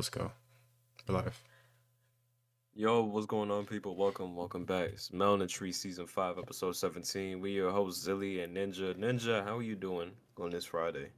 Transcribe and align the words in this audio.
Let's 0.00 0.08
go. 0.08 0.32
We're 1.06 1.16
live. 1.16 1.38
Yo, 2.72 3.02
what's 3.02 3.26
going 3.26 3.50
on, 3.50 3.66
people? 3.66 3.94
Welcome, 3.96 4.34
welcome 4.34 4.64
back. 4.64 4.88
It's 4.94 5.10
Melaninry 5.10 5.74
Season 5.74 6.06
5, 6.06 6.38
Episode 6.38 6.74
17. 6.74 7.38
We 7.38 7.50
your 7.50 7.70
hosts, 7.70 8.08
Zilly 8.08 8.42
and 8.42 8.56
Ninja. 8.56 8.94
Ninja, 8.94 9.44
how 9.44 9.58
are 9.58 9.62
you 9.62 9.76
doing 9.76 10.12
on 10.40 10.48
this 10.48 10.64
Friday? 10.64 11.10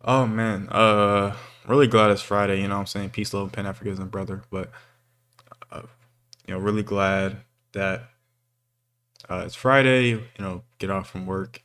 Oh 0.00 0.26
man, 0.26 0.70
uh, 0.70 1.36
really 1.68 1.86
glad 1.86 2.12
it's 2.12 2.22
Friday. 2.22 2.62
You 2.62 2.68
know 2.68 2.76
what 2.76 2.80
I'm 2.80 2.86
saying? 2.86 3.10
Peace, 3.10 3.34
love, 3.34 3.52
Pan 3.52 3.66
Africanism, 3.66 4.10
brother. 4.10 4.42
But 4.50 4.70
uh, 5.70 5.82
you 6.48 6.54
know, 6.54 6.60
really 6.60 6.82
glad 6.82 7.42
that 7.72 8.04
uh, 9.28 9.42
it's 9.44 9.54
Friday. 9.54 10.12
You 10.12 10.22
know, 10.38 10.62
get 10.78 10.88
off 10.88 11.10
from 11.10 11.26
work. 11.26 11.62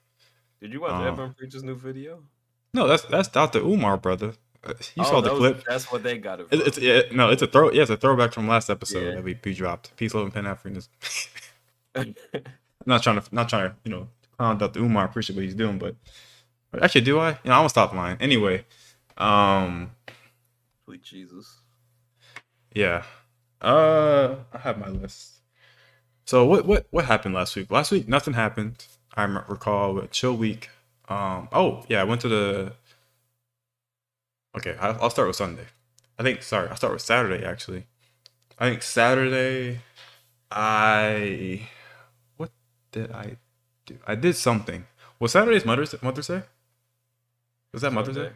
Did 0.59 0.73
you 0.73 0.81
watch 0.81 0.91
Um, 0.91 1.07
Evan 1.07 1.33
Preacher's 1.35 1.63
new 1.63 1.75
video? 1.75 2.21
No, 2.73 2.85
that's 2.85 3.03
that's 3.03 3.29
Dr. 3.29 3.59
Umar, 3.59 3.95
brother. 3.95 4.33
Uh, 4.63 4.73
You 4.95 5.03
Oh, 5.03 5.09
saw 5.09 5.21
the 5.21 5.29
clip. 5.35 5.63
That's 5.67 5.91
what 5.91 6.03
they 6.03 6.17
got 6.17 6.39
it 6.39 6.49
from. 6.49 6.61
it's 6.65 7.11
no, 7.13 7.29
it's 7.29 7.41
a 7.41 7.47
throw. 7.47 7.71
Yeah, 7.71 7.81
it's 7.81 7.91
a 7.91 7.97
throwback 7.97 8.33
from 8.33 8.47
last 8.47 8.69
episode 8.69 9.03
Yeah. 9.07 9.15
that 9.15 9.23
we, 9.23 9.37
we 9.43 9.53
dropped. 9.53 9.95
Peace, 9.97 10.13
love, 10.13 10.25
and 10.25 10.33
Pan 10.33 10.43
Africanism. 10.45 10.87
Not 12.85 13.03
trying 13.03 13.21
to 13.21 13.35
not 13.35 13.47
trying 13.49 13.69
to 13.69 13.75
you 13.83 13.91
know 13.91 14.07
clown 14.37 14.57
Dr. 14.57 14.79
Umar. 14.79 15.05
Appreciate 15.05 15.35
what 15.35 15.43
he's 15.45 15.53
doing, 15.55 15.77
but 15.77 15.95
actually, 16.81 17.01
do 17.01 17.19
I? 17.19 17.29
You 17.29 17.35
know, 17.45 17.51
I'm 17.53 17.59
gonna 17.59 17.69
stop 17.69 17.93
lying. 17.93 18.17
Anyway, 18.19 18.65
um, 19.17 19.91
Sweet 20.85 21.03
Jesus. 21.03 21.57
yeah, 22.73 23.03
uh, 23.61 24.35
I 24.53 24.57
have 24.57 24.79
my 24.79 24.89
list. 24.89 25.41
So 26.25 26.45
what 26.45 26.65
what 26.65 26.87
what 26.91 27.05
happened 27.05 27.35
last 27.35 27.55
week? 27.55 27.69
Last 27.71 27.91
week 27.91 28.07
nothing 28.07 28.33
happened. 28.33 28.85
I 29.15 29.23
recall 29.25 29.99
a 29.99 30.07
chill 30.07 30.35
week. 30.35 30.69
Um, 31.07 31.49
oh 31.51 31.83
yeah, 31.87 32.01
I 32.01 32.03
went 32.03 32.21
to 32.21 32.29
the. 32.29 32.73
Okay, 34.57 34.75
I'll 34.79 35.09
start 35.09 35.27
with 35.27 35.37
Sunday. 35.37 35.65
I 36.19 36.23
think 36.23 36.43
sorry, 36.43 36.69
I'll 36.69 36.75
start 36.75 36.93
with 36.93 37.01
Saturday 37.01 37.45
actually. 37.45 37.85
I 38.59 38.69
think 38.69 38.83
Saturday, 38.83 39.79
I 40.51 41.67
what 42.37 42.51
did 42.91 43.11
I 43.11 43.37
do? 43.85 43.97
I 44.05 44.15
did 44.15 44.35
something. 44.35 44.85
Was 45.19 45.31
Saturday's 45.31 45.65
Mother's 45.65 45.95
Mother's 46.01 46.27
Day? 46.27 46.43
Was 47.73 47.81
that 47.81 47.93
Mother's 47.93 48.15
Day? 48.15 48.31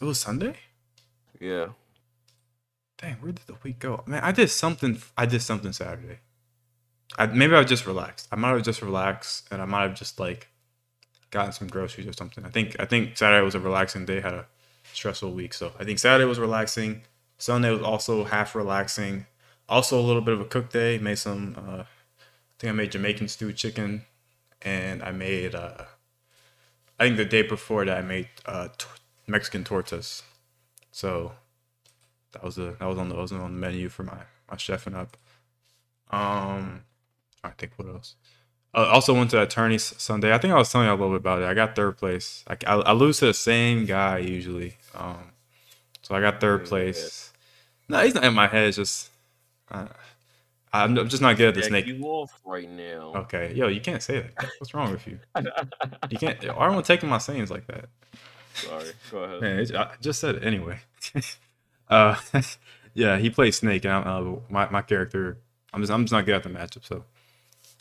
It 0.00 0.04
was 0.04 0.18
Sunday. 0.18 0.54
Yeah. 1.40 1.68
Dang, 2.98 3.16
where 3.16 3.32
did 3.32 3.46
the 3.46 3.56
week 3.62 3.78
go? 3.78 4.02
Man, 4.06 4.22
I 4.22 4.32
did 4.32 4.50
something. 4.50 5.00
I 5.16 5.26
did 5.26 5.42
something 5.42 5.72
Saturday. 5.72 6.20
I 7.18 7.26
maybe 7.26 7.54
I 7.54 7.58
was 7.58 7.68
just 7.68 7.86
relaxed. 7.86 8.28
I 8.32 8.36
might 8.36 8.50
have 8.50 8.62
just 8.62 8.82
relaxed, 8.82 9.46
and 9.50 9.60
I 9.60 9.66
might 9.66 9.82
have 9.82 9.94
just 9.94 10.18
like 10.18 10.48
gotten 11.30 11.52
some 11.52 11.68
groceries 11.68 12.06
or 12.06 12.12
something. 12.12 12.44
I 12.44 12.48
think 12.48 12.76
I 12.80 12.86
think 12.86 13.16
Saturday 13.16 13.44
was 13.44 13.54
a 13.54 13.60
relaxing 13.60 14.06
day. 14.06 14.20
Had 14.20 14.34
a 14.34 14.46
stressful 14.92 15.32
week, 15.32 15.54
so 15.54 15.72
I 15.78 15.84
think 15.84 15.98
Saturday 15.98 16.24
was 16.24 16.38
relaxing. 16.38 17.02
Sunday 17.38 17.70
was 17.70 17.82
also 17.82 18.24
half 18.24 18.54
relaxing. 18.54 19.26
Also 19.68 19.98
a 19.98 20.02
little 20.02 20.22
bit 20.22 20.34
of 20.34 20.40
a 20.40 20.44
cook 20.44 20.70
day. 20.70 20.98
Made 20.98 21.18
some. 21.18 21.56
Uh, 21.56 21.82
I 21.82 21.86
think 22.58 22.70
I 22.70 22.72
made 22.72 22.92
Jamaican 22.92 23.28
stewed 23.28 23.56
chicken, 23.56 24.04
and 24.62 25.02
I 25.02 25.12
made. 25.12 25.54
Uh, 25.54 25.84
I 26.98 27.04
think 27.04 27.16
the 27.16 27.24
day 27.24 27.42
before 27.42 27.84
that 27.84 27.98
I 27.98 28.02
made 28.02 28.28
uh, 28.46 28.68
t- 28.76 28.86
Mexican 29.26 29.64
tortas. 29.64 30.22
So 30.92 31.32
that 32.32 32.42
was 32.42 32.56
the 32.56 32.76
that 32.78 32.86
was 32.86 32.98
on 32.98 33.08
the 33.08 33.14
was 33.16 33.32
on 33.32 33.40
the 33.40 33.48
menu 33.48 33.88
for 33.88 34.02
my 34.02 34.18
my 34.50 34.56
chefing 34.56 34.94
up. 34.94 35.16
Um, 36.10 36.84
I 37.42 37.50
think 37.50 37.72
what 37.76 37.88
else? 37.88 38.14
I 38.76 38.90
also 38.90 39.14
went 39.14 39.30
to 39.30 39.40
attorney 39.42 39.76
S- 39.76 39.94
Sunday. 39.96 40.32
I 40.34 40.38
think 40.38 40.52
I 40.52 40.56
was 40.56 40.70
telling 40.70 40.86
you 40.86 40.92
a 40.92 40.96
little 40.96 41.10
bit 41.10 41.16
about 41.16 41.42
it. 41.42 41.46
I 41.46 41.54
got 41.54 41.74
third 41.74 41.96
place. 41.96 42.44
I, 42.46 42.56
I, 42.66 42.74
I 42.74 42.92
lose 42.92 43.18
to 43.18 43.26
the 43.26 43.34
same 43.34 43.86
guy 43.86 44.18
usually. 44.18 44.76
Um, 44.94 45.32
so 46.02 46.14
I 46.14 46.20
got 46.20 46.40
third 46.40 46.66
place. 46.66 47.32
No, 47.88 48.00
he's 48.00 48.14
not 48.14 48.24
in 48.24 48.34
my 48.34 48.46
head. 48.46 48.68
It's 48.68 48.76
just 48.76 49.10
uh, 49.70 49.86
I'm, 50.72 50.98
I'm 50.98 51.08
just 51.08 51.22
not 51.22 51.36
good 51.36 51.48
at 51.48 51.54
the 51.54 51.60
Jack 51.62 51.68
snake. 51.70 51.86
you 51.86 52.04
off 52.04 52.38
right 52.44 52.68
now. 52.68 53.12
Okay, 53.16 53.54
yo, 53.54 53.68
you 53.68 53.80
can't 53.80 54.02
say 54.02 54.20
that. 54.20 54.50
What's 54.58 54.74
wrong 54.74 54.90
with 54.92 55.06
you? 55.06 55.18
You 56.10 56.18
can't. 56.18 56.38
I 56.40 56.46
don't 56.66 56.74
want 56.74 56.86
taking 56.86 57.08
my 57.08 57.18
sayings 57.18 57.50
like 57.50 57.66
that. 57.66 57.86
Sorry. 58.54 58.92
Go 59.10 59.18
ahead. 59.18 59.40
Man, 59.40 59.58
it, 59.60 59.74
I 59.74 59.94
just 60.00 60.20
said 60.20 60.36
it 60.36 60.44
anyway. 60.44 60.78
uh, 61.88 62.16
yeah, 62.94 63.18
he 63.18 63.30
plays 63.30 63.56
Snake, 63.56 63.84
and 63.84 63.94
I, 63.94 63.98
uh, 63.98 64.36
my 64.48 64.68
my 64.70 64.82
character, 64.82 65.38
I'm 65.72 65.80
just 65.80 65.92
I'm 65.92 66.04
just 66.04 66.12
not 66.12 66.26
good 66.26 66.34
at 66.36 66.42
the 66.42 66.50
matchup. 66.50 66.84
So, 66.84 67.04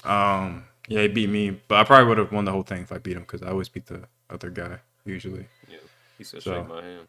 um, 0.09 0.65
yeah, 0.87 1.01
he 1.03 1.07
beat 1.07 1.29
me, 1.29 1.51
but 1.67 1.79
I 1.79 1.83
probably 1.83 2.07
would 2.07 2.17
have 2.17 2.31
won 2.31 2.45
the 2.45 2.51
whole 2.51 2.63
thing 2.63 2.81
if 2.81 2.91
I 2.91 2.97
beat 2.97 3.15
him 3.17 3.23
because 3.23 3.41
I 3.41 3.49
always 3.49 3.69
beat 3.69 3.85
the 3.87 4.03
other 4.29 4.49
guy 4.49 4.79
usually. 5.05 5.47
Yeah. 5.69 5.77
He 6.17 6.23
said, 6.23 6.43
So- 6.43 6.53
shake 6.61 6.67
my 6.69 6.83
hand. 6.83 7.07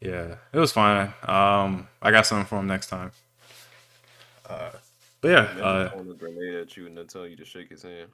Yeah, 0.00 0.34
it 0.52 0.58
was 0.58 0.72
fine. 0.72 1.12
Um, 1.22 1.86
I 2.02 2.10
got 2.10 2.26
something 2.26 2.46
for 2.46 2.58
him 2.58 2.66
next 2.66 2.88
time. 2.88 3.12
Uh, 4.48 4.70
but 5.20 5.28
yeah, 5.28 5.62
uh, 5.62 5.90
throwing 5.90 6.10
a 6.10 6.14
grenade 6.14 6.54
at 6.56 6.76
you 6.76 6.86
and 6.88 6.98
then 6.98 7.06
tell 7.06 7.24
you 7.26 7.36
to 7.36 7.44
shake 7.44 7.68
his 7.70 7.82
hand. 7.84 8.08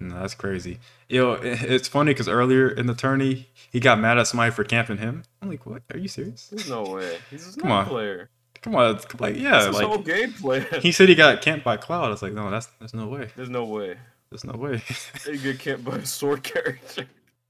no, 0.00 0.18
that's 0.20 0.34
crazy. 0.34 0.78
Yo, 1.08 1.34
it- 1.34 1.62
it's 1.62 1.86
funny 1.88 2.12
because 2.12 2.28
earlier 2.28 2.68
in 2.70 2.86
the 2.86 2.94
tourney, 2.94 3.50
he 3.70 3.78
got 3.78 3.98
mad 4.00 4.16
at 4.16 4.26
somebody 4.26 4.50
for 4.52 4.64
camping 4.64 4.96
him. 4.96 5.24
I'm 5.42 5.50
like, 5.50 5.66
what? 5.66 5.82
Are 5.92 5.98
you 5.98 6.08
serious? 6.08 6.48
There's 6.48 6.68
no 6.70 6.82
way. 6.84 7.18
He's 7.30 7.54
a 7.56 7.60
Come 7.60 7.70
on. 7.70 7.86
player. 7.86 8.30
Come 8.64 8.76
on, 8.76 8.96
it's 8.96 9.20
like 9.20 9.36
yeah, 9.36 9.50
That's 9.50 9.66
his 9.66 9.76
like 9.76 9.86
whole 9.86 10.02
gameplay. 10.02 10.80
he 10.80 10.90
said 10.90 11.10
he 11.10 11.14
got 11.14 11.42
camped 11.42 11.66
by 11.66 11.76
Cloud. 11.76 12.06
I 12.06 12.08
was 12.08 12.22
like, 12.22 12.32
no, 12.32 12.50
that's 12.50 12.64
there's 12.78 12.94
no 12.94 13.06
way. 13.08 13.28
There's 13.36 13.50
no 13.50 13.66
way. 13.66 13.98
There's 14.30 14.42
no 14.42 14.54
way. 14.54 14.82
They 15.26 15.36
get 15.36 15.58
camped 15.58 15.84
by 15.84 15.96
a 15.96 16.06
sword 16.06 16.42
character. 16.42 17.06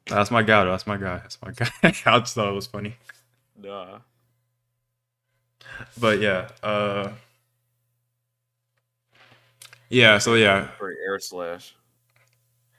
that's 0.09 0.33
my 0.33 0.43
guy. 0.43 0.65
though. 0.65 0.73
That's 0.73 0.89
my 0.89 0.97
guy. 0.97 1.19
That's 1.19 1.39
my 1.41 1.53
guy. 1.53 1.69
I 1.85 2.19
just 2.19 2.35
thought 2.35 2.49
it 2.49 2.55
was 2.55 2.67
funny. 2.67 2.97
Nah. 3.57 4.01
But 6.01 6.19
yeah, 6.19 6.49
uh, 6.65 7.13
yeah. 9.89 10.19
So 10.19 10.35
yeah, 10.35 10.67
For 10.79 10.91
air 10.91 11.21
slash. 11.21 11.77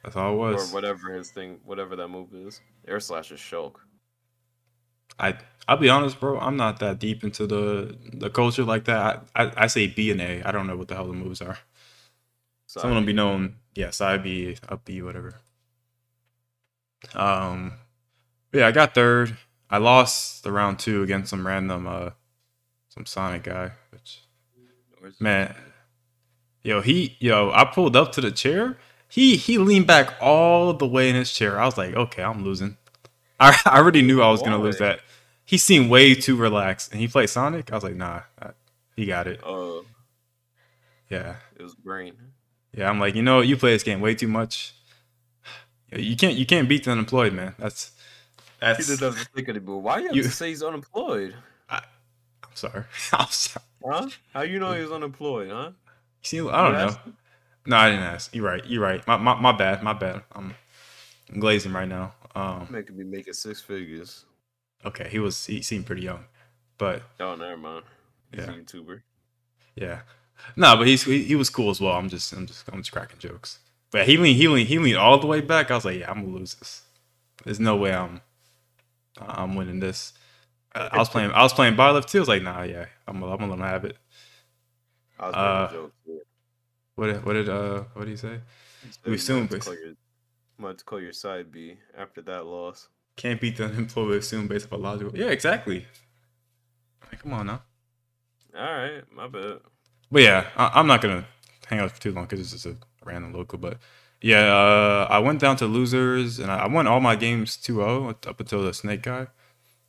that's 0.04 0.18
all 0.18 0.34
it 0.34 0.36
was. 0.36 0.72
Or 0.72 0.76
whatever 0.76 1.14
his 1.14 1.32
thing, 1.32 1.62
whatever 1.64 1.96
that 1.96 2.10
move 2.10 2.34
is. 2.34 2.60
Air 2.86 3.00
slash 3.00 3.32
is 3.32 3.40
Shulk. 3.40 3.76
I 5.18 5.38
I'll 5.68 5.78
be 5.78 5.90
honest, 5.90 6.20
bro. 6.20 6.40
I'm 6.40 6.58
not 6.58 6.80
that 6.80 7.00
deep 7.00 7.24
into 7.24 7.48
the 7.48 7.98
the 8.14 8.30
culture 8.30 8.64
like 8.64 8.86
that. 8.86 9.26
I 9.36 9.44
I, 9.44 9.52
I 9.64 9.68
say 9.68 9.88
B 9.88 10.12
and 10.12 10.22
A. 10.22 10.44
I 10.44 10.52
don't 10.52 10.68
know 10.68 10.78
what 10.78 10.88
the 10.88 10.96
hell 10.96 11.08
the 11.08 11.14
moves 11.14 11.42
are. 11.42 11.58
Some 12.68 12.90
of 12.90 12.96
them 12.96 13.06
be 13.06 13.14
known, 13.14 13.56
yeah, 13.74 13.90
side 13.92 14.24
B, 14.24 14.58
up 14.68 14.84
B, 14.84 15.02
whatever. 15.02 15.36
Um, 17.14 17.74
yeah, 18.52 18.68
I 18.68 18.72
got 18.72 18.94
third. 18.94 19.38
I 19.70 19.78
lost 19.78 20.44
the 20.44 20.52
round 20.52 20.80
two 20.80 21.02
against 21.02 21.30
some 21.30 21.46
random, 21.46 21.88
uh, 21.88 22.10
some 22.90 23.06
Sonic 23.06 23.44
guy. 23.44 23.72
Which 23.92 24.22
man, 25.20 25.56
yo, 26.64 26.82
he, 26.82 27.16
yo, 27.20 27.52
I 27.52 27.66
pulled 27.66 27.96
up 27.96 28.12
to 28.14 28.22
the 28.22 28.32
chair. 28.32 28.78
He 29.08 29.38
he 29.38 29.58
leaned 29.58 29.88
back 29.88 30.16
all 30.20 30.74
the 30.74 30.88
way 30.88 31.10
in 31.10 31.16
his 31.16 31.32
chair. 31.32 31.60
I 31.60 31.66
was 31.66 31.78
like, 31.78 31.94
okay, 31.96 32.24
I'm 32.24 32.44
losing. 32.44 32.78
I 33.40 33.58
I 33.66 33.78
already 33.78 34.02
knew 34.02 34.22
I 34.22 34.30
was 34.30 34.42
gonna 34.42 34.58
lose 34.58 34.80
that. 34.80 35.00
He 35.46 35.58
seemed 35.58 35.90
way 35.90 36.16
too 36.16 36.36
relaxed, 36.36 36.92
and 36.92 37.00
he 37.00 37.08
played 37.08 37.30
Sonic. 37.30 37.72
I 37.72 37.76
was 37.76 37.84
like, 37.84 37.96
nah, 37.96 38.22
I- 38.42 38.52
he 38.96 39.06
got 39.06 39.28
it. 39.28 39.42
Uh, 39.44 39.82
Yeah. 41.10 41.36
it 41.56 41.62
was 41.64 41.76
green. 41.76 42.16
Yeah, 42.74 42.90
I'm 42.90 43.00
like, 43.00 43.16
you 43.16 43.22
know, 43.22 43.38
what? 43.38 43.48
you 43.48 43.56
play 43.58 43.72
this 43.72 43.84
game 43.84 44.02
way 44.02 44.16
too 44.16 44.28
much. 44.28 44.74
You 45.96 46.16
can't, 46.16 46.36
you 46.36 46.46
can't 46.46 46.68
beat 46.68 46.84
the 46.86 46.92
unemployed, 46.92 47.34
man. 47.34 47.56
That's, 47.60 47.92
He 48.38 48.44
that's. 48.60 48.88
just 48.88 49.00
doesn't 49.00 49.28
think 49.36 49.48
anymore. 49.50 49.82
Why 49.82 50.00
you 50.00 50.08
have 50.08 50.16
You- 50.16 50.24
to 50.24 50.32
say 50.32 50.50
he's 50.50 50.64
unemployed? 50.64 51.36
I'm 51.70 51.82
sorry. 52.56 52.84
I'm 53.14 53.28
sorry. 53.30 53.66
Huh? 53.86 54.10
How 54.34 54.42
you 54.42 54.60
know 54.60 54.74
he's 54.74 54.90
unemployed, 54.92 55.52
huh? 55.52 55.72
See, 56.24 56.40
I 56.40 56.42
don't 56.44 56.72
You 56.72 56.78
know. 56.80 56.86
asked? 56.86 57.00
No, 57.68 57.78
I 57.78 57.90
didn't 57.90 58.04
ask. 58.04 58.34
You're 58.36 58.46
right. 58.46 58.66
You're 58.66 58.82
right. 58.82 59.06
My, 59.08 59.18
my, 59.18 59.40
my 59.40 59.52
bad. 59.52 59.84
My 59.84 59.94
bad. 59.94 60.24
I'm, 60.32 60.56
I'm 61.32 61.40
glazing 61.40 61.74
right 61.74 61.88
now. 61.88 62.14
Um. 62.36 62.68
Making 62.70 62.98
me 62.98 63.04
making 63.04 63.34
six 63.34 63.62
figures. 63.62 64.26
Okay. 64.86 65.08
He 65.10 65.20
was. 65.20 65.46
He 65.46 65.62
seemed 65.62 65.86
pretty 65.86 66.04
young, 66.04 66.26
but 66.78 67.02
Oh, 67.20 67.36
never 67.36 67.58
mind. 67.58 67.86
He's 68.32 68.46
Yeah. 68.46 68.52
a 68.52 68.56
YouTuber. 68.58 69.02
yeah. 69.76 70.02
No, 70.56 70.76
but 70.76 70.86
he's 70.88 71.04
he, 71.04 71.24
he 71.24 71.36
was 71.36 71.50
cool 71.50 71.70
as 71.70 71.80
well. 71.80 71.94
I'm 71.94 72.10
just 72.10 72.34
I'm 72.34 72.46
just 72.46 72.68
I'm 72.72 72.80
just 72.80 72.92
cracking 72.92 73.20
jokes. 73.20 73.60
But 73.92 74.06
he 74.06 74.18
leaned 74.18 74.38
he 74.38 74.48
leaned 74.48 74.68
he 74.68 74.78
leaned 74.80 74.98
all 74.98 75.18
the 75.18 75.28
way 75.28 75.42
back. 75.42 75.72
I 75.72 75.76
was 75.76 75.86
like, 75.86 76.00
yeah, 76.00 76.12
I'm 76.12 76.24
gonna 76.26 76.38
lose 76.38 76.56
this. 76.56 76.82
There's 77.46 77.60
no 77.60 77.76
way 77.78 77.94
I'm 77.94 78.22
I'm 79.20 79.56
winning 79.56 79.80
this. 79.80 80.14
Uh, 80.76 80.90
I 80.92 80.98
was 81.00 81.08
playing 81.10 81.32
I 81.32 81.42
was 81.42 81.54
playing 81.54 81.76
Byleth 81.76 82.06
too. 82.08 82.18
I 82.18 82.22
was 82.22 82.28
like, 82.28 82.44
nah, 82.44 82.64
yeah, 82.64 82.86
I'm 83.08 83.20
gonna, 83.22 83.32
I'm 83.32 83.38
gonna 83.40 83.52
let 83.52 83.60
him 83.60 83.66
have 83.66 83.86
it. 83.86 83.98
I 85.18 85.26
was 85.28 85.36
Uh. 85.36 85.88
What 86.96 87.08
did, 87.08 87.26
what 87.26 87.34
did 87.34 87.50
uh 87.50 87.84
what 87.94 88.04
did 88.06 88.12
he 88.12 88.18
say? 88.18 88.40
We 89.06 89.12
you 89.12 89.16
assume 89.16 89.36
might 89.36 89.42
have 89.42 89.50
to 89.52 89.56
bas- 89.58 89.66
call 89.66 89.76
your- 89.76 89.94
might 90.58 90.68
have 90.70 90.78
to 90.78 90.84
call 90.86 91.02
your 91.02 91.14
side 91.14 91.52
B 91.52 91.78
after 91.98 92.22
that 92.24 92.46
loss. 92.46 92.88
Can't 93.16 93.40
beat 93.40 93.58
the 93.58 93.66
unemployed 93.66 94.18
assume 94.18 94.48
based 94.48 94.72
on 94.72 94.82
logical. 94.82 95.18
Yeah, 95.18 95.28
exactly. 95.28 95.86
Like, 97.12 97.22
come 97.22 97.34
on 97.34 97.48
now. 97.48 97.62
All 98.58 98.64
right, 98.64 99.04
my 99.14 99.28
bad. 99.28 99.60
But 100.12 100.22
yeah, 100.22 100.48
I, 100.56 100.72
I'm 100.76 100.88
not 100.88 101.02
gonna 101.02 101.26
hang 101.68 101.80
out 101.80 101.92
for 101.92 102.02
too 102.02 102.12
long 102.12 102.26
because 102.26 102.40
it's 102.40 102.52
just 102.52 102.66
a 102.66 102.78
random 103.04 103.34
local. 103.34 103.58
But 103.58 103.80
yeah, 104.22 104.54
uh, 104.56 105.08
I 105.10 105.20
went 105.20 105.40
down 105.40 105.58
to 105.58 105.66
losers 105.66 106.40
and 106.40 106.52
I, 106.52 106.60
I 106.60 106.68
won 106.68 106.88
all 106.88 107.00
my 107.00 107.16
games 107.16 107.58
2-0 107.58 108.28
up 108.28 108.40
until 108.40 108.64
the 108.64 108.74
snake 108.74 109.04
guy. 109.04 109.28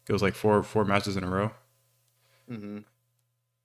It 0.09 0.13
was 0.13 0.23
like 0.23 0.35
four 0.35 0.63
four 0.63 0.85
matches 0.85 1.17
in 1.17 1.25
a 1.25 1.31
row. 1.31 1.51
Mm-hmm. 2.51 2.79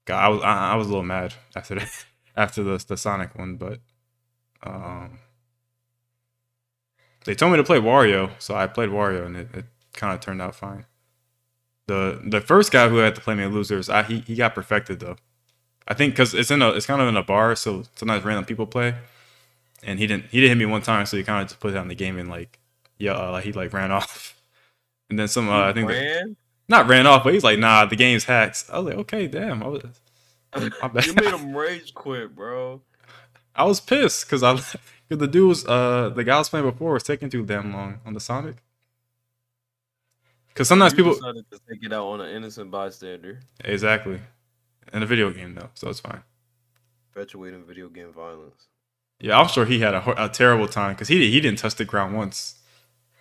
God, 0.06 0.24
I 0.24 0.30
was 0.30 0.42
I, 0.42 0.72
I 0.72 0.76
was 0.76 0.88
a 0.88 0.90
little 0.90 1.04
mad 1.04 1.34
after 1.56 1.76
the 1.76 1.90
after 2.36 2.64
the 2.64 2.84
the 2.88 2.98
Sonic 2.98 3.36
one, 3.38 3.56
but 3.56 3.80
um, 4.64 5.20
they 7.26 7.36
told 7.36 7.52
me 7.52 7.58
to 7.58 7.64
play 7.64 7.80
Wario, 7.80 8.32
so 8.40 8.56
I 8.56 8.68
played 8.68 8.90
Wario, 8.90 9.26
and 9.26 9.38
it, 9.38 9.48
it 9.54 9.66
kind 9.94 10.14
of 10.14 10.20
turned 10.20 10.42
out 10.42 10.56
fine. 10.56 10.86
The 11.88 12.22
the 12.24 12.42
first 12.42 12.72
guy 12.72 12.90
who 12.90 12.98
had 12.98 13.16
to 13.16 13.22
play 13.22 13.36
me 13.36 13.46
losers, 13.46 13.90
I 13.90 14.04
he, 14.04 14.20
he 14.20 14.36
got 14.36 14.56
perfected 14.56 15.00
though. 15.00 15.18
I 15.88 15.94
think 15.94 16.14
because 16.14 16.34
it's 16.34 16.52
in 16.52 16.62
a 16.62 16.70
it's 16.70 16.86
kind 16.86 17.02
of 17.02 17.08
in 17.08 17.18
a 17.18 17.24
bar, 17.24 17.56
so 17.56 17.84
sometimes 17.96 18.24
random 18.24 18.46
people 18.46 18.66
play, 18.66 18.96
and 19.84 20.00
he 20.00 20.08
didn't 20.08 20.26
he 20.32 20.40
didn't 20.40 20.58
hit 20.58 20.66
me 20.66 20.72
one 20.72 20.82
time, 20.82 21.06
so 21.06 21.18
he 21.18 21.24
kind 21.24 21.42
of 21.42 21.50
just 21.50 21.60
put 21.60 21.72
it 21.72 21.78
on 21.78 21.88
the 21.88 21.96
game 21.96 22.18
and 22.18 22.30
like 22.30 22.60
yeah, 22.98 23.14
uh, 23.14 23.32
like 23.32 23.44
he 23.44 23.52
like 23.52 23.74
ran 23.74 23.92
off, 23.92 24.40
and 25.10 25.20
then 25.20 25.28
some 25.28 25.50
uh, 25.50 25.66
I 25.66 25.74
think 25.74 25.90
Ran? 25.90 26.38
not 26.70 26.88
ran 26.88 27.08
off, 27.08 27.24
but 27.24 27.34
he's 27.34 27.44
like 27.44 27.60
nah, 27.60 27.86
the 27.86 27.96
game's 27.96 28.26
hacks. 28.26 28.70
I 28.72 28.80
was 28.80 28.88
like 28.88 28.98
okay, 29.02 29.28
damn, 29.28 29.62
I 29.64 29.68
was 29.68 29.84
you 31.06 31.14
made 31.14 31.34
him 31.34 31.56
rage 31.56 31.94
quit, 31.94 32.36
bro. 32.36 32.82
I 33.56 33.66
was 33.66 33.80
pissed 33.80 34.26
because 34.26 34.44
I 34.44 34.54
because 35.12 35.20
the 35.20 35.28
dude 35.28 35.50
was 35.50 35.66
uh 35.68 36.10
the 36.16 36.24
guy 36.24 36.36
I 36.36 36.40
was 36.40 36.48
playing 36.50 36.70
before 36.70 36.94
was 36.94 37.04
taking 37.04 37.30
too 37.30 37.46
damn 37.46 37.74
long 37.74 38.00
on 38.06 38.14
the 38.14 38.22
Sonic. 38.22 38.56
Because 40.48 40.70
sometimes 40.70 40.94
You 40.94 40.98
people 40.98 41.14
decided 41.16 41.46
to 41.52 41.60
take 41.70 41.84
it 41.84 41.92
out 41.92 42.08
on 42.08 42.22
an 42.22 42.34
innocent 42.34 42.72
bystander, 42.72 43.42
exactly 43.64 44.22
in 44.94 45.04
a 45.04 45.06
video 45.06 45.32
game 45.32 45.56
though, 45.56 45.70
so 45.74 45.90
it's 45.90 46.00
fine. 46.00 46.24
perpetuating 47.14 47.66
video 47.66 47.90
game 47.90 48.14
violence. 48.14 48.68
Yeah, 49.20 49.38
I'm 49.40 49.50
sure 49.50 49.66
he 49.66 49.80
had 49.80 49.94
a, 49.94 50.26
a 50.26 50.30
terrible 50.30 50.68
time 50.68 50.94
because 50.94 51.10
he 51.10 51.30
he 51.30 51.42
didn't 51.42 51.60
touch 51.60 51.76
the 51.76 51.86
ground 51.86 52.16
once. 52.16 52.60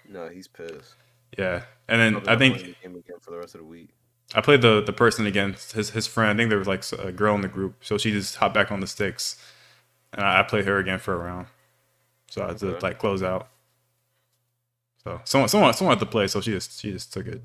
No, 0.09 0.29
he's 0.29 0.49
pissed. 0.49 0.95
Yeah, 1.37 1.65
and 1.89 2.01
then 2.01 2.29
I 2.29 2.37
think 2.37 2.59
the 2.59 2.75
game 2.83 2.97
again 2.97 3.19
for 3.21 3.33
the 3.33 3.39
rest 3.39 3.55
of 3.57 3.61
the 3.61 3.67
week. 3.67 3.91
I 4.35 4.41
played 4.41 4.63
the 4.63 4.81
the 4.81 4.93
person 4.93 5.27
against 5.27 5.73
his 5.73 5.91
his 5.91 6.07
friend. 6.07 6.31
I 6.31 6.37
think 6.41 6.51
there 6.51 6.59
was 6.59 6.69
like 6.69 6.85
a 6.93 7.13
girl 7.13 7.35
in 7.35 7.41
the 7.41 7.49
group, 7.49 7.85
so 7.85 7.99
she 7.99 8.13
just 8.13 8.37
hopped 8.37 8.55
back 8.55 8.71
on 8.71 8.81
the 8.81 8.87
sticks, 8.87 9.37
and 10.13 10.25
I, 10.25 10.41
I 10.41 10.43
played 10.45 10.67
her 10.67 10.79
again 10.79 11.01
for 11.01 11.15
a 11.15 11.19
round. 11.19 11.47
So 12.31 12.43
I 12.43 12.49
had 12.49 12.59
to 12.59 12.69
Okay. 12.77 12.81
like 12.87 12.99
close 12.99 13.23
out. 13.23 13.49
So 15.05 15.21
someone 15.25 15.49
someone 15.49 15.75
someone 15.75 15.97
had 15.99 16.05
to 16.05 16.11
play, 16.11 16.27
so 16.27 16.41
she 16.41 16.53
just 16.53 16.81
she 16.81 16.91
just 16.93 17.13
took 17.13 17.27
it. 17.27 17.43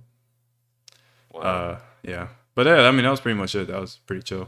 Wow. 1.33 1.41
Uh, 1.41 1.79
yeah. 2.03 2.27
But 2.53 2.65
yeah, 2.67 2.87
I 2.87 2.91
mean, 2.91 3.03
that 3.03 3.11
was 3.11 3.19
pretty 3.19 3.37
much 3.37 3.53
it. 3.55 3.67
That 3.67 3.81
was 3.81 3.97
pretty 4.05 4.21
chill. 4.21 4.47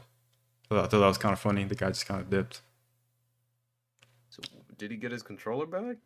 I 0.71 0.75
thought, 0.75 0.85
I 0.85 0.87
thought 0.87 0.99
that 0.99 1.07
was 1.07 1.17
kind 1.17 1.33
of 1.33 1.39
funny. 1.39 1.63
The 1.65 1.75
guy 1.75 1.87
just 1.89 2.05
kind 2.05 2.21
of 2.21 2.29
dipped. 2.29 2.61
so, 4.29 4.41
did 4.77 4.91
he 4.91 4.97
get 4.97 5.11
his 5.11 5.21
controller 5.23 5.65
back? 5.65 5.97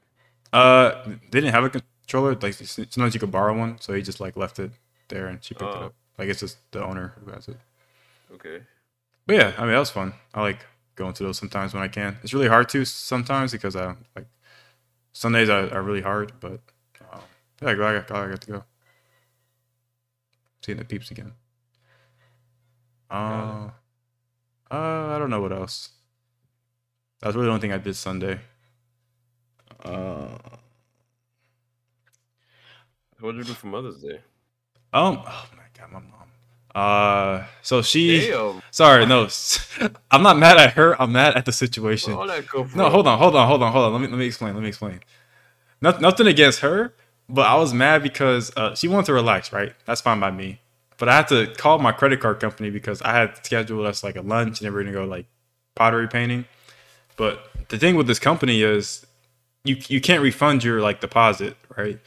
Uh, 0.54 1.04
they 1.06 1.42
didn't 1.42 1.54
have 1.54 1.64
a 1.64 1.70
controller. 1.70 2.36
Like 2.36 2.54
sometimes 2.54 3.14
you 3.14 3.20
could 3.20 3.32
borrow 3.32 3.56
one, 3.58 3.80
so 3.80 3.94
he 3.94 4.02
just 4.02 4.20
like 4.20 4.36
left 4.36 4.58
it 4.60 4.72
there, 5.10 5.28
and 5.28 5.44
she 5.44 5.54
picked 5.54 5.70
it 5.70 5.78
Oh. 5.78 5.86
up. 5.88 5.94
Like 6.18 6.30
it's 6.30 6.40
just 6.40 6.58
the 6.72 6.84
owner 6.84 7.14
who 7.24 7.32
has 7.32 7.48
it. 7.48 7.58
Okay. 8.34 8.62
But 9.28 9.36
yeah, 9.36 9.54
I 9.58 9.62
mean, 9.62 9.72
that 9.72 9.80
was 9.80 9.92
fun. 9.92 10.14
I 10.34 10.42
like 10.42 10.66
going 10.96 11.14
to 11.14 11.24
those 11.24 11.38
sometimes 11.38 11.74
when 11.74 11.84
I 11.84 11.88
can. 11.88 12.18
It's 12.24 12.34
really 12.34 12.48
hard 12.48 12.70
to 12.70 12.86
sometimes 12.86 13.52
because 13.52 13.76
I 13.76 13.96
like 14.16 14.28
Sundays 15.14 15.50
are, 15.50 15.74
are 15.74 15.82
really 15.84 16.02
hard, 16.02 16.34
but 16.40 16.62
um, 17.12 17.22
yeah, 17.62 17.74
glad 17.76 17.96
I 17.96 18.00
got, 18.00 18.08
glad 18.08 18.24
I 18.26 18.30
got 18.30 18.42
to 18.42 18.52
go. 18.52 18.64
Seeing 20.64 20.78
the 20.78 20.86
peeps 20.86 21.12
again. 21.12 21.34
Uh, 23.10 23.70
uh, 24.72 25.08
I 25.08 25.18
don't 25.20 25.30
know 25.30 25.42
what 25.42 25.52
else. 25.52 25.90
That's 27.20 27.36
really 27.36 27.48
the 27.48 27.52
only 27.52 27.62
thing 27.62 27.74
I 27.74 27.78
did 27.78 27.96
Sunday. 27.96 28.40
Uh, 29.84 30.38
What 33.20 33.34
did 33.34 33.40
you 33.40 33.44
do 33.46 33.54
for 33.54 33.68
Mother's 33.68 34.02
Day? 34.02 34.20
um, 34.94 35.22
oh 35.26 35.50
my 35.56 35.64
god, 35.78 35.92
my 35.92 36.00
mom. 36.00 36.31
Uh, 36.74 37.46
so 37.62 37.82
she. 37.82 38.30
Damn. 38.30 38.62
Sorry, 38.72 39.06
no, 39.06 39.28
I'm 40.12 40.24
not 40.24 40.38
mad 40.38 40.58
at 40.58 40.74
her. 40.74 41.00
I'm 41.02 41.12
mad 41.12 41.36
at 41.36 41.46
the 41.46 41.52
situation. 41.52 42.14
Where 42.14 42.22
all 42.22 42.28
that 42.28 42.48
come 42.48 42.68
from? 42.68 42.78
No, 42.78 42.90
hold 42.90 43.08
on, 43.08 43.18
hold 43.18 43.36
on, 43.36 43.48
hold 43.48 43.62
on, 43.62 43.72
hold 43.72 43.86
on. 43.86 43.94
Let 43.94 44.02
me 44.02 44.08
let 44.08 44.18
me 44.18 44.26
explain. 44.26 44.54
Let 44.54 44.64
me 44.64 44.70
explain. 44.70 45.02
Not, 45.82 46.00
nothing 46.00 46.28
against 46.28 46.60
her, 46.60 46.94
but 47.28 47.48
I 47.48 47.56
was 47.56 47.74
mad 47.74 48.04
because 48.04 48.52
uh, 48.56 48.76
she 48.76 48.88
wanted 48.88 49.08
to 49.08 49.14
relax, 49.14 49.52
right? 49.52 49.74
That's 49.86 50.00
fine 50.00 50.20
by 50.20 50.32
me. 50.32 50.62
But 50.98 51.10
I 51.10 51.16
had 51.16 51.28
to 51.30 51.48
call 51.56 51.80
my 51.80 51.92
credit 51.92 52.20
card 52.20 52.40
company 52.40 52.70
because 52.70 53.02
I 53.02 53.14
had 53.14 53.44
scheduled 53.44 53.86
us 53.86 54.04
like 54.04 54.16
a 54.16 54.22
lunch 54.22 54.60
and 54.60 54.66
they 54.66 54.70
were 54.70 54.84
gonna 54.84 54.94
go 54.94 55.06
like 55.06 55.26
pottery 55.76 56.08
painting. 56.08 56.46
But 57.18 57.44
the 57.70 57.78
thing 57.78 57.96
with 57.96 58.08
this 58.08 58.20
company 58.20 58.62
is 58.62 59.06
you 59.66 59.78
you 59.88 60.00
can't 60.00 60.22
refund 60.22 60.64
your 60.64 60.80
like 60.80 61.02
deposit, 61.02 61.58
right? 61.76 62.00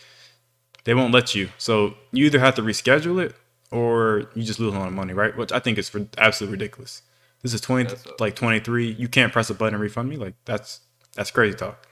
They 0.85 0.95
won't 0.95 1.13
let 1.13 1.35
you. 1.35 1.49
So 1.59 1.95
you 2.13 2.27
either 2.27 2.39
have 2.39 2.55
to 2.55 2.63
reschedule 2.63 3.23
it 3.23 3.35
or 3.75 4.31
you 4.35 4.45
just 4.45 4.61
lose 4.61 4.73
a 4.73 4.79
lot 4.79 4.87
of 4.87 4.95
money, 4.95 5.13
right? 5.13 5.37
Which 5.37 5.51
I 5.51 5.59
think 5.59 5.79
is 5.79 5.89
for 5.89 6.07
absolutely 6.17 6.53
ridiculous. 6.53 7.03
This 7.43 7.53
is 7.53 7.61
twenty 7.61 7.93
like 8.21 8.37
twenty 8.37 8.61
three. 8.61 8.93
You 8.93 9.09
can't 9.09 9.33
press 9.33 9.51
a 9.51 9.55
button 9.55 9.75
and 9.75 9.83
refund 9.83 10.09
me. 10.09 10.17
Like 10.17 10.35
that's 10.45 10.81
that's 11.15 11.33
crazy 11.33 11.57
talk. 11.57 11.87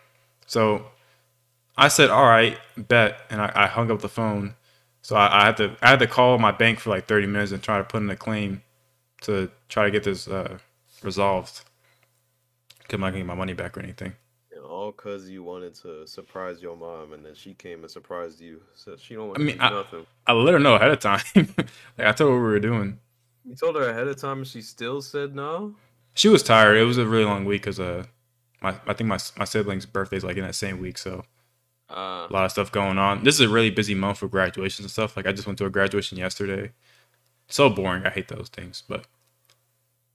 So 0.46 0.86
I 1.76 1.88
said, 1.88 2.08
all 2.10 2.24
right, 2.24 2.56
bet, 2.76 3.20
and 3.30 3.40
I, 3.40 3.50
I 3.54 3.66
hung 3.66 3.90
up 3.90 4.00
the 4.00 4.08
phone. 4.08 4.54
So 5.02 5.16
I, 5.16 5.42
I 5.42 5.44
had 5.46 5.56
to 5.56 5.76
I 5.82 5.90
had 5.90 5.98
to 5.98 6.06
call 6.06 6.38
my 6.38 6.52
bank 6.52 6.78
for 6.78 6.90
like 6.90 7.06
thirty 7.06 7.26
minutes 7.26 7.50
and 7.50 7.60
try 7.62 7.78
to 7.78 7.84
put 7.84 8.00
in 8.00 8.10
a 8.10 8.16
claim 8.16 8.62
to 9.22 9.50
try 9.68 9.84
to 9.84 9.90
get 9.90 10.04
this 10.04 10.28
uh, 10.28 10.58
resolved. 11.02 11.62
Cause 12.88 12.94
I'm 12.94 13.00
not 13.00 13.10
getting 13.10 13.26
my 13.26 13.34
money 13.34 13.54
back 13.54 13.76
or 13.76 13.80
anything. 13.80 14.12
All 14.82 14.90
cause 14.90 15.28
you 15.28 15.44
wanted 15.44 15.74
to 15.76 16.04
surprise 16.08 16.60
your 16.60 16.76
mom, 16.76 17.12
and 17.12 17.24
then 17.24 17.34
she 17.36 17.54
came 17.54 17.82
and 17.82 17.90
surprised 17.90 18.40
you. 18.40 18.60
So 18.74 18.96
she 18.96 19.14
don't 19.14 19.28
want 19.28 19.38
I 19.38 19.40
to 19.40 19.44
mean, 19.46 19.58
do 19.58 19.62
I- 19.62 19.70
nothing. 19.70 20.06
I 20.26 20.32
let 20.32 20.54
her 20.54 20.58
know 20.58 20.74
ahead 20.74 20.90
of 20.90 20.98
time. 20.98 21.22
like 21.36 21.68
I 21.98 22.10
told 22.10 22.30
her 22.30 22.36
what 22.36 22.42
we 22.46 22.52
were 22.52 22.58
doing. 22.58 22.98
You 23.44 23.54
told 23.54 23.76
her 23.76 23.88
ahead 23.88 24.08
of 24.08 24.16
time, 24.20 24.38
and 24.38 24.46
she 24.46 24.60
still 24.60 25.00
said 25.00 25.36
no. 25.36 25.76
She 26.14 26.28
was 26.28 26.42
tired. 26.42 26.76
It 26.78 26.82
was 26.84 26.98
a 26.98 27.06
really 27.06 27.24
long 27.24 27.44
week 27.44 27.62
because 27.62 27.78
uh, 27.78 28.06
my 28.60 28.74
I 28.88 28.92
think 28.92 29.06
my 29.06 29.18
my 29.38 29.44
siblings' 29.44 29.86
birthdays 29.86 30.24
like 30.24 30.36
in 30.36 30.42
that 30.44 30.56
same 30.56 30.80
week, 30.80 30.98
so 30.98 31.24
Uh, 31.88 32.26
a 32.28 32.32
lot 32.32 32.44
of 32.44 32.50
stuff 32.50 32.72
going 32.72 32.98
on. 32.98 33.22
This 33.22 33.36
is 33.36 33.42
a 33.42 33.48
really 33.48 33.70
busy 33.70 33.94
month 33.94 34.18
for 34.18 34.26
graduations 34.28 34.80
and 34.84 34.90
stuff. 34.90 35.16
Like 35.16 35.26
I 35.26 35.32
just 35.32 35.46
went 35.46 35.58
to 35.58 35.66
a 35.66 35.70
graduation 35.70 36.18
yesterday. 36.18 36.72
So 37.46 37.70
boring. 37.70 38.04
I 38.04 38.10
hate 38.10 38.26
those 38.28 38.48
things, 38.48 38.82
but 38.88 39.06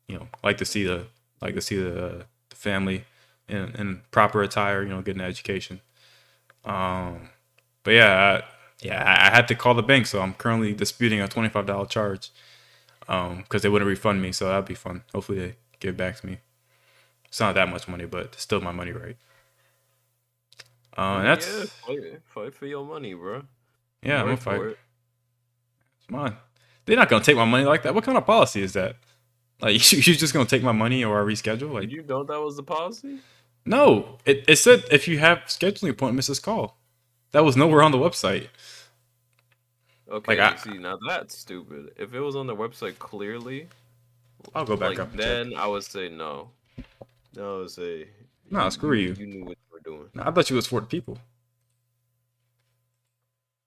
you 0.10 0.18
know, 0.18 0.28
like 0.44 0.58
to 0.58 0.66
see 0.66 0.84
the 0.84 1.08
like 1.42 1.56
to 1.56 1.62
see 1.62 1.78
the, 1.78 2.26
the 2.50 2.56
family 2.56 3.06
in, 3.48 3.76
in 3.78 4.02
proper 4.12 4.42
attire. 4.42 4.84
You 4.84 4.90
know, 4.90 5.02
getting 5.02 5.22
an 5.22 5.28
education. 5.28 5.82
Um, 6.66 7.30
but 7.84 7.92
yeah, 7.92 8.42
I, 8.42 8.86
yeah, 8.86 9.04
I, 9.04 9.28
I 9.28 9.36
had 9.36 9.48
to 9.48 9.56
call 9.56 9.74
the 9.74 9.84
bank, 9.84 10.08
so 10.08 10.22
I'm 10.22 10.34
currently 10.34 10.74
disputing 10.74 11.22
a 11.22 11.28
twenty 11.28 11.50
five 11.50 11.66
dollar 11.66 11.86
charge. 11.86 12.32
Um, 13.10 13.38
because 13.38 13.62
they 13.62 13.70
wouldn't 13.70 13.88
refund 13.88 14.22
me, 14.22 14.34
so 14.34 14.50
that'd 14.50 14.66
be 14.66 14.74
fun. 14.74 15.04
Hopefully 15.14 15.40
they 15.40 15.56
give 15.80 15.92
it 15.96 15.98
back 15.98 16.18
to 16.18 16.28
me. 16.28 16.40
It's 17.28 17.40
not 17.40 17.56
that 17.56 17.70
much 17.70 17.88
money, 17.88 18.06
but 18.06 18.26
it's 18.26 18.42
still 18.42 18.60
my 18.60 18.72
money, 18.72 18.92
right? 18.92 19.16
Uh, 20.98 21.22
that's 21.22 21.48
yeah, 21.48 21.64
fight, 21.86 22.22
fight 22.26 22.54
for 22.54 22.66
your 22.66 22.84
money, 22.84 23.14
bro. 23.14 23.44
yeah, 24.02 24.20
I'm 24.20 24.26
gonna 24.26 24.38
fight. 24.38 24.62
it. 24.62 24.78
Come 26.10 26.20
on. 26.20 26.38
They're 26.86 26.96
not 26.96 27.10
gonna 27.10 27.24
take 27.24 27.36
my 27.36 27.46
money 27.46 27.66
like 27.66 27.84
that. 27.84 27.94
What 27.94 28.04
kind 28.04 28.18
of 28.18 28.26
policy 28.26 28.62
is 28.62 28.74
that? 28.74 28.96
Like 29.62 29.74
you, 29.92 30.00
you're 30.00 30.16
just 30.16 30.34
gonna 30.34 30.46
take 30.46 30.64
my 30.64 30.72
money 30.72 31.04
or 31.04 31.22
I 31.22 31.24
reschedule? 31.24 31.74
Like 31.74 31.84
Did 31.84 31.92
you 31.92 32.04
know 32.04 32.24
that 32.24 32.40
was 32.40 32.56
the 32.56 32.64
policy? 32.64 33.20
No. 33.68 34.18
It, 34.26 34.46
it 34.48 34.56
said 34.58 34.84
if 34.92 35.08
you 35.08 35.20
have 35.20 35.40
scheduling 35.48 35.90
appointments, 35.90 36.28
just 36.28 36.44
call. 36.44 36.78
That 37.32 37.44
was 37.44 37.56
nowhere 37.58 37.82
on 37.84 37.92
the 37.92 37.98
website. 37.98 38.48
Okay, 40.10 40.40
I- 40.40 40.56
see, 40.56 40.78
now 40.78 40.98
that's 41.08 41.38
stupid. 41.38 41.92
If 41.98 42.14
it 42.14 42.20
was 42.22 42.36
on 42.36 42.48
the 42.48 42.56
website 42.56 42.98
clearly, 42.98 43.68
I'll 44.56 44.66
go 44.66 44.78
back 44.78 44.90
like, 44.92 45.00
up 45.00 45.12
and 45.12 45.20
check. 45.20 45.28
then 45.28 45.54
I 45.56 45.68
would 45.68 45.84
say 45.84 46.08
no. 46.10 46.50
Then 47.34 47.44
I 47.44 47.52
would 47.58 47.72
say, 47.72 48.08
Nah, 48.50 48.70
screw 48.70 48.94
you. 48.96 49.14
You 49.20 49.28
knew 49.28 49.44
what 49.44 49.58
you 49.58 49.74
were 49.74 49.82
doing. 49.82 50.10
I 50.18 50.32
thought 50.32 50.50
you 50.50 50.56
was 50.56 50.68
for 50.68 50.80
the 50.80 50.88
people. 50.88 51.18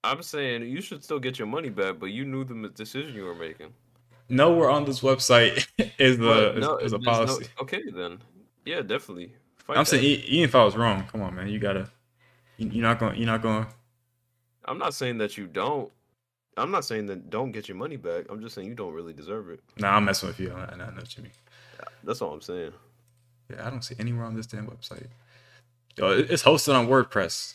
I'm 0.03 0.23
saying 0.23 0.63
you 0.63 0.81
should 0.81 1.03
still 1.03 1.19
get 1.19 1.37
your 1.37 1.47
money 1.47 1.69
back, 1.69 1.99
but 1.99 2.07
you 2.07 2.25
knew 2.25 2.43
the 2.43 2.69
decision 2.69 3.13
you 3.13 3.23
were 3.25 3.35
making. 3.35 3.73
Nowhere 4.29 4.69
on 4.71 4.85
this 4.85 5.01
website 5.01 5.67
is 5.99 6.17
the 6.17 6.53
But 6.55 6.57
is, 6.57 6.85
is 6.85 6.93
a 6.93 6.97
there's 6.97 7.05
no- 7.05 7.11
policy. 7.11 7.45
okay, 7.61 7.83
then. 7.93 8.19
Yeah, 8.65 8.81
definitely. 8.81 9.33
I'm 9.69 9.75
that. 9.75 9.85
saying 9.85 10.03
even 10.03 10.45
if 10.45 10.55
I 10.55 10.63
was 10.63 10.75
wrong, 10.75 11.05
come 11.11 11.21
on, 11.21 11.35
man, 11.35 11.47
you 11.47 11.59
gotta. 11.59 11.89
You, 12.57 12.69
you're 12.69 12.83
not 12.83 12.99
going. 12.99 13.15
You're 13.17 13.27
not 13.27 13.41
going. 13.41 13.65
I'm 14.65 14.77
not 14.77 14.93
saying 14.93 15.17
that 15.19 15.37
you 15.37 15.47
don't. 15.47 15.91
I'm 16.57 16.71
not 16.71 16.85
saying 16.85 17.05
that 17.07 17.29
don't 17.29 17.51
get 17.51 17.67
your 17.67 17.77
money 17.77 17.95
back. 17.95 18.25
I'm 18.29 18.41
just 18.41 18.55
saying 18.55 18.67
you 18.67 18.75
don't 18.75 18.93
really 18.93 19.13
deserve 19.13 19.49
it. 19.49 19.61
Nah, 19.77 19.95
I'm 19.95 20.05
messing 20.05 20.27
with 20.27 20.39
you. 20.39 20.51
I, 20.53 20.73
I 20.73 20.75
know 20.75 20.85
what 20.85 21.17
you 21.17 21.23
mean. 21.23 21.31
That's 22.03 22.21
all 22.21 22.33
I'm 22.33 22.41
saying. 22.41 22.73
Yeah, 23.49 23.65
I 23.65 23.69
don't 23.69 23.83
see 23.83 23.95
anywhere 23.99 24.25
on 24.25 24.35
this 24.35 24.47
damn 24.47 24.67
website. 24.67 25.07
Yo, 25.97 26.11
it's 26.11 26.43
hosted 26.43 26.75
on 26.75 26.87
WordPress. 26.87 27.53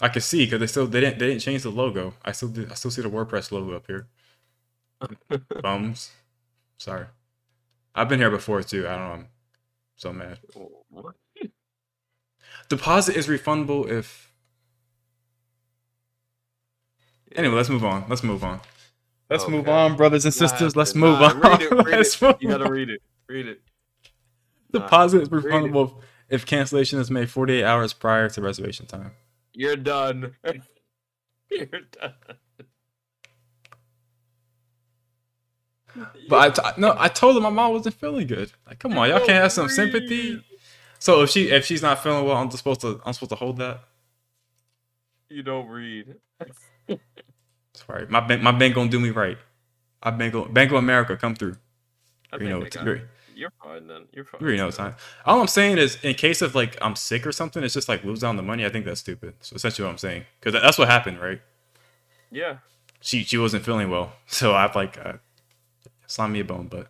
I 0.00 0.08
can 0.08 0.22
see 0.22 0.44
because 0.44 0.60
they 0.60 0.66
still 0.66 0.86
they 0.86 1.00
didn't 1.00 1.18
they 1.18 1.26
didn't 1.28 1.42
change 1.42 1.62
the 1.62 1.70
logo. 1.70 2.14
I 2.24 2.32
still 2.32 2.52
I 2.70 2.74
still 2.74 2.90
see 2.90 3.02
the 3.02 3.10
WordPress 3.10 3.50
logo 3.50 3.74
up 3.74 3.86
here. 3.86 4.06
Bums. 5.62 6.10
Sorry. 6.78 7.06
I've 7.94 8.08
been 8.08 8.20
here 8.20 8.30
before 8.30 8.62
too. 8.62 8.86
I 8.86 8.96
don't 8.96 9.18
know. 9.20 9.26
So 9.98 10.12
mad. 10.12 10.38
What? 10.90 11.16
Deposit 12.68 13.16
is 13.16 13.26
refundable 13.26 13.88
if. 13.90 14.32
Anyway, 17.34 17.54
let's 17.54 17.68
move 17.68 17.84
on. 17.84 18.04
Let's 18.08 18.22
move 18.22 18.42
on. 18.42 18.60
Let's 19.28 19.46
move 19.46 19.68
on, 19.68 19.96
brothers 19.96 20.24
and 20.24 20.34
Nah, 20.34 20.46
sisters. 20.46 20.76
Let's 20.76 20.94
nah, 20.94 21.00
move 21.00 21.20
on. 21.20 21.40
Read 21.40 21.62
it, 21.62 21.70
read 21.72 21.86
Let's 21.88 22.14
it. 22.22 22.22
move 22.22 22.36
You 22.40 22.48
gotta 22.48 22.64
on. 22.64 22.70
read 22.70 22.88
it. 22.90 23.02
Read 23.28 23.46
it. 23.48 23.60
Deposit 24.72 25.22
is 25.22 25.30
Nah, 25.30 25.38
it. 25.38 25.44
refundable 25.44 26.00
if 26.30 26.46
cancellation 26.46 26.98
is 27.00 27.10
made 27.10 27.28
48 27.28 27.64
hours 27.64 27.92
prior 27.92 28.28
to 28.30 28.40
reservation 28.40 28.86
time. 28.86 29.12
You're 29.52 29.76
done. 29.76 30.36
You're 31.50 31.66
done. 31.66 32.14
But 36.28 36.60
I 36.62 36.70
t- 36.70 36.80
no, 36.80 36.94
I 36.98 37.08
told 37.08 37.34
her 37.36 37.40
my 37.40 37.50
mom 37.50 37.72
wasn't 37.72 37.94
feeling 37.94 38.26
good. 38.26 38.52
Like, 38.66 38.78
come 38.78 38.96
on, 38.96 39.08
y'all 39.08 39.18
can't 39.18 39.42
have 39.42 39.52
some 39.52 39.68
sympathy. 39.68 40.42
So 40.98 41.22
if 41.22 41.30
she 41.30 41.50
if 41.50 41.64
she's 41.64 41.82
not 41.82 42.02
feeling 42.02 42.24
well, 42.24 42.36
I'm 42.36 42.48
just 42.48 42.58
supposed 42.58 42.80
to 42.82 43.00
I'm 43.04 43.12
supposed 43.12 43.30
to 43.30 43.36
hold 43.36 43.58
that. 43.58 43.80
You 45.28 45.42
don't 45.42 45.68
read. 45.68 46.16
Sorry, 47.74 48.06
my 48.08 48.20
bank 48.20 48.42
my 48.42 48.52
bank 48.52 48.74
gonna 48.74 48.90
do 48.90 49.00
me 49.00 49.10
right. 49.10 49.38
I 50.02 50.10
bank 50.10 50.34
Bank 50.52 50.70
of 50.70 50.78
America 50.78 51.16
come 51.16 51.34
through. 51.34 51.56
I 52.32 52.36
You 52.36 52.48
know, 52.48 52.60
they 52.60 52.70
got 52.70 52.84
great. 52.84 53.02
You're 53.34 53.52
fine 53.62 53.86
then. 53.86 54.06
You're 54.12 54.24
fine. 54.24 54.40
You 54.42 54.56
know 54.56 54.70
time. 54.72 54.96
All 55.24 55.40
I'm 55.40 55.46
saying 55.46 55.78
is, 55.78 55.96
in 56.02 56.14
case 56.14 56.42
of 56.42 56.56
like 56.56 56.76
I'm 56.82 56.96
sick 56.96 57.24
or 57.24 57.30
something, 57.30 57.62
it's 57.62 57.74
just 57.74 57.88
like 57.88 58.02
lose 58.02 58.20
down 58.20 58.36
the 58.36 58.42
money. 58.42 58.66
I 58.66 58.68
think 58.68 58.84
that's 58.84 59.00
stupid. 59.00 59.34
So 59.40 59.54
essentially, 59.54 59.86
what 59.86 59.92
I'm 59.92 59.98
saying, 59.98 60.24
because 60.40 60.60
that's 60.60 60.76
what 60.76 60.88
happened, 60.88 61.20
right? 61.20 61.40
Yeah. 62.32 62.58
She 63.00 63.22
she 63.22 63.38
wasn't 63.38 63.64
feeling 63.64 63.90
well, 63.90 64.14
so 64.26 64.54
I've 64.54 64.74
like 64.74 64.98
uh, 64.98 65.14
slammed 66.08 66.32
me 66.32 66.40
a 66.40 66.44
bone. 66.44 66.66
But 66.66 66.88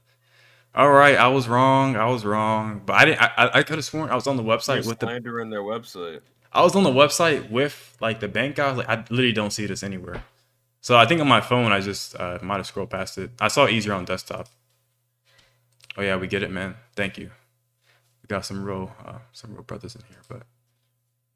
all 0.74 0.90
right, 0.90 1.16
I 1.16 1.28
was 1.28 1.46
wrong. 1.48 1.96
I 1.96 2.06
was 2.06 2.24
wrong. 2.24 2.82
But 2.86 2.94
I 2.94 3.04
didn't. 3.04 3.20
I 3.22 3.50
I, 3.54 3.62
could 3.64 3.76
have 3.76 3.84
sworn 3.84 4.08
I 4.10 4.14
was 4.14 4.26
on 4.26 4.36
the 4.38 4.42
You're 4.42 4.58
website 4.58 4.86
with 4.86 5.00
the. 5.00 5.06
slandering 5.06 5.50
their 5.50 5.62
website. 5.62 6.22
I 6.52 6.62
was 6.62 6.74
on 6.74 6.82
the 6.84 6.90
website 6.90 7.50
with 7.50 7.96
like 8.00 8.20
the 8.20 8.28
bank 8.28 8.56
guy. 8.56 8.70
Like 8.72 8.88
I 8.88 8.96
literally 9.10 9.32
don't 9.32 9.50
see 9.52 9.66
this 9.66 9.82
anywhere. 9.82 10.24
So 10.80 10.96
I 10.96 11.06
think 11.06 11.20
on 11.20 11.28
my 11.28 11.40
phone, 11.40 11.72
I 11.72 11.80
just 11.80 12.18
uh, 12.18 12.38
might 12.42 12.56
have 12.56 12.66
scrolled 12.66 12.90
past 12.90 13.18
it. 13.18 13.30
I 13.40 13.48
saw 13.48 13.64
it 13.66 13.72
easier 13.72 13.92
on 13.92 14.04
desktop. 14.06 14.48
Oh 15.96 16.02
yeah, 16.02 16.16
we 16.16 16.28
get 16.28 16.42
it, 16.42 16.50
man. 16.50 16.76
Thank 16.96 17.18
you. 17.18 17.30
We 18.22 18.28
got 18.28 18.46
some 18.46 18.64
real, 18.64 18.94
uh, 19.04 19.18
some 19.32 19.52
real 19.52 19.62
brothers 19.64 19.96
in 19.96 20.02
here, 20.08 20.20
but 20.28 20.42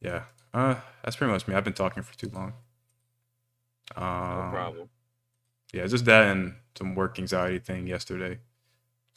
yeah, 0.00 0.22
uh, 0.54 0.76
that's 1.02 1.16
pretty 1.16 1.32
much 1.32 1.48
me. 1.48 1.54
I've 1.54 1.64
been 1.64 1.72
talking 1.72 2.02
for 2.02 2.16
too 2.16 2.30
long. 2.32 2.54
No 3.96 4.02
Um, 4.02 4.50
problem. 4.50 4.88
Yeah, 5.72 5.86
just 5.86 6.04
that 6.06 6.28
and 6.28 6.56
some 6.76 6.94
work 6.94 7.18
anxiety 7.18 7.58
thing 7.58 7.86
yesterday. 7.86 8.40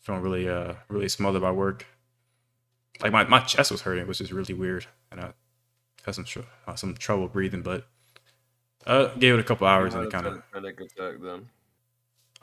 Feeling 0.02 0.22
really, 0.22 0.50
uh, 0.50 0.76
really 0.90 1.10
smothered 1.10 1.42
by 1.44 1.52
work. 1.52 1.86
Like 3.02 3.12
my, 3.12 3.24
my 3.26 3.40
chest 3.42 3.72
was 3.72 3.82
hurting, 3.82 4.08
which 4.08 4.22
is 4.22 4.32
really 4.34 4.54
weird, 4.54 4.86
and 5.12 5.20
I 5.22 5.34
had 6.06 6.16
some 6.16 6.26
uh, 6.68 6.76
some 6.76 6.96
trouble 6.96 7.28
breathing, 7.28 7.62
but 7.62 7.88
uh, 8.88 9.08
gave 9.16 9.34
it 9.36 9.40
a 9.40 9.44
couple 9.44 9.68
hours 9.68 9.96
and 9.96 10.06
it 10.06 10.12
kind 10.12 10.26
of 10.28 10.44
panic 10.54 10.80
attack 10.80 11.16
then. 11.22 11.50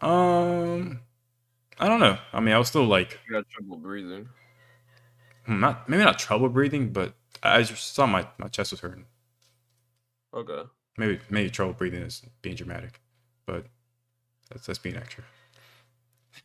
um, 0.01 1.01
I 1.79 1.89
don't 1.89 2.01
know. 2.01 2.19
I 2.33 2.41
mean, 2.41 2.55
I 2.55 2.59
was 2.59 2.69
still 2.69 2.85
like 2.87 3.21
You 3.27 3.33
got 3.35 3.49
trouble 3.51 3.79
breathing. 3.79 4.29
hmm, 5.47 5.61
not 5.61 5.89
maybe 5.89 6.05
not 6.05 6.19
trouble 6.19 6.49
breathing, 6.49 6.93
but 6.93 7.15
I 7.43 7.63
just 7.63 7.95
saw 7.95 8.07
my 8.07 8.27
my 8.39 8.49
chest 8.49 8.71
was 8.73 8.81
hurting. 8.81 9.07
Okay. 10.33 10.63
Maybe 10.97 11.21
maybe 11.31 11.51
trouble 11.51 11.73
breathing 11.75 12.03
is 12.03 12.23
being 12.43 12.57
dramatic, 12.57 13.01
but 13.47 13.67
that's 14.53 14.67
that's 14.67 14.79
being 14.79 14.97
extra. 14.97 15.25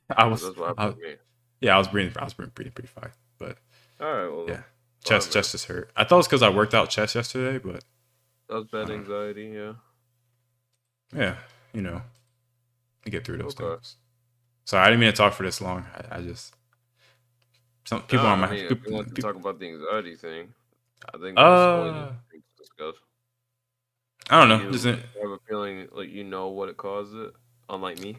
I 0.18 0.26
was, 0.26 0.44
I, 0.78 0.90
me. 0.90 1.16
yeah, 1.62 1.76
I 1.76 1.78
was 1.78 1.88
breathing. 1.88 2.14
I 2.18 2.24
was 2.24 2.34
breathing 2.34 2.52
pretty 2.54 2.72
pretty 2.72 2.90
fine, 2.90 3.12
but 3.40 3.58
All 4.02 4.12
right. 4.14 4.28
Well, 4.30 4.46
Yeah. 4.48 4.62
Chest 5.04 5.28
man. 5.28 5.34
chest 5.34 5.52
just 5.52 5.66
hurt. 5.66 5.92
I 5.96 6.04
thought 6.04 6.16
it 6.16 6.18
was 6.18 6.28
because 6.28 6.42
I 6.44 6.50
worked 6.50 6.74
out 6.74 6.90
chest 6.90 7.16
yesterday, 7.16 7.58
but 7.60 7.84
that 8.50 8.56
was 8.56 8.66
bad 8.66 8.90
anxiety. 8.90 9.52
Yeah. 9.56 9.74
yeah, 11.16 11.36
you 11.74 11.82
know, 11.82 12.02
you 13.06 13.12
get 13.12 13.24
through 13.26 13.38
those 13.38 13.56
Okay. 13.60 13.74
things. 13.76 13.96
Sorry, 14.66 14.84
I 14.84 14.88
didn't 14.90 15.00
mean 15.00 15.12
to 15.12 15.16
talk 15.16 15.34
for 15.34 15.44
this 15.44 15.62
long. 15.62 15.86
I, 16.12 16.18
I 16.18 16.22
just 16.22 16.54
some 17.86 18.02
people 18.04 18.26
Nah, 18.26 18.34
on 18.34 18.40
my 18.42 18.48
I 18.48 18.52
mean, 18.52 18.68
people, 18.68 18.92
want 18.96 19.08
to 19.10 19.14
people- 19.14 19.32
talk 19.34 19.40
about 19.40 19.60
the 19.60 19.68
anxiety 19.70 20.16
thing, 20.16 20.54
I 21.14 21.18
think 21.18 21.36
that's 21.38 21.40
Uh, 21.40 22.12
to 22.32 22.42
discuss. 22.58 22.96
I 24.30 24.40
don't 24.46 24.50
know. 24.50 24.70
You 24.70 24.90
uh, 24.90 24.96
have 25.22 25.32
a 25.32 25.40
feeling 25.48 25.88
like 25.94 26.10
you 26.10 26.26
know 26.26 26.50
what 26.50 26.68
it 26.68 26.76
caused 26.76 27.16
it, 27.16 27.34
unlike 27.70 28.00
me. 28.00 28.18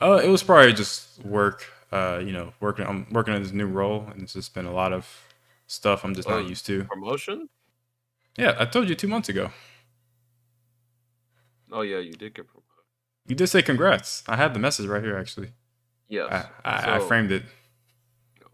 uh, 0.00 0.20
it 0.22 0.28
was 0.28 0.42
probably 0.42 0.72
just 0.72 1.24
work. 1.24 1.64
Uh, 1.90 2.20
you 2.22 2.32
know, 2.32 2.52
working. 2.60 2.86
I'm 2.86 3.06
working 3.10 3.34
in 3.34 3.42
this 3.42 3.52
new 3.52 3.66
role, 3.66 4.06
and 4.12 4.22
it's 4.22 4.34
just 4.34 4.52
been 4.54 4.66
a 4.66 4.72
lot 4.72 4.92
of 4.92 5.06
stuff 5.66 6.04
I'm 6.04 6.14
just 6.14 6.28
Oh, 6.28 6.38
not 6.40 6.48
used 6.48 6.66
to. 6.66 6.84
Promotion? 6.84 7.48
Yeah, 8.36 8.54
I 8.58 8.66
told 8.66 8.88
you 8.88 8.94
two 8.94 9.08
months 9.08 9.28
ago. 9.30 9.50
Oh 11.72 11.80
yeah, 11.82 11.98
you 11.98 12.12
did 12.12 12.34
get 12.34 12.46
promoted. 12.46 12.64
You 13.26 13.34
did 13.34 13.46
say 13.48 13.62
congrats. 13.62 14.22
I 14.26 14.36
had 14.36 14.54
the 14.54 14.58
message 14.58 14.86
right 14.86 15.02
here, 15.02 15.16
actually. 15.16 15.50
Yes. 16.08 16.30
I, 16.64 16.70
I, 16.70 16.96
I 16.96 16.98
framed 17.00 17.30
it. 17.32 17.42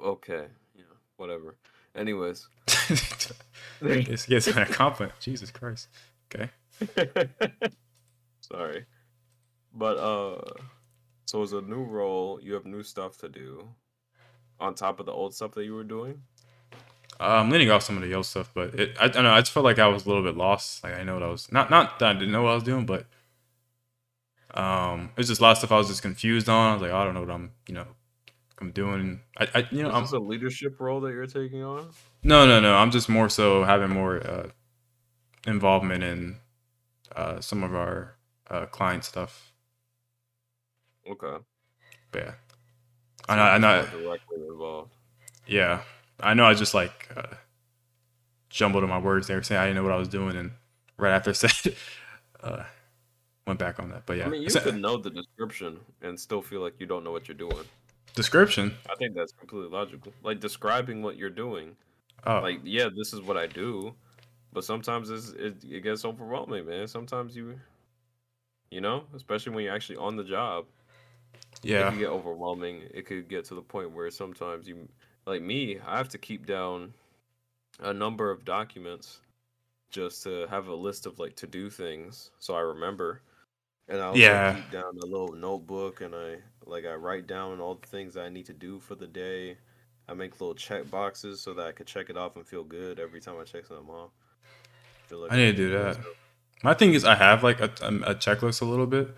Okay. 0.02 0.46
Yeah. 0.74 0.82
Whatever. 1.16 1.56
Anyways. 1.94 2.48
it's 3.80 4.26
gets 4.26 4.48
a 4.48 4.64
compliment. 4.66 5.18
Jesus 5.20 5.50
Christ. 5.52 5.88
Okay. 6.34 6.50
Sorry. 8.40 8.86
But 9.74 9.96
uh 9.98 10.40
so 11.26 11.42
it's 11.42 11.52
a 11.52 11.60
new 11.62 11.82
role, 11.84 12.40
you 12.42 12.54
have 12.54 12.66
new 12.66 12.82
stuff 12.82 13.16
to 13.18 13.28
do 13.28 13.68
on 14.60 14.74
top 14.74 15.00
of 15.00 15.06
the 15.06 15.12
old 15.12 15.34
stuff 15.34 15.52
that 15.52 15.64
you 15.64 15.74
were 15.74 15.84
doing? 15.84 16.22
Uh, 17.20 17.24
I'm 17.40 17.50
leaning 17.50 17.70
off 17.70 17.82
some 17.82 17.96
of 17.96 18.02
the 18.02 18.08
Yo 18.08 18.22
stuff, 18.22 18.50
but 18.54 18.74
it, 18.74 18.96
I, 19.00 19.04
I 19.04 19.08
don't 19.08 19.24
know. 19.24 19.32
I 19.32 19.40
just 19.40 19.52
felt 19.52 19.64
like 19.64 19.78
I 19.78 19.86
was 19.88 20.04
a 20.04 20.08
little 20.08 20.22
bit 20.22 20.36
lost. 20.36 20.82
Like 20.82 20.94
I 20.94 21.04
know 21.04 21.14
what 21.14 21.22
I 21.22 21.28
was 21.28 21.50
not 21.52 21.70
not 21.70 21.98
that 22.00 22.10
I 22.10 22.12
didn't 22.14 22.32
know 22.32 22.42
what 22.42 22.50
I 22.52 22.54
was 22.54 22.64
doing, 22.64 22.86
but 22.86 23.06
um, 24.54 25.10
it's 25.16 25.28
just 25.28 25.40
a 25.40 25.44
lot 25.44 25.52
of 25.52 25.58
stuff 25.58 25.72
I 25.72 25.76
was 25.78 25.88
just 25.88 26.02
confused 26.02 26.48
on. 26.48 26.70
I 26.70 26.72
was 26.74 26.82
like, 26.82 26.92
oh, 26.92 26.96
I 26.96 27.04
don't 27.04 27.14
know 27.14 27.20
what 27.20 27.30
I'm, 27.30 27.52
you 27.68 27.74
know, 27.74 27.86
I'm 28.60 28.70
doing. 28.70 29.20
I, 29.36 29.48
I 29.54 29.68
you 29.70 29.82
know, 29.82 29.90
Is 29.90 29.94
I'm, 29.94 30.02
this 30.02 30.12
a 30.12 30.18
leadership 30.18 30.80
role 30.80 31.00
that 31.02 31.12
you're 31.12 31.26
taking 31.26 31.62
on? 31.62 31.90
no, 32.22 32.46
no, 32.46 32.60
no. 32.60 32.74
I'm 32.76 32.90
just 32.90 33.08
more 33.08 33.28
so 33.28 33.64
having 33.64 33.90
more 33.90 34.24
uh, 34.26 34.48
involvement 35.46 36.02
in 36.04 36.36
uh, 37.14 37.40
some 37.40 37.62
of 37.64 37.74
our 37.74 38.16
uh, 38.50 38.66
client 38.66 39.04
stuff. 39.04 39.53
Okay. 41.10 41.36
But 42.10 42.22
yeah, 42.22 42.30
So 43.26 43.32
I 43.32 43.36
know, 43.36 43.42
I 43.42 43.58
know. 43.58 43.86
directly 43.90 44.38
involved. 44.48 44.90
Yeah, 45.46 45.82
I 46.20 46.34
know. 46.34 46.44
I 46.44 46.54
just 46.54 46.74
like 46.74 47.08
uh, 47.16 47.34
jumbled 48.50 48.84
in 48.84 48.90
my 48.90 48.98
words 48.98 49.26
there, 49.26 49.42
saying 49.42 49.60
I 49.60 49.64
didn't 49.66 49.76
know 49.76 49.82
what 49.82 49.92
I 49.92 49.98
was 49.98 50.08
doing, 50.08 50.36
and 50.36 50.52
right 50.96 51.12
after 51.12 51.30
I 51.30 51.32
said, 51.34 51.74
uh, 52.42 52.64
went 53.46 53.58
back 53.58 53.78
on 53.80 53.90
that. 53.90 54.06
But 54.06 54.16
yeah, 54.18 54.26
I 54.26 54.28
mean, 54.30 54.42
you 54.42 54.48
could 54.48 54.76
know 54.76 54.96
the 54.96 55.10
description 55.10 55.78
and 56.02 56.18
still 56.18 56.40
feel 56.42 56.60
like 56.60 56.74
you 56.78 56.86
don't 56.86 57.04
know 57.04 57.12
what 57.12 57.28
you're 57.28 57.36
doing. 57.36 57.64
description. 58.14 58.74
I 58.90 58.94
think 58.96 59.14
that's 59.14 59.32
completely 59.32 59.68
logical. 59.70 60.12
Like 60.22 60.40
describing 60.40 61.02
what 61.02 61.16
you're 61.16 61.30
doing. 61.30 61.76
Oh, 62.26 62.40
Like, 62.40 62.60
yeah, 62.64 62.88
this 62.96 63.12
is 63.12 63.20
what 63.20 63.36
I 63.36 63.46
do, 63.46 63.94
but 64.52 64.64
sometimes 64.64 65.10
it's, 65.10 65.30
it 65.30 65.56
it 65.68 65.80
gets 65.82 66.04
overwhelming, 66.06 66.66
man. 66.66 66.86
Sometimes 66.88 67.36
you, 67.36 67.58
you 68.70 68.80
know, 68.80 69.04
especially 69.14 69.52
when 69.54 69.64
you're 69.64 69.74
actually 69.74 69.96
on 69.96 70.16
the 70.16 70.24
job, 70.24 70.64
it 71.76 71.86
yeah, 71.86 71.88
can 71.88 71.98
get 71.98 72.08
overwhelming. 72.08 72.82
It 72.92 73.06
could 73.06 73.28
get 73.28 73.44
to 73.46 73.54
the 73.54 73.62
point 73.62 73.92
where 73.92 74.10
sometimes 74.10 74.68
you, 74.68 74.88
like 75.26 75.42
me, 75.42 75.78
I 75.80 75.96
have 75.98 76.08
to 76.10 76.18
keep 76.18 76.46
down 76.46 76.94
a 77.80 77.92
number 77.92 78.30
of 78.30 78.44
documents 78.44 79.20
just 79.90 80.22
to 80.24 80.46
have 80.48 80.68
a 80.68 80.74
list 80.74 81.06
of 81.06 81.18
like 81.18 81.36
to 81.36 81.46
do 81.46 81.70
things 81.70 82.30
so 82.40 82.54
I 82.54 82.60
remember. 82.60 83.22
And 83.88 84.00
I 84.00 84.06
also 84.06 84.38
Yeah. 84.38 84.40
keep 84.40 84.70
down 84.70 84.98
a 85.02 85.06
little 85.06 85.32
notebook 85.32 86.00
and 86.02 86.14
I 86.14 86.38
like 86.66 86.86
I 86.86 86.94
write 86.94 87.26
down 87.26 87.60
all 87.60 87.76
the 87.76 87.86
things 87.88 88.16
I 88.16 88.28
need 88.30 88.46
to 88.46 88.54
do 88.54 88.80
for 88.80 88.94
the 88.96 89.06
day. 89.08 89.58
I 90.08 90.14
make 90.14 90.40
little 90.40 90.54
check 90.54 90.90
boxes 90.90 91.40
so 91.42 91.54
that 91.54 91.66
I 91.66 91.72
could 91.72 91.86
check 91.86 92.10
it 92.10 92.16
off 92.16 92.36
and 92.36 92.46
feel 92.46 92.64
good 92.64 93.00
every 93.00 93.20
time 93.20 93.36
I 93.40 93.44
check 93.44 93.66
something 93.66 93.88
off. 93.94 94.10
Like 95.10 95.32
I 95.32 95.36
need 95.36 95.46
to 95.46 95.52
do 95.56 95.70
that. 95.70 95.98
My 96.62 96.74
thing 96.74 96.94
is, 96.94 97.04
I 97.04 97.14
have 97.14 97.42
like 97.42 97.60
a, 97.60 97.70
a, 97.82 97.88
a 98.12 98.14
checklist 98.14 98.62
a 98.62 98.64
little 98.64 98.86
bit, 98.86 99.14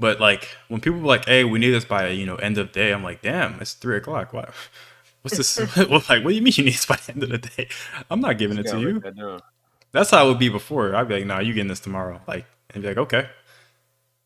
but 0.00 0.18
like 0.20 0.48
when 0.68 0.80
people 0.80 0.98
are 1.00 1.04
like, 1.04 1.26
"Hey, 1.26 1.44
we 1.44 1.58
need 1.58 1.70
this 1.70 1.84
by 1.84 2.08
you 2.08 2.26
know 2.26 2.36
end 2.36 2.58
of 2.58 2.72
day," 2.72 2.92
I'm 2.92 3.04
like, 3.04 3.22
"Damn, 3.22 3.60
it's 3.60 3.74
three 3.74 3.96
o'clock. 3.98 4.32
What? 4.32 4.52
What's 5.22 5.36
this? 5.36 5.58
well, 5.76 6.02
like, 6.08 6.24
what 6.24 6.30
do 6.30 6.30
you 6.30 6.42
mean 6.42 6.54
you 6.56 6.64
need 6.64 6.74
this 6.74 6.86
by 6.86 6.96
the 6.96 7.12
end 7.12 7.22
of 7.22 7.28
the 7.28 7.38
day? 7.38 7.68
I'm 8.10 8.20
not 8.20 8.38
giving 8.38 8.58
it 8.58 8.66
to 8.68 8.80
you." 8.80 9.00
that. 9.00 9.42
That's 9.92 10.10
how 10.10 10.24
it 10.24 10.28
would 10.28 10.38
be 10.38 10.48
before. 10.48 10.94
I'd 10.96 11.08
be 11.08 11.14
like, 11.14 11.26
"Nah, 11.26 11.40
you 11.40 11.52
getting 11.52 11.68
this 11.68 11.80
tomorrow?" 11.80 12.20
Like, 12.26 12.46
and 12.70 12.82
be 12.82 12.88
like, 12.88 12.98
"Okay." 12.98 13.28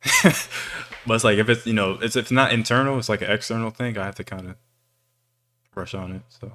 but 0.22 1.14
it's 1.14 1.24
like 1.24 1.38
if 1.38 1.48
it's 1.48 1.66
you 1.66 1.72
know 1.72 1.98
it's 2.00 2.16
if 2.16 2.26
it's 2.26 2.30
not 2.30 2.52
internal, 2.52 2.98
it's 2.98 3.08
like 3.08 3.22
an 3.22 3.30
external 3.30 3.70
thing. 3.70 3.98
I 3.98 4.04
have 4.04 4.14
to 4.16 4.24
kind 4.24 4.48
of 4.48 4.56
rush 5.74 5.94
on 5.94 6.12
it. 6.12 6.22
So 6.28 6.52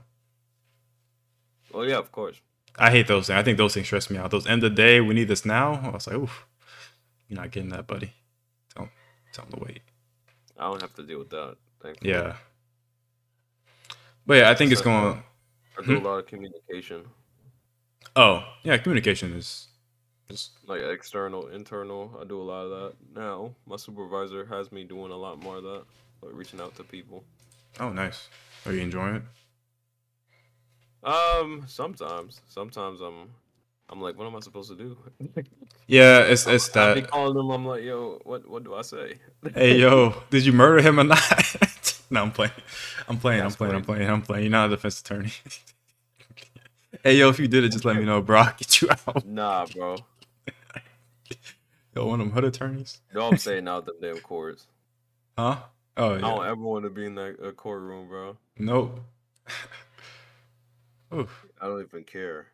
Oh 1.74 1.82
yeah, 1.82 1.98
of 1.98 2.12
course. 2.12 2.40
I 2.78 2.92
hate 2.92 3.08
those 3.08 3.28
things. 3.28 3.38
I 3.38 3.44
think 3.44 3.58
those 3.58 3.74
things 3.74 3.88
stress 3.88 4.10
me 4.10 4.18
out. 4.18 4.32
Those 4.32 4.48
end 4.48 4.64
of 4.64 4.72
the 4.72 4.76
day, 4.76 5.02
we 5.02 5.14
need 5.14 5.28
this 5.28 5.46
now. 5.46 5.82
I 5.84 5.90
was 5.90 6.08
like, 6.08 6.16
"Oof, 6.16 6.46
you're 7.28 7.40
not 7.40 7.52
getting 7.52 7.70
that, 7.70 7.88
buddy. 7.88 8.14
Them 9.34 9.48
to 9.52 9.60
wait." 9.60 9.82
I 10.58 10.64
don't 10.64 10.82
have 10.82 10.94
to 10.96 11.04
deal 11.04 11.20
with 11.20 11.30
that. 11.30 11.58
Thankfully. 11.82 12.12
Yeah. 12.12 12.38
But 14.26 14.34
yeah, 14.38 14.50
I 14.50 14.56
think 14.56 14.72
it's 14.72 14.82
going. 14.82 15.24
I 15.78 15.82
do 15.82 15.98
a 15.98 16.00
Hmm? 16.00 16.06
lot 16.06 16.20
of 16.20 16.26
communication. 16.28 17.06
Oh, 18.16 18.44
yeah, 18.64 18.78
communication 18.78 19.34
is 19.34 19.68
Just 20.30 20.52
like 20.68 20.82
external, 20.82 21.48
internal. 21.48 22.18
I 22.22 22.26
do 22.26 22.40
a 22.42 22.44
lot 22.44 22.66
of 22.66 22.70
that 22.72 22.94
now. 23.16 23.56
My 23.66 23.78
supervisor 23.78 24.46
has 24.46 24.72
me 24.72 24.84
doing 24.84 25.12
a 25.12 25.16
lot 25.18 25.40
more 25.42 25.58
of 25.58 25.64
that, 25.64 25.84
like 26.22 26.34
reaching 26.34 26.60
out 26.62 26.76
to 26.76 26.84
people. 26.84 27.24
oh, 27.80 27.90
nice. 27.92 28.28
Are 28.66 28.74
you 28.74 28.82
enjoying 28.82 29.16
it? 29.16 29.24
Um, 31.04 31.64
sometimes, 31.68 32.42
sometimes 32.48 33.00
I'm, 33.02 33.30
I'm 33.90 34.00
like, 34.00 34.18
what 34.18 34.28
am 34.28 34.36
I 34.36 34.40
supposed 34.40 34.70
to 34.70 34.76
do? 34.76 34.98
Yeah, 35.88 36.20
it's 36.20 36.46
it's 36.46 36.76
I 36.78 36.94
be 36.94 37.02
that. 37.02 37.10
calling 37.10 37.34
them. 37.34 37.50
I'm 37.50 37.66
like, 37.66 37.82
yo, 37.82 38.20
what, 38.24 38.48
what 38.48 38.64
do 38.64 38.76
I 38.76 38.84
say? 38.84 39.16
Hey, 39.56 39.80
yo, 39.80 40.14
did 40.30 40.46
you 40.46 40.54
murder 40.54 40.84
him 40.84 41.00
or 41.00 41.04
not? 41.04 41.56
no, 42.12 42.22
I'm 42.22 42.32
playing. 42.32 42.52
I'm 43.08 43.18
playing. 43.18 43.42
I'm 43.42 43.50
playing. 43.50 43.74
I'm 43.74 43.82
playing. 43.82 44.08
I'm 44.08 44.22
playing. 44.22 44.44
You're 44.44 44.52
not 44.52 44.68
a 44.68 44.76
defense 44.76 45.02
attorney. 45.02 45.32
hey, 47.04 47.16
yo, 47.16 47.30
if 47.30 47.40
you 47.40 47.48
did 47.48 47.64
it, 47.64 47.72
just 47.72 47.86
let 47.86 47.96
me 47.96 48.06
know, 48.06 48.22
bro. 48.22 48.42
I'll 48.42 48.54
get 48.56 48.84
you 48.84 48.90
out. 48.92 49.26
Nah, 49.26 49.66
bro. 49.66 49.98
Yo, 51.96 52.06
one 52.06 52.22
of 52.22 52.28
them 52.28 52.36
hood 52.36 52.44
attorneys. 52.44 53.02
No, 53.12 53.22
I'm 53.22 53.38
saying 53.38 53.68
out 53.68 53.88
them 53.88 53.96
damn 54.00 54.20
courts. 54.20 54.68
Huh? 55.36 55.58
Oh 55.98 56.12
yeah. 56.12 56.18
I 56.18 56.36
don't 56.36 56.46
ever 56.46 56.62
want 56.62 56.84
to 56.84 56.92
be 56.92 57.08
in 57.08 57.16
that 57.16 57.38
uh, 57.44 57.52
courtroom, 57.52 58.08
bro. 58.08 58.38
Nope. 58.60 59.00
Oof. 61.16 61.46
I 61.60 61.66
don't 61.66 61.82
even 61.82 62.04
care. 62.04 62.48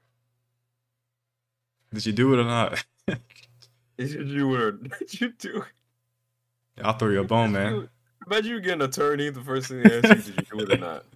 Did 1.93 2.05
you 2.05 2.13
do 2.13 2.33
it 2.33 2.39
or 2.39 2.43
not? 2.43 2.83
Did 3.97 4.29
you 4.29 4.53
or 4.53 4.71
did 4.99 5.21
you 5.21 5.29
do? 5.37 5.57
It? 5.57 6.83
I'll 6.83 6.97
throw 6.97 7.09
you 7.09 7.21
a 7.21 7.23
bone, 7.23 7.53
man. 7.53 7.87
Imagine 8.27 8.51
you 8.51 8.59
get 8.59 8.73
an 8.73 8.81
attorney. 8.81 9.29
The 9.29 9.41
first 9.41 9.69
thing 9.69 9.81
they 9.81 9.99
ask 9.99 10.09
you, 10.09 10.33
did 10.33 10.35
you 10.35 10.45
do 10.51 10.59
it 10.59 10.71
or 10.71 10.77
not? 10.77 11.05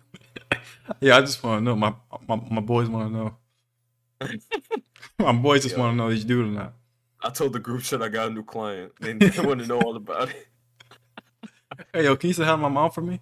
Yeah, 1.01 1.17
I 1.17 1.21
just 1.21 1.43
want 1.43 1.59
to 1.59 1.63
know. 1.63 1.75
My 1.75 1.93
my, 2.27 2.41
my 2.49 2.61
boys 2.61 2.89
want 2.89 3.13
to 3.13 3.15
know. 3.15 3.37
my 5.19 5.31
boys 5.33 5.61
just 5.61 5.77
want 5.77 5.93
to 5.93 5.95
know 5.95 6.09
did 6.09 6.17
you 6.17 6.25
do 6.25 6.41
it 6.41 6.45
or 6.45 6.47
not. 6.47 6.73
I 7.21 7.29
told 7.29 7.53
the 7.53 7.59
group 7.59 7.83
chat 7.83 8.01
I 8.01 8.09
got 8.09 8.29
a 8.29 8.33
new 8.33 8.43
client. 8.43 8.93
They, 8.99 9.13
they 9.13 9.45
want 9.45 9.59
to 9.59 9.67
know 9.67 9.79
all 9.79 9.95
about 9.95 10.29
it. 10.29 10.47
Hey, 11.93 12.05
yo, 12.05 12.15
can 12.15 12.29
you 12.29 12.33
say 12.33 12.43
hi 12.43 12.51
to 12.51 12.57
my 12.57 12.69
mom 12.69 12.89
for 12.91 13.01
me? 13.01 13.19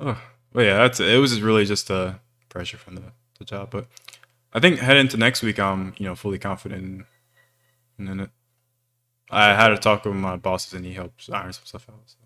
oh, 0.00 0.20
but 0.56 0.64
yeah, 0.64 0.78
that's 0.78 1.00
it. 1.00 1.18
Was 1.18 1.38
really 1.42 1.66
just 1.66 1.90
uh, 1.90 2.14
pressure 2.48 2.78
from 2.78 2.94
the, 2.94 3.02
the 3.38 3.44
job, 3.44 3.68
but 3.70 3.88
I 4.54 4.58
think 4.58 4.78
heading 4.78 5.02
into 5.02 5.18
next 5.18 5.42
week, 5.42 5.60
I'm 5.60 5.92
you 5.98 6.06
know 6.06 6.14
fully 6.14 6.38
confident 6.38 7.04
in, 7.98 8.08
in 8.08 8.20
it. 8.20 8.30
I 9.30 9.54
had 9.54 9.70
a 9.70 9.76
talk 9.76 10.06
with 10.06 10.14
my 10.14 10.36
bosses, 10.36 10.72
and 10.72 10.86
he 10.86 10.94
helps 10.94 11.28
iron 11.28 11.52
some 11.52 11.66
stuff 11.66 11.86
out. 11.90 12.00
So. 12.06 12.16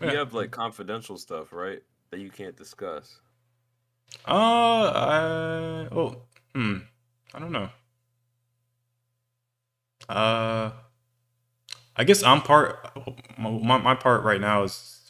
You 0.00 0.08
Yeah. 0.08 0.14
have 0.16 0.32
like 0.32 0.50
confidential 0.50 1.18
stuff, 1.18 1.52
right? 1.52 1.82
That 2.10 2.20
you 2.20 2.30
can't 2.30 2.56
discuss. 2.56 3.20
Uh, 4.26 4.30
I 4.94 5.88
oh, 5.94 6.22
hmm, 6.54 6.78
I 7.34 7.38
don't 7.38 7.52
know. 7.52 7.68
Uh, 10.08 10.70
I 11.96 12.04
guess 12.04 12.22
I'm 12.22 12.40
part. 12.40 12.90
My 13.38 13.76
my 13.76 13.94
part 13.94 14.24
right 14.24 14.40
now 14.40 14.62
is 14.62 15.01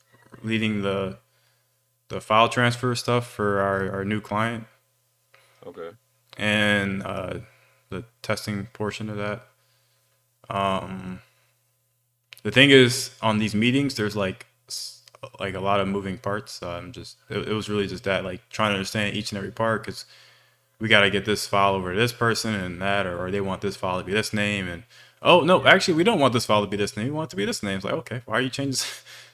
leading 0.43 0.83
the 0.83 1.19
the 2.09 2.21
file 2.21 2.49
transfer 2.49 2.95
stuff 2.95 3.27
for 3.31 3.61
our 3.61 3.91
our 3.93 4.05
new 4.05 4.21
client 4.21 4.67
Okay. 5.67 5.91
and 6.37 7.03
uh, 7.05 7.39
the 7.91 8.05
testing 8.23 8.67
portion 8.73 9.09
of 9.11 9.17
that. 9.17 9.47
Um, 10.51 11.21
the 12.43 12.51
thing 12.51 12.71
is, 12.71 13.11
on 13.23 13.39
these 13.39 13.55
meetings, 13.55 13.95
there's 13.95 14.17
like 14.17 14.47
like 15.41 15.55
a 15.55 15.61
lot 15.61 15.81
of 15.81 15.89
moving 15.89 16.19
parts. 16.19 16.53
So 16.53 16.71
I'm 16.71 16.93
just 16.93 17.17
it, 17.31 17.49
it 17.49 17.55
was 17.55 17.69
really 17.69 17.87
just 17.87 18.05
that 18.05 18.25
like 18.25 18.49
trying 18.51 18.71
to 18.71 18.75
understand 18.77 19.17
each 19.17 19.33
and 19.33 19.39
every 19.39 19.53
part 19.53 19.83
because 19.85 20.05
we 20.81 20.89
got 20.89 21.03
to 21.03 21.11
get 21.11 21.25
this 21.25 21.47
file 21.47 21.75
over 21.75 21.95
to 21.95 21.99
this 22.01 22.13
person 22.13 22.55
and 22.55 22.83
that, 22.83 23.07
or, 23.07 23.19
or 23.19 23.31
they 23.31 23.41
want 23.41 23.63
this 23.63 23.77
file 23.77 23.99
to 23.99 24.05
be 24.05 24.13
this 24.13 24.33
name 24.33 24.69
and 24.69 24.85
oh 25.23 25.41
no, 25.41 25.65
actually 25.67 25.95
we 25.95 26.05
don't 26.05 26.21
want 26.21 26.33
this 26.35 26.47
file 26.47 26.63
to 26.63 26.69
be 26.69 26.77
this 26.77 26.97
name. 26.97 27.07
We 27.07 27.13
want 27.13 27.29
it 27.29 27.33
to 27.33 27.37
be 27.37 27.45
this 27.47 27.63
name. 27.63 27.77
It's 27.77 27.85
like 27.85 27.95
okay, 27.95 28.23
why 28.27 28.39
are 28.39 28.43
you 28.43 28.51
changing? 28.51 28.87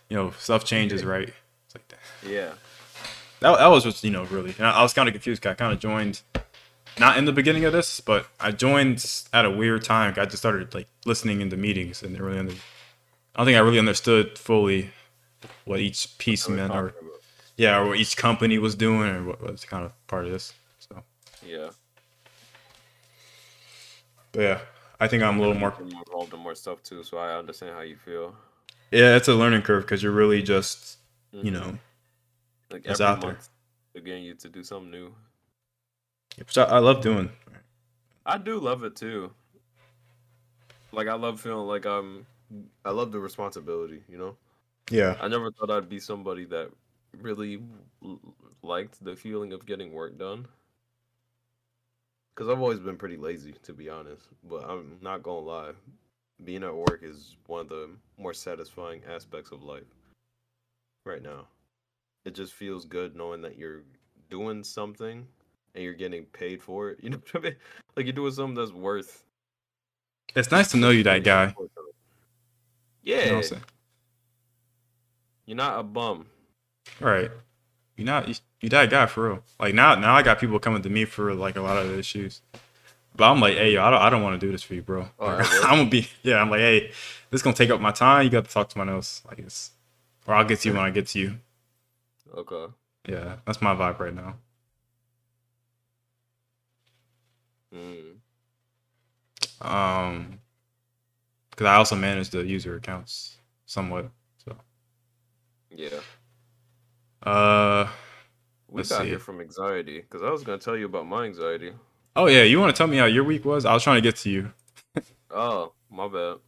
You 0.09 0.17
know, 0.17 0.31
stuff 0.39 0.65
changes, 0.65 1.05
right? 1.05 1.33
It's 1.67 1.75
like 1.75 1.89
that 1.89 1.99
Yeah. 2.29 2.53
that, 3.41 3.59
that 3.59 3.67
was 3.69 3.85
just 3.85 4.03
you 4.05 4.11
know 4.11 4.25
really 4.25 4.55
and 4.59 4.67
I, 4.67 4.73
I 4.79 4.83
was 4.83 4.93
kind 4.93 5.09
of 5.09 5.13
confused 5.15 5.47
i 5.47 5.55
kind 5.55 5.73
of 5.73 5.79
joined 5.79 6.23
not 6.99 7.17
in 7.17 7.25
the 7.25 7.33
beginning 7.33 7.65
of 7.65 7.73
this 7.73 8.01
but 8.01 8.27
i 8.41 8.51
joined 8.51 9.05
at 9.33 9.45
a 9.45 9.51
weird 9.51 9.85
time 9.85 10.15
i 10.17 10.25
just 10.25 10.39
started 10.39 10.75
like 10.75 10.89
listening 11.05 11.41
into 11.41 11.57
meetings 11.57 12.03
and 12.03 12.19
really 12.19 12.39
under, 12.39 12.53
i 12.53 13.37
don't 13.37 13.47
think 13.47 13.57
i 13.57 13.61
really 13.61 13.79
understood 13.79 14.39
fully 14.39 14.91
what 15.65 15.79
each 15.79 16.19
piece 16.19 16.49
meant 16.49 16.73
or 16.73 16.95
yeah 17.57 17.79
or 17.79 17.89
what 17.89 17.99
each 17.99 18.17
company 18.17 18.59
was 18.59 18.75
doing 18.75 19.09
or 19.09 19.23
what 19.25 19.41
was 19.41 19.65
kind 19.65 19.85
of 19.85 19.93
part 20.09 20.25
of 20.25 20.33
this 20.33 20.53
so 20.81 21.03
Yeah. 21.47 21.71
but 24.33 24.41
yeah 24.41 24.61
i 24.99 25.07
think 25.07 25.23
i'm 25.23 25.37
a 25.39 25.41
little 25.41 25.55
more 25.55 25.75
involved 25.81 26.35
in 26.35 26.41
more 26.41 26.55
stuff 26.57 26.83
too, 26.83 27.05
so 27.05 27.19
I 27.19 27.39
understand 27.39 27.75
how 27.77 27.83
you 27.83 27.97
feel. 27.97 28.35
Yeah 28.91 29.17
it's 29.17 29.29
a 29.29 29.35
learning 29.35 29.63
curve 29.63 29.85
because 29.85 30.03
you're 30.03 30.13
really 30.13 30.43
just 30.43 30.99
you 31.33 31.51
Mhm. 31.51 31.53
know 31.53 31.79
like 32.71 32.87
it's 32.87 33.01
out 33.01 33.21
there. 33.21 33.39
they're 33.93 34.03
getting 34.03 34.25
you 34.25 34.35
to 34.35 34.49
do 34.49 34.63
something 34.63 34.91
new. 34.91 35.15
which 36.39 36.57
I, 36.59 36.65
I 36.65 36.79
love 36.79 37.01
doing 37.03 37.31
I 38.27 38.37
do 38.37 38.59
love 38.61 38.85
it 38.85 38.95
too. 38.95 39.33
Like 40.93 41.09
I 41.09 41.15
love 41.15 41.41
feeling 41.41 41.67
like 41.67 41.87
I'm. 41.87 42.27
I 42.85 42.91
love 42.91 43.11
the 43.11 43.19
responsibility. 43.19 44.03
You 44.07 44.19
know. 44.19 44.37
yeah 44.91 45.17
I 45.21 45.29
never 45.29 45.51
thought 45.51 45.71
I'd 45.71 45.89
be 45.89 45.99
somebody 45.99 46.45
that 46.47 46.71
really 47.23 47.63
liked 48.63 49.03
the 49.03 49.17
feeling 49.17 49.55
of 49.55 49.65
getting 49.65 49.93
work 49.95 50.19
done. 50.19 50.47
Because 52.35 52.51
I've 52.51 52.61
always 52.61 52.79
been 52.81 52.97
pretty 52.99 53.17
lazy, 53.17 53.55
to 53.63 53.73
be 53.73 53.89
honest. 53.89 54.29
But 54.45 54.69
I'm 54.69 54.99
not 55.01 55.23
gonna 55.23 55.39
lie, 55.41 55.73
being 56.45 56.63
at 56.63 56.75
work 56.75 57.01
is 57.03 57.37
one 57.47 57.63
of 57.63 57.69
the 57.69 57.91
more 58.17 58.35
satisfying 58.35 59.03
aspects 59.09 59.51
of 59.51 59.63
life. 59.63 59.85
Right 61.05 61.23
now, 61.23 61.47
it 62.25 62.35
just 62.35 62.53
feels 62.53 62.85
good 62.85 63.17
knowing 63.17 63.43
that 63.43 63.57
you're 63.57 63.83
doing 64.31 64.63
something 64.63 65.27
and 65.75 65.85
you're 65.85 65.95
getting 65.95 66.25
paid 66.25 66.63
for 66.63 66.91
it. 66.91 66.99
You 67.03 67.11
know 67.11 67.19
what 67.33 67.43
I 67.43 67.49
mean? 67.49 67.57
Like 67.97 68.07
you're 68.07 68.13
doing 68.13 68.33
something 68.33 68.55
that's 68.55 68.73
worth. 68.73 69.25
it's 70.35 70.51
nice 70.51 70.71
to 70.73 70.77
know 70.77 70.91
you 70.91 71.03
that 71.05 71.25
guy 71.25 71.55
Yeah, 73.03 73.17
you 73.17 73.27
know 73.27 73.37
what 73.37 73.37
i'm 73.39 73.43
saying 73.45 73.63
you're 75.49 75.57
not 75.57 75.81
a 75.81 75.83
bum. 75.83 76.27
Right. 77.01 77.31
You're 77.97 78.05
not 78.05 78.29
you, 78.29 78.35
you 78.61 78.69
that 78.69 78.91
guy 78.91 79.07
for 79.07 79.31
real. 79.31 79.43
Like 79.59 79.75
now 79.75 79.95
now 79.95 80.15
I 80.15 80.23
got 80.23 80.39
people 80.39 80.59
coming 80.59 80.83
to 80.83 80.91
me 80.91 81.07
for 81.07 81.35
like 81.35 81.57
a 81.57 81.63
lot 81.63 81.79
of 81.79 81.89
the 81.89 81.99
issues. 81.99 82.43
But 83.19 83.33
I'm 83.33 83.41
like, 83.41 83.57
hey 83.57 83.75
yo, 83.75 83.85
I 83.85 83.91
don't 83.91 84.03
I 84.03 84.11
don't 84.11 84.25
want 84.25 84.41
to 84.41 84.47
do 84.47 84.53
this 84.53 84.65
for 84.65 84.75
you, 84.75 84.83
bro. 84.83 85.09
Oh, 85.19 85.27
Like, 85.27 85.41
I 85.41 85.49
would. 85.51 85.71
I'm 85.73 85.79
gonna 85.81 85.91
be 85.91 86.09
yeah, 86.25 86.39
I'm 86.43 86.51
like, 86.51 86.61
hey, 86.61 86.89
this 87.31 87.41
is 87.41 87.43
gonna 87.43 87.57
take 87.57 87.71
up 87.71 87.83
my 87.83 87.93
time. 87.93 88.25
You 88.25 88.31
got 88.31 88.47
to 88.47 88.53
talk 88.53 88.71
to 88.71 88.75
someone 88.75 88.91
else. 88.95 89.23
Like 89.29 89.41
it's 89.41 89.73
or 90.27 90.35
I'll 90.37 90.47
get 90.47 90.61
to 90.63 90.71
you 90.71 90.75
when 90.77 90.85
I 90.85 90.91
get 90.91 91.09
to 91.09 91.21
you. 91.21 91.39
Okay. 92.35 92.69
Yeah, 93.09 93.39
that's 93.47 93.63
my 93.63 93.75
vibe 93.75 94.01
right 94.01 94.15
now. 94.15 94.37
Mm. 97.73 98.21
Um 99.63 100.41
because 101.51 101.67
I 101.67 101.77
also 101.77 101.97
manage 101.97 102.31
the 102.31 102.45
user 102.45 102.77
accounts 102.77 103.39
somewhat. 103.67 104.11
So 104.45 104.57
Yeah. 105.71 106.01
uh 107.23 107.89
We 108.69 108.85
got 108.85 109.09
see. 109.09 109.09
here 109.09 109.19
from 109.19 109.41
anxiety 109.41 110.01
because 110.01 110.23
I 110.23 110.31
was 110.31 110.45
gonna 110.45 110.59
tell 110.59 110.77
you 110.77 110.87
about 110.87 111.07
my 111.09 111.25
anxiety. 111.25 111.75
Oh 112.17 112.27
yeah, 112.27 112.43
you 112.43 112.61
wanna 112.61 112.73
tell 112.73 112.87
me 112.87 112.97
how 112.97 113.07
your 113.07 113.25
week 113.25 113.45
was? 113.45 113.65
I 113.65 113.73
was 113.75 113.83
trying 113.83 113.97
to 113.97 114.03
get 114.03 114.17
to 114.17 114.31
you. 114.31 114.53
Oh, 115.31 115.73
my 115.91 116.09
bad. 116.09 116.39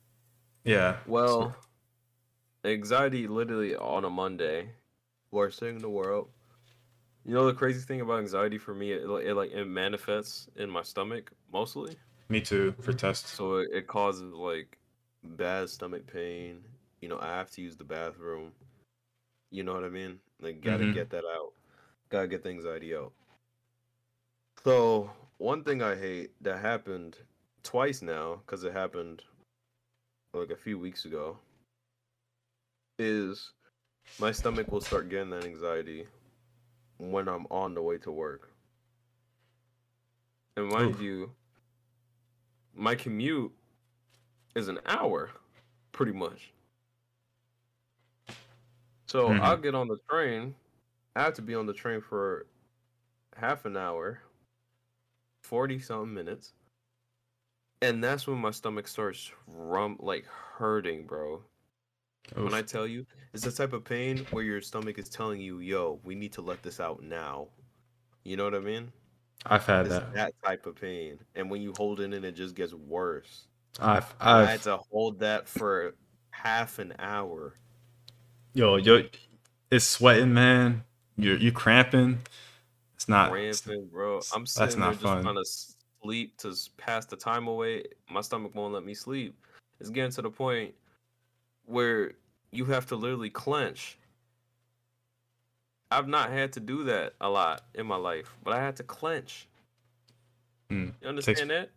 Yeah. 0.64 0.96
Well, 1.06 1.54
anxiety 2.64 3.26
literally 3.26 3.76
on 3.76 4.04
a 4.04 4.10
Monday, 4.10 4.70
worst 5.30 5.60
thing 5.60 5.76
in 5.76 5.82
the 5.82 5.88
world. 5.88 6.28
You 7.24 7.34
know 7.34 7.46
the 7.46 7.54
crazy 7.54 7.80
thing 7.80 8.00
about 8.00 8.20
anxiety 8.20 8.58
for 8.58 8.74
me, 8.74 8.92
it, 8.92 9.06
like- 9.06 9.24
it 9.26 9.34
like 9.34 9.52
it 9.52 9.66
manifests 9.66 10.48
in 10.56 10.70
my 10.70 10.82
stomach 10.82 11.30
mostly. 11.52 11.96
Me 12.28 12.40
too 12.40 12.74
for 12.80 12.92
tests. 12.92 13.30
So 13.30 13.56
it, 13.56 13.70
it 13.72 13.86
causes 13.86 14.32
like 14.32 14.78
bad 15.22 15.68
stomach 15.68 16.06
pain. 16.06 16.60
You 17.00 17.08
know, 17.08 17.18
I 17.20 17.28
have 17.28 17.50
to 17.52 17.62
use 17.62 17.76
the 17.76 17.84
bathroom. 17.84 18.52
You 19.50 19.64
know 19.64 19.74
what 19.74 19.84
I 19.84 19.88
mean? 19.88 20.20
Like, 20.40 20.60
gotta 20.62 20.84
Mhm. 20.84 20.94
get 20.94 21.10
that 21.10 21.24
out. 21.24 21.52
Gotta 22.08 22.28
get 22.28 22.42
the 22.42 22.50
anxiety 22.50 22.94
out. 22.94 23.12
So 24.64 25.10
one 25.40 25.64
thing 25.64 25.82
I 25.82 25.96
hate 25.96 26.32
that 26.42 26.58
happened 26.58 27.16
twice 27.62 28.02
now, 28.02 28.42
because 28.44 28.62
it 28.62 28.74
happened 28.74 29.22
like 30.34 30.50
a 30.50 30.56
few 30.56 30.78
weeks 30.78 31.06
ago, 31.06 31.38
is 32.98 33.52
my 34.18 34.32
stomach 34.32 34.70
will 34.70 34.82
start 34.82 35.08
getting 35.08 35.30
that 35.30 35.46
anxiety 35.46 36.06
when 36.98 37.26
I'm 37.26 37.46
on 37.50 37.72
the 37.72 37.80
way 37.80 37.96
to 37.98 38.12
work. 38.12 38.50
And 40.58 40.68
mind 40.68 40.96
Oof. 40.96 41.00
you, 41.00 41.30
my 42.74 42.94
commute 42.94 43.52
is 44.54 44.68
an 44.68 44.78
hour, 44.84 45.30
pretty 45.92 46.12
much. 46.12 46.52
So 49.06 49.30
Mhm. 49.30 49.40
I'll 49.40 49.56
get 49.56 49.74
on 49.74 49.88
the 49.88 49.96
train. 50.08 50.54
I 51.16 51.22
have 51.22 51.34
to 51.34 51.42
be 51.42 51.54
on 51.54 51.64
the 51.64 51.72
train 51.72 52.02
for 52.02 52.46
half 53.36 53.64
an 53.64 53.76
hour, 53.76 54.20
forty 55.50 55.80
something 55.80 56.14
minutes, 56.14 56.54
and 57.82 58.02
that's 58.02 58.26
when 58.26 58.38
my 58.38 58.50
stomach 58.50 58.88
starts 58.88 59.32
rum 59.46 59.96
like 60.00 60.26
hurting, 60.26 61.06
bro. 61.06 61.42
Oh, 62.36 62.44
when 62.44 62.54
I 62.54 62.62
tell 62.62 62.86
you, 62.86 63.06
it's 63.34 63.44
the 63.44 63.52
type 63.52 63.72
of 63.72 63.84
pain 63.84 64.26
where 64.30 64.44
your 64.44 64.60
stomach 64.60 64.98
is 64.98 65.08
telling 65.08 65.40
you, 65.40 65.60
"Yo, 65.60 66.00
we 66.04 66.14
need 66.14 66.32
to 66.34 66.42
let 66.42 66.62
this 66.62 66.80
out 66.80 67.02
now." 67.02 67.48
You 68.24 68.36
know 68.36 68.44
what 68.44 68.54
I 68.54 68.60
mean? 68.60 68.92
I've 69.46 69.66
had 69.66 69.86
It's 69.86 69.96
that. 69.96 70.14
that 70.14 70.34
type 70.44 70.66
of 70.66 70.76
pain, 70.76 71.18
and 71.34 71.50
when 71.50 71.62
you 71.62 71.72
hold 71.74 72.00
it 72.00 72.12
in, 72.14 72.24
it 72.24 72.32
just 72.32 72.54
gets 72.56 72.74
worse. 72.74 73.48
I've 73.80 74.14
I 74.20 74.44
had 74.44 74.60
I've 74.60 74.62
to 74.62 74.78
hold 74.92 75.20
that 75.20 75.48
for 75.48 75.96
half 76.30 76.78
an 76.78 76.94
hour. 76.98 77.58
yo 78.54 78.76
yo, 78.76 79.04
it's 79.70 79.84
sweating, 79.86 80.34
man. 80.34 80.84
You're 81.16 81.36
you 81.36 81.52
cramping. 81.52 82.20
It's 83.00 83.08
not. 83.08 83.32
Ramping, 83.32 83.86
bro. 83.90 84.16
I'm 84.34 84.42
that's 84.42 84.52
sitting 84.52 84.80
there 84.80 84.90
just 84.90 85.00
trying 85.00 85.22
fun. 85.24 85.34
to 85.36 85.44
sleep 86.02 86.36
to 86.36 86.54
pass 86.76 87.06
the 87.06 87.16
time 87.16 87.48
away. 87.48 87.84
My 88.10 88.20
stomach 88.20 88.54
won't 88.54 88.74
let 88.74 88.84
me 88.84 88.92
sleep. 88.92 89.34
It's 89.80 89.88
getting 89.88 90.10
to 90.12 90.20
the 90.22 90.28
point 90.28 90.74
where 91.64 92.12
you 92.52 92.66
have 92.66 92.84
to 92.88 92.96
literally 92.96 93.30
clench. 93.30 93.96
I've 95.90 96.08
not 96.08 96.28
had 96.30 96.52
to 96.52 96.60
do 96.60 96.84
that 96.84 97.14
a 97.22 97.30
lot 97.30 97.62
in 97.74 97.86
my 97.86 97.96
life, 97.96 98.36
but 98.44 98.52
I 98.52 98.60
had 98.60 98.76
to 98.76 98.82
clench. 98.82 99.48
Mm, 100.70 100.78
You 100.88 100.90
takes. 100.92 101.06
understand 101.06 101.50
that? 101.50 101.70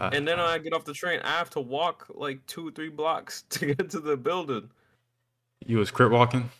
Uh, 0.00 0.10
And 0.12 0.26
then 0.26 0.40
uh, 0.40 0.46
I 0.46 0.58
get 0.58 0.72
off 0.72 0.84
the 0.84 0.92
train, 0.94 1.20
I 1.22 1.30
have 1.38 1.50
to 1.50 1.60
walk 1.60 2.06
like 2.12 2.44
two, 2.46 2.72
three 2.72 2.88
blocks 2.88 3.42
to 3.50 3.66
get 3.72 3.88
to 3.90 4.00
the 4.00 4.16
building. 4.16 4.68
you 5.64 5.78
was 5.78 5.92
crit 5.92 6.10
walking. 6.10 6.50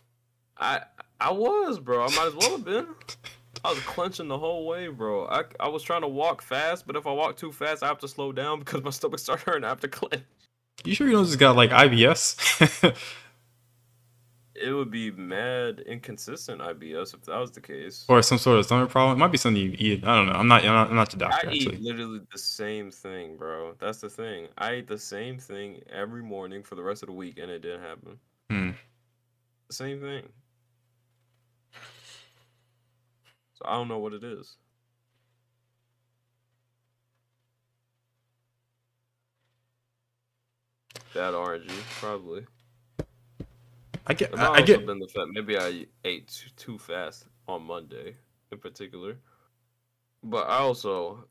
I 0.58 0.82
I 1.20 1.32
was, 1.32 1.80
bro. 1.80 2.04
I 2.04 2.14
might 2.14 2.28
as 2.28 2.34
well 2.36 2.52
have 2.52 2.64
been. 2.64 2.86
I 3.68 3.72
was 3.72 3.80
clenching 3.80 4.28
the 4.28 4.38
whole 4.38 4.66
way, 4.66 4.88
bro. 4.88 5.26
I, 5.26 5.42
I 5.60 5.68
was 5.68 5.82
trying 5.82 6.00
to 6.00 6.08
walk 6.08 6.40
fast, 6.40 6.86
but 6.86 6.96
if 6.96 7.06
I 7.06 7.12
walk 7.12 7.36
too 7.36 7.52
fast, 7.52 7.82
I 7.82 7.88
have 7.88 7.98
to 7.98 8.08
slow 8.08 8.32
down 8.32 8.58
because 8.60 8.82
my 8.82 8.88
stomach 8.90 9.18
started 9.18 9.44
hurting. 9.44 9.64
I 9.64 9.68
have 9.68 9.80
to 9.80 9.88
clench. 9.88 10.22
You 10.84 10.94
sure 10.94 11.06
you 11.06 11.12
don't 11.12 11.26
just 11.26 11.38
got 11.38 11.54
like 11.56 11.70
IBS? 11.70 12.96
It 14.60 14.72
would 14.72 14.90
be 14.90 15.12
mad 15.12 15.84
inconsistent 15.86 16.60
IBS 16.60 17.14
if 17.14 17.22
that 17.26 17.38
was 17.38 17.52
the 17.52 17.60
case. 17.60 18.04
or 18.08 18.20
some 18.22 18.38
sort 18.38 18.58
of 18.58 18.64
stomach 18.64 18.90
problem? 18.90 19.16
It 19.16 19.20
might 19.20 19.30
be 19.30 19.38
something 19.38 19.62
you 19.62 19.76
eat. 19.78 20.02
I 20.02 20.16
don't 20.16 20.26
know. 20.26 20.32
I'm 20.32 20.48
not. 20.48 20.64
I'm 20.64 20.74
not, 20.74 20.90
I'm 20.90 20.96
not 20.96 21.10
the 21.10 21.24
I 21.24 21.30
doctor 21.30 21.50
eat 21.52 21.80
literally 21.80 22.22
the 22.32 22.38
same 22.38 22.90
thing, 22.90 23.36
bro. 23.36 23.76
That's 23.78 24.00
the 24.00 24.10
thing. 24.10 24.48
I 24.58 24.76
eat 24.76 24.88
the 24.88 24.98
same 24.98 25.38
thing 25.38 25.80
every 25.92 26.24
morning 26.24 26.64
for 26.64 26.74
the 26.74 26.82
rest 26.82 27.04
of 27.04 27.06
the 27.06 27.12
week, 27.12 27.38
and 27.38 27.52
it 27.52 27.62
didn't 27.62 27.82
happen. 27.82 28.18
Hmm. 28.50 28.70
Same 29.70 30.00
thing. 30.00 30.28
So 33.58 33.64
I 33.68 33.74
don't 33.74 33.88
know 33.88 33.98
what 33.98 34.12
it 34.12 34.22
is. 34.22 34.56
That 41.14 41.34
orangey, 41.34 41.70
probably. 41.98 42.46
I 44.06 44.14
get. 44.14 44.38
I, 44.38 44.52
I 44.54 44.62
get. 44.62 44.86
been 44.86 45.00
the 45.00 45.08
fact 45.08 45.26
maybe 45.32 45.58
I 45.58 45.86
ate 46.04 46.28
too, 46.28 46.50
too 46.56 46.78
fast 46.78 47.26
on 47.48 47.64
Monday 47.64 48.14
in 48.52 48.58
particular. 48.58 49.16
But 50.22 50.48
I 50.48 50.58
also 50.58 51.24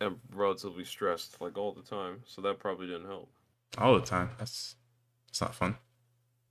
am 0.00 0.20
relatively 0.34 0.84
stressed 0.84 1.40
like 1.40 1.56
all 1.56 1.72
the 1.72 1.82
time, 1.82 2.22
so 2.26 2.42
that 2.42 2.58
probably 2.58 2.88
didn't 2.88 3.06
help 3.06 3.30
all 3.78 3.94
the 3.94 4.04
time. 4.04 4.30
That's. 4.38 4.74
It's 5.28 5.40
not 5.40 5.54
fun. 5.54 5.76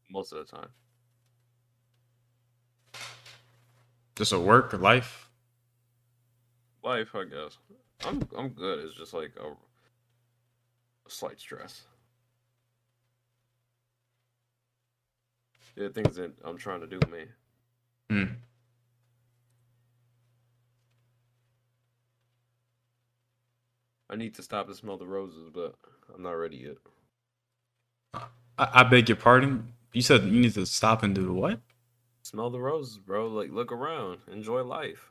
most 0.10 0.32
of 0.32 0.47
the 0.47 0.58
time. 0.58 0.69
Just 4.19 4.34
a 4.34 4.39
work 4.39 4.73
or 4.73 4.77
life. 4.77 5.29
Life, 6.84 7.15
I 7.15 7.23
guess. 7.23 7.58
I'm 8.05 8.21
I'm 8.38 8.49
good. 8.49 8.79
It's 8.79 8.93
just 8.93 9.13
like 9.13 9.32
a, 9.39 9.47
a 9.47 9.55
slight 11.08 11.39
stress. 11.39 11.84
Yeah, 15.77 15.88
things 15.88 16.17
that 16.17 16.34
I'm 16.43 16.58
trying 16.58 16.82
to 16.82 16.88
do, 16.88 16.99
me. 17.10 17.23
Hmm. 18.10 18.34
I 24.10 24.17
need 24.17 24.36
to 24.36 24.43
stop 24.43 24.67
and 24.67 24.75
smell 24.75 24.97
the 24.97 25.08
roses, 25.08 25.49
but 25.53 25.75
I'm 26.13 26.23
not 26.23 26.32
ready 26.32 26.58
yet. 26.58 26.75
I, 28.58 28.82
I 28.82 28.84
beg 28.84 29.08
your 29.08 29.15
pardon. 29.15 29.71
You 29.93 30.01
said 30.01 30.25
you 30.25 30.41
need 30.41 30.55
to 30.55 30.65
stop 30.65 31.03
and 31.03 31.15
do 31.15 31.32
what? 31.32 31.62
Smell 32.30 32.52
the 32.52 32.60
roses, 32.60 33.00
bro. 33.00 33.28
Like 33.28 33.50
look 33.52 33.72
around, 33.72 34.20
enjoy 34.32 34.62
life. 34.63 35.10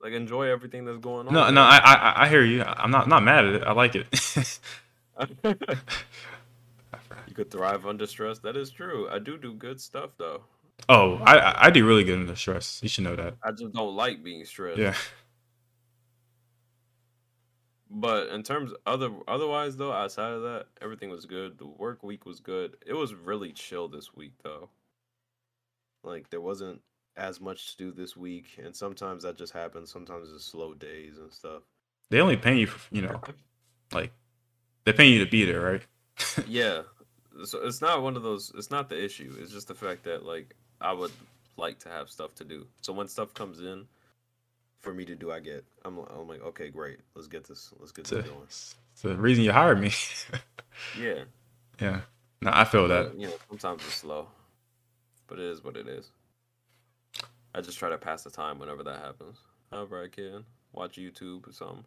Like 0.00 0.12
enjoy 0.12 0.46
everything 0.48 0.84
that's 0.84 0.98
going 0.98 1.26
on. 1.26 1.34
No, 1.34 1.50
no. 1.50 1.62
I, 1.62 1.78
I, 1.78 2.22
I 2.24 2.28
hear 2.28 2.44
you. 2.44 2.62
I'm 2.62 2.92
not, 2.92 3.08
not 3.08 3.24
mad 3.24 3.46
at 3.46 3.54
it. 3.54 3.64
I 3.64 3.72
like 3.72 3.96
it. 3.96 4.06
you 5.44 7.34
could 7.34 7.50
thrive 7.50 7.84
under 7.84 8.06
stress. 8.06 8.38
That 8.38 8.56
is 8.56 8.70
true. 8.70 9.08
I 9.10 9.18
do 9.18 9.36
do 9.38 9.52
good 9.54 9.80
stuff 9.80 10.10
though. 10.18 10.42
oh, 10.88 11.16
I, 11.24 11.38
I- 11.38 11.66
I 11.66 11.70
do 11.70 11.84
really 11.84 12.04
good 12.04 12.20
under 12.20 12.36
stress. 12.36 12.78
You 12.84 12.88
should 12.88 13.02
know 13.02 13.16
that. 13.16 13.34
I 13.42 13.50
just 13.50 13.72
don't 13.72 13.96
like 13.96 14.22
being 14.22 14.44
stressed. 14.44 14.78
Yeah. 14.78 14.94
But 17.90 18.28
in 18.28 18.42
terms 18.42 18.72
other 18.84 19.10
otherwise 19.28 19.76
though, 19.76 19.92
outside 19.92 20.32
of 20.32 20.42
that, 20.42 20.66
everything 20.82 21.10
was 21.10 21.24
good. 21.24 21.58
The 21.58 21.66
work 21.66 22.02
week 22.02 22.26
was 22.26 22.40
good. 22.40 22.76
It 22.84 22.94
was 22.94 23.14
really 23.14 23.52
chill 23.52 23.88
this 23.88 24.14
week 24.14 24.32
though. 24.42 24.70
Like 26.02 26.30
there 26.30 26.40
wasn't 26.40 26.80
as 27.16 27.40
much 27.40 27.76
to 27.76 27.84
do 27.84 27.92
this 27.92 28.16
week, 28.16 28.58
and 28.62 28.74
sometimes 28.74 29.22
that 29.22 29.38
just 29.38 29.52
happens. 29.52 29.90
Sometimes 29.90 30.32
it's 30.32 30.44
slow 30.44 30.74
days 30.74 31.18
and 31.18 31.32
stuff. 31.32 31.62
They 32.10 32.20
only 32.20 32.36
pay 32.36 32.56
you, 32.56 32.66
for, 32.66 32.94
you 32.94 33.02
know, 33.02 33.20
like 33.92 34.12
they 34.84 34.92
pay 34.92 35.06
you 35.06 35.24
to 35.24 35.30
be 35.30 35.44
there, 35.44 35.60
right? 35.60 35.82
Yeah. 36.48 36.82
So 37.44 37.60
it's 37.64 37.82
not 37.82 38.02
one 38.02 38.16
of 38.16 38.22
those 38.22 38.50
it's 38.56 38.70
not 38.70 38.88
the 38.88 39.02
issue. 39.02 39.36
It's 39.38 39.52
just 39.52 39.68
the 39.68 39.74
fact 39.74 40.04
that 40.04 40.24
like 40.24 40.54
I 40.80 40.92
would 40.92 41.12
like 41.56 41.78
to 41.80 41.88
have 41.90 42.08
stuff 42.08 42.34
to 42.36 42.44
do. 42.44 42.66
So 42.80 42.92
when 42.92 43.08
stuff 43.08 43.34
comes 43.34 43.60
in 43.60 43.86
for 44.80 44.92
me 44.92 45.04
to 45.04 45.14
do, 45.14 45.30
I 45.30 45.40
get 45.40 45.64
I'm 45.84 45.98
I'm 45.98 46.28
like, 46.28 46.42
okay, 46.42 46.68
great. 46.68 46.98
Let's 47.14 47.28
get 47.28 47.46
this 47.46 47.72
let's 47.78 47.92
get 47.92 48.06
this 48.06 48.26
going. 48.26 48.42
it's 48.44 48.74
the 49.02 49.16
reason 49.16 49.44
you 49.44 49.52
hired 49.52 49.80
me. 49.80 49.92
Yeah. 51.00 51.24
yeah. 51.80 52.00
No, 52.42 52.50
I 52.52 52.64
feel 52.64 52.86
that. 52.88 53.18
You 53.18 53.28
know, 53.28 53.32
sometimes 53.48 53.82
it's 53.82 53.94
slow. 53.94 54.28
But 55.26 55.38
it 55.38 55.46
is 55.46 55.64
what 55.64 55.74
it 55.74 55.88
is. 55.88 56.10
I 57.54 57.62
just 57.62 57.78
try 57.78 57.88
to 57.88 57.96
pass 57.96 58.24
the 58.24 58.30
time 58.30 58.58
whenever 58.58 58.82
that 58.82 58.98
happens. 58.98 59.38
However 59.72 60.04
I 60.04 60.08
can. 60.08 60.44
Watch 60.72 60.98
YouTube 60.98 61.48
or 61.48 61.52
something. 61.52 61.84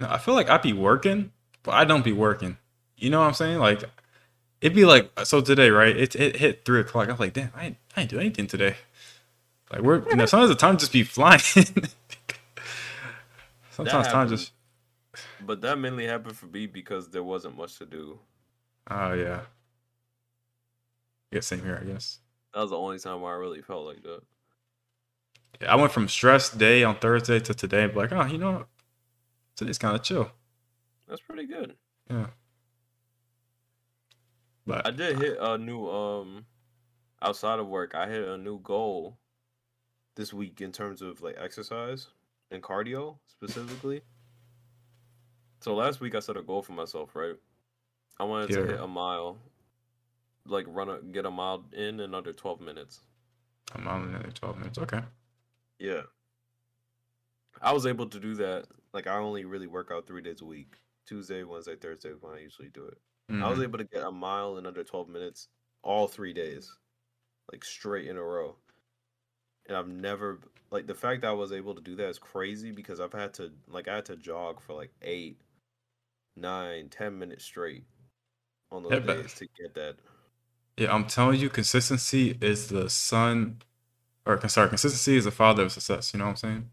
No, 0.00 0.08
I 0.10 0.18
feel 0.18 0.34
like 0.34 0.50
I'd 0.50 0.62
be 0.62 0.72
working, 0.72 1.30
but 1.62 1.74
I 1.74 1.84
don't 1.84 2.04
be 2.04 2.12
working. 2.12 2.56
You 2.96 3.10
know 3.10 3.20
what 3.20 3.28
I'm 3.28 3.34
saying? 3.34 3.60
Like 3.60 3.84
it'd 4.60 4.74
be 4.74 4.84
like 4.84 5.10
so 5.24 5.40
today, 5.40 5.70
right? 5.70 5.96
It 5.96 6.16
it 6.16 6.36
hit 6.36 6.64
three 6.64 6.80
o'clock. 6.80 7.08
I 7.08 7.12
was 7.12 7.20
like, 7.20 7.34
damn, 7.34 7.50
I 7.54 7.66
ain't, 7.66 7.76
I 7.96 8.00
ain't 8.02 8.10
do 8.10 8.18
anything 8.18 8.46
today. 8.46 8.76
Like 9.72 9.80
we're 9.80 10.06
you 10.08 10.16
know 10.16 10.26
sometimes 10.26 10.50
the 10.50 10.54
time 10.54 10.76
just 10.76 10.92
be 10.92 11.02
flying. 11.02 11.40
sometimes 13.70 14.06
time 14.08 14.28
just 14.28 14.52
But 15.40 15.62
that 15.62 15.78
mainly 15.78 16.06
happened 16.06 16.36
for 16.36 16.46
me 16.46 16.66
because 16.66 17.08
there 17.08 17.22
wasn't 17.22 17.56
much 17.56 17.78
to 17.78 17.86
do. 17.86 18.18
oh 18.90 19.14
yeah. 19.14 19.40
Yeah, 21.30 21.40
same 21.40 21.62
here, 21.64 21.80
I 21.80 21.86
guess. 21.86 22.18
That 22.52 22.60
was 22.60 22.70
the 22.70 22.76
only 22.76 22.98
time 22.98 23.22
where 23.22 23.32
I 23.32 23.36
really 23.36 23.62
felt 23.62 23.86
like 23.86 24.02
that. 24.02 24.20
Yeah, 25.62 25.72
I 25.72 25.76
went 25.76 25.92
from 25.92 26.06
stress 26.08 26.50
day 26.50 26.84
on 26.84 26.96
Thursday 26.96 27.40
to 27.40 27.54
today, 27.54 27.90
like, 27.90 28.12
oh, 28.12 28.26
you 28.26 28.36
know, 28.36 28.52
what? 28.52 28.68
today's 29.56 29.78
kind 29.78 29.96
of 29.96 30.02
chill. 30.02 30.30
That's 31.08 31.22
pretty 31.22 31.46
good. 31.46 31.76
Yeah. 32.10 32.26
But 34.66 34.86
I 34.86 34.90
did 34.90 35.18
hit 35.18 35.38
a 35.40 35.56
new 35.56 35.88
um 35.88 36.44
outside 37.22 37.58
of 37.58 37.68
work, 37.68 37.94
I 37.94 38.08
hit 38.08 38.28
a 38.28 38.36
new 38.36 38.60
goal 38.60 39.16
this 40.14 40.32
week 40.32 40.60
in 40.60 40.72
terms 40.72 41.02
of 41.02 41.20
like 41.22 41.36
exercise 41.38 42.08
and 42.50 42.62
cardio 42.62 43.18
specifically. 43.26 44.02
So 45.60 45.74
last 45.74 46.00
week 46.00 46.14
I 46.14 46.20
set 46.20 46.36
a 46.36 46.42
goal 46.42 46.62
for 46.62 46.72
myself, 46.72 47.14
right? 47.14 47.36
I 48.18 48.24
wanted 48.24 48.50
to 48.50 48.66
hit 48.66 48.80
a 48.80 48.86
mile, 48.86 49.38
like 50.46 50.66
run 50.68 50.88
a 50.90 51.00
get 51.00 51.24
a 51.24 51.30
mile 51.30 51.64
in 51.72 52.00
in 52.00 52.14
under 52.14 52.32
twelve 52.32 52.60
minutes. 52.60 53.00
I'm 53.74 53.88
on 53.88 54.02
another 54.08 54.30
12 54.30 54.58
minutes. 54.58 54.78
Okay. 54.78 55.00
Yeah. 55.78 56.02
I 57.62 57.72
was 57.72 57.86
able 57.86 58.06
to 58.06 58.20
do 58.20 58.34
that. 58.34 58.66
Like 58.92 59.06
I 59.06 59.16
only 59.16 59.46
really 59.46 59.66
work 59.66 59.90
out 59.90 60.06
three 60.06 60.20
days 60.20 60.42
a 60.42 60.44
week. 60.44 60.74
Tuesday, 61.06 61.42
Wednesday, 61.42 61.76
Thursday 61.76 62.10
is 62.10 62.20
when 62.20 62.34
I 62.34 62.40
usually 62.40 62.68
do 62.68 62.84
it. 62.84 62.98
I 63.30 63.48
was 63.48 63.58
Mhm. 63.60 63.62
able 63.64 63.78
to 63.78 63.84
get 63.84 64.02
a 64.02 64.12
mile 64.12 64.58
in 64.58 64.66
under 64.66 64.84
12 64.84 65.08
minutes 65.08 65.48
all 65.82 66.06
three 66.06 66.34
days, 66.34 66.76
like 67.50 67.64
straight 67.64 68.08
in 68.08 68.18
a 68.18 68.22
row. 68.22 68.58
And 69.66 69.76
I've 69.76 69.88
never 69.88 70.40
like 70.70 70.86
the 70.86 70.94
fact 70.94 71.22
that 71.22 71.28
I 71.28 71.32
was 71.32 71.52
able 71.52 71.74
to 71.74 71.80
do 71.80 71.96
that 71.96 72.08
is 72.08 72.18
crazy 72.18 72.72
because 72.72 73.00
I've 73.00 73.12
had 73.12 73.34
to 73.34 73.52
like 73.68 73.88
I 73.88 73.96
had 73.96 74.06
to 74.06 74.16
jog 74.16 74.60
for 74.60 74.74
like 74.74 74.92
eight, 75.02 75.38
nine, 76.36 76.88
ten 76.88 77.18
minutes 77.18 77.44
straight 77.44 77.84
on 78.72 78.82
those 78.82 79.00
Yeah, 79.04 79.04
days 79.04 79.34
to 79.34 79.46
get 79.58 79.74
that. 79.74 79.96
Yeah, 80.76 80.92
I'm 80.94 81.06
telling 81.06 81.38
you, 81.40 81.50
consistency 81.50 82.36
is 82.40 82.68
the 82.68 82.88
son, 82.90 83.62
or 84.26 84.40
sorry, 84.48 84.70
consistency 84.70 85.16
is 85.16 85.24
the 85.26 85.30
father 85.32 85.64
of 85.64 85.72
success. 85.72 86.12
You 86.14 86.18
know 86.20 86.26
what 86.26 86.30
I'm 86.32 86.36
saying? 86.36 86.70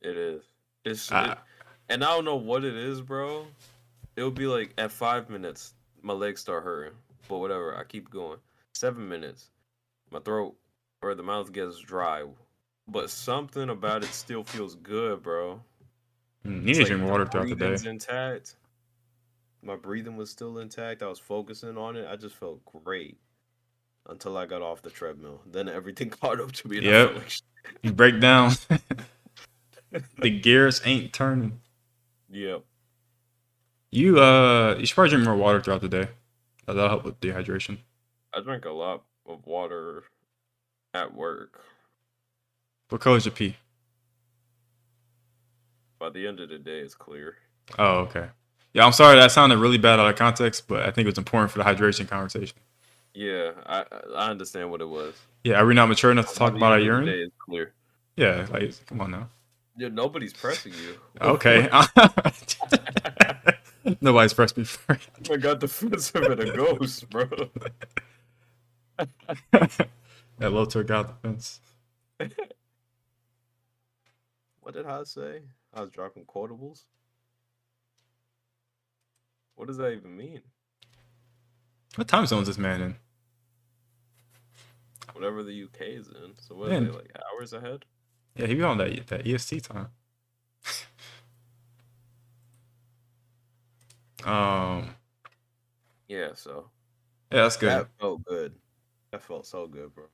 It 0.00 0.16
is. 0.16 0.42
It's 0.84 1.12
it, 1.18 1.34
and 1.88 2.04
I 2.04 2.08
don't 2.14 2.24
know 2.24 2.36
what 2.36 2.64
it 2.64 2.74
is, 2.76 3.00
bro. 3.00 3.46
It'll 4.16 4.30
be 4.30 4.46
like 4.46 4.74
at 4.78 4.92
five 4.92 5.30
minutes, 5.30 5.74
my 6.02 6.12
legs 6.12 6.40
start 6.40 6.64
hurting, 6.64 6.98
but 7.28 7.38
whatever. 7.38 7.76
I 7.76 7.84
keep 7.84 8.10
going. 8.10 8.38
Seven 8.74 9.08
minutes, 9.08 9.50
my 10.10 10.20
throat 10.20 10.56
or 11.02 11.14
the 11.14 11.22
mouth 11.22 11.52
gets 11.52 11.78
dry, 11.80 12.24
but 12.88 13.10
something 13.10 13.68
about 13.70 14.02
it 14.04 14.10
still 14.10 14.44
feels 14.44 14.74
good, 14.76 15.22
bro. 15.22 15.60
Mm, 16.46 16.60
You 16.60 16.66
need 16.66 16.74
to 16.74 16.84
drink 16.84 17.10
water 17.10 17.26
throughout 17.26 17.48
the 17.48 17.54
day. 17.54 17.76
intact. 17.88 18.56
My 19.62 19.76
breathing 19.76 20.16
was 20.16 20.30
still 20.30 20.58
intact. 20.58 21.02
I 21.02 21.08
was 21.08 21.18
focusing 21.18 21.76
on 21.76 21.96
it. 21.96 22.06
I 22.08 22.16
just 22.16 22.36
felt 22.36 22.64
great 22.64 23.18
until 24.08 24.36
I 24.38 24.46
got 24.46 24.62
off 24.62 24.82
the 24.82 24.90
treadmill. 24.90 25.40
Then 25.46 25.68
everything 25.68 26.10
caught 26.20 26.40
up 26.40 26.52
to 26.52 26.68
me. 26.68 26.80
Yep. 26.80 27.14
like, 27.16 27.32
You 27.82 27.92
break 27.92 28.20
down. 28.20 28.52
the 30.18 30.30
gears 30.30 30.80
ain't 30.84 31.12
turning. 31.12 31.60
yep. 32.30 32.62
You 33.92 34.20
uh, 34.20 34.76
you 34.78 34.84
should 34.84 34.94
probably 34.94 35.10
drink 35.10 35.24
more 35.24 35.36
water 35.36 35.60
throughout 35.60 35.80
the 35.80 35.88
day. 35.88 36.08
That'll 36.66 36.88
help 36.88 37.04
with 37.04 37.20
dehydration. 37.20 37.78
I 38.34 38.40
drink 38.40 38.64
a 38.66 38.70
lot 38.70 39.04
of 39.26 39.46
water 39.46 40.02
at 40.96 41.14
work. 41.14 41.60
What 42.88 43.00
color's 43.00 43.26
your 43.26 43.32
pee? 43.32 43.56
By 45.98 46.10
the 46.10 46.26
end 46.26 46.40
of 46.40 46.48
the 46.48 46.58
day, 46.58 46.80
it's 46.80 46.94
clear. 46.94 47.36
Oh, 47.78 47.98
okay. 48.00 48.28
Yeah, 48.72 48.84
I'm 48.84 48.92
sorry 48.92 49.16
that 49.16 49.32
sounded 49.32 49.58
really 49.58 49.78
bad 49.78 49.98
out 49.98 50.08
of 50.08 50.16
context, 50.16 50.68
but 50.68 50.82
I 50.82 50.90
think 50.90 51.06
it 51.06 51.10
was 51.10 51.18
important 51.18 51.50
for 51.50 51.58
the 51.58 51.64
hydration 51.64 52.08
conversation. 52.08 52.56
Yeah, 53.14 53.52
I 53.64 53.84
I 54.14 54.30
understand 54.30 54.70
what 54.70 54.82
it 54.82 54.88
was. 54.88 55.14
Yeah, 55.42 55.60
are 55.60 55.66
we 55.66 55.74
not 55.74 55.86
mature 55.88 56.10
enough 56.10 56.28
to 56.28 56.34
talk 56.34 56.54
about 56.54 56.72
our 56.72 56.78
end 56.78 56.82
of 56.82 56.86
the 56.86 56.92
urine? 56.92 57.06
day, 57.06 57.22
it's 57.22 57.34
clear. 57.38 57.72
Yeah, 58.16 58.46
like 58.50 58.86
come 58.86 59.00
on 59.00 59.10
now. 59.10 59.28
Yeah, 59.78 59.88
nobody's 59.88 60.34
pressing 60.34 60.72
you. 60.74 60.98
Okay. 61.20 61.68
Nobody's 64.00 64.32
pressed 64.34 64.56
me 64.56 64.64
for 64.64 64.98
I 65.30 65.36
got 65.36 65.60
defensive 65.60 66.22
and 66.22 66.40
a 66.40 66.56
ghost, 66.56 67.08
bro. 67.08 67.28
that 70.38 70.50
low 70.52 70.64
took 70.64 70.90
out 70.90 71.08
the 71.08 71.14
fence. 71.28 71.60
What 74.60 74.74
did 74.74 74.84
I 74.84 75.04
say? 75.04 75.44
I 75.72 75.80
was 75.80 75.90
dropping 75.90 76.26
quotables. 76.26 76.88
What 79.56 79.66
does 79.66 79.78
that 79.78 79.90
even 79.92 80.16
mean? 80.16 80.42
What 81.96 82.08
time 82.08 82.26
zone 82.26 82.42
is 82.42 82.46
this 82.48 82.58
man 82.58 82.80
in? 82.80 82.96
Whatever 85.14 85.42
the 85.42 85.64
UK 85.64 85.80
is 85.80 86.06
in. 86.08 86.36
So 86.38 86.54
what 86.54 86.68
are 86.70 86.74
Man. 86.74 86.84
they 86.84 86.90
like 86.90 87.10
hours 87.32 87.52
ahead? 87.52 87.86
Yeah, 88.36 88.46
he 88.46 88.54
be 88.54 88.62
on 88.62 88.78
that 88.78 89.06
that 89.08 89.26
EST 89.26 89.64
time. 89.64 89.88
um, 94.24 94.94
Yeah, 96.08 96.34
so 96.34 96.70
yeah, 97.30 97.42
that's 97.42 97.56
good. 97.56 97.70
that 97.70 97.88
felt 98.00 98.24
good. 98.24 98.60
That 99.12 99.22
felt 99.22 99.46
so 99.46 99.66
good, 99.68 99.94
bro. 99.94 100.06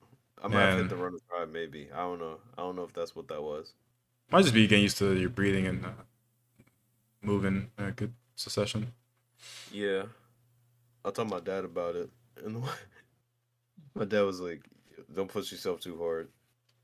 I 0.42 0.48
might 0.48 0.62
have 0.62 0.78
hit 0.78 0.88
the 0.88 0.96
runner's 0.96 1.20
high, 1.30 1.44
maybe. 1.44 1.88
I 1.94 1.98
don't 1.98 2.18
know. 2.18 2.38
I 2.58 2.62
don't 2.62 2.76
know 2.76 2.82
if 2.82 2.92
that's 2.92 3.14
what 3.14 3.28
that 3.28 3.42
was. 3.42 3.72
Might 4.30 4.42
just 4.42 4.54
be 4.54 4.66
getting 4.66 4.82
used 4.82 4.98
to 4.98 5.14
your 5.14 5.28
breathing 5.30 5.66
and 5.66 5.84
uh, 5.84 5.90
moving 7.22 7.70
in 7.78 7.84
a 7.84 7.92
good 7.92 8.12
succession. 8.34 8.92
Yeah. 9.70 10.04
I 11.04 11.10
told 11.10 11.30
my 11.30 11.40
dad 11.40 11.64
about 11.64 11.96
it. 11.96 12.10
And 12.44 12.62
my 13.94 14.04
dad 14.04 14.22
was 14.22 14.40
like, 14.40 14.62
Don't 15.14 15.28
push 15.28 15.52
yourself 15.52 15.80
too 15.80 15.98
hard. 15.98 16.28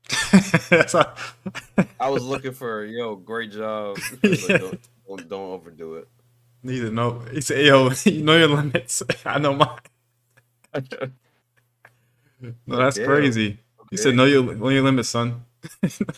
I 1.99 2.09
was 2.09 2.23
looking 2.23 2.53
for 2.53 2.85
yo, 2.85 3.15
great 3.15 3.51
job. 3.51 3.97
Like, 4.23 4.47
Yeah. 4.47 4.57
don't, 4.57 4.79
don't 5.07 5.29
don't 5.29 5.51
overdo 5.51 5.95
it. 5.95 6.07
Neither 6.63 6.91
no. 6.91 7.19
He 7.31 7.41
said, 7.41 7.65
"Yo, 7.65 7.89
you 8.05 8.21
know 8.23 8.37
your 8.37 8.47
limits. 8.49 9.01
I 9.25 9.39
know 9.39 9.53
mine." 9.53 9.79
No, 12.41 12.77
that's 12.77 12.97
Damn, 12.97 13.05
crazy. 13.05 13.59
You 13.91 13.97
said. 13.97 14.15
"Know 14.15 14.25
your 14.25 14.43
know 14.55 14.69
your 14.69 14.83
limits, 14.83 15.09
son." 15.09 15.45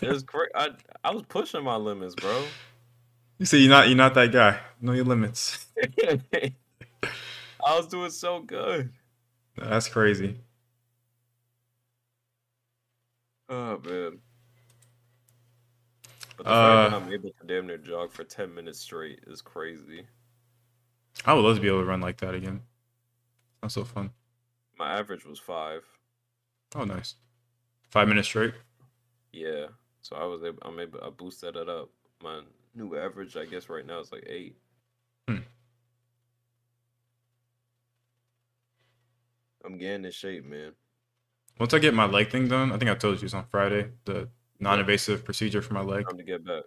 It 0.00 0.08
was 0.08 0.22
great. 0.22 0.50
I 0.54 0.70
I 1.04 1.12
was 1.12 1.22
pushing 1.24 1.64
my 1.64 1.76
limits, 1.76 2.14
bro. 2.16 2.54
you 3.38 3.46
said, 3.46 3.58
"You're 3.60 3.70
not 3.70 3.88
you're 3.88 3.96
not 3.96 4.14
that 4.14 4.32
guy. 4.32 4.60
Know 4.80 4.92
your 4.92 5.04
limits." 5.04 5.66
I 7.64 7.76
was 7.76 7.86
doing 7.86 8.10
so 8.10 8.40
good. 8.40 8.92
No, 9.56 9.68
that's 9.68 9.88
crazy. 9.88 10.38
Oh 13.48 13.78
man. 13.78 14.20
But 16.36 16.46
the 16.48 16.52
Uh, 16.52 16.54
fact 16.54 16.84
that 16.84 16.92
I'm 16.92 17.08
able 17.12 17.30
to 17.30 17.46
damn 17.46 17.66
near 17.66 17.78
jog 17.78 18.12
for 18.12 18.24
ten 18.24 18.54
minutes 18.54 18.80
straight 18.80 19.20
is 19.26 19.40
crazy. 19.42 20.06
I 21.24 21.34
would 21.34 21.42
love 21.44 21.56
to 21.56 21.62
be 21.62 21.68
able 21.68 21.80
to 21.80 21.86
run 21.86 22.00
like 22.00 22.18
that 22.18 22.34
again. 22.34 22.62
That's 23.62 23.74
so 23.74 23.84
fun. 23.84 24.10
My 24.78 24.98
average 24.98 25.24
was 25.24 25.38
five. 25.38 25.82
Oh, 26.74 26.84
nice. 26.84 27.16
Five 27.90 28.08
minutes 28.08 28.28
straight. 28.28 28.54
Yeah. 29.32 29.66
So 30.02 30.16
I 30.16 30.24
was 30.24 30.42
able 30.42 30.58
I'm 30.62 30.78
able 30.80 31.02
I 31.02 31.10
boosted 31.10 31.56
it 31.56 31.68
up. 31.68 31.90
My 32.22 32.40
new 32.74 32.96
average 32.96 33.36
I 33.36 33.44
guess 33.46 33.68
right 33.68 33.86
now 33.86 34.00
is 34.00 34.12
like 34.12 34.24
eight. 34.26 34.56
Hmm. 35.28 35.38
I'm 39.64 39.78
getting 39.78 40.04
in 40.04 40.10
shape, 40.10 40.44
man. 40.44 40.72
Once 41.58 41.72
I 41.74 41.78
get 41.78 41.94
my 41.94 42.06
leg 42.06 42.30
thing 42.30 42.48
done, 42.48 42.72
I 42.72 42.78
think 42.78 42.90
I 42.90 42.94
told 42.94 43.20
you 43.20 43.26
it's 43.26 43.34
on 43.34 43.44
Friday. 43.44 43.90
The 44.04 44.28
non-invasive 44.58 45.24
procedure 45.24 45.62
for 45.62 45.74
my 45.74 45.82
leg. 45.82 46.06
Time 46.08 46.18
to 46.18 46.24
get 46.24 46.44
back. 46.44 46.64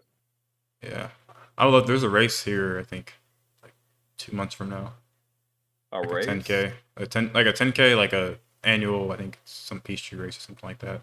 Yeah, 0.82 1.10
I 1.58 1.66
love. 1.66 1.88
There's 1.88 2.04
a 2.04 2.10
race 2.10 2.44
here. 2.44 2.80
I 2.80 2.84
think 2.84 3.14
like 3.64 3.74
two 4.18 4.36
months 4.36 4.56
from 4.56 4.70
now. 4.70 4.94
A 5.92 6.00
Like 6.00 6.12
race? 6.12 6.26
a 6.26 6.30
10k, 6.30 6.74
a 6.98 7.06
10 7.08 7.32
like 7.34 7.48
a 7.48 7.54
10k, 7.54 7.96
like 7.96 8.14
a 8.14 8.40
annual. 8.66 9.12
I 9.12 9.18
think 9.18 9.38
it's 9.44 9.52
some 9.54 9.80
Peachtree 9.82 10.20
race 10.20 10.38
or 10.38 10.42
something 10.42 10.68
like 10.68 10.80
that. 10.80 11.02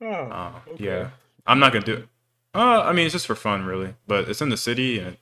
Oh, 0.00 0.06
Uh, 0.06 0.52
okay. 0.72 0.84
Yeah, 0.84 1.10
I'm 1.46 1.58
not 1.58 1.72
gonna 1.72 1.84
do 1.84 1.94
it. 1.94 2.08
Uh, 2.54 2.82
I 2.82 2.92
mean, 2.92 3.06
it's 3.06 3.12
just 3.12 3.26
for 3.26 3.34
fun, 3.34 3.64
really. 3.64 3.94
But 4.06 4.28
it's 4.28 4.40
in 4.40 4.48
the 4.48 4.56
city 4.56 4.98
and 4.98 5.16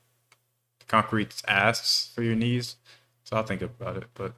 concrete 0.86 1.42
asks 1.46 2.10
for 2.14 2.22
your 2.22 2.34
knees, 2.36 2.76
so 3.24 3.36
I'll 3.36 3.42
think 3.42 3.60
about 3.62 3.96
it. 3.96 4.04
But 4.14 4.34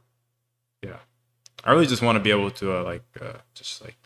yeah, 0.83 0.97
I 1.65 1.73
really 1.73 1.87
just 1.87 2.03
want 2.03 2.17
to 2.17 2.21
be 2.21 2.31
able 2.31 2.51
to 2.53 2.79
uh, 2.79 2.83
like 2.83 3.05
uh, 3.21 3.35
just 3.55 3.83
like 3.83 3.97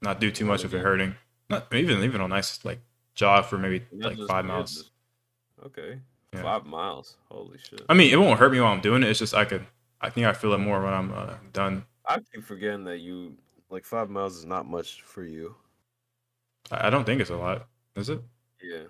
not 0.00 0.20
do 0.20 0.30
too 0.30 0.44
much 0.44 0.64
of 0.64 0.74
it 0.74 0.80
hurting. 0.80 1.14
Not 1.48 1.72
even 1.72 2.02
even 2.02 2.20
a 2.20 2.28
nice 2.28 2.64
like 2.64 2.80
jog 3.14 3.44
for 3.44 3.58
maybe 3.58 3.82
like 3.92 4.18
five 4.26 4.44
miles. 4.44 4.90
Okay. 5.64 5.98
Yeah. 6.32 6.42
Five 6.42 6.64
miles. 6.66 7.16
Holy 7.28 7.58
shit. 7.58 7.82
I 7.88 7.94
mean, 7.94 8.12
it 8.12 8.16
won't 8.16 8.40
hurt 8.40 8.52
me 8.52 8.60
while 8.60 8.72
I'm 8.72 8.80
doing 8.80 9.02
it. 9.02 9.10
It's 9.10 9.18
just 9.18 9.34
I 9.34 9.44
could. 9.44 9.66
I 10.02 10.10
think 10.10 10.26
I 10.26 10.32
feel 10.32 10.52
it 10.52 10.58
more 10.58 10.82
when 10.82 10.92
I'm 10.92 11.12
uh, 11.12 11.34
done. 11.52 11.84
I 12.06 12.18
keep 12.32 12.44
forgetting 12.44 12.84
that 12.84 12.98
you 12.98 13.36
like 13.70 13.84
five 13.84 14.10
miles 14.10 14.36
is 14.36 14.44
not 14.44 14.66
much 14.66 15.02
for 15.02 15.24
you. 15.24 15.54
I 16.70 16.88
I 16.88 16.90
don't 16.90 17.04
think 17.04 17.20
it's 17.20 17.30
a 17.30 17.36
lot. 17.36 17.66
Is 17.96 18.08
it? 18.08 18.20
Yeah. 18.62 18.82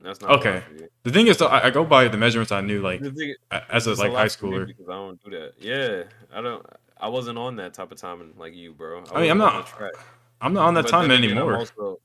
That's 0.00 0.20
not 0.20 0.30
Okay. 0.32 0.62
The 1.04 1.10
thing 1.12 1.28
is, 1.28 1.36
though, 1.36 1.46
I, 1.46 1.66
I 1.66 1.70
go 1.70 1.84
by 1.84 2.08
the 2.08 2.16
measurements 2.16 2.50
I 2.50 2.60
knew, 2.60 2.80
like 2.80 3.00
as 3.70 3.86
a 3.86 3.94
like 3.94 4.12
lot 4.12 4.18
high 4.18 4.26
schooler. 4.26 4.66
because 4.66 4.88
I 4.88 4.94
don't 4.94 5.22
do 5.22 5.30
that. 5.30 5.52
Yeah. 5.60 6.04
I 6.32 6.40
don't 6.40 6.64
I 7.02 7.08
wasn't 7.08 7.36
on 7.36 7.56
that 7.56 7.74
type 7.74 7.90
of 7.90 7.98
timing 7.98 8.34
like 8.38 8.54
you, 8.54 8.72
bro. 8.72 9.02
I 9.12 9.22
mean, 9.22 9.30
I'm 9.30 9.38
not. 9.38 9.72
I'm 10.40 10.54
not 10.54 10.66
on 10.66 10.74
that 10.74 10.84
But 10.90 11.04
again, 11.04 11.10
anymore. 11.10 11.54
I'm 11.54 11.60
also 11.60 12.00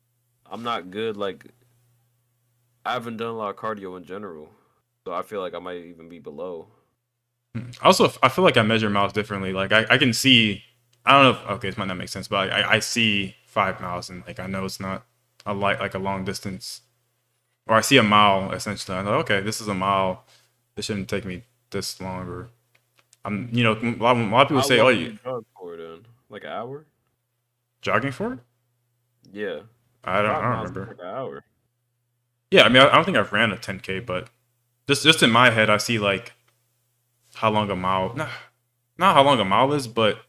I'm 0.49 0.63
not 0.63 0.91
good 0.91 1.17
like 1.17 1.45
I 2.85 2.93
haven't 2.93 3.17
done 3.17 3.29
a 3.29 3.33
lot 3.33 3.49
of 3.49 3.55
cardio 3.57 3.97
in 3.97 4.05
general. 4.05 4.49
So 5.05 5.13
I 5.13 5.21
feel 5.21 5.41
like 5.41 5.53
I 5.53 5.59
might 5.59 5.77
even 5.77 6.09
be 6.09 6.19
below. 6.19 6.67
Also, 7.81 8.11
I 8.23 8.29
feel 8.29 8.43
like 8.43 8.57
I 8.57 8.61
measure 8.63 8.89
miles 8.89 9.13
differently. 9.13 9.53
Like 9.53 9.71
I, 9.71 9.85
I 9.89 9.97
can 9.97 10.13
see. 10.13 10.63
I 11.05 11.11
don't 11.11 11.23
know. 11.23 11.39
If, 11.39 11.49
okay, 11.57 11.69
this 11.69 11.77
might 11.77 11.87
not 11.87 11.97
make 11.97 12.09
sense, 12.09 12.27
but 12.27 12.51
I, 12.51 12.75
I 12.75 12.79
see 12.79 13.35
five 13.45 13.79
miles 13.79 14.09
and 14.09 14.23
like 14.27 14.39
I 14.39 14.47
know 14.47 14.65
it's 14.65 14.79
not 14.79 15.05
a 15.45 15.53
light 15.53 15.79
like 15.79 15.93
a 15.93 15.99
long 15.99 16.25
distance, 16.25 16.81
or 17.67 17.75
I 17.75 17.81
see 17.81 17.97
a 17.97 18.03
mile 18.03 18.51
essentially. 18.51 18.97
I'm 18.97 19.05
like, 19.05 19.15
okay, 19.21 19.41
this 19.41 19.61
is 19.61 19.67
a 19.67 19.73
mile. 19.73 20.25
This 20.75 20.85
shouldn't 20.85 21.09
take 21.09 21.25
me 21.25 21.43
this 21.69 21.99
long. 22.01 22.27
Or 22.27 22.49
I'm, 23.25 23.49
you 23.51 23.63
know, 23.63 23.73
a 23.73 23.95
lot, 24.01 24.17
a 24.17 24.23
lot 24.25 24.41
of 24.43 24.47
people 24.49 24.63
say, 24.63 24.79
oh, 24.79 24.89
you 24.89 25.17
jog 25.23 25.45
for 25.57 25.77
then? 25.77 26.05
Like 26.29 26.43
an 26.43 26.49
hour? 26.49 26.85
jogging 27.81 28.11
for 28.11 28.33
it? 28.33 28.39
Yeah. 29.31 29.61
I 30.03 30.21
don't, 30.21 30.31
I 30.31 30.41
don't 30.41 30.57
remember. 30.57 30.85
Like 30.87 30.99
an 30.99 31.05
hour. 31.05 31.43
Yeah, 32.51 32.63
I 32.63 32.69
mean, 32.69 32.81
I, 32.81 32.89
I 32.89 32.95
don't 32.95 33.05
think 33.05 33.17
I've 33.17 33.33
ran 33.33 33.51
a 33.51 33.57
10k, 33.57 34.05
but 34.05 34.29
just 34.87 35.03
just 35.03 35.23
in 35.23 35.31
my 35.31 35.49
head, 35.49 35.69
I 35.69 35.77
see 35.77 35.99
like 35.99 36.33
how 37.37 37.51
long 37.51 37.69
a 37.71 37.75
mile, 37.75 38.13
not 38.15 38.29
not 38.97 39.15
how 39.15 39.23
long 39.23 39.39
a 39.39 39.45
mile 39.45 39.73
is, 39.73 39.87
but 39.87 40.19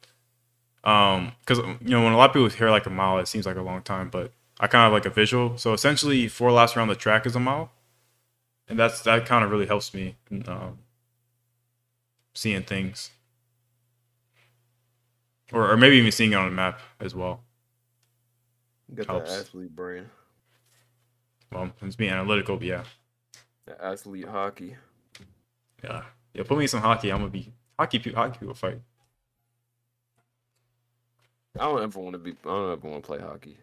um, 0.84 1.32
because 1.40 1.58
you 1.58 1.90
know 1.90 2.04
when 2.04 2.12
a 2.12 2.16
lot 2.16 2.30
of 2.30 2.34
people 2.34 2.48
hear 2.48 2.70
like 2.70 2.86
a 2.86 2.90
mile, 2.90 3.18
it 3.18 3.28
seems 3.28 3.46
like 3.46 3.56
a 3.56 3.62
long 3.62 3.82
time, 3.82 4.10
but 4.10 4.32
I 4.60 4.66
kind 4.66 4.86
of 4.86 4.92
like 4.92 5.06
a 5.06 5.10
visual. 5.10 5.58
So 5.58 5.72
essentially, 5.72 6.28
four 6.28 6.52
laps 6.52 6.76
around 6.76 6.88
the 6.88 6.96
track 6.96 7.26
is 7.26 7.36
a 7.36 7.40
mile, 7.40 7.72
and 8.68 8.78
that's 8.78 9.02
that 9.02 9.26
kind 9.26 9.44
of 9.44 9.50
really 9.50 9.66
helps 9.66 9.94
me 9.94 10.16
um, 10.46 10.78
seeing 12.34 12.62
things. 12.62 13.10
or 15.52 15.70
or 15.70 15.76
maybe 15.76 15.96
even 15.96 16.12
seeing 16.12 16.32
it 16.32 16.36
on 16.36 16.48
a 16.48 16.50
map 16.50 16.80
as 17.00 17.14
well. 17.14 17.40
Got 18.94 19.06
Helps. 19.06 19.30
that 19.30 19.40
athlete 19.40 19.74
brain, 19.76 20.10
Well, 21.52 21.72
it's 21.82 21.96
being 21.96 22.10
analytical, 22.10 22.56
but 22.56 22.66
yeah, 22.66 22.84
that 23.66 23.80
athlete 23.80 24.26
hockey. 24.26 24.76
yeah, 25.82 26.04
yeah. 26.34 26.42
Put 26.44 26.58
me 26.58 26.64
in 26.64 26.68
some 26.68 26.80
hockey. 26.80 27.10
I'm 27.10 27.18
gonna 27.18 27.30
be 27.30 27.52
hockey. 27.78 27.98
pe- 27.98 28.12
Hockey 28.12 28.38
people 28.38 28.54
fight. 28.54 28.80
I 31.58 31.64
don't 31.64 31.82
ever 31.82 31.98
want 31.98 32.14
to 32.14 32.18
be. 32.18 32.32
I 32.32 32.48
don't 32.48 32.72
ever 32.72 32.88
want 32.88 33.02
to 33.02 33.06
play 33.06 33.18
hockey. 33.18 33.56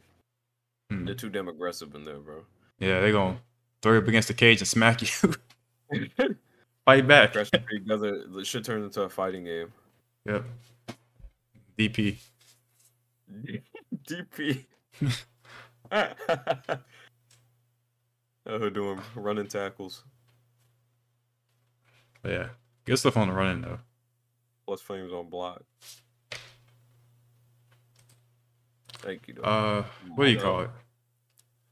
Hmm. 0.89 1.06
They're 1.06 1.15
too 1.15 1.30
damn 1.30 1.47
aggressive 1.47 1.95
in 1.95 2.06
there, 2.06 2.19
bro. 2.19 2.45
Yeah, 2.80 2.99
they 3.01 3.12
gonna 3.12 3.38
throw 3.82 3.93
you 3.93 3.99
up 3.99 4.08
against 4.08 4.28
the 4.28 4.34
cage 4.34 4.60
and 4.60 4.67
smack 4.67 5.01
you. 5.01 5.08
Fight 6.86 7.08
back. 7.08 7.34
Together. 7.34 8.23
It 8.38 8.45
should 8.45 8.63
turn 8.65 8.84
into 8.84 9.01
a 9.01 9.10
fighting 9.10 9.45
game. 9.45 9.71
Yep. 10.25 10.45
DP. 11.78 12.17
DP. 14.08 14.65
oh, 18.45 18.69
doing 18.69 18.99
running 19.15 19.47
tackles. 19.47 20.04
But 22.26 22.32
yeah, 22.34 22.48
good 22.86 22.98
stuff 22.98 23.18
on 23.18 23.28
the 23.28 23.36
running 23.36 23.62
though. 23.62 23.78
Plus 24.66 24.82
flames 24.82 25.14
on 25.14 25.30
block. 25.30 25.62
Thank 28.94 29.28
you. 29.28 29.36
Though. 29.36 29.44
Uh, 29.44 29.84
what 30.16 30.26
do 30.26 30.32
you 30.32 30.40
call 30.40 30.62
it? 30.62 30.72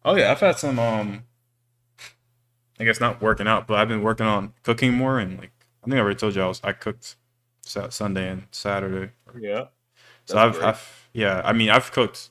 Oh 0.06 0.16
yeah, 0.16 0.32
I've 0.32 0.40
had 0.40 0.60
some 0.60 0.78
um. 0.78 1.24
I 2.80 2.84
guess 2.84 3.00
not 3.00 3.20
working 3.20 3.48
out, 3.48 3.66
but 3.66 3.80
I've 3.80 3.88
been 3.88 4.04
working 4.04 4.28
on 4.28 4.54
cooking 4.62 4.94
more 4.94 5.18
and 5.18 5.40
like 5.40 5.54
I 5.84 5.86
think 5.86 5.96
I 5.96 6.02
already 6.02 6.20
told 6.20 6.36
you 6.36 6.44
I 6.44 6.48
was 6.48 6.62
I 6.64 6.72
cooked 6.74 7.16
Sa- 7.64 7.90
Sunday 7.90 8.30
and 8.30 8.44
Saturday. 8.52 9.12
yeah. 9.36 9.66
So 10.26 10.38
I've. 10.38 10.62
I've 10.62 11.08
yeah, 11.14 11.42
I 11.44 11.52
mean 11.54 11.72
I've 11.72 11.92
cooked. 11.92 12.30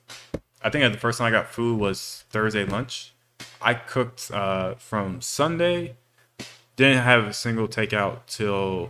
I 0.61 0.69
think 0.69 0.93
the 0.93 0.97
first 0.97 1.17
time 1.17 1.27
I 1.27 1.31
got 1.31 1.49
food 1.49 1.77
was 1.77 2.23
Thursday 2.29 2.63
lunch. 2.63 3.15
I 3.61 3.73
cooked 3.73 4.31
uh, 4.31 4.75
from 4.75 5.19
Sunday. 5.19 5.97
Didn't 6.75 7.03
have 7.03 7.25
a 7.25 7.33
single 7.33 7.67
takeout 7.67 8.19
till 8.27 8.89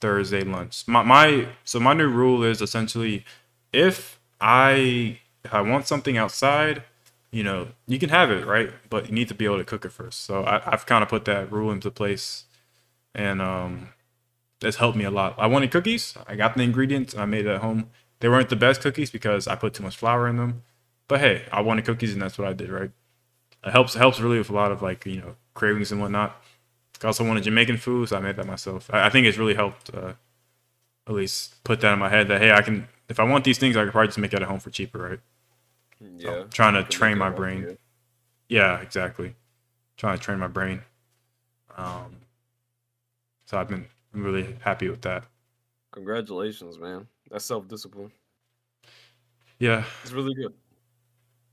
Thursday 0.00 0.42
lunch. 0.42 0.86
My 0.86 1.02
my 1.02 1.48
so 1.64 1.80
my 1.80 1.92
new 1.92 2.08
rule 2.08 2.42
is 2.42 2.60
essentially 2.62 3.24
if 3.72 4.18
I 4.40 5.18
if 5.44 5.52
I 5.52 5.60
want 5.60 5.86
something 5.86 6.16
outside, 6.16 6.82
you 7.30 7.42
know, 7.42 7.68
you 7.86 7.98
can 7.98 8.08
have 8.08 8.30
it, 8.30 8.46
right? 8.46 8.70
But 8.90 9.08
you 9.08 9.12
need 9.12 9.28
to 9.28 9.34
be 9.34 9.44
able 9.44 9.58
to 9.58 9.64
cook 9.64 9.84
it 9.84 9.92
first. 9.92 10.24
So 10.24 10.42
I, 10.44 10.72
I've 10.72 10.86
kind 10.86 11.02
of 11.02 11.08
put 11.08 11.24
that 11.26 11.52
rule 11.52 11.70
into 11.70 11.90
place, 11.90 12.44
and 13.14 13.40
um, 13.40 13.90
that's 14.60 14.76
helped 14.76 14.96
me 14.96 15.04
a 15.04 15.10
lot. 15.10 15.34
I 15.38 15.46
wanted 15.46 15.70
cookies. 15.70 16.14
I 16.26 16.36
got 16.36 16.56
the 16.56 16.62
ingredients 16.62 17.16
I 17.16 17.26
made 17.26 17.46
it 17.46 17.50
at 17.50 17.60
home. 17.60 17.90
They 18.20 18.28
weren't 18.28 18.48
the 18.48 18.56
best 18.56 18.80
cookies 18.80 19.10
because 19.10 19.46
I 19.46 19.54
put 19.54 19.74
too 19.74 19.82
much 19.82 19.96
flour 19.96 20.26
in 20.28 20.36
them. 20.36 20.62
But 21.08 21.20
hey, 21.20 21.44
I 21.52 21.60
wanted 21.60 21.84
cookies 21.84 22.12
and 22.12 22.22
that's 22.22 22.38
what 22.38 22.48
I 22.48 22.52
did, 22.52 22.70
right? 22.70 22.90
It 23.64 23.70
helps 23.70 23.94
it 23.94 23.98
helps 23.98 24.20
really 24.20 24.38
with 24.38 24.50
a 24.50 24.54
lot 24.54 24.72
of 24.72 24.82
like, 24.82 25.04
you 25.06 25.20
know, 25.20 25.36
cravings 25.54 25.92
and 25.92 26.00
whatnot. 26.00 26.42
I 27.02 27.08
also 27.08 27.26
wanted 27.26 27.44
Jamaican 27.44 27.76
food, 27.78 28.08
so 28.08 28.16
I 28.16 28.20
made 28.20 28.36
that 28.36 28.46
myself. 28.46 28.88
I, 28.92 29.06
I 29.06 29.10
think 29.10 29.26
it's 29.26 29.38
really 29.38 29.54
helped 29.54 29.94
uh, 29.94 30.14
at 31.06 31.14
least 31.14 31.62
put 31.64 31.80
that 31.80 31.92
in 31.92 31.98
my 31.98 32.08
head 32.08 32.28
that 32.28 32.40
hey, 32.40 32.52
I 32.52 32.62
can 32.62 32.88
if 33.08 33.20
I 33.20 33.24
want 33.24 33.44
these 33.44 33.58
things, 33.58 33.76
I 33.76 33.84
could 33.84 33.92
probably 33.92 34.08
just 34.08 34.18
make 34.18 34.32
it 34.32 34.42
at 34.42 34.48
home 34.48 34.60
for 34.60 34.70
cheaper, 34.70 34.98
right? 34.98 35.20
Yeah. 36.00 36.44
trying 36.52 36.74
to 36.74 36.82
train 36.84 37.18
my 37.18 37.30
brain. 37.30 37.66
yeah. 37.68 37.74
Yeah, 38.48 38.80
exactly. 38.80 39.34
Trying 39.96 40.18
to 40.18 40.22
train 40.22 40.38
my 40.38 40.46
brain. 40.46 40.82
Um, 41.76 42.16
so 43.44 43.58
I've 43.58 43.68
been 43.68 43.86
I'm 44.14 44.22
really 44.22 44.56
happy 44.60 44.88
with 44.88 45.02
that. 45.02 45.24
Congratulations, 45.92 46.78
man. 46.78 47.06
That's 47.30 47.44
self 47.44 47.66
discipline. 47.68 48.12
Yeah, 49.58 49.84
It's 50.02 50.12
really 50.12 50.34
good. 50.34 50.52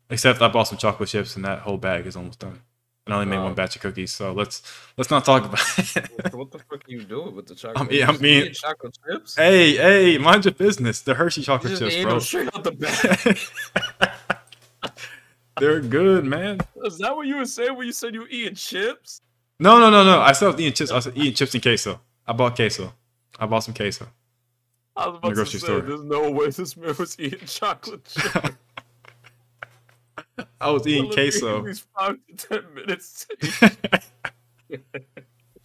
Except 0.10 0.42
I 0.42 0.50
bought 0.50 0.68
some 0.68 0.78
chocolate 0.78 1.10
chips 1.10 1.36
and 1.36 1.46
that 1.46 1.60
whole 1.60 1.78
bag 1.78 2.06
is 2.06 2.16
almost 2.18 2.40
done. 2.40 2.60
And 3.06 3.14
I 3.14 3.18
only 3.20 3.30
made 3.30 3.38
one 3.40 3.48
um, 3.48 3.54
batch 3.56 3.76
of 3.76 3.82
cookies, 3.82 4.14
so 4.14 4.32
let's 4.32 4.62
let's 4.98 5.12
not 5.12 5.26
talk 5.26 5.44
about 5.46 5.60
it. 5.98 6.34
What 6.34 6.52
the 6.52 6.60
fuck 6.60 6.88
are 6.88 6.92
you 6.92 7.04
doing 7.04 7.36
with 7.36 7.48
the 7.48 7.56
chocolate? 7.56 7.92
yeah, 7.92 8.10
You 8.12 8.18
I 8.18 8.22
mean- 8.22 8.54
chocolate 8.54 8.98
chips. 9.06 9.36
hey, 9.36 9.76
hey, 9.76 10.18
mind 10.18 10.46
your 10.46 10.54
business. 10.54 11.02
The 11.02 11.14
Hershey 11.14 11.42
chocolate 11.42 11.78
chips, 11.78 12.02
bro. 12.02 12.20
straight 12.20 12.48
out 12.56 12.64
the 12.64 12.72
bag. 12.72 14.12
They're 15.60 15.82
good, 15.82 16.26
man. 16.26 16.60
Is 16.84 16.98
that 17.00 17.16
what 17.16 17.28
you 17.28 17.38
were 17.38 17.46
saying 17.46 17.76
when 17.78 17.86
you 17.86 17.94
said 17.94 18.14
you 18.14 18.22
were 18.22 18.28
eating 18.30 18.56
chips? 18.56 19.22
No, 19.60 19.80
no, 19.80 19.90
no, 19.90 20.04
no. 20.04 20.20
I 20.20 20.32
still 20.32 20.54
eating 20.60 20.74
chips. 20.74 20.90
I 20.92 20.96
was 20.96 21.08
eating 21.14 21.34
chips 21.34 21.54
and 21.54 21.62
queso. 21.62 22.00
I 22.26 22.34
bought 22.34 22.56
queso. 22.56 22.92
I 23.40 23.46
bought 23.46 23.60
some 23.60 23.74
queso. 23.74 24.08
I 24.96 25.08
was 25.10 25.18
about 25.18 25.30
to 25.30 25.36
grocery 25.36 25.60
say, 25.60 25.66
store. 25.68 25.82
there's 25.82 26.04
no 26.04 26.32
way 26.32 26.50
this 26.50 26.76
man 26.78 26.96
was 26.98 27.20
eating 27.20 27.46
chocolate 27.46 28.04
chips. 28.10 28.50
I 30.60 30.70
was 30.72 30.88
eating 30.88 31.12
queso. 31.12 31.64
five 31.98 32.18
to 32.38 32.48
ten 32.48 32.74
minutes. 32.74 33.28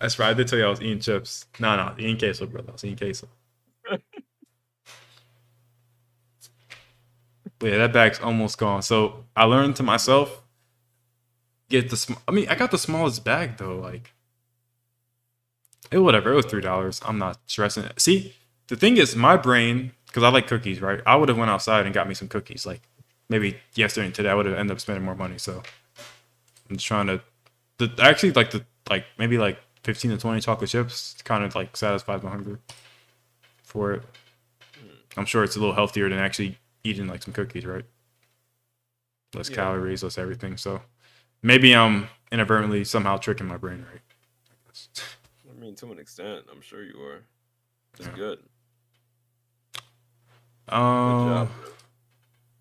That's 0.01 0.19
right. 0.19 0.31
I 0.31 0.35
did 0.35 0.49
tell 0.49 0.59
you 0.59 0.67
I 0.67 0.71
was 0.71 0.81
eating 0.81 1.01
chips. 1.01 1.47
No, 1.59 1.77
no, 1.77 1.95
eating 1.99 2.19
queso, 2.19 2.47
brother. 2.47 2.71
I 2.71 2.73
was 2.73 2.85
eating 2.85 2.97
queso. 2.99 3.29
Yeah, 7.61 7.79
that 7.79 7.93
bag's 7.93 8.21
almost 8.21 8.57
gone. 8.59 8.83
So 8.83 9.25
I 9.35 9.45
learned 9.45 9.75
to 9.77 9.83
myself 9.83 10.43
get 11.69 11.91
the. 11.91 11.97
Sm- 11.97 12.15
I 12.27 12.31
mean, 12.31 12.49
I 12.49 12.55
got 12.55 12.71
the 12.71 12.79
smallest 12.79 13.25
bag 13.25 13.57
though. 13.57 13.77
Like, 13.79 14.13
it 15.91 15.99
whatever. 15.99 16.33
It 16.33 16.37
was 16.37 16.47
three 16.47 16.61
dollars. 16.61 17.01
I'm 17.05 17.19
not 17.19 17.39
stressing. 17.47 17.85
See, 17.97 18.35
the 18.69 18.77
thing 18.77 18.97
is, 18.97 19.17
my 19.17 19.37
brain 19.37 19.93
because 20.07 20.23
I 20.23 20.29
like 20.31 20.47
cookies, 20.47 20.81
right? 20.81 21.01
I 21.07 21.17
would 21.17 21.29
have 21.29 21.39
went 21.39 21.51
outside 21.51 21.85
and 21.85 21.95
got 21.95 22.09
me 22.09 22.15
some 22.15 22.29
cookies. 22.29 22.65
Like 22.67 22.88
maybe 23.29 23.59
yesterday 23.75 24.07
and 24.07 24.15
today, 24.15 24.31
I 24.31 24.35
would 24.35 24.47
have 24.47 24.57
ended 24.57 24.75
up 24.75 24.81
spending 24.81 25.05
more 25.05 25.15
money. 25.15 25.39
So 25.39 25.63
I'm 26.69 26.77
just 26.77 26.87
trying 26.87 27.07
to. 27.09 27.21
The 27.79 27.93
actually 28.01 28.33
like 28.33 28.51
the 28.51 28.65
like 28.91 29.05
maybe 29.19 29.39
like 29.39 29.59
15 29.85 30.11
to 30.13 30.19
20 30.19 30.41
chocolate 30.41 30.71
chips 30.71 31.15
kind 31.25 31.45
of 31.45 31.55
like 31.55 31.77
satisfies 31.77 32.23
my 32.23 32.31
hunger 32.31 32.59
for 33.63 33.93
it. 33.93 34.03
I'm 35.17 35.27
sure 35.27 35.43
it's 35.45 35.57
a 35.57 35.59
little 35.59 35.75
healthier 35.75 36.09
than 36.09 36.19
actually 36.19 36.59
eating 36.85 37.07
like 37.07 37.23
some 37.23 37.33
cookies, 37.35 37.67
right? 37.67 37.85
Less 39.35 39.49
Yeah. 39.49 39.57
calories, 39.57 40.03
less 40.03 40.17
everything. 40.19 40.57
So 40.57 40.81
maybe 41.43 41.75
I'm 41.75 42.09
inadvertently 42.31 42.85
somehow 42.85 43.17
tricking 43.17 43.47
my 43.47 43.57
brain, 43.57 43.85
right? 43.91 44.01
I 45.51 45.61
mean, 45.61 45.75
to 45.77 45.91
an 45.93 45.99
extent, 45.99 46.47
I'm 46.53 46.61
sure 46.61 46.83
you 46.83 47.01
are. 47.03 47.25
It's 47.95 48.07
Yeah. 48.07 48.15
good. 48.15 48.39
Good 50.69 50.75
Um, 50.75 51.27
job. 51.27 51.49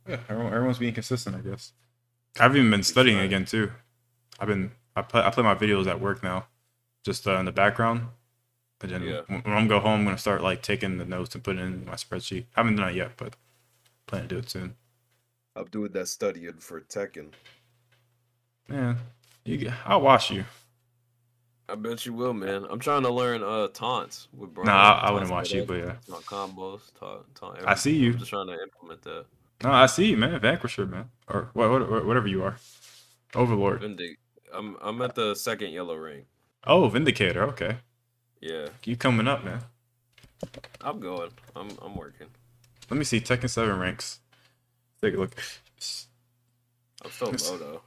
Yeah, 0.07 0.19
everyone, 0.29 0.53
everyone's 0.53 0.79
being 0.79 0.93
consistent, 0.93 1.35
I 1.35 1.39
guess. 1.41 1.73
I've 2.39 2.55
even 2.55 2.71
been 2.71 2.83
studying 2.83 3.19
again 3.19 3.45
too. 3.45 3.71
I've 4.39 4.47
been 4.47 4.71
I 4.95 5.01
play 5.03 5.21
I 5.23 5.29
play 5.31 5.43
my 5.43 5.55
videos 5.55 5.87
at 5.87 6.01
work 6.01 6.23
now, 6.23 6.47
just 7.05 7.27
uh, 7.27 7.37
in 7.37 7.45
the 7.45 7.51
background. 7.51 8.07
And 8.81 8.91
then 8.91 9.03
Yeah. 9.03 9.21
when 9.27 9.41
when 9.41 9.53
I'm 9.55 9.67
go 9.67 9.79
home, 9.79 10.01
I'm 10.01 10.05
gonna 10.05 10.17
start 10.19 10.43
like 10.43 10.61
taking 10.63 10.97
the 10.99 11.05
notes 11.05 11.35
and 11.35 11.43
putting 11.43 11.61
it 11.61 11.65
in 11.67 11.85
my 11.85 11.95
spreadsheet. 11.95 12.45
I 12.55 12.61
haven't 12.61 12.77
done 12.77 12.89
it 12.89 12.95
yet, 12.95 13.13
but 13.17 13.35
plan 14.07 14.23
to 14.23 14.27
do 14.29 14.39
it 14.39 14.49
soon. 14.49 14.75
I'm 15.57 15.65
doing 15.65 15.91
that 15.91 16.07
studying 16.07 16.53
for 16.59 16.79
Tekken. 16.79 17.33
Yeah, 18.69 18.95
you. 19.45 19.57
g- 19.57 19.69
I'll 19.85 20.01
watch 20.01 20.31
you. 20.31 20.45
I 21.69 21.75
bet 21.75 22.05
you 22.05 22.13
will, 22.13 22.33
man. 22.33 22.65
I'm 22.69 22.79
trying 22.79 23.03
to 23.03 23.09
learn 23.11 23.43
uh 23.43 23.67
taunts 23.69 24.27
with 24.33 24.53
Brian. 24.53 24.67
Nah, 24.67 24.99
I, 25.01 25.07
I 25.07 25.11
wouldn't 25.11 25.31
watch 25.31 25.53
you, 25.53 25.63
but 25.63 25.75
yeah. 25.75 25.95
us, 25.97 26.05
Taunt 26.07 26.25
combos, 26.25 26.91
taunt, 26.99 27.35
taunt 27.35 27.59
I 27.63 27.75
see 27.75 27.95
you. 27.95 28.13
I'm 28.13 28.17
just 28.17 28.29
trying 28.29 28.47
to 28.47 28.61
implement 28.61 29.01
that. 29.03 29.25
No, 29.63 29.71
I 29.71 29.85
see 29.87 30.05
you, 30.11 30.17
man. 30.17 30.39
Vanquisher, 30.39 30.85
man, 30.85 31.09
or 31.27 31.49
what, 31.53 31.89
what, 31.89 32.05
whatever 32.05 32.27
you 32.27 32.43
are. 32.43 32.57
Overlord. 33.35 33.81
Vindic. 33.81 34.19
I'm 34.53 34.77
I'm 34.81 35.01
at 35.01 35.15
the 35.15 35.35
second 35.35 35.71
yellow 35.71 35.95
ring. 35.95 36.25
Oh, 36.65 36.87
Vindicator. 36.89 37.43
Okay, 37.43 37.77
Yeah, 38.39 38.67
you 38.83 38.95
coming 38.95 39.27
up, 39.27 39.43
man. 39.43 39.61
I'm 40.81 40.99
going. 40.99 41.31
I'm 41.55 41.69
I'm 41.81 41.95
working. 41.95 42.27
Let 42.89 42.97
me 42.97 43.03
see 43.03 43.19
Tekken 43.19 43.49
Seven 43.49 43.77
ranks. 43.79 44.19
Take 45.01 45.15
a 45.15 45.17
look. 45.17 45.35
I'm 47.03 47.09
still 47.11 47.31
low 47.31 47.57
though. 47.57 47.81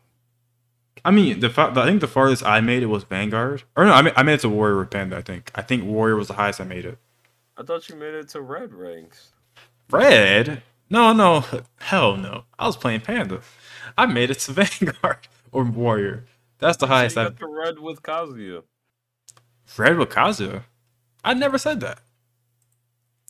I 1.03 1.11
mean, 1.11 1.41
the, 1.41 1.49
fa- 1.49 1.73
I 1.75 1.87
think 1.87 2.03
the 2.03 2.07
farthest 2.07 2.45
I 2.45 2.61
made 2.61 2.83
it 2.83 2.87
was 2.87 3.05
Vanguard. 3.05 3.63
Or 3.75 3.85
no, 3.87 3.93
I 3.93 4.03
mean 4.03 4.13
I 4.17 4.23
made 4.23 4.35
it 4.35 4.41
to 4.41 4.49
Warrior 4.51 4.79
with 4.79 4.91
Panda. 4.91 5.17
I 5.17 5.23
think. 5.23 5.51
I 5.55 5.63
think 5.63 5.85
Warrior 5.85 6.17
was 6.17 6.29
the 6.29 6.35
highest 6.35 6.61
I 6.61 6.65
made 6.65 6.85
it. 6.85 6.99
I 7.57 7.63
thought 7.63 7.89
you 7.89 7.97
made 7.97 8.15
it 8.15 8.29
to 8.31 8.41
red 8.41 8.73
ranks. 8.75 9.33
Red? 9.91 10.63
No, 10.91 11.13
no, 11.13 11.45
hell 11.79 12.17
no. 12.17 12.45
I 12.59 12.67
was 12.67 12.77
playing 12.77 13.01
Panda. 13.01 13.41
I 13.97 14.07
made 14.07 14.31
it 14.31 14.41
to 14.41 14.53
Vanguard 14.55 15.29
or 15.53 15.65
Warrior. 15.65 16.27
That's 16.59 16.77
the 16.77 16.87
So 16.87 16.89
highest 16.89 17.17
you 17.17 17.23
I've. 17.23 17.37
got 17.37 17.39
the 17.39 17.47
red 17.47 17.79
with 17.79 18.03
Kazuya. 18.03 18.63
Red 19.79 19.97
with 19.97 20.11
Kazuya. 20.11 20.65
I 21.25 21.35
never 21.35 21.59
said 21.59 21.81
that. 21.81 22.01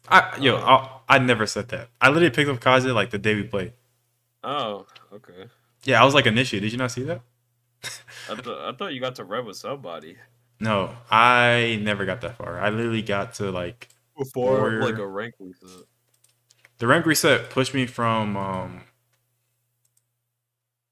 I 0.08 0.36
yo, 0.38 0.56
Oh. 0.56 0.90
I, 1.08 1.16
I 1.16 1.18
never 1.18 1.46
said 1.46 1.68
that. 1.68 1.88
I 2.00 2.08
literally 2.08 2.30
picked 2.30 2.50
up 2.50 2.60
Kazuya 2.60 2.94
like 2.94 3.10
the 3.10 3.18
day 3.18 3.34
we 3.34 3.44
played. 3.44 3.72
Oh, 4.42 4.86
okay. 5.12 5.48
Yeah, 5.84 6.00
I 6.02 6.04
was 6.04 6.14
like 6.14 6.26
initiated. 6.26 6.66
Did 6.66 6.72
you 6.72 6.78
not 6.78 6.90
see 6.92 7.02
that? 7.04 7.22
I 8.28 8.34
thought 8.34 8.60
I 8.68 8.72
thought 8.76 8.94
you 8.94 9.00
got 9.00 9.16
to 9.16 9.24
red 9.24 9.44
with 9.44 9.56
somebody 9.56 10.16
No, 10.60 10.94
I 11.10 11.78
never 11.82 12.04
got 12.04 12.20
that 12.22 12.36
far. 12.36 12.60
I 12.60 12.68
literally 12.70 13.02
got 13.02 13.34
to 13.34 13.50
like 13.50 13.88
before 14.18 14.78
Warrior. 14.78 14.80
like 14.80 14.98
a 14.98 15.06
rank 15.06 15.34
reset. 15.40 15.86
The 16.80 16.88
rank 16.88 17.06
reset 17.06 17.50
pushed 17.50 17.74
me 17.74 17.86
from 17.86 18.36
um 18.36 18.82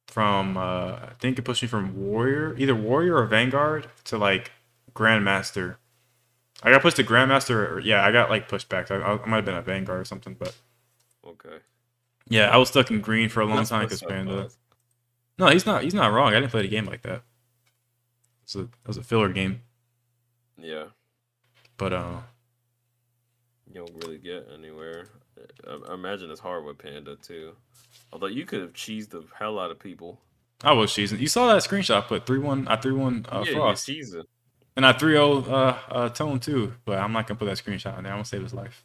from 0.06 0.56
uh 0.56 0.92
I 0.96 1.12
think 1.20 1.38
it 1.38 1.42
pushed 1.42 1.62
me 1.62 1.68
from 1.68 1.96
warrior, 1.96 2.54
either 2.58 2.74
warrior 2.74 3.16
or 3.16 3.26
vanguard 3.26 3.88
to 4.04 4.18
like 4.18 4.52
grandmaster. 4.94 5.76
I 6.62 6.70
got 6.72 6.82
pushed 6.82 6.96
to 6.98 7.04
grandmaster. 7.04 7.70
Or, 7.72 7.80
yeah, 7.80 8.04
I 8.04 8.12
got 8.12 8.30
like 8.30 8.48
pushed 8.48 8.68
back. 8.68 8.90
I, 8.90 8.96
I 8.96 9.26
might 9.26 9.36
have 9.38 9.46
been 9.46 9.56
a 9.56 9.62
vanguard 9.62 10.00
or 10.00 10.04
something, 10.04 10.34
but 10.38 10.56
Okay. 11.24 11.58
yeah, 12.28 12.50
I 12.50 12.56
was 12.56 12.68
stuck 12.68 12.90
in 12.90 13.00
green 13.00 13.28
for 13.28 13.40
a 13.40 13.46
long 13.46 13.58
That's 13.58 13.70
time 13.70 13.84
because 13.84 14.02
Panda. 14.02 14.50
No, 15.38 15.48
he's 15.48 15.66
not. 15.66 15.82
He's 15.84 15.94
not 15.94 16.12
wrong. 16.12 16.34
I 16.34 16.40
didn't 16.40 16.50
play 16.50 16.62
the 16.62 16.68
game 16.68 16.86
like 16.86 17.02
that. 17.02 17.22
So 18.44 18.62
that 18.62 18.70
was 18.86 18.96
a 18.96 19.02
filler 19.04 19.28
game, 19.28 19.62
Yeah. 20.58 20.88
but 21.76 21.92
uh, 21.92 22.20
You 23.66 23.74
don't 23.74 23.94
really 23.94 24.18
get 24.18 24.48
anywhere. 24.52 25.06
I, 25.66 25.94
imagine 25.94 26.30
it's 26.30 26.40
hard 26.40 26.64
with 26.64 26.78
Panda 26.78 27.16
too. 27.16 27.52
Although 28.12 28.26
you 28.26 28.44
could 28.44 28.60
have 28.60 28.72
cheesed 28.72 29.10
the 29.10 29.24
hell 29.38 29.58
out 29.58 29.70
of 29.70 29.78
people. 29.78 30.20
I 30.62 30.72
was 30.72 30.90
cheesing. 30.90 31.20
You 31.20 31.28
saw 31.28 31.46
that 31.52 31.62
screenshot? 31.62 31.98
I 31.98 32.00
put 32.02 32.26
three 32.26 32.38
one. 32.38 32.66
I 32.68 32.76
three 32.76 32.92
one 32.92 33.26
uh, 33.30 33.44
yeah, 33.46 33.52
Frost, 33.52 33.88
you're 33.88 34.24
and 34.76 34.84
I 34.86 34.92
three 34.92 35.12
zero 35.14 35.42
uh, 35.44 35.78
uh 35.88 36.08
Tone 36.08 36.40
too. 36.40 36.74
But 36.84 36.98
I'm 36.98 37.12
not 37.12 37.26
gonna 37.26 37.38
put 37.38 37.46
that 37.46 37.58
screenshot 37.58 37.96
in 37.98 38.04
there. 38.04 38.12
I'm 38.12 38.18
gonna 38.18 38.24
save 38.24 38.42
his 38.42 38.54
life. 38.54 38.84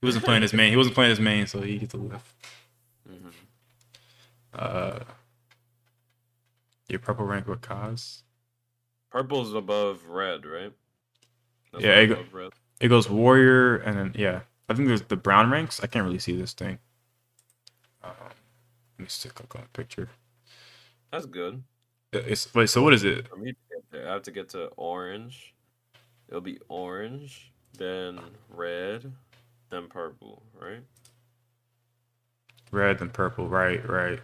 He 0.00 0.06
wasn't 0.06 0.24
playing 0.24 0.42
his 0.42 0.52
main. 0.52 0.70
He 0.70 0.76
wasn't 0.76 0.94
playing 0.94 1.10
his 1.10 1.20
main, 1.20 1.46
so 1.46 1.60
he 1.60 1.78
gets 1.78 1.94
a 1.94 1.96
lift. 1.96 2.26
hmm 3.06 3.28
Uh, 4.52 5.00
your 6.88 6.98
purple 6.98 7.24
rank 7.24 7.46
with 7.46 7.60
Kaz. 7.60 8.22
Purple's 9.10 9.54
above 9.54 10.06
red, 10.06 10.44
right? 10.44 10.72
That's 11.72 11.84
Yeah, 11.84 12.00
it 12.00 12.06
go- 12.08 12.14
above 12.14 12.34
red. 12.34 12.52
It 12.80 12.88
goes 12.88 13.08
warrior, 13.08 13.76
and 13.76 13.96
then 13.96 14.14
yeah, 14.16 14.40
I 14.68 14.74
think 14.74 14.88
there's 14.88 15.02
the 15.02 15.16
brown 15.16 15.50
ranks. 15.50 15.80
I 15.82 15.86
can't 15.86 16.04
really 16.04 16.18
see 16.18 16.36
this 16.36 16.52
thing. 16.52 16.78
Um, 18.02 18.12
let 18.98 19.04
me 19.04 19.06
stick 19.08 19.34
click 19.34 19.54
on 19.54 19.62
a 19.62 19.68
picture. 19.68 20.08
That's 21.12 21.26
good. 21.26 21.62
It's 22.12 22.52
wait. 22.54 22.68
So 22.68 22.82
what 22.82 22.94
is 22.94 23.04
it? 23.04 23.28
For 23.28 23.36
me, 23.36 23.52
to 23.52 23.56
get 23.70 23.90
there, 23.90 24.08
I 24.08 24.12
have 24.12 24.22
to 24.22 24.30
get 24.30 24.48
to 24.50 24.66
orange. 24.76 25.54
It'll 26.28 26.40
be 26.40 26.58
orange, 26.68 27.52
then 27.78 28.20
red, 28.48 29.12
then 29.70 29.88
purple, 29.88 30.42
right? 30.60 30.82
Red 32.72 33.00
and 33.00 33.12
purple. 33.12 33.48
Right, 33.48 33.86
right. 33.88 34.20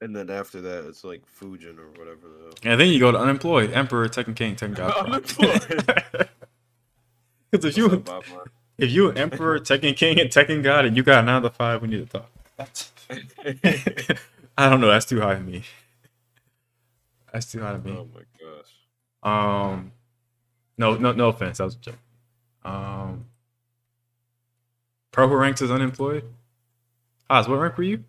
And 0.00 0.14
then 0.14 0.30
after 0.30 0.60
that, 0.60 0.86
it's 0.86 1.04
like 1.04 1.22
Fujin 1.26 1.78
or 1.78 1.90
whatever 1.90 2.28
the 2.28 2.68
And 2.68 2.80
then 2.80 2.88
you 2.88 3.00
go 3.00 3.10
to 3.10 3.18
unemployed, 3.18 3.72
Emperor, 3.72 4.08
Tekken 4.08 4.36
King, 4.36 4.54
Tekken 4.56 4.74
God. 4.76 5.06
Unemployed. 5.06 6.28
Because 7.50 7.64
if 7.64 7.76
you 7.78 8.04
if 8.76 8.90
you 8.90 9.10
an 9.10 9.16
Emperor, 9.16 9.58
Tekken 9.58 9.96
King, 9.96 10.20
and 10.20 10.28
Tekken 10.28 10.62
God, 10.62 10.84
and 10.84 10.96
you 10.96 11.02
got 11.02 11.24
another 11.24 11.48
five, 11.48 11.80
we 11.80 11.88
need 11.88 12.10
to 12.10 12.18
talk. 12.18 12.30
I 14.58 14.68
don't 14.68 14.80
know. 14.80 14.88
That's 14.88 15.06
too 15.06 15.20
high 15.20 15.36
for 15.36 15.42
me. 15.42 15.62
That's 17.32 17.50
too 17.50 17.60
high 17.60 17.72
to 17.72 17.78
me. 17.78 17.96
oh 17.96 18.08
my 18.14 18.22
gosh. 18.38 19.72
Um, 19.72 19.92
no, 20.76 20.96
no, 20.96 21.12
no 21.12 21.28
offense. 21.28 21.58
That 21.58 21.64
was 21.64 21.74
a 21.76 21.78
joke. 21.78 21.98
Um, 22.64 23.26
purple 25.12 25.36
ranks 25.36 25.62
is 25.62 25.70
unemployed. 25.70 26.24
Oz, 27.30 27.48
what 27.48 27.56
rank 27.56 27.76
were 27.78 27.84
you? 27.84 28.04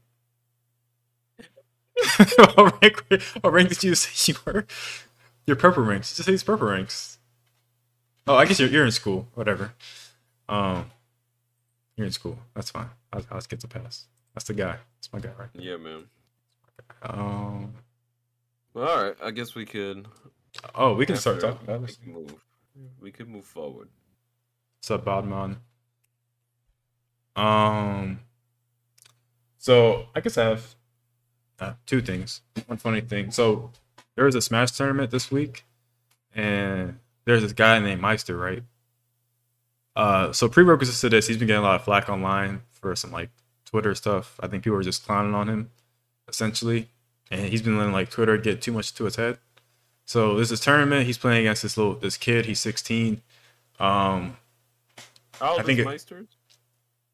what, 2.36 2.82
rank, 2.82 3.24
what 3.42 3.54
rank 3.54 3.70
did 3.70 3.84
you 3.84 3.96
say 3.96 4.34
you 4.34 4.40
were? 4.46 4.66
Your 5.46 5.56
purple 5.56 5.84
ranks. 5.84 6.16
Just 6.16 6.28
say 6.28 6.34
it's 6.34 6.44
purple 6.44 6.68
ranks. 6.68 7.19
Oh, 8.30 8.36
I 8.36 8.46
guess 8.46 8.60
you're 8.60 8.70
you're 8.70 8.86
in 8.86 8.92
school. 8.92 9.28
Whatever. 9.34 9.74
Um, 10.48 10.92
you're 11.98 12.06
in 12.06 12.14
school. 12.14 12.38
That's 12.54 12.70
fine. 12.70 12.92
Oz, 13.12 13.26
Oz 13.32 13.48
gets 13.48 13.64
the 13.64 13.68
pass. 13.68 14.06
That's 14.36 14.46
the 14.46 14.54
guy. 14.54 14.78
That's 14.98 15.12
my 15.12 15.20
guy, 15.20 15.32
right? 15.36 15.50
Yeah, 15.54 15.78
man. 15.78 16.04
Um. 17.02 17.74
Well, 18.76 18.88
all 18.88 19.04
right. 19.04 19.16
I 19.24 19.32
guess 19.32 19.56
we 19.56 19.66
could. 19.66 20.08
Oh, 20.76 20.94
we 20.94 21.08
can 21.08 21.16
start 21.16 21.40
talking 21.42 21.58
about 21.64 21.82
we 21.82 21.88
this. 21.88 21.96
can 21.98 22.14
move. 22.14 22.36
We 23.02 23.12
could 23.12 23.28
move 23.28 23.46
forward. 23.46 23.90
What's 24.78 24.92
up, 24.92 25.06
Bodman? 25.06 25.58
Um, 27.36 28.20
so 29.58 30.06
I 30.16 30.20
guess 30.22 30.38
I 30.38 30.44
have 30.44 30.76
uh, 31.60 31.74
two 31.88 32.02
things. 32.02 32.42
One 32.68 32.78
funny 32.78 33.02
thing. 33.02 33.32
So 33.32 33.72
there 34.16 34.26
was 34.26 34.36
a 34.36 34.42
Smash 34.42 34.70
tournament 34.72 35.10
this 35.10 35.32
week, 35.32 35.66
and 36.36 37.00
there's 37.30 37.44
this 37.44 37.54
guy 37.54 37.80
named 37.80 38.02
Maister, 38.02 38.38
right? 38.38 38.64
Uh, 39.96 40.32
so 40.32 40.48
prerequisites 40.48 41.02
to 41.02 41.10
this, 41.10 41.28
he's 41.28 41.38
been 41.38 41.48
getting 41.48 41.64
a 41.64 41.66
lot 41.68 41.76
of 41.76 41.84
flack 41.84 42.10
online 42.10 42.62
for 42.72 42.96
some 42.96 43.12
like 43.12 43.30
Twitter 43.66 43.94
stuff. 43.96 44.40
I 44.42 44.48
think 44.48 44.64
people 44.64 44.78
are 44.78 44.84
just 44.84 45.06
clowning 45.06 45.34
on 45.36 45.50
him, 45.50 45.72
essentially, 46.28 46.88
and 47.32 47.42
he's 47.50 47.62
been 47.62 47.78
letting 47.78 47.94
like 47.94 48.10
Twitter 48.10 48.38
get 48.38 48.62
too 48.62 48.72
much 48.72 48.94
to 48.96 49.06
his 49.06 49.16
head. 49.18 49.38
So 50.06 50.38
this 50.38 50.52
is 50.52 50.60
tournament. 50.60 51.06
He's 51.06 51.18
playing 51.18 51.42
against 51.42 51.62
this 51.64 51.78
little 51.78 51.96
this 51.96 52.18
kid. 52.18 52.46
He's 52.46 52.60
16. 52.60 53.22
Um, 53.80 54.38
How 55.40 55.52
old 55.52 55.60
I 55.60 55.64
think 55.64 55.80
is 55.80 55.86
Maisters? 55.86 56.28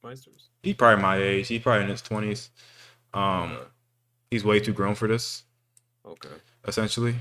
Maisters. 0.03 0.49
he's 0.63 0.75
probably 0.75 1.01
my 1.01 1.17
age. 1.17 1.47
He's 1.47 1.61
probably 1.61 1.83
in 1.83 1.89
his 1.89 2.01
twenties. 2.01 2.49
Um, 3.13 3.57
he's 4.31 4.43
way 4.43 4.59
too 4.59 4.73
grown 4.73 4.95
for 4.95 5.07
this, 5.07 5.43
Okay. 6.05 6.29
essentially. 6.67 7.15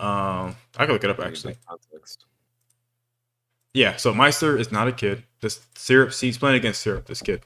Um, 0.00 0.56
I 0.78 0.86
can 0.86 0.92
look 0.92 1.04
it 1.04 1.10
up 1.10 1.20
actually. 1.20 1.56
Yeah, 3.74 3.96
so 3.96 4.12
Maister 4.12 4.58
is 4.58 4.72
not 4.72 4.88
a 4.88 4.92
kid. 4.92 5.22
This 5.40 5.60
syrup, 5.76 6.12
he's 6.12 6.38
playing 6.38 6.56
against 6.56 6.80
syrup. 6.80 7.06
This 7.06 7.22
kid. 7.22 7.42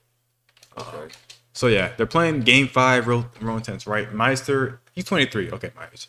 Okay. 0.79 1.13
So 1.53 1.67
yeah, 1.67 1.93
they're 1.97 2.07
playing 2.07 2.41
game 2.41 2.69
five, 2.69 3.07
real, 3.07 3.27
real 3.41 3.57
intense, 3.57 3.87
right? 3.87 4.13
Maister, 4.13 4.79
he's 4.93 5.05
23. 5.05 5.51
Okay, 5.51 5.71
age. 5.93 6.09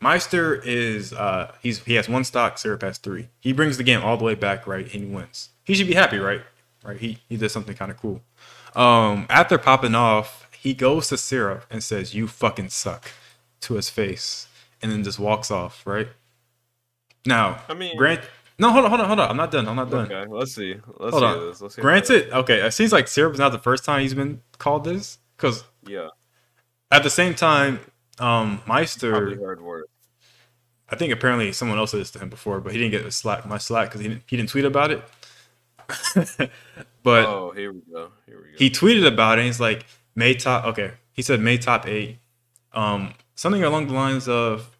Maister 0.00 0.60
is 0.64 1.12
uh 1.12 1.52
he's 1.62 1.80
he 1.84 1.94
has 1.94 2.08
one 2.08 2.24
stock, 2.24 2.58
syrup 2.58 2.82
has 2.82 2.98
three. 2.98 3.28
He 3.40 3.52
brings 3.52 3.76
the 3.76 3.84
game 3.84 4.02
all 4.02 4.16
the 4.16 4.24
way 4.24 4.34
back, 4.34 4.66
right? 4.66 4.84
And 4.92 5.04
he 5.04 5.04
wins. 5.04 5.50
He 5.64 5.74
should 5.74 5.86
be 5.86 5.94
happy, 5.94 6.18
right? 6.18 6.42
Right. 6.84 6.98
He 6.98 7.18
he 7.28 7.36
did 7.36 7.50
something 7.50 7.76
kind 7.76 7.90
of 7.90 7.96
cool. 7.96 8.20
Um, 8.74 9.26
after 9.28 9.58
popping 9.58 9.94
off, 9.94 10.48
he 10.58 10.74
goes 10.74 11.08
to 11.08 11.16
syrup 11.16 11.66
and 11.70 11.84
says, 11.84 12.14
"You 12.14 12.26
fucking 12.26 12.70
suck," 12.70 13.10
to 13.60 13.74
his 13.74 13.90
face, 13.90 14.48
and 14.82 14.90
then 14.92 15.02
just 15.02 15.18
walks 15.18 15.50
off, 15.50 15.86
right? 15.86 16.08
Now, 17.26 17.60
I 17.68 17.74
mean- 17.74 17.96
grant. 17.96 18.20
No, 18.58 18.70
hold 18.70 18.84
on, 18.84 18.90
hold 18.90 19.00
on, 19.00 19.06
hold 19.08 19.20
on. 19.20 19.30
I'm 19.30 19.36
not 19.36 19.50
done. 19.50 19.66
I'm 19.66 19.76
not 19.76 19.90
done. 19.90 20.12
Okay. 20.12 20.30
Let's 20.30 20.54
see. 20.54 20.74
Let's 20.98 21.12
Hold 21.12 21.24
on. 21.24 21.46
this. 21.48 21.60
Let's 21.60 21.74
Granted, 21.76 22.30
okay, 22.32 22.60
it 22.60 22.72
seems 22.72 22.92
like 22.92 23.08
Syrup 23.08 23.32
is 23.32 23.38
not 23.40 23.50
the 23.50 23.58
first 23.58 23.84
time 23.84 24.02
he's 24.02 24.14
been 24.14 24.40
called 24.58 24.84
this, 24.84 25.18
because. 25.36 25.64
Yeah. 25.84 26.08
at 26.92 27.02
the 27.02 27.10
same 27.10 27.34
time, 27.34 27.80
um, 28.20 28.60
Maister, 28.66 29.36
heard 29.36 29.60
word. 29.62 29.86
I 30.88 30.96
think 30.96 31.12
apparently 31.12 31.52
someone 31.52 31.78
else 31.78 31.90
said 31.92 32.00
this 32.00 32.10
to 32.12 32.18
him 32.18 32.28
before, 32.28 32.60
but 32.60 32.72
he 32.72 32.78
didn't 32.78 32.92
get 32.92 33.06
a 33.06 33.10
slack, 33.10 33.46
my 33.46 33.58
slack 33.58 33.88
because 33.88 34.02
he 34.02 34.08
didn't, 34.08 34.22
he 34.26 34.36
didn't 34.36 34.50
tweet 34.50 34.66
about 34.66 34.90
it. 34.90 35.02
but 37.02 37.24
oh, 37.26 37.52
here 37.56 37.72
we 37.72 37.80
go. 37.90 38.10
Here 38.26 38.36
we 38.36 38.50
go. 38.52 38.58
he 38.58 38.70
tweeted 38.70 39.06
about 39.06 39.38
it. 39.38 39.42
And 39.42 39.46
he's 39.46 39.58
like, 39.58 39.86
May 40.14 40.34
top. 40.34 40.66
Okay, 40.66 40.92
he 41.12 41.22
said 41.22 41.40
May 41.40 41.56
top 41.56 41.88
eight. 41.88 42.18
Um, 42.74 43.14
something 43.34 43.64
along 43.64 43.88
the 43.88 43.94
lines 43.94 44.28
of, 44.28 44.70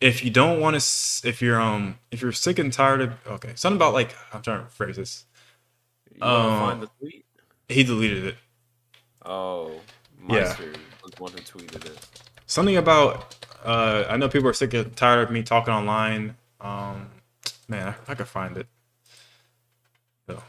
if 0.00 0.24
you 0.24 0.30
don't 0.30 0.60
want 0.60 0.78
to, 0.80 1.28
if 1.28 1.40
you're 1.40 1.60
um, 1.60 1.98
if 2.10 2.20
you're 2.22 2.32
sick 2.32 2.58
and 2.58 2.72
tired 2.72 3.00
of, 3.00 3.12
okay, 3.26 3.52
something 3.54 3.76
about 3.76 3.94
like 3.94 4.14
I'm 4.32 4.42
trying 4.42 4.64
to 4.64 4.70
phrase 4.70 4.96
this. 4.96 5.24
you 6.14 6.22
um, 6.22 6.60
find 6.60 6.82
the 6.82 6.88
tweet? 7.00 7.24
He 7.68 7.82
deleted 7.82 8.24
it. 8.24 8.36
Oh, 9.24 9.80
Yeah. 10.28 10.44
Maister 10.54 10.74
was 11.02 11.12
one 11.18 11.32
who 11.32 11.38
tweeted 11.38 11.84
it. 11.86 11.98
something 12.46 12.76
about 12.76 13.34
uh 13.64 14.04
i 14.08 14.16
know 14.16 14.28
people 14.28 14.48
are 14.48 14.52
sick 14.52 14.74
and 14.74 14.94
tired 14.96 15.22
of 15.22 15.30
me 15.30 15.42
talking 15.42 15.72
online 15.72 16.36
um 16.60 17.08
man 17.68 17.88
i, 17.88 18.12
I 18.12 18.14
could 18.14 18.28
find 18.28 18.56
it 18.56 18.66
so, 20.28 20.42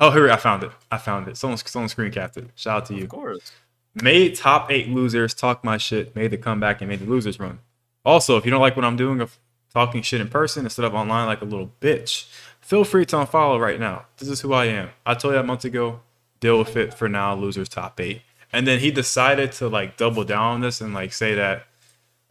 oh 0.00 0.10
here 0.10 0.30
i 0.30 0.36
found 0.36 0.62
it 0.64 0.70
i 0.90 0.96
found 0.98 1.28
it 1.28 1.36
someone 1.36 1.56
someone 1.58 1.88
screen 1.88 2.12
capped 2.12 2.36
it 2.36 2.48
shout 2.54 2.76
out 2.82 2.86
to 2.86 2.94
you 2.94 3.04
Of 3.04 3.08
course. 3.10 3.52
made 3.94 4.34
top 4.36 4.70
eight 4.70 4.88
losers 4.88 5.34
talk 5.34 5.64
my 5.64 5.76
shit 5.78 6.14
made 6.14 6.30
the 6.30 6.38
comeback 6.38 6.80
and 6.80 6.88
made 6.88 7.00
the 7.00 7.06
losers 7.10 7.38
run 7.40 7.58
also 8.04 8.36
if 8.36 8.44
you 8.44 8.50
don't 8.50 8.60
like 8.60 8.76
what 8.76 8.84
i'm 8.84 8.96
doing 8.96 9.20
of 9.20 9.38
talking 9.72 10.02
shit 10.02 10.20
in 10.20 10.28
person 10.28 10.64
instead 10.64 10.84
of 10.84 10.94
online 10.94 11.26
like 11.26 11.40
a 11.42 11.44
little 11.44 11.72
bitch 11.80 12.26
feel 12.70 12.84
free 12.84 13.04
to 13.04 13.16
unfollow 13.16 13.58
right 13.58 13.80
now. 13.80 14.06
This 14.18 14.28
is 14.28 14.42
who 14.42 14.52
i 14.52 14.66
am. 14.66 14.90
I 15.04 15.14
told 15.14 15.34
you 15.34 15.40
that 15.40 15.46
months 15.46 15.64
ago 15.64 16.00
deal 16.38 16.56
with 16.56 16.76
it 16.76 16.94
for 16.94 17.08
now 17.08 17.34
losers 17.34 17.68
top 17.68 17.98
eight. 17.98 18.22
And 18.52 18.64
then 18.64 18.78
he 18.78 18.92
decided 18.92 19.50
to 19.52 19.68
like 19.68 19.96
double 19.96 20.22
down 20.22 20.54
on 20.54 20.60
this 20.60 20.80
and 20.80 20.94
like 20.94 21.12
say 21.12 21.34
that 21.34 21.66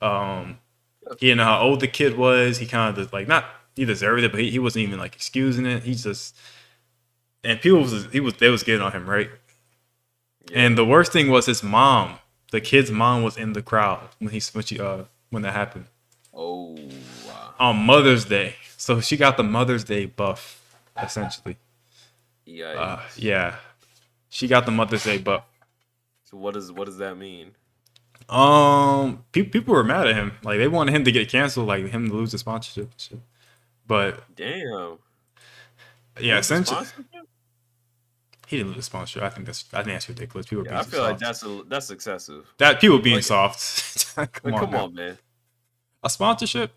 um 0.02 0.60
he 1.20 1.28
didn't 1.28 1.40
know 1.40 1.44
how 1.44 1.60
old 1.60 1.82
the 1.82 1.90
kid 1.90 2.18
was. 2.18 2.60
He 2.60 2.66
kind 2.66 2.98
of 2.98 3.12
like 3.12 3.28
not 3.28 3.46
he 3.76 3.84
deserved 3.84 4.24
it 4.24 4.32
but 4.32 4.40
he, 4.40 4.50
he 4.50 4.60
wasn't 4.60 4.84
even 4.84 4.98
like 4.98 5.14
excusing 5.14 5.66
it. 5.66 5.84
He 5.84 5.94
just 5.94 6.38
and 7.44 7.60
people 7.60 7.82
was 7.82 8.06
he 8.14 8.22
was 8.22 8.36
they 8.36 8.50
was 8.50 8.64
getting 8.64 8.82
on 8.82 8.94
him 8.94 9.10
right? 9.10 9.30
Yeah. 10.50 10.60
and 10.62 10.78
the 10.78 10.86
worst 10.86 11.12
thing 11.12 11.30
was 11.30 11.48
his 11.48 11.62
mom 11.62 12.20
the 12.52 12.62
kid's 12.62 12.92
mom 12.92 13.24
was 13.24 13.36
in 13.36 13.52
the 13.52 13.62
crowd 13.62 14.08
when 14.20 14.32
he 14.32 14.42
when 14.54 14.64
she 14.64 14.80
uh 14.80 15.04
when 15.30 15.42
that 15.44 15.54
happened 15.54 15.86
Oh, 16.34 16.76
wow. 17.28 17.54
on 17.60 17.78
mother's 17.78 18.26
day 18.26 18.56
so 18.78 19.00
she 19.02 19.18
got 19.18 19.38
the 19.38 19.44
mother's 19.44 19.84
day 19.84 20.06
buff 20.06 20.62
essentially 21.02 21.58
Yeah. 22.46 22.68
Uh, 22.72 23.02
yeah, 23.16 23.56
she 24.30 24.48
got 24.48 24.66
the 24.66 24.72
Mother's 24.72 25.04
Day 25.04 25.18
buff. 25.20 25.44
So 26.24 26.36
what 26.38 26.54
does 26.56 26.72
what 26.72 26.86
does 26.86 26.98
that 26.98 27.16
mean? 27.16 27.52
Um, 28.28 29.24
pe- 29.32 29.44
people 29.44 29.74
were 29.74 29.84
mad 29.84 30.08
at 30.08 30.16
him. 30.16 30.34
Like 30.44 30.58
they 30.58 30.68
wanted 30.68 30.94
him 30.96 31.04
to 31.06 31.12
get 31.12 31.30
canceled, 31.30 31.68
like 31.68 31.86
him 31.88 32.10
to 32.10 32.14
lose 32.16 32.32
the 32.32 32.38
sponsorship. 32.38 32.90
But 33.88 34.24
Damn. 34.36 34.98
yeah, 36.20 36.38
essentially? 36.40 36.86
He 38.50 38.58
didn't 38.58 38.70
lose 38.70 38.78
the 38.78 38.84
sponsorship. 38.84 39.24
I 39.24 39.30
think 39.30 39.46
that's 39.46 39.66
I 39.74 39.78
think 39.84 39.96
that's 39.96 40.10
ridiculous. 40.10 40.48
People 40.48 40.64
Yeah, 40.66 40.72
being 40.72 40.80
I 40.82 40.84
feel 40.84 41.02
like 41.04 41.20
that's 41.20 41.44
a, 41.44 41.64
that's 41.68 41.90
excessive. 41.92 42.52
that 42.58 42.82
people 42.82 43.00
being 43.00 43.18
like- 43.18 43.24
soft. 43.24 44.16
come, 44.16 44.28
Like, 44.44 44.54
on, 44.54 44.60
come 44.60 44.72
man. 44.72 44.82
on, 44.82 44.94
man. 44.96 45.18
a 46.04 46.10
sponsorship, 46.10 46.72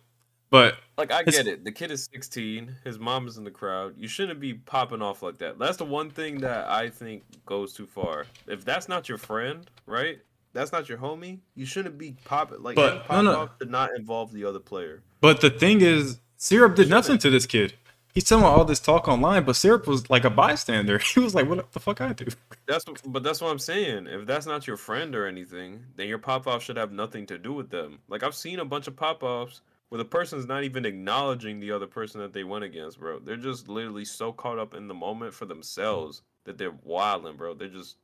but 0.51 0.77
Like 0.99 1.11
I 1.11 1.21
It's- 1.21 1.37
get 1.37 1.47
it. 1.47 1.65
The 1.65 1.73
kid 1.73 1.91
is 1.91 2.09
16. 2.13 2.77
His 2.85 2.99
mom 2.99 3.27
is 3.27 3.39
in 3.39 3.45
the 3.45 3.51
crowd. 3.51 3.95
You 3.97 4.07
shouldn't 4.09 4.39
be 4.41 4.55
popping 4.55 5.01
off 5.03 5.23
like 5.23 5.39
that. 5.39 5.59
That's 5.59 5.79
the 5.79 5.85
one 5.87 6.11
thing 6.11 6.41
that 6.41 6.69
I 6.69 6.91
think 6.91 7.25
goes 7.47 7.73
too 7.73 7.87
far. 7.87 8.27
If 8.47 8.65
that's 8.65 8.89
not 8.89 9.09
your 9.09 9.19
friend, 9.19 9.69
right? 9.87 10.19
That's 10.55 10.71
not 10.71 10.87
your 10.89 10.99
homie. 10.99 11.39
You 11.55 11.65
shouldn't 11.65 11.97
be 11.97 12.15
popping 12.27 12.63
like 12.63 12.77
But, 12.77 13.07
any 13.09 13.23
no, 13.23 13.33
no. 13.33 13.39
off 13.41 13.51
should 13.59 13.71
not 13.71 13.91
involve 13.97 14.33
the 14.33 14.45
other 14.45 14.59
player. 14.61 15.03
but 15.23 15.41
the 15.41 15.49
thing 15.49 15.81
is, 15.81 16.19
Syrup 16.37 16.75
did 16.77 16.91
nothing 16.91 17.17
to 17.19 17.31
this 17.31 17.47
kid. 17.47 17.73
He's 18.13 18.25
telling 18.25 18.45
all 18.45 18.65
this 18.67 18.79
talk 18.79 19.09
online, 19.09 19.45
but 19.45 19.57
Syrup 19.57 19.87
was 19.87 20.11
like 20.11 20.25
a 20.25 20.31
bystander. 20.31 20.99
He 21.15 21.21
was 21.21 21.35
like, 21.35 21.49
"What 21.49 21.73
the 21.73 21.81
fuck 21.81 22.01
I 22.01 22.13
do?" 22.13 22.27
That's 22.67 22.87
what- 22.87 23.01
but 23.07 23.23
that's 23.23 23.41
what 23.41 23.51
I'm 23.51 23.59
saying. 23.59 24.07
If 24.07 24.27
that's 24.27 24.47
not 24.47 24.67
your 24.67 24.77
friend 24.77 25.15
or 25.15 25.27
anything, 25.27 25.85
then 25.97 26.09
your 26.09 26.19
pop 26.19 26.47
off 26.47 26.63
should 26.63 26.77
have 26.77 26.93
nothing 26.93 27.25
to 27.27 27.39
do 27.39 27.53
with 27.55 27.71
them. 27.71 28.01
Like 28.09 28.23
I've 28.23 28.35
seen 28.35 28.59
a 28.59 28.65
bunch 28.65 28.87
of 28.87 28.97
pop 28.97 29.23
offs 29.23 29.63
where 29.89 29.99
the 29.99 30.05
person's 30.05 30.47
not 30.47 30.65
even 30.65 30.85
acknowledging 30.85 31.59
the 31.61 31.71
other 31.73 31.87
person 31.87 32.21
that 32.21 32.33
they 32.33 32.45
went 32.45 32.65
against, 32.65 32.99
bro. 33.01 33.19
They're 33.19 33.37
just 33.37 33.69
literally 33.69 34.05
so 34.05 34.33
caught 34.33 34.59
up 34.59 34.75
in 34.75 34.89
the 34.89 34.95
moment 34.95 35.35
for 35.35 35.45
themselves 35.47 36.23
that 36.45 36.57
they're 36.59 36.75
wilding, 36.83 37.37
bro. 37.37 37.55
They're 37.55 37.69
just 37.69 37.97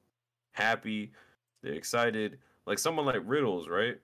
happy, 0.52 1.12
they're 1.62 1.72
excited. 1.74 2.38
Like 2.66 2.78
someone 2.78 3.06
like 3.06 3.22
Riddles, 3.24 3.68
right? 3.68 3.98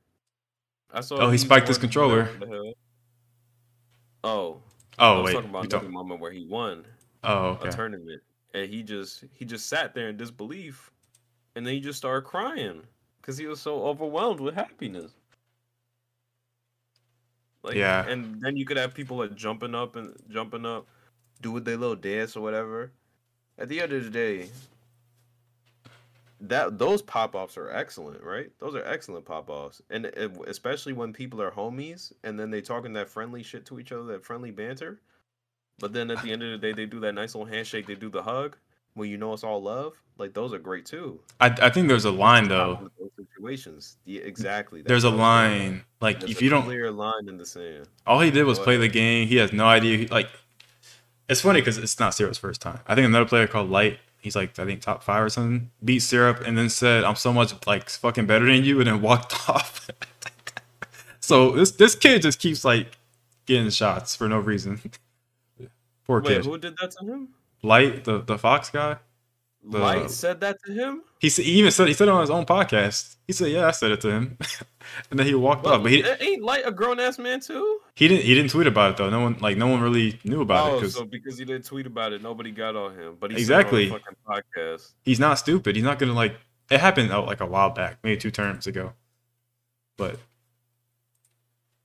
I 0.92 1.00
saw 1.02 1.16
Oh, 1.16 1.30
he 1.30 1.38
spiked 1.38 1.68
his 1.68 1.76
controller. 1.78 2.24
whatever 2.24 2.46
the 2.46 2.52
hell. 2.52 2.72
Oh, 4.22 4.62
Oh 4.99 5.14
I 5.14 5.16
was 5.18 5.24
wait, 5.26 5.32
talking 5.34 5.51
about 5.51 5.64
another 5.66 5.84
talk- 5.84 5.92
moment 5.92 6.20
where 6.20 6.32
he 6.32 6.45
won 6.47 6.84
Oh 7.24 7.59
a 7.62 7.70
tournament 7.70 8.22
and 8.53 8.68
he 8.68 8.82
just 8.82 9.24
he 9.32 9.45
just 9.45 9.66
sat 9.68 9.95
there 9.95 10.09
in 10.09 10.16
disbelief 10.16 10.90
and 11.57 11.66
then 11.66 11.74
he 11.74 11.80
just 11.80 11.99
started 11.99 12.26
crying 12.26 12.82
because 13.20 13.36
he 13.38 13.47
was 13.47 13.61
so 13.61 13.82
overwhelmed 13.84 14.40
with 14.40 14.55
happiness. 14.55 15.12
Like 17.62 17.76
Yeah. 17.76 18.07
and 18.07 18.40
then 18.42 18.57
you 18.57 18.64
could 18.64 18.76
have 18.76 18.95
people 18.95 19.16
like 19.16 19.34
jumping 19.34 19.74
up 19.74 19.97
and 19.97 20.14
jumping 20.28 20.66
up 20.66 20.86
doing 21.40 21.64
their 21.64 21.76
little 21.76 21.97
dance 21.97 22.36
or 22.36 22.42
whatever. 22.42 22.92
At 23.59 23.68
the 23.68 23.80
end 23.80 23.92
of 23.92 24.05
the 24.05 24.11
day 24.11 24.51
that 26.49 26.78
those 26.78 27.03
pop-offs 27.03 27.57
are 27.57 27.70
excellent 27.70 28.22
right 28.22 28.51
those 28.59 28.74
are 28.74 28.84
excellent 28.84 29.24
pop-offs 29.24 29.80
and 29.90 30.07
it, 30.07 30.32
especially 30.47 30.92
when 30.92 31.12
people 31.12 31.40
are 31.40 31.51
homies 31.51 32.12
and 32.22 32.38
then 32.38 32.51
they 32.51 32.61
talking 32.61 32.92
that 32.92 33.09
friendly 33.09 33.42
shit 33.42 33.64
to 33.66 33.78
each 33.78 33.92
other 33.92 34.05
that 34.05 34.24
friendly 34.24 34.51
banter 34.51 35.01
but 35.78 35.92
then 35.92 36.11
at 36.11 36.22
the 36.22 36.30
end 36.32 36.42
of 36.42 36.51
the 36.53 36.59
day, 36.59 36.72
they 36.72 36.86
do 36.86 37.01
that 37.01 37.12
nice 37.14 37.34
little 37.34 37.53
handshake. 37.53 37.86
They 37.86 37.95
do 37.95 38.09
the 38.09 38.22
hug 38.22 38.57
when 38.95 39.09
you 39.09 39.16
know 39.16 39.32
it's 39.32 39.42
all 39.42 39.62
love. 39.62 39.95
Like 40.18 40.32
those 40.32 40.53
are 40.53 40.59
great 40.59 40.86
too. 40.86 41.18
I 41.40 41.47
I 41.47 41.70
think 41.70 41.88
there's 41.88 42.05
a 42.05 42.12
line 42.12 42.47
though. 42.49 42.90
those 42.99 43.11
situations. 43.16 43.97
Yeah, 44.05 44.22
exactly. 44.22 44.82
There's 44.82 45.05
a 45.05 45.11
line 45.11 45.84
like 46.01 46.20
There's 46.20 46.32
if 46.32 46.42
you 46.42 46.51
don't 46.51 46.62
clear 46.62 46.90
line 46.92 47.28
in 47.28 47.36
the 47.36 47.47
sand. 47.47 47.88
All 48.07 48.20
he 48.20 48.30
did 48.30 48.45
was 48.45 48.59
play 48.61 48.76
the 48.76 48.88
game. 48.88 49.26
He 49.26 49.36
has 49.36 49.53
no 49.53 49.66
idea. 49.66 49.99
he- 49.99 50.07
Like, 50.07 50.28
it's 51.28 51.40
funny 51.40 51.61
because 51.61 51.78
it's 51.78 51.99
not 51.99 52.14
Syrup's 52.14 52.38
first 52.38 52.61
time. 52.61 52.78
I 52.86 52.95
think 52.95 53.07
another 53.07 53.24
player 53.26 53.49
called 53.49 53.68
Light, 53.68 53.99
he's 54.24 54.34
like 54.34 54.58
I 54.58 54.64
think 54.64 54.80
top 54.80 55.02
five 55.04 55.22
or 55.22 55.28
something, 55.28 55.70
beat 55.84 56.00
Syrup 56.00 56.40
and 56.44 56.56
then 56.58 56.70
said, 56.70 57.04
"I'm 57.04 57.14
so 57.14 57.32
much 57.32 57.54
like 57.66 57.88
fucking 57.90 58.26
better 58.26 58.46
than 58.46 58.64
you," 58.64 58.78
and 58.80 58.88
then 58.88 59.02
walked 59.02 59.48
off. 59.48 59.88
so 61.20 61.50
this 61.52 61.72
this 61.72 61.94
kid 61.94 62.22
just 62.22 62.40
keeps 62.40 62.64
like 62.64 62.88
getting 63.46 63.70
shots 63.70 64.16
for 64.16 64.28
no 64.28 64.38
reason. 64.38 64.80
Poor 66.06 66.20
Wait, 66.22 66.36
kid. 66.36 66.44
who 66.46 66.58
did 66.58 66.74
that 66.80 66.90
to 66.92 67.04
him? 67.06 67.28
Light, 67.62 68.04
the 68.04 68.20
the 68.22 68.38
Fox 68.38 68.70
guy. 68.70 68.96
The- 69.66 69.78
Light 69.78 70.10
said 70.10 70.40
that 70.40 70.58
to 70.66 70.72
him. 70.72 71.02
He 71.18 71.30
said, 71.30 71.46
he 71.46 71.52
even 71.52 71.70
said 71.70 71.88
he 71.88 71.94
said 71.94 72.08
it 72.08 72.10
on 72.10 72.20
his 72.20 72.28
own 72.30 72.44
podcast. 72.44 73.16
He 73.26 73.32
said, 73.32 73.50
"Yeah, 73.50 73.66
I 73.66 73.70
said 73.70 73.92
it 73.92 74.00
to 74.02 74.10
him," 74.10 74.36
and 75.10 75.18
then 75.18 75.26
he 75.26 75.34
walked 75.34 75.64
Well, 75.64 75.74
off. 75.76 75.82
But 75.82 75.92
he 75.92 76.04
ain't 76.04 76.42
Light 76.42 76.64
a 76.66 76.70
grown 76.70 77.00
ass 77.00 77.18
man 77.18 77.40
too? 77.40 77.80
he 77.94 78.06
didn't 78.06 78.24
he 78.24 78.34
didn't 78.34 78.50
tweet 78.50 78.66
about 78.66 78.90
it 78.90 78.96
though. 78.98 79.08
No 79.08 79.20
one 79.20 79.38
like 79.40 79.56
no 79.56 79.66
one 79.66 79.80
really 79.80 80.20
knew 80.24 80.42
about 80.42 80.68
it 80.68 80.74
Oh, 80.76 80.80
'cause 80.80 80.94
so 80.94 81.04
because 81.06 81.38
he 81.38 81.46
didn't 81.46 81.64
tweet 81.64 81.86
about 81.86 82.12
it, 82.12 82.22
nobody 82.22 82.50
got 82.50 82.76
on 82.76 82.94
him. 82.94 83.16
But 83.18 83.30
he 83.30 83.38
Exactly. 83.38 83.88
said 83.88 83.96
it 83.96 84.04
on 84.06 84.12
a 84.12 84.16
fucking 84.34 84.44
podcast. 84.54 84.92
he's 85.02 85.18
not 85.18 85.38
stupid. 85.38 85.76
He's 85.76 85.84
not 85.84 85.98
gonna 85.98 86.12
like. 86.12 86.36
It 86.70 86.80
happened 86.80 87.10
oh, 87.12 87.24
like 87.24 87.40
a 87.40 87.46
while 87.46 87.70
back, 87.70 87.98
maybe 88.02 88.18
two 88.18 88.30
terms 88.30 88.66
ago. 88.66 88.92
But 89.96 90.18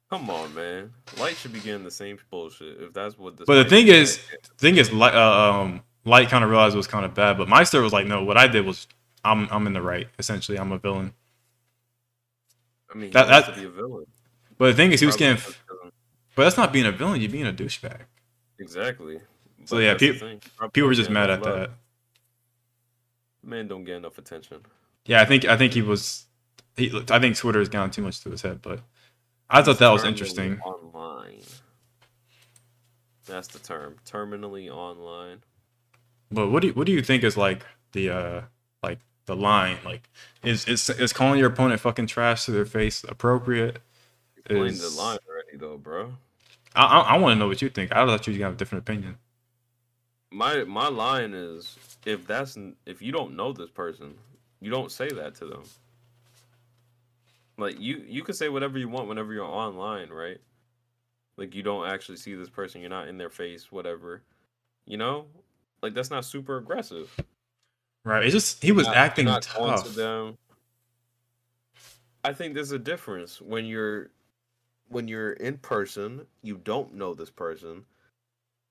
Come 0.10 0.30
on, 0.32 0.54
man. 0.56 0.92
Light 1.20 1.36
should 1.38 1.54
be 1.54 1.60
getting 1.60 1.84
the 1.84 1.92
same 1.92 2.18
bullshit 2.32 2.82
if 2.82 2.94
that's 2.94 3.18
what. 3.18 3.38
This 3.38 3.46
but 3.46 3.64
the 3.64 3.70
thing 3.70 3.88
is 3.88 4.18
is, 4.18 4.20
the 4.44 4.56
thing 4.58 4.78
is, 4.78 4.92
light 4.92 5.14
uh, 5.14 5.62
um, 5.62 5.82
light 6.10 6.30
kind 6.30 6.44
of 6.44 6.50
realized 6.50 6.74
it 6.76 6.78
was 6.78 6.88
kind 6.88 7.06
of 7.06 7.14
bad. 7.14 7.38
But 7.38 7.48
Maister 7.48 7.82
was 7.82 7.94
like, 7.94 8.06
no, 8.08 8.24
what 8.24 8.38
I 8.38 8.48
did 8.48 8.66
was, 8.66 8.88
I'm 9.24 9.48
I'm 9.52 9.66
in 9.68 9.74
the 9.74 9.82
right. 9.82 10.08
Essentially, 10.18 10.58
I'm 10.60 10.72
a 10.72 10.78
villain. 10.78 11.14
I 12.94 12.98
mean, 12.98 13.12
that- 13.12 13.28
that- 13.28 13.46
to 13.54 13.60
be 13.60 13.66
a 13.66 13.70
villain. 13.70 14.06
But 14.58 14.68
the 14.68 14.74
thing 14.74 14.92
is, 14.92 15.00
he 15.00 15.06
was 15.06 15.16
getting. 15.16 15.42
But 16.36 16.44
that's 16.44 16.58
not 16.58 16.74
being 16.74 16.86
a 16.86 16.92
villain. 16.92 17.22
You're 17.22 17.32
being 17.32 17.48
a 17.48 17.54
douchebag. 17.54 18.02
Exactly. 18.60 19.20
So, 19.66 19.76
But 19.76 19.78
yeah, 19.84 19.88
that's 19.90 20.00
the 20.02 20.12
peop- 20.12 20.20
thing. 20.20 20.42
Probably 20.58 20.72
People 20.72 20.88
were 20.90 20.94
just 20.96 21.10
mad 21.10 21.30
at 21.30 21.42
love. 21.42 21.60
that. 21.60 21.70
Man 23.44 23.68
don't 23.68 23.84
get 23.86 23.96
enough 23.98 24.18
attention. 24.18 24.62
Yeah, 25.06 25.22
I 25.22 25.26
think 25.26 25.46
I 25.46 25.56
think 25.58 25.74
he 25.74 25.82
was. 25.82 26.26
He, 26.76 26.92
I 27.10 27.20
think 27.20 27.36
Twitter 27.38 27.60
has 27.60 27.70
gone 27.70 27.92
too 27.92 28.02
much 28.02 28.22
to 28.22 28.30
his 28.32 28.42
head, 28.42 28.62
but 28.62 28.82
I 29.50 29.62
thought 29.62 29.80
that 29.80 29.90
was 29.90 30.04
interesting. 30.04 30.60
Online. 30.62 31.42
That's 33.26 33.48
the 33.48 33.60
term. 33.60 33.98
Terminally 34.06 34.70
online. 34.70 35.42
But 36.32 36.50
what 36.50 36.62
do 36.62 36.68
you, 36.68 36.74
what 36.74 36.86
do 36.86 36.92
you 36.92 37.02
think 37.02 37.24
is 37.24 37.36
like 37.38 37.66
the 37.92 38.10
uh 38.10 38.42
like 38.84 39.00
the 39.26 39.36
line 39.36 39.78
like 39.84 40.10
is 40.44 40.68
is 40.68 40.90
is 40.90 41.14
calling 41.14 41.40
your 41.40 41.50
opponent 41.50 41.82
fucking 41.82 42.08
trash 42.08 42.46
to 42.46 42.52
their 42.52 42.66
face 42.66 43.04
appropriate? 43.04 43.80
Explain 44.38 44.78
the 44.78 44.90
line 44.90 45.18
already, 45.28 45.58
though, 45.58 45.78
bro. 45.78 46.14
I 46.76 46.84
I, 46.84 47.00
I 47.00 47.18
want 47.18 47.34
to 47.34 47.40
know 47.40 47.48
what 47.48 47.62
you 47.62 47.70
think. 47.70 47.92
I 47.92 48.06
thought 48.06 48.28
you 48.28 48.44
have 48.44 48.54
a 48.54 48.58
different 48.58 48.84
opinion. 48.84 49.18
My 50.32 50.64
my 50.64 50.88
line 50.88 51.34
is 51.34 51.78
if 52.06 52.28
that's 52.28 52.58
if 52.86 53.02
you 53.02 53.12
don't 53.12 53.36
know 53.36 53.54
this 53.54 53.70
person, 53.70 54.16
you 54.60 54.70
don't 54.70 54.92
say 54.92 55.10
that 55.10 55.36
to 55.36 55.46
them. 55.46 55.64
Like 57.58 57.80
you 57.80 58.04
you 58.08 58.24
can 58.24 58.36
say 58.36 58.50
whatever 58.50 58.78
you 58.78 58.88
want 58.88 59.08
whenever 59.08 59.34
you're 59.34 59.46
online, 59.46 60.10
right? 60.10 60.40
Like 61.38 61.56
you 61.56 61.64
don't 61.64 61.88
actually 61.88 62.18
see 62.18 62.36
this 62.36 62.50
person, 62.50 62.82
you're 62.82 62.90
not 62.90 63.08
in 63.08 63.18
their 63.18 63.30
face, 63.30 63.72
whatever. 63.72 64.22
You 64.86 64.98
know? 64.98 65.26
Like 65.82 65.94
that's 65.94 66.10
not 66.10 66.26
super 66.26 66.58
aggressive. 66.58 67.16
Right? 68.04 68.24
It's 68.24 68.34
just 68.34 68.64
he 68.64 68.72
was 68.72 68.88
not- 68.88 68.96
acting 68.96 69.26
not 69.26 69.48
going 69.56 69.78
to 69.78 69.84
tough. 69.84 69.96
them. 69.96 70.38
I 72.24 72.34
think 72.34 72.54
there's 72.54 72.72
a 72.72 72.80
difference 72.80 73.42
when 73.42 73.66
you're 73.66 74.10
when 74.90 75.08
you're 75.08 75.34
in 75.34 75.58
person, 75.58 76.26
you 76.42 76.58
don't 76.58 76.96
know 76.96 77.14
this 77.14 77.30
person. 77.30 77.86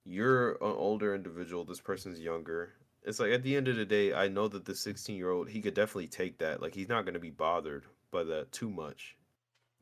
You're 0.04 0.52
an 0.52 0.58
older 0.60 1.14
individual, 1.14 1.64
this 1.64 1.80
person's 1.80 2.18
younger. 2.20 2.72
It's 3.04 3.20
like 3.20 3.30
at 3.30 3.42
the 3.42 3.56
end 3.56 3.68
of 3.68 3.76
the 3.76 3.84
day, 3.84 4.12
I 4.12 4.28
know 4.28 4.48
that 4.48 4.64
the 4.64 4.74
16 4.74 5.16
year 5.16 5.30
old 5.30 5.48
he 5.48 5.62
could 5.62 5.74
definitely 5.74 6.08
take 6.08 6.38
that. 6.38 6.60
Like 6.60 6.74
he's 6.74 6.88
not 6.88 7.04
gonna 7.06 7.18
be 7.18 7.30
bothered 7.30 7.84
by 8.10 8.24
that 8.24 8.52
too 8.52 8.68
much. 8.70 9.16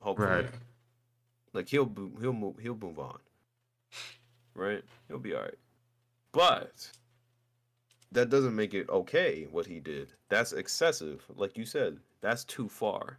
Hopefully. 0.00 0.28
Right. 0.28 0.46
Like 1.52 1.68
he'll 1.68 1.90
he'll 2.20 2.32
move 2.32 2.56
he'll 2.60 2.76
move 2.76 2.98
on. 2.98 3.18
Right? 4.54 4.82
He'll 5.08 5.18
be 5.18 5.34
alright. 5.34 5.58
But 6.32 6.90
that 8.12 8.30
doesn't 8.30 8.54
make 8.54 8.74
it 8.74 8.88
okay 8.88 9.46
what 9.50 9.66
he 9.66 9.80
did. 9.80 10.12
That's 10.28 10.52
excessive. 10.52 11.24
Like 11.34 11.56
you 11.56 11.64
said, 11.64 11.98
that's 12.20 12.44
too 12.44 12.68
far. 12.68 13.18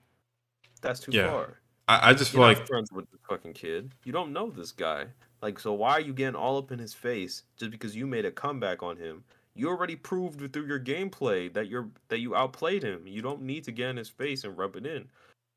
That's 0.81 0.99
too 0.99 1.11
Yeah. 1.11 1.29
far. 1.29 1.59
I, 1.87 2.09
I 2.09 2.13
just 2.13 2.31
feel 2.31 2.41
like 2.41 2.67
friends 2.67 2.91
with 2.91 3.09
this 3.11 3.21
fucking 3.29 3.53
kid. 3.53 3.91
You 4.03 4.11
don't 4.11 4.33
know 4.33 4.49
this 4.49 4.71
guy. 4.71 5.05
Like, 5.41 5.59
so 5.59 5.73
why 5.73 5.91
are 5.91 6.01
you 6.01 6.13
getting 6.13 6.35
all 6.35 6.57
up 6.57 6.71
in 6.71 6.79
his 6.79 6.93
face 6.93 7.43
just 7.57 7.71
because 7.71 7.95
you 7.95 8.07
made 8.07 8.25
a 8.25 8.31
comeback 8.31 8.83
on 8.83 8.97
him? 8.97 9.23
You 9.55 9.69
already 9.69 9.95
proved 9.95 10.51
through 10.51 10.67
your 10.67 10.79
gameplay 10.79 11.51
that 11.53 11.67
you're 11.67 11.89
that 12.09 12.19
you 12.19 12.35
outplayed 12.35 12.83
him. 12.83 13.07
You 13.07 13.21
don't 13.21 13.41
need 13.41 13.63
to 13.63 13.71
get 13.71 13.89
in 13.89 13.97
his 13.97 14.09
face 14.09 14.43
and 14.43 14.57
rub 14.57 14.75
it 14.75 14.85
in. 14.85 15.07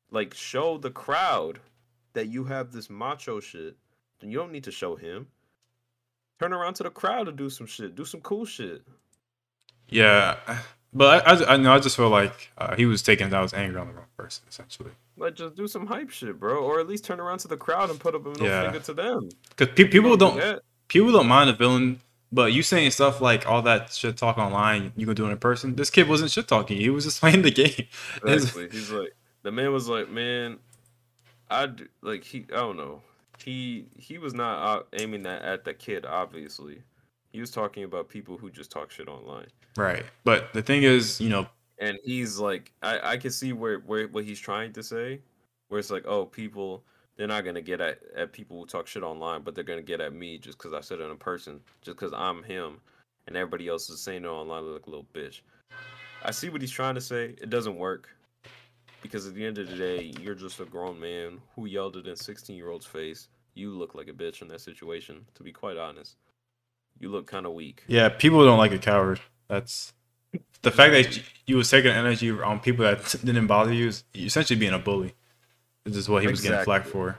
Like, 0.09 0.33
show 0.33 0.77
the 0.77 0.91
crowd 0.91 1.59
that 2.13 2.27
you 2.27 2.43
have 2.45 2.71
this 2.71 2.89
macho 2.89 3.39
shit. 3.39 3.75
Then 4.19 4.31
you 4.31 4.37
don't 4.37 4.51
need 4.51 4.63
to 4.65 4.71
show 4.71 4.95
him. 4.95 5.27
Turn 6.39 6.53
around 6.53 6.73
to 6.75 6.83
the 6.83 6.89
crowd 6.89 7.27
and 7.27 7.37
do 7.37 7.49
some 7.49 7.67
shit. 7.67 7.95
Do 7.95 8.05
some 8.05 8.21
cool 8.21 8.45
shit. 8.45 8.81
Yeah, 9.91 10.37
but 10.93 11.27
I 11.27 11.33
I, 11.33 11.53
I 11.53 11.57
know 11.57 11.71
I 11.73 11.79
just 11.79 11.95
feel 11.95 12.09
like 12.09 12.51
uh, 12.57 12.75
he 12.75 12.85
was 12.87 13.01
taking 13.03 13.31
out 13.33 13.43
his 13.43 13.53
anger 13.53 13.77
on 13.79 13.87
the 13.87 13.93
wrong 13.93 14.05
person 14.17 14.43
essentially. 14.49 14.91
Like, 15.17 15.35
just 15.35 15.55
do 15.55 15.67
some 15.67 15.85
hype 15.85 16.09
shit, 16.09 16.39
bro. 16.39 16.63
Or 16.63 16.79
at 16.79 16.87
least 16.87 17.05
turn 17.05 17.19
around 17.19 17.37
to 17.39 17.47
the 17.47 17.57
crowd 17.57 17.91
and 17.91 17.99
put 17.99 18.15
up 18.15 18.25
a 18.25 18.29
middle 18.29 18.47
Yeah. 18.47 18.63
finger 18.63 18.79
to 18.79 18.93
them. 18.95 19.29
Because 19.49 19.75
pe- 19.75 19.87
people 19.87 20.17
don't 20.17 20.37
do 20.37 20.59
people 20.87 21.11
don't 21.11 21.27
mind 21.27 21.49
a 21.51 21.53
villain 21.53 22.01
But 22.31 22.53
you 22.53 22.63
saying 22.63 22.91
stuff 22.91 23.21
like 23.21 23.45
all 23.47 23.61
that 23.63 23.91
shit 23.91 24.17
talk 24.17 24.37
online, 24.37 24.93
you 24.95 25.05
can 25.05 25.15
do 25.15 25.27
it 25.27 25.31
in 25.31 25.37
person. 25.37 25.75
This 25.75 25.89
kid 25.91 26.07
wasn't 26.07 26.31
shit 26.31 26.47
talking. 26.47 26.77
He 26.77 26.89
was 26.89 27.03
just 27.03 27.19
playing 27.23 27.41
the 27.43 27.51
game. 27.51 27.85
Exactly. 28.25 28.69
He's 28.71 28.89
like 28.89 29.13
the 29.43 29.51
man 29.51 29.71
was 29.73 29.87
like, 29.89 30.09
man, 30.09 30.57
I 31.49 31.67
d- 31.67 31.85
like 32.01 32.23
he. 32.23 32.45
I 32.53 32.57
don't 32.57 32.77
know. 32.77 33.01
He 33.43 33.85
he 33.97 34.17
was 34.17 34.33
not 34.33 34.55
uh, 34.63 34.83
aiming 34.93 35.23
that 35.23 35.41
at 35.41 35.65
the 35.65 35.73
kid. 35.73 36.05
Obviously, 36.05 36.81
he 37.33 37.39
was 37.41 37.51
talking 37.51 37.83
about 37.83 38.07
people 38.07 38.37
who 38.37 38.49
just 38.49 38.71
talk 38.71 38.91
shit 38.91 39.07
online. 39.07 39.47
Right. 39.77 40.05
But 40.23 40.53
the 40.53 40.61
thing 40.61 40.83
is, 40.83 41.19
you 41.21 41.29
know, 41.29 41.47
And 41.79 41.97
he's 42.03 42.37
like, 42.37 42.71
I 42.81 43.13
I 43.13 43.17
can 43.17 43.31
see 43.31 43.53
where 43.53 43.79
where 43.79 44.07
what 44.07 44.23
he's 44.25 44.39
trying 44.39 44.73
to 44.73 44.83
say, 44.83 45.19
where 45.69 45.79
it's 45.79 45.91
like, 45.91 46.05
oh, 46.05 46.25
people. 46.25 46.83
They're 47.17 47.27
not 47.27 47.45
gonna 47.45 47.61
get 47.61 47.81
at, 47.81 47.99
at 48.15 48.31
people 48.31 48.59
who 48.59 48.65
talk 48.65 48.87
shit 48.87 49.03
online, 49.03 49.41
but 49.43 49.53
they're 49.53 49.65
gonna 49.65 49.83
get 49.83 50.01
at 50.01 50.11
me 50.13 50.39
just 50.39 50.57
because 50.57 50.73
I 50.73 50.81
said 50.81 50.99
it 51.01 51.03
in 51.03 51.17
person, 51.17 51.59
just 51.81 51.97
because 51.97 52.13
I'm 52.13 52.41
him, 52.41 52.79
and 53.27 53.35
everybody 53.35 53.67
else 53.67 53.89
is 53.91 54.01
saying 54.01 54.23
it 54.23 54.27
online 54.27 54.65
like 54.65 54.87
a 54.87 54.89
little 54.89 55.05
bitch. 55.13 55.41
I 56.23 56.31
see 56.31 56.49
what 56.49 56.61
he's 56.61 56.71
trying 56.71 56.95
to 56.95 57.01
say. 57.01 57.35
It 57.39 57.49
doesn't 57.49 57.77
work 57.77 58.09
because 59.01 59.27
at 59.27 59.35
the 59.35 59.45
end 59.45 59.57
of 59.57 59.69
the 59.69 59.75
day, 59.75 60.13
you're 60.19 60.35
just 60.35 60.59
a 60.61 60.65
grown 60.65 60.99
man 60.99 61.39
who 61.55 61.65
yelled 61.65 61.97
at 61.97 62.07
a 62.07 62.15
16 62.15 62.55
year 62.55 62.69
old's 62.69 62.85
face. 62.85 63.27
You 63.53 63.71
look 63.71 63.93
like 63.93 64.07
a 64.07 64.13
bitch 64.13 64.41
in 64.41 64.47
that 64.47 64.61
situation. 64.61 65.25
To 65.35 65.43
be 65.43 65.51
quite 65.51 65.77
honest, 65.77 66.15
you 66.99 67.09
look 67.09 67.27
kind 67.27 67.45
of 67.45 67.53
weak. 67.53 67.83
yeah, 67.87 68.09
people 68.09 68.43
don't 68.45 68.57
like 68.57 68.71
a 68.71 68.79
coward. 68.79 69.19
That's 69.51 69.91
the 70.61 70.71
fact 70.71 70.93
that 70.93 71.21
you 71.45 71.57
was 71.57 71.69
taking 71.69 71.91
energy 71.91 72.31
on 72.31 72.61
people 72.61 72.85
that 72.85 73.03
didn't 73.25 73.47
bother 73.47 73.73
you. 73.73 73.89
Is 73.89 74.05
essentially 74.15 74.57
being 74.57 74.71
a 74.73 74.79
bully. 74.79 75.13
This 75.83 75.97
is 75.97 76.07
what 76.07 76.21
he 76.21 76.29
was 76.29 76.39
getting 76.39 76.63
flack 76.63 76.85
for. 76.85 77.17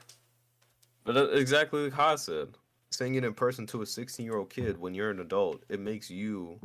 But 1.04 1.34
exactly 1.34 1.84
like 1.84 1.92
Ha 1.92 2.16
said, 2.16 2.48
saying 2.90 3.16
it 3.16 3.24
in 3.24 3.34
person 3.34 3.66
to 3.66 3.82
a 3.82 3.86
16 3.86 4.24
year 4.24 4.38
old 4.38 4.48
kid 4.48 4.80
when 4.80 4.94
you're 4.94 5.10
an 5.10 5.20
adult, 5.20 5.62
it 5.68 5.78
makes 5.78 6.10
you 6.10 6.58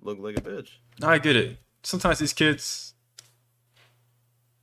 look 0.00 0.18
like 0.18 0.36
a 0.36 0.40
bitch. 0.40 0.70
I 1.00 1.18
get 1.18 1.36
it. 1.36 1.58
Sometimes 1.84 2.18
these 2.18 2.32
kids, 2.32 2.94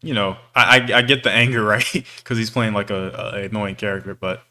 you 0.01 0.13
know, 0.13 0.35
I 0.53 0.79
I, 0.79 0.97
I 0.97 1.01
get 1.03 1.23
the 1.23 1.31
anger 1.31 1.63
right 1.75 2.05
because 2.17 2.37
he's 2.37 2.49
playing 2.49 2.73
like 2.73 2.89
a, 2.89 3.11
a 3.33 3.43
annoying 3.45 3.75
character, 3.75 4.13
but 4.13 4.43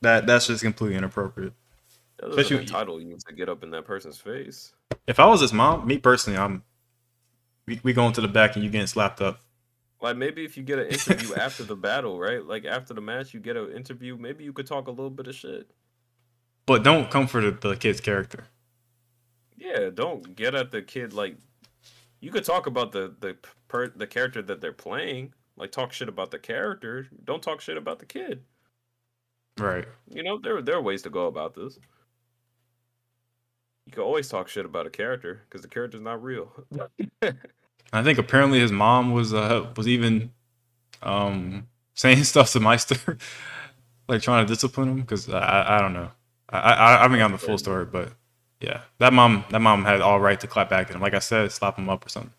that 0.00 0.26
that's 0.26 0.46
just 0.46 0.62
completely 0.62 0.96
inappropriate. 0.96 1.52
That 2.16 2.30
Especially- 2.30 2.60
entitle 2.60 3.02
you 3.02 3.18
to 3.28 3.34
get 3.34 3.50
up 3.50 3.62
in 3.62 3.70
that 3.72 3.84
person's 3.84 4.16
face. 4.16 4.72
If 5.06 5.18
I 5.18 5.26
was 5.26 5.40
his 5.40 5.52
mom, 5.52 5.86
me 5.86 5.98
personally, 5.98 6.38
I'm 6.38 6.62
we, 7.66 7.80
we 7.82 7.92
going 7.92 8.12
to 8.14 8.20
the 8.20 8.28
back 8.28 8.56
and 8.56 8.64
you 8.64 8.70
getting 8.70 8.86
slapped 8.86 9.20
up. 9.20 9.40
Like 10.00 10.16
maybe 10.16 10.44
if 10.44 10.56
you 10.56 10.62
get 10.62 10.78
an 10.78 10.86
interview 10.86 11.34
after 11.36 11.62
the 11.62 11.76
battle, 11.76 12.18
right? 12.18 12.44
Like 12.44 12.64
after 12.64 12.94
the 12.94 13.00
match, 13.00 13.34
you 13.34 13.40
get 13.40 13.56
an 13.56 13.72
interview. 13.72 14.16
Maybe 14.16 14.44
you 14.44 14.52
could 14.52 14.66
talk 14.66 14.88
a 14.88 14.90
little 14.90 15.10
bit 15.10 15.26
of 15.26 15.34
shit. 15.34 15.70
But 16.66 16.84
don't 16.84 17.10
come 17.10 17.26
for 17.26 17.40
the, 17.40 17.50
the 17.50 17.76
kid's 17.76 18.00
character. 18.00 18.44
Yeah, 19.56 19.90
don't 19.92 20.34
get 20.34 20.54
at 20.54 20.70
the 20.70 20.82
kid 20.82 21.12
like. 21.12 21.36
You 22.20 22.30
could 22.30 22.44
talk 22.44 22.66
about 22.66 22.92
the 22.92 23.14
the 23.20 23.36
per, 23.68 23.88
the 23.88 24.06
character 24.06 24.42
that 24.42 24.60
they're 24.60 24.72
playing. 24.72 25.34
Like 25.56 25.72
talk 25.72 25.92
shit 25.92 26.08
about 26.08 26.30
the 26.30 26.38
character. 26.38 27.06
Don't 27.24 27.42
talk 27.42 27.60
shit 27.60 27.76
about 27.76 27.98
the 27.98 28.06
kid. 28.06 28.42
Right. 29.58 29.86
You 30.10 30.22
know 30.22 30.38
there 30.38 30.62
there 30.62 30.76
are 30.76 30.82
ways 30.82 31.02
to 31.02 31.10
go 31.10 31.26
about 31.26 31.54
this. 31.54 31.78
You 33.86 33.92
can 33.92 34.02
always 34.02 34.28
talk 34.28 34.48
shit 34.48 34.64
about 34.64 34.86
a 34.86 34.90
character 34.90 35.42
because 35.48 35.62
the 35.62 35.68
character's 35.68 36.00
not 36.00 36.22
real. 36.22 36.52
I 37.92 38.02
think 38.02 38.18
apparently 38.18 38.60
his 38.60 38.70
mom 38.70 39.12
was 39.12 39.34
uh 39.34 39.66
was 39.76 39.88
even 39.88 40.30
um 41.02 41.66
saying 41.94 42.24
stuff 42.24 42.52
to 42.52 42.60
Maister, 42.60 43.18
like 44.08 44.22
trying 44.22 44.46
to 44.46 44.52
discipline 44.52 44.88
him 44.88 45.00
because 45.00 45.28
I, 45.28 45.76
I 45.76 45.80
don't 45.80 45.92
know. 45.92 46.10
I, 46.48 46.58
I 46.58 46.98
I 46.98 47.02
haven't 47.02 47.18
gotten 47.18 47.32
the 47.32 47.38
full 47.38 47.58
story, 47.58 47.84
but 47.84 48.12
yeah, 48.60 48.82
that 48.98 49.12
mom 49.12 49.44
that 49.50 49.60
mom 49.60 49.84
had 49.84 50.00
all 50.00 50.20
right 50.20 50.38
to 50.40 50.46
clap 50.46 50.70
back 50.70 50.88
at 50.88 50.94
him. 50.94 51.00
Like 51.00 51.14
I 51.14 51.18
said, 51.18 51.50
slap 51.50 51.76
him 51.76 51.88
up 51.88 52.06
or 52.06 52.08
something. 52.08 52.32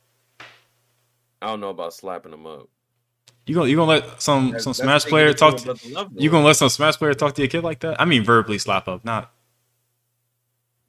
I 1.41 1.47
don't 1.47 1.59
know 1.59 1.69
about 1.69 1.93
slapping 1.93 2.31
him 2.31 2.45
up. 2.45 2.69
You 3.47 3.55
gonna 3.55 3.67
you 3.67 3.75
gonna 3.75 3.89
let 3.89 4.21
some 4.21 4.51
That's- 4.51 4.63
some 4.63 4.71
that's 4.71 4.79
Smash 4.79 5.05
player 5.05 5.33
talk 5.33 5.57
to 5.57 5.75
you 6.15 6.29
gonna 6.29 6.45
let 6.45 6.55
some 6.55 6.69
Smash 6.69 6.97
player 6.97 7.13
talk 7.13 7.33
to 7.35 7.41
your 7.41 7.49
kid 7.49 7.63
like 7.63 7.79
that? 7.79 7.99
I 7.99 8.05
mean 8.05 8.23
verbally 8.23 8.59
slap 8.59 8.87
up, 8.87 9.03
not 9.03 9.33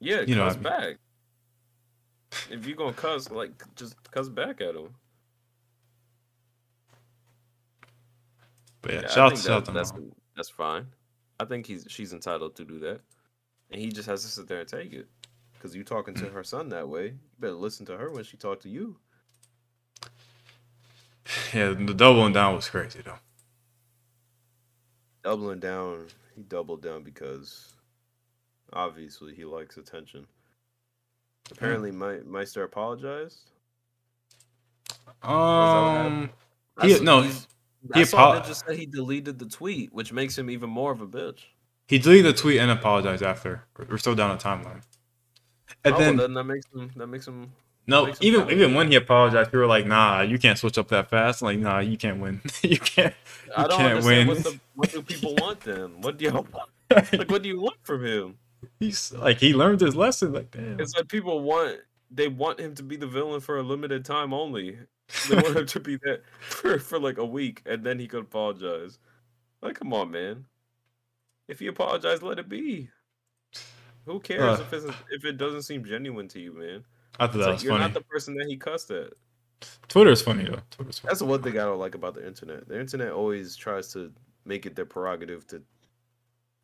Yeah, 0.03 0.21
You 0.21 0.35
know 0.35 0.53
back. 0.55 0.97
If 2.49 2.65
you 2.67 2.75
gonna 2.75 2.93
cuss, 2.93 3.29
like 3.29 3.51
just 3.75 3.95
cuss 4.11 4.27
back 4.27 4.59
at 4.61 4.75
him. 4.75 4.89
but 8.83 8.93
yeah. 8.93 9.01
Yeah, 9.01 9.07
shout 9.07 9.31
out 9.31 9.37
to 9.37 9.71
that, 9.71 9.73
that's 9.73 9.93
mom. 9.93 10.11
that's 10.35 10.49
fine. 10.49 10.85
I 11.39 11.45
think 11.45 11.65
he's 11.65 11.87
she's 11.89 12.13
entitled 12.13 12.55
to 12.57 12.65
do 12.65 12.77
that, 12.79 12.99
and 13.71 13.81
he 13.81 13.89
just 13.89 14.07
has 14.07 14.21
to 14.21 14.27
sit 14.27 14.47
there 14.47 14.59
and 14.59 14.67
take 14.67 14.93
it. 14.93 15.07
Because 15.53 15.75
you 15.75 15.83
talking 15.83 16.13
to 16.15 16.25
mm. 16.25 16.33
her 16.33 16.43
son 16.43 16.69
that 16.69 16.87
way, 16.87 17.05
you 17.05 17.19
better 17.39 17.53
listen 17.53 17.85
to 17.87 17.97
her 17.97 18.11
when 18.11 18.23
she 18.23 18.37
talk 18.37 18.59
to 18.61 18.69
you. 18.69 18.97
Yeah, 21.53 21.69
the 21.69 21.93
doubling 21.93 22.33
down 22.33 22.55
was 22.55 22.67
crazy 22.67 22.99
though. 23.03 23.19
Doubling 25.23 25.59
down, 25.59 26.07
he 26.35 26.43
doubled 26.43 26.81
down 26.81 27.03
because 27.03 27.73
obviously 28.73 29.33
he 29.35 29.45
likes 29.45 29.77
attention. 29.77 30.25
Apparently, 31.51 31.91
my 31.91 32.17
Maister 32.25 32.63
apologized. 32.63 33.51
Um, 35.21 36.29
He- 36.81 36.93
saw- 36.95 37.03
no, 37.03 37.21
he's- 37.21 37.47
he 37.93 38.01
I 38.01 38.03
saw 38.03 38.33
apo- 38.33 38.49
Ninja 38.49 38.65
say 38.65 38.77
he 38.77 38.85
deleted 38.85 39.39
the 39.39 39.45
tweet, 39.45 39.93
which 39.93 40.11
makes 40.11 40.37
him 40.37 40.49
even 40.49 40.69
more 40.69 40.91
of 40.91 41.01
a 41.01 41.07
bitch. 41.07 41.39
he 41.87 41.97
deleted 41.99 42.25
the 42.33 42.37
tweet 42.41 42.59
and 42.59 42.71
apologized 42.71 43.21
after. 43.23 43.65
We're 43.77 43.97
still 43.97 44.15
down 44.15 44.31
a 44.31 44.37
timeline. 44.37 44.81
And 45.83 45.95
oh, 45.95 45.97
then 45.99 46.17
well, 46.17 46.27
then 46.27 46.33
that 46.35 46.43
makes 46.45 46.65
him 46.73 46.91
that 46.95 47.07
makes 47.07 47.27
him 47.27 47.51
No, 47.87 48.05
Makes 48.05 48.19
him 48.19 48.25
even 48.27 48.39
kinda 48.41 48.53
even 48.55 48.73
when 48.75 48.87
he 48.89 48.95
apologized, 48.95 49.51
we 49.51 49.59
were 49.59 49.65
like, 49.67 49.85
"Nah, 49.85 50.21
you 50.21 50.39
can't 50.39 50.57
switch 50.57 50.77
up 50.77 50.87
that 50.89 51.09
fast." 51.09 51.41
Like, 51.41 51.59
nah, 51.59 51.79
you 51.79 51.97
can't 51.97 52.21
win. 52.21 52.41
you 52.63 52.79
can't. 52.79 53.13
I 53.55 53.63
don't 53.67 53.77
can't 53.77 53.89
understand 53.97 54.29
win. 54.29 54.37
what 54.37 54.43
the 54.45 54.59
what 54.75 54.91
do 54.91 55.01
people 55.01 55.35
want 55.35 55.59
then? 55.61 56.01
What 56.01 56.17
do 56.17 56.25
you 56.25 56.31
want? 56.33 56.47
like? 56.89 57.29
What 57.29 57.43
do 57.43 57.49
you 57.49 57.59
want 57.59 57.75
from 57.83 58.05
him? 58.05 58.37
He's 58.79 59.11
like, 59.13 59.39
he 59.39 59.53
learned 59.53 59.81
his 59.81 59.95
lesson. 59.95 60.33
Like, 60.33 60.51
damn. 60.51 60.79
It's 60.79 60.95
like 60.95 61.07
people 61.07 61.41
want 61.41 61.79
they 62.11 62.27
want 62.27 62.59
him 62.59 62.75
to 62.75 62.83
be 62.83 62.95
the 62.95 63.07
villain 63.07 63.39
for 63.41 63.57
a 63.57 63.63
limited 63.63 64.05
time 64.05 64.33
only. 64.33 64.77
They 65.29 65.35
want 65.35 65.55
him 65.57 65.65
to 65.65 65.79
be 65.79 65.97
that 65.97 66.21
for, 66.39 66.79
for 66.79 66.99
like 66.99 67.17
a 67.17 67.25
week 67.25 67.61
and 67.65 67.83
then 67.83 67.99
he 67.99 68.07
could 68.07 68.23
apologize. 68.23 68.99
Like, 69.61 69.75
come 69.75 69.93
on, 69.93 70.11
man. 70.11 70.45
If 71.47 71.59
he 71.59 71.67
apologized, 71.67 72.23
let 72.23 72.39
it 72.39 72.47
be. 72.49 72.89
Who 74.05 74.19
cares 74.19 74.59
Uh. 74.59 74.63
if 74.63 74.73
it's 74.73 74.95
if 75.11 75.25
it 75.25 75.37
doesn't 75.37 75.63
seem 75.63 75.83
genuine 75.85 76.27
to 76.29 76.39
you, 76.39 76.53
man? 76.53 76.83
I 77.19 77.27
thought 77.27 77.35
It's 77.35 77.37
that 77.37 77.39
like 77.45 77.53
was 77.53 77.63
you're 77.63 77.73
funny. 77.73 77.83
not 77.83 77.93
the 77.93 78.01
person 78.01 78.35
that 78.35 78.47
he 78.47 78.57
cussed 78.57 78.91
at. 78.91 79.13
Twitter's 79.87 80.21
funny 80.21 80.43
though. 80.45 80.59
Twitter's 80.71 80.99
funny. 80.99 81.09
That's 81.09 81.19
the 81.19 81.25
one 81.25 81.41
thing 81.41 81.53
I 81.53 81.63
don't 81.63 81.79
like 81.79 81.95
about 81.95 82.15
the 82.15 82.25
internet. 82.27 82.67
The 82.67 82.79
internet 82.79 83.11
always 83.11 83.55
tries 83.55 83.87
to 83.93 84.11
make 84.45 84.65
it 84.65 84.75
their 84.75 84.85
prerogative 84.85 85.47
to 85.47 85.61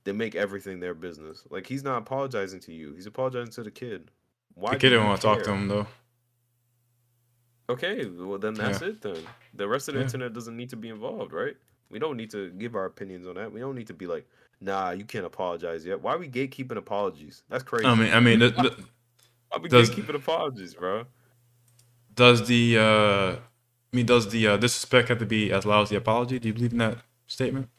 they 0.04 0.12
make 0.12 0.36
everything 0.36 0.80
their 0.80 0.94
business. 0.94 1.44
Like 1.50 1.68
he's 1.68 1.84
not 1.84 1.98
apologizing 1.98 2.60
to 2.62 2.74
you. 2.74 2.94
He's 2.94 3.06
apologizing 3.06 3.52
to 3.54 3.64
the 3.64 3.72
kid. 3.72 4.12
Why 4.56 4.72
The 4.74 4.78
kid 4.80 4.90
didn't 4.90 5.06
want 5.08 5.22
to 5.22 5.28
talk 5.28 5.44
to 5.44 5.52
him 5.54 5.68
though. 5.68 5.88
Okay, 7.70 8.06
well 8.08 8.40
then 8.40 8.56
that's 8.56 8.82
it 8.82 9.02
then. 9.02 9.18
The 9.54 9.68
rest 9.68 9.88
of 9.88 9.94
the 9.94 10.00
Yeah. 10.00 10.06
internet 10.06 10.34
doesn't 10.34 10.58
need 10.58 10.70
to 10.72 10.76
be 10.76 10.90
involved, 10.90 11.34
right? 11.34 11.56
We 11.90 12.00
don't 12.00 12.18
need 12.18 12.32
to 12.32 12.50
give 12.52 12.76
our 12.76 12.86
opinions 12.86 13.28
on 13.28 13.36
that. 13.36 13.52
We 13.52 13.60
don't 13.60 13.76
need 13.76 13.88
to 13.88 13.94
be 13.94 14.08
like, 14.08 14.28
nah, 14.62 14.92
you 14.92 15.06
can't 15.06 15.26
apologize 15.26 15.86
yet. 15.86 16.02
Why 16.02 16.14
are 16.14 16.18
we 16.18 16.28
gatekeeping 16.28 16.78
apologies? 16.78 17.44
That's 17.50 17.64
crazy. 17.64 17.86
I 17.86 17.96
mean, 17.96 18.14
I 18.14 18.20
mean, 18.20 18.40
the, 18.40 18.50
the, 18.50 18.76
Why 19.50 19.60
we 19.62 19.70
does- 19.70 19.90
gatekeeping 19.92 20.16
apologies, 20.16 20.74
bro? 20.74 21.06
does 22.14 22.48
the 22.48 22.78
uh, 22.78 23.36
I 23.94 23.96
mean, 23.96 24.06
does 24.06 24.30
the 24.30 24.46
uh, 24.48 24.58
disrespect 24.58 25.08
have 25.10 25.20
to 25.20 25.26
be 25.26 25.52
as 25.52 25.66
loud 25.66 25.84
as 25.84 25.90
the 25.90 25.96
apology? 25.96 26.38
Do 26.40 26.48
you 26.50 26.54
believe 26.54 26.74
in 26.74 26.80
that 26.80 26.98
statement? 27.28 27.70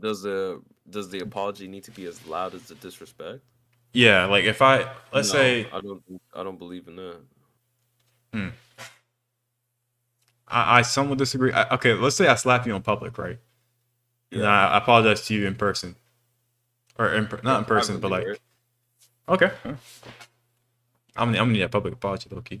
Does 0.00 0.22
the 0.22 0.62
does 0.90 1.08
the 1.10 1.20
apology 1.20 1.68
need 1.68 1.84
to 1.84 1.90
be 1.90 2.06
as 2.06 2.24
loud 2.26 2.54
as 2.54 2.64
the 2.68 2.74
disrespect? 2.74 3.40
Yeah, 3.92 4.26
like 4.26 4.44
if 4.44 4.62
I 4.62 4.90
let's 5.12 5.32
No, 5.32 5.34
say 5.34 5.68
I 5.72 5.80
don't 5.80 6.02
I 6.34 6.42
don't 6.42 6.58
believe 6.58 6.88
in 6.88 6.96
that. 6.96 7.20
Hmm. 8.32 8.48
I, 10.48 10.78
I 10.78 10.82
somewhat 10.82 11.18
disagree. 11.18 11.52
I, 11.52 11.68
okay, 11.74 11.94
let's 11.94 12.16
say 12.16 12.26
I 12.28 12.34
slap 12.36 12.66
you 12.66 12.74
in 12.76 12.82
public, 12.82 13.18
right? 13.18 13.38
And 14.32 14.46
I, 14.46 14.68
I 14.68 14.78
apologize 14.78 15.26
to 15.26 15.34
you 15.34 15.46
in 15.46 15.54
person, 15.54 15.96
or 16.98 17.12
in, 17.14 17.28
not 17.42 17.60
in 17.60 17.64
person, 17.64 18.00
but 18.00 18.10
like 18.10 18.26
okay. 19.28 19.52
I'm 19.64 21.28
gonna, 21.28 21.38
I'm 21.38 21.44
gonna 21.46 21.52
need 21.52 21.62
a 21.62 21.68
public 21.68 21.94
apology, 21.94 22.28
low 22.30 22.42
key. 22.42 22.60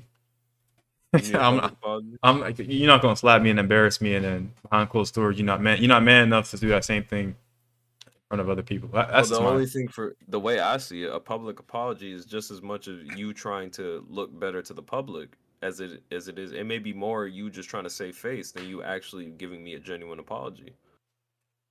need 0.86 0.95
a 0.95 0.95
I'm, 1.34 1.58
apology? 1.58 2.18
I'm 2.22 2.54
you're 2.58 2.86
not 2.88 3.02
gonna 3.02 3.16
slap 3.16 3.42
me 3.42 3.50
and 3.50 3.58
embarrass 3.58 4.00
me, 4.00 4.14
and 4.14 4.24
then 4.24 4.52
behind 4.68 4.90
closed 4.90 5.14
doors, 5.14 5.38
you're 5.38 5.46
not 5.46 5.62
man. 5.62 5.78
You're 5.78 5.88
not 5.88 6.02
man 6.02 6.24
enough 6.24 6.50
to 6.50 6.58
do 6.58 6.68
that 6.68 6.84
same 6.84 7.04
thing 7.04 7.28
in 8.06 8.12
front 8.28 8.40
of 8.40 8.50
other 8.50 8.62
people. 8.62 8.88
That, 8.90 9.08
Well, 9.08 9.16
that's 9.16 9.28
the 9.28 9.34
just 9.36 9.42
my- 9.42 9.48
only 9.50 9.66
thing 9.66 9.88
for 9.88 10.16
the 10.28 10.40
way 10.40 10.58
I 10.60 10.76
see 10.78 11.04
it, 11.04 11.12
a 11.12 11.20
public 11.20 11.60
apology 11.60 12.12
is 12.12 12.26
just 12.26 12.50
as 12.50 12.60
much 12.60 12.88
of 12.88 13.16
you 13.16 13.32
trying 13.32 13.70
to 13.72 14.04
look 14.08 14.38
better 14.38 14.62
to 14.62 14.74
the 14.74 14.82
public 14.82 15.30
as 15.62 15.80
it 15.80 16.02
as 16.10 16.28
it 16.28 16.38
is. 16.38 16.52
It 16.52 16.64
may 16.64 16.78
be 16.78 16.92
more 16.92 17.26
you 17.26 17.50
just 17.50 17.68
trying 17.70 17.84
to 17.84 17.90
save 17.90 18.16
face 18.16 18.52
than 18.52 18.68
you 18.68 18.82
actually 18.82 19.26
giving 19.26 19.62
me 19.64 19.74
a 19.74 19.78
genuine 19.78 20.18
apology. 20.18 20.74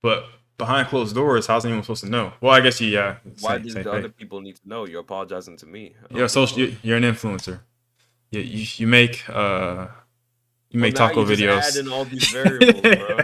But 0.02 0.26
behind 0.58 0.88
closed 0.88 1.14
doors, 1.14 1.46
how's 1.46 1.64
anyone 1.64 1.82
supposed 1.82 2.04
to 2.04 2.10
know? 2.10 2.32
Well, 2.40 2.52
I 2.52 2.60
guess 2.60 2.80
you, 2.80 2.88
yeah. 2.88 3.16
Why 3.40 3.54
same- 3.54 3.62
did 3.62 3.72
same 3.72 3.82
the 3.84 3.92
other 3.92 4.08
people 4.08 4.40
need 4.40 4.56
to 4.56 4.68
know? 4.68 4.86
You're 4.86 5.00
apologizing 5.02 5.56
to 5.58 5.66
me. 5.66 5.94
You're 6.10 6.28
social. 6.28 6.58
know. 6.58 6.72
You're 6.82 6.96
an 6.96 7.02
influencer. 7.04 7.60
You 8.30 8.40
you, 8.40 8.66
you 8.76 8.86
make 8.86 9.28
uh 9.28 9.88
you 10.70 10.80
make 10.80 10.94
Well, 10.94 11.08
now 11.08 11.08
taco 11.08 11.20
you 11.26 11.36
videos. 11.36 11.78
add 11.78 11.88
all 11.88 12.04
these 12.04 12.28
variables, 12.32 12.80
bro. 12.80 13.18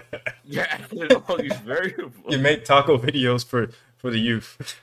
Adding 0.59 1.13
all 1.29 1.37
these 1.37 1.57
variables. 1.59 2.13
you 2.29 2.39
make 2.39 2.65
taco 2.65 2.99
videos 2.99 3.45
for 3.45 3.69
for 3.97 4.11
the 4.11 4.19
youth. 4.19 4.81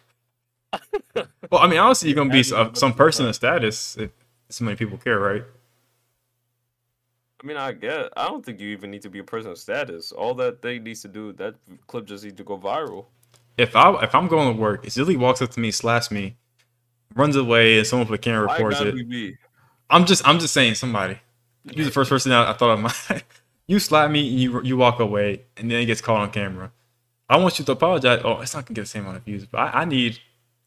well, 1.14 1.62
I 1.62 1.68
mean, 1.68 1.80
honestly, 1.80 2.10
you're 2.10 2.16
gonna 2.16 2.30
be 2.30 2.44
some, 2.44 2.60
another 2.60 2.76
some 2.76 2.94
person 2.94 3.28
of 3.28 3.36
status 3.36 3.98
if 3.98 4.12
so 4.50 4.66
many 4.66 4.76
people 4.76 4.98
care, 4.98 5.20
right? 5.20 5.44
I 7.42 7.48
mean, 7.48 7.58
I 7.58 7.72
get. 7.72 8.10
I 8.18 8.28
don't 8.28 8.46
think 8.46 8.60
you 8.60 8.70
even 8.70 8.92
need 8.92 9.02
to 9.04 9.10
be 9.10 9.20
a 9.20 9.24
person 9.24 9.52
of 9.52 9.58
status. 9.58 10.12
All 10.12 10.34
that 10.36 10.62
thing 10.62 10.84
needs 10.84 11.02
to 11.04 11.08
do, 11.08 11.32
that 11.34 11.56
clip 11.88 12.06
just 12.06 12.24
needs 12.24 12.36
to 12.38 12.44
go 12.44 12.58
viral. 12.58 13.06
If 13.58 13.76
I 13.76 14.04
if 14.04 14.14
I'm 14.14 14.28
going 14.28 14.56
to 14.56 14.62
work, 14.62 14.86
if 14.86 14.94
Zilly 14.94 15.18
walks 15.18 15.42
up 15.42 15.52
to 15.52 15.60
me, 15.60 15.72
slaps 15.72 16.12
me, 16.12 16.36
runs 17.16 17.36
away, 17.38 17.78
and 17.78 17.88
someone 17.88 18.08
with 18.10 18.20
a 18.20 18.22
camera 18.22 18.48
records 18.48 18.82
it, 18.82 18.94
be 18.94 19.06
me? 19.06 19.38
I'm 19.90 20.06
just 20.06 20.28
I'm 20.28 20.40
just 20.40 20.54
saying 20.54 20.76
somebody. 20.76 21.20
You're 21.66 21.86
the 21.86 21.92
first 21.92 22.10
person 22.10 22.32
I, 22.32 22.52
I 22.52 22.54
thought 22.54 22.72
of. 22.72 22.80
My, 22.80 23.22
you 23.68 23.80
slap 23.80 24.10
me, 24.12 24.22
you 24.22 24.62
you 24.64 24.78
walk 24.78 25.00
away, 25.00 25.44
and 25.58 25.70
then 25.70 25.80
it 25.82 25.86
gets 25.86 26.02
caught 26.02 26.22
on 26.22 26.32
camera. 26.32 26.72
I 27.28 27.38
want 27.38 27.60
you 27.60 27.66
to 27.66 27.72
apologize. 27.74 28.22
Oh, 28.24 28.42
it's 28.42 28.54
not 28.56 28.66
gonna 28.66 28.76
get 28.76 28.82
the 28.82 28.88
same 28.88 29.04
amount 29.04 29.18
of 29.18 29.24
views, 29.24 29.46
but 29.46 29.60
I, 29.60 29.82
I 29.82 29.86
need 29.86 30.20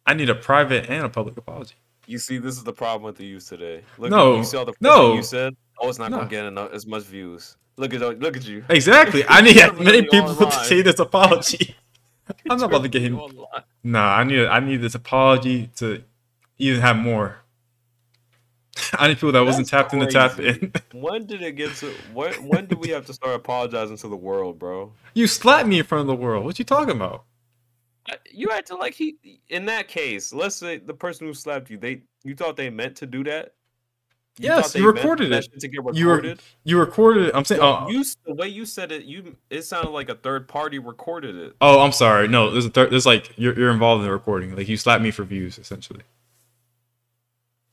I 0.06 0.14
need 0.14 0.30
a 0.30 0.34
private 0.34 0.88
and 0.90 1.04
a 1.04 1.08
public 1.08 1.36
apology. 1.36 1.74
You 2.06 2.18
see, 2.18 2.38
this 2.38 2.56
is 2.56 2.64
the 2.64 2.72
problem 2.72 3.04
with 3.04 3.16
the 3.16 3.24
youth 3.24 3.48
today. 3.48 3.82
Look 3.98 4.10
No, 4.10 4.34
at, 4.34 4.38
you 4.38 4.44
saw 4.44 4.64
the 4.64 4.74
no. 4.80 5.14
you 5.14 5.22
said. 5.22 5.54
Oh, 5.80 5.88
it's 5.88 5.98
not 5.98 6.10
No. 6.10 6.18
gonna 6.18 6.28
get 6.28 6.44
enough, 6.44 6.72
as 6.72 6.86
much 6.86 7.04
views. 7.04 7.56
Look 7.76 7.94
at 7.94 8.00
look 8.20 8.36
at 8.36 8.46
you. 8.46 8.64
Exactly. 8.68 9.24
I 9.28 9.40
need 9.46 9.56
as 9.58 9.72
many 9.78 10.02
people 10.02 10.34
to 10.34 10.44
online. 10.46 10.64
say 10.66 10.82
this 10.82 10.98
apology. 10.98 11.74
I'm 12.50 12.58
not 12.58 12.66
about 12.70 12.82
to 12.82 12.88
get 12.88 13.02
him. 13.02 13.20
Nah, 13.82 14.16
I 14.16 14.24
need 14.24 14.46
I 14.46 14.60
need 14.60 14.76
this 14.82 14.94
apology 14.94 15.68
to 15.76 16.02
even 16.58 16.80
have 16.80 16.96
more. 16.96 17.41
I 18.94 19.08
need 19.08 19.14
people 19.14 19.32
that 19.32 19.44
wasn't 19.44 19.70
That's 19.70 19.90
tapped 19.90 19.94
in 19.94 20.00
to 20.00 20.06
tap 20.06 20.38
in. 20.38 20.72
When 20.92 21.26
did 21.26 21.42
it 21.42 21.52
get 21.52 21.74
to? 21.76 21.92
When 22.14 22.32
when 22.48 22.66
do 22.66 22.76
we 22.76 22.88
have 22.88 23.04
to 23.06 23.12
start 23.12 23.34
apologizing 23.34 23.96
to 23.98 24.08
the 24.08 24.16
world, 24.16 24.58
bro? 24.58 24.92
you 25.14 25.26
slapped 25.26 25.68
me 25.68 25.78
in 25.78 25.84
front 25.84 26.00
of 26.02 26.06
the 26.06 26.14
world. 26.14 26.44
What 26.44 26.58
you 26.58 26.64
talking 26.64 26.96
about? 26.96 27.24
You 28.32 28.50
acting 28.50 28.78
like 28.78 28.94
he. 28.94 29.16
In 29.48 29.66
that 29.66 29.88
case, 29.88 30.32
let's 30.32 30.56
say 30.56 30.78
the 30.78 30.94
person 30.94 31.26
who 31.26 31.34
slapped 31.34 31.70
you, 31.70 31.78
they 31.78 32.02
you 32.24 32.34
thought 32.34 32.56
they 32.56 32.70
meant 32.70 32.96
to 32.96 33.06
do 33.06 33.22
that. 33.24 33.54
You 34.38 34.48
Yes, 34.48 34.74
you 34.74 34.86
recorded 34.86 35.30
it. 35.30 35.46
To 35.60 35.68
get 35.68 35.74
You 35.94 36.06
were- 36.06 36.14
recorded. 36.14 36.40
You 36.64 36.78
recorded 36.80 37.26
it. 37.28 37.32
I'm 37.34 37.44
saying. 37.44 37.60
Oh, 37.62 37.86
you 37.90 38.02
the 38.24 38.34
way 38.34 38.48
you 38.48 38.64
said 38.64 38.90
it, 38.90 39.04
you 39.04 39.36
it 39.50 39.62
sounded 39.62 39.90
like 39.90 40.08
a 40.08 40.14
third 40.14 40.48
party 40.48 40.78
recorded 40.78 41.36
it. 41.36 41.56
oh, 41.60 41.80
I'm 41.80 41.92
sorry. 41.92 42.26
No, 42.28 42.50
there's 42.50 42.64
a 42.64 42.70
third. 42.70 42.90
There's 42.90 43.04
like 43.06 43.32
you're 43.36 43.56
you're 43.58 43.70
involved 43.70 44.00
in 44.00 44.06
the 44.06 44.12
recording. 44.12 44.56
Like 44.56 44.68
you 44.68 44.78
slapped 44.78 45.02
me 45.02 45.10
for 45.10 45.24
views, 45.24 45.58
essentially. 45.58 46.00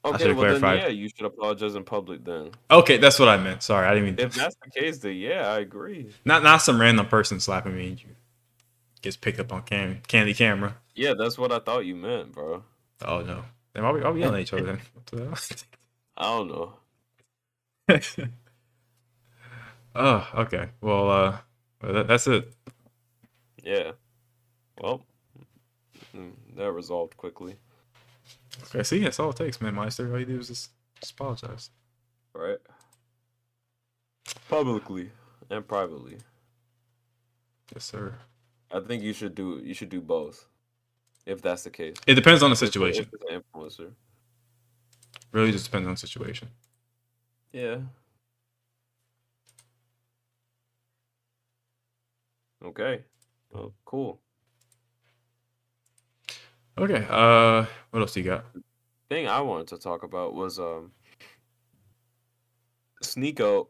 Okay, 0.05 0.31
well 0.31 0.57
then 0.57 0.77
yeah, 0.77 0.87
you 0.87 1.09
should 1.09 1.25
apologize 1.25 1.75
in 1.75 1.83
public 1.83 2.23
then. 2.23 2.51
Okay, 2.71 2.97
that's 2.97 3.19
what 3.19 3.27
I 3.27 3.35
meant. 3.37 3.63
Sorry, 3.63 3.85
I 3.85 3.93
didn't 3.93 4.05
mean. 4.05 4.15
If 4.17 4.33
that's 4.33 4.55
the 4.63 4.69
case, 4.71 4.99
then 4.99 5.15
yeah, 5.15 5.51
I 5.51 5.59
agree. 5.59 6.09
Not 6.23 6.41
not 6.41 6.61
some 6.61 6.79
random 6.79 7.05
person 7.07 7.39
slapping 7.39 7.75
me. 7.75 7.89
and 7.89 8.01
you 8.01 8.09
Gets 9.01 9.17
picked 9.17 9.39
up 9.39 9.53
on 9.53 9.63
cam 9.63 10.01
candy 10.07 10.33
camera. 10.33 10.75
Yeah, 10.95 11.13
that's 11.17 11.37
what 11.37 11.51
I 11.51 11.59
thought 11.59 11.85
you 11.85 11.95
meant, 11.95 12.33
bro. 12.33 12.63
Oh 13.05 13.21
no. 13.21 13.43
Then 13.73 13.85
I'll 13.85 13.93
be, 13.93 14.03
I'll 14.03 14.13
be 14.13 14.19
yelling 14.19 14.35
at 14.35 14.41
each 14.41 14.53
other 14.53 14.63
then. 14.63 14.79
What 14.93 15.05
the 15.05 15.17
hell? 15.23 15.37
I 16.17 16.23
don't 16.23 16.47
know. 16.47 16.73
oh, 19.95 20.29
okay. 20.35 20.69
Well, 20.81 21.09
uh, 21.09 21.37
well, 21.81 21.93
that, 21.93 22.07
that's 22.07 22.27
it. 22.27 22.53
Yeah. 23.63 23.91
Well, 24.81 25.05
mm, 26.15 26.31
that 26.55 26.71
resolved 26.71 27.15
quickly, 27.15 27.55
Okay, 28.63 28.83
see, 28.83 28.99
that's 28.99 29.19
all 29.19 29.29
it 29.31 29.35
takes, 29.37 29.61
man. 29.61 29.75
Maister, 29.75 30.11
all 30.11 30.19
you 30.19 30.25
do 30.25 30.39
is 30.39 30.47
just, 30.47 30.71
just 30.99 31.13
apologize. 31.13 31.69
right? 32.33 32.57
Publicly 34.49 35.11
and 35.49 35.67
privately. 35.67 36.17
Yes, 37.73 37.85
sir. 37.85 38.13
I 38.71 38.79
think 38.81 39.01
you 39.03 39.13
should 39.13 39.33
do 39.35 39.61
you 39.63 39.73
should 39.73 39.89
do 39.89 40.01
both. 40.01 40.47
If 41.25 41.41
that's 41.41 41.63
the 41.63 41.69
case. 41.69 41.95
It 42.07 42.15
depends 42.15 42.41
on 42.43 42.49
the 42.49 42.53
If 42.53 42.61
it's 42.63 42.69
a- 42.69 42.73
situation. 42.73 43.03
if 43.03 43.13
it's 43.13 43.23
an 43.31 43.41
influencer. 43.41 43.91
Really, 45.31 45.51
just 45.51 45.65
depends 45.65 45.87
on 45.87 45.93
the 45.93 45.99
situation. 45.99 46.49
Yeah. 47.51 47.77
Okay. 52.63 53.03
Well, 53.51 53.73
cool. 53.85 54.19
Okay. 56.79 57.05
Uh, 57.09 57.65
what 57.91 57.99
else 57.99 58.15
you 58.15 58.23
got? 58.23 58.45
thing 59.09 59.27
I 59.27 59.41
wanted 59.41 59.67
to 59.69 59.77
talk 59.79 60.03
about 60.03 60.35
was 60.35 60.59
um 60.59 60.91
Sneako 63.03 63.67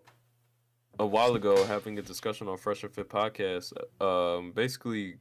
a 1.00 1.06
while 1.06 1.34
ago 1.36 1.64
having 1.66 1.98
a 1.98 2.02
discussion 2.02 2.48
on 2.50 2.58
Fresh 2.58 2.84
and 2.84 2.92
Fit 2.94 3.10
podcast, 3.10 3.72
um 4.02 4.52
basically 4.52 5.16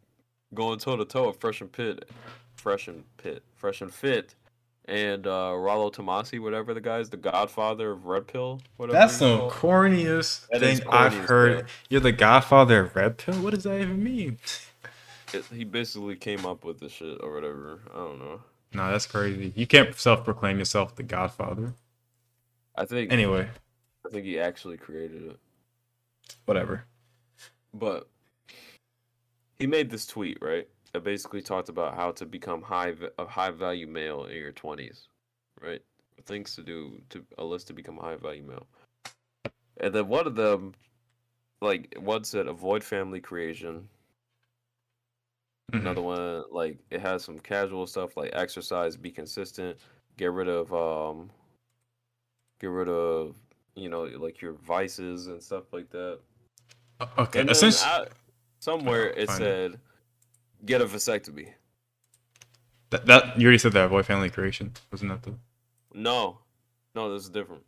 going 0.54 0.78
toe 0.78 0.96
to 0.96 1.04
toe 1.04 1.28
with 1.28 1.40
Fresh 1.40 1.60
and 1.60 1.70
Pit 1.70 2.10
Fresh 2.56 2.88
and 2.88 3.04
Pit 3.16 3.42
Fresh 3.54 3.80
and 3.80 3.94
Fit 3.94 4.34
and 4.86 5.26
uh 5.26 5.54
Rollo 5.56 5.90
Tomasi, 5.90 6.40
whatever 6.40 6.74
the 6.74 6.80
guy's 6.80 7.10
the 7.10 7.16
godfather 7.16 7.92
of 7.92 8.06
Red 8.06 8.26
Pill, 8.26 8.60
whatever 8.76 8.98
That's 8.98 9.18
the 9.18 9.48
corniest 9.50 10.48
That 10.48 10.62
is 10.62 10.80
thing 10.80 10.88
I've 10.88 11.14
heard. 11.14 11.54
hell. 11.54 11.62
You're 11.90 12.00
the 12.00 12.12
godfather 12.12 12.80
of 12.80 12.96
Red 12.96 13.18
Pill? 13.18 13.34
What 13.36 13.54
does 13.54 13.64
that 13.64 13.80
even 13.80 14.02
mean? 14.02 14.38
It- 15.32 15.44
he 15.46 15.64
basically 15.64 16.16
came 16.16 16.46
up 16.46 16.64
with 16.64 16.80
the 16.80 16.88
shit 16.88 17.18
or 17.22 17.32
whatever. 17.34 17.80
I 17.92 17.96
don't 17.96 18.18
know. 18.18 18.40
Nah, 18.72 18.90
that's 18.90 19.06
crazy. 19.06 19.52
You 19.56 19.66
can't 19.66 19.94
self 19.94 20.24
proclaim 20.24 20.58
yourself 20.58 20.94
the 20.94 21.02
godfather. 21.02 21.74
I 22.76 22.84
think 22.84 23.12
Anyway, 23.12 23.48
I 24.06 24.08
think 24.10 24.24
he 24.24 24.38
actually 24.38 24.76
created 24.76 25.24
it. 25.30 25.38
whatever. 26.44 26.84
But 27.74 28.08
he 29.58 29.66
made 29.66 29.90
this 29.90 30.06
tweet, 30.06 30.38
right? 30.40 30.68
That 30.92 31.04
basically 31.04 31.42
talked 31.42 31.68
about 31.68 31.94
how 31.94 32.12
to 32.12 32.24
become 32.26 32.62
high 32.62 32.94
a 33.18 33.26
high 33.26 33.50
value 33.50 33.86
male 33.86 34.24
in 34.24 34.36
your 34.36 34.52
twenties, 34.52 35.08
right? 35.60 35.82
Things 36.24 36.54
to 36.56 36.62
do 36.62 37.00
to 37.10 37.24
a 37.38 37.44
list 37.44 37.66
to 37.68 37.72
become 37.72 37.98
a 37.98 38.02
high 38.02 38.16
value 38.16 38.42
male. 38.42 38.66
And 39.78 39.94
then 39.94 40.08
one 40.08 40.26
of 40.26 40.34
them, 40.34 40.74
like 41.60 41.94
one 41.98 42.24
said, 42.24 42.46
avoid 42.48 42.82
family 42.82 43.20
creation. 43.20 43.88
Mhm. 45.72 45.80
Another 45.80 46.00
one, 46.00 46.44
like 46.50 46.78
it 46.90 47.00
has 47.00 47.22
some 47.22 47.38
casual 47.38 47.86
stuff 47.86 48.16
like 48.16 48.30
exercise, 48.32 48.96
be 48.96 49.10
consistent, 49.10 49.76
get 50.16 50.32
rid 50.32 50.48
of 50.48 50.72
um, 50.72 51.30
get 52.58 52.68
rid 52.68 52.88
of 52.88 53.36
you 53.74 53.90
know 53.90 54.04
like 54.04 54.40
your 54.40 54.52
vices 54.54 55.26
and 55.26 55.42
stuff 55.42 55.64
like 55.72 55.90
that. 55.90 56.20
Okay, 57.18 57.42
essentially, 57.42 57.84
I, 57.90 58.06
somewhere 58.60 59.10
it 59.10 59.26
find 59.28 59.42
it. 59.42 59.72
said, 59.72 59.80
"Get 60.64 60.80
a 60.80 60.86
vasectomy." 60.86 61.52
that, 62.90 63.04
that 63.04 63.38
you 63.38 63.44
already 63.46 63.58
said 63.58 63.72
that 63.72 63.84
avoid 63.84 64.06
family 64.06 64.30
creation, 64.30 64.72
wasn't 64.90 65.10
that 65.10 65.22
the? 65.22 65.36
No, 65.92 66.38
no, 66.94 67.12
this 67.12 67.24
is 67.24 67.28
different. 67.28 67.62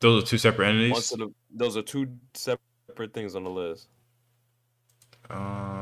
Those 0.00 0.22
are 0.22 0.26
two 0.26 0.38
separate 0.38 0.68
entities. 0.70 1.12
of- 1.12 1.34
those 1.54 1.76
are 1.76 1.82
two 1.82 2.08
separate 2.32 3.12
things 3.12 3.34
on 3.36 3.44
the 3.44 3.50
list. 3.50 3.88
Um. 5.28 5.81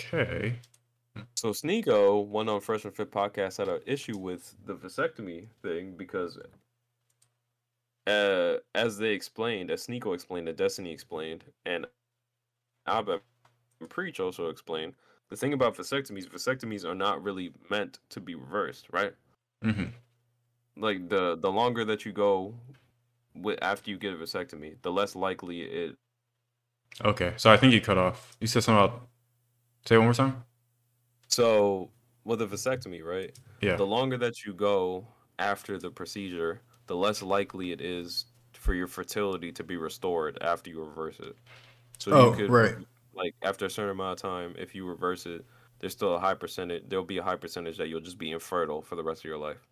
Okay. 0.00 0.54
So 1.36 1.50
Sneako, 1.50 2.26
one 2.26 2.48
on 2.48 2.60
Fresh 2.60 2.84
and 2.84 2.94
Fit 2.94 3.10
podcast, 3.10 3.58
had 3.58 3.68
an 3.68 3.80
issue 3.86 4.18
with 4.18 4.54
the 4.66 4.74
vasectomy 4.74 5.48
thing 5.62 5.96
because, 5.96 6.38
uh, 8.06 8.56
as 8.74 8.98
they 8.98 9.12
explained, 9.12 9.70
as 9.70 9.86
Sneako 9.86 10.14
explained, 10.14 10.48
and 10.48 10.56
Destiny 10.56 10.92
explained, 10.92 11.44
and 11.66 11.86
and 12.86 13.20
Preach 13.88 14.20
also 14.20 14.48
explained, 14.48 14.94
the 15.28 15.36
thing 15.36 15.52
about 15.52 15.76
vasectomies, 15.76 16.28
vasectomies 16.28 16.84
are 16.84 16.94
not 16.94 17.22
really 17.22 17.52
meant 17.70 17.98
to 18.10 18.20
be 18.20 18.34
reversed, 18.34 18.86
right? 18.92 19.14
hmm 19.62 19.84
like 20.76 21.08
the 21.08 21.36
the 21.36 21.50
longer 21.50 21.84
that 21.84 22.04
you 22.04 22.12
go 22.12 22.54
with 23.34 23.58
after 23.62 23.90
you 23.90 23.98
get 23.98 24.12
a 24.12 24.16
vasectomy, 24.16 24.74
the 24.82 24.90
less 24.90 25.14
likely 25.14 25.60
it. 25.62 25.96
Okay. 27.04 27.34
So 27.36 27.50
I 27.50 27.56
think 27.56 27.72
you 27.72 27.80
cut 27.80 27.98
off. 27.98 28.36
You 28.40 28.46
said 28.46 28.64
something 28.64 28.84
about. 28.84 29.09
Say 29.86 29.94
it 29.96 29.98
one 29.98 30.06
more 30.06 30.14
time. 30.14 30.44
So 31.28 31.90
with 32.24 32.42
a 32.42 32.46
vasectomy, 32.46 33.04
right? 33.04 33.36
Yeah. 33.60 33.76
The 33.76 33.86
longer 33.86 34.16
that 34.18 34.44
you 34.44 34.52
go 34.52 35.06
after 35.38 35.78
the 35.78 35.90
procedure, 35.90 36.60
the 36.86 36.96
less 36.96 37.22
likely 37.22 37.72
it 37.72 37.80
is 37.80 38.26
for 38.52 38.74
your 38.74 38.86
fertility 38.86 39.52
to 39.52 39.64
be 39.64 39.76
restored 39.76 40.38
after 40.42 40.70
you 40.70 40.82
reverse 40.84 41.18
it. 41.20 41.36
So 41.98 42.12
Oh, 42.12 42.30
you 42.30 42.36
could 42.36 42.50
right. 42.50 42.74
like 43.14 43.34
after 43.42 43.66
a 43.66 43.70
certain 43.70 43.90
amount 43.92 44.18
of 44.18 44.22
time, 44.22 44.54
if 44.58 44.74
you 44.74 44.86
reverse 44.86 45.26
it, 45.26 45.44
there's 45.78 45.92
still 45.92 46.14
a 46.14 46.18
high 46.20 46.34
percentage. 46.34 46.84
There'll 46.88 47.04
be 47.04 47.18
a 47.18 47.22
high 47.22 47.36
percentage 47.36 47.78
that 47.78 47.88
you'll 47.88 48.00
just 48.00 48.18
be 48.18 48.32
infertile 48.32 48.82
for 48.82 48.96
the 48.96 49.02
rest 49.02 49.22
of 49.22 49.24
your 49.24 49.38
life. 49.38 49.66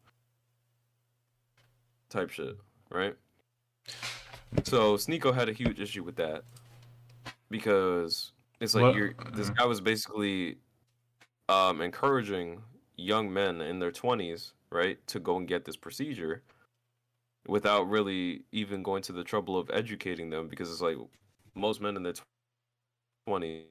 Type 2.09 2.31
shit, 2.31 2.57
right? 2.91 3.15
So 4.65 4.97
Sneako 4.97 5.35
had 5.35 5.51
a 5.51 5.53
huge 5.53 5.81
issue 5.81 6.03
with 6.03 6.17
that 6.17 6.45
because 7.51 8.33
It's 8.61 8.75
like 8.75 8.95
you're 8.95 9.15
this 9.33 9.51
uh. 9.51 9.55
guy 9.55 9.65
was 9.67 9.81
basically 9.81 10.59
um 11.49 11.81
encouraging 11.81 12.63
young 12.97 13.33
men 13.33 13.61
in 13.61 13.79
their 13.79 13.93
20s, 13.93 14.53
right, 14.71 14.99
to 15.07 15.21
go 15.21 15.37
and 15.37 15.47
get 15.47 15.65
this 15.65 15.77
procedure 15.77 16.43
without 17.47 17.89
really 17.89 18.43
even 18.53 18.83
going 18.83 19.03
to 19.03 19.13
the 19.13 19.25
trouble 19.25 19.57
of 19.57 19.71
educating 19.73 20.29
them 20.29 20.49
because 20.49 20.71
it's 20.71 20.83
like 20.83 20.97
most 21.55 21.81
men 21.81 21.97
in 21.97 22.03
their 22.03 22.15
20s 23.29 23.65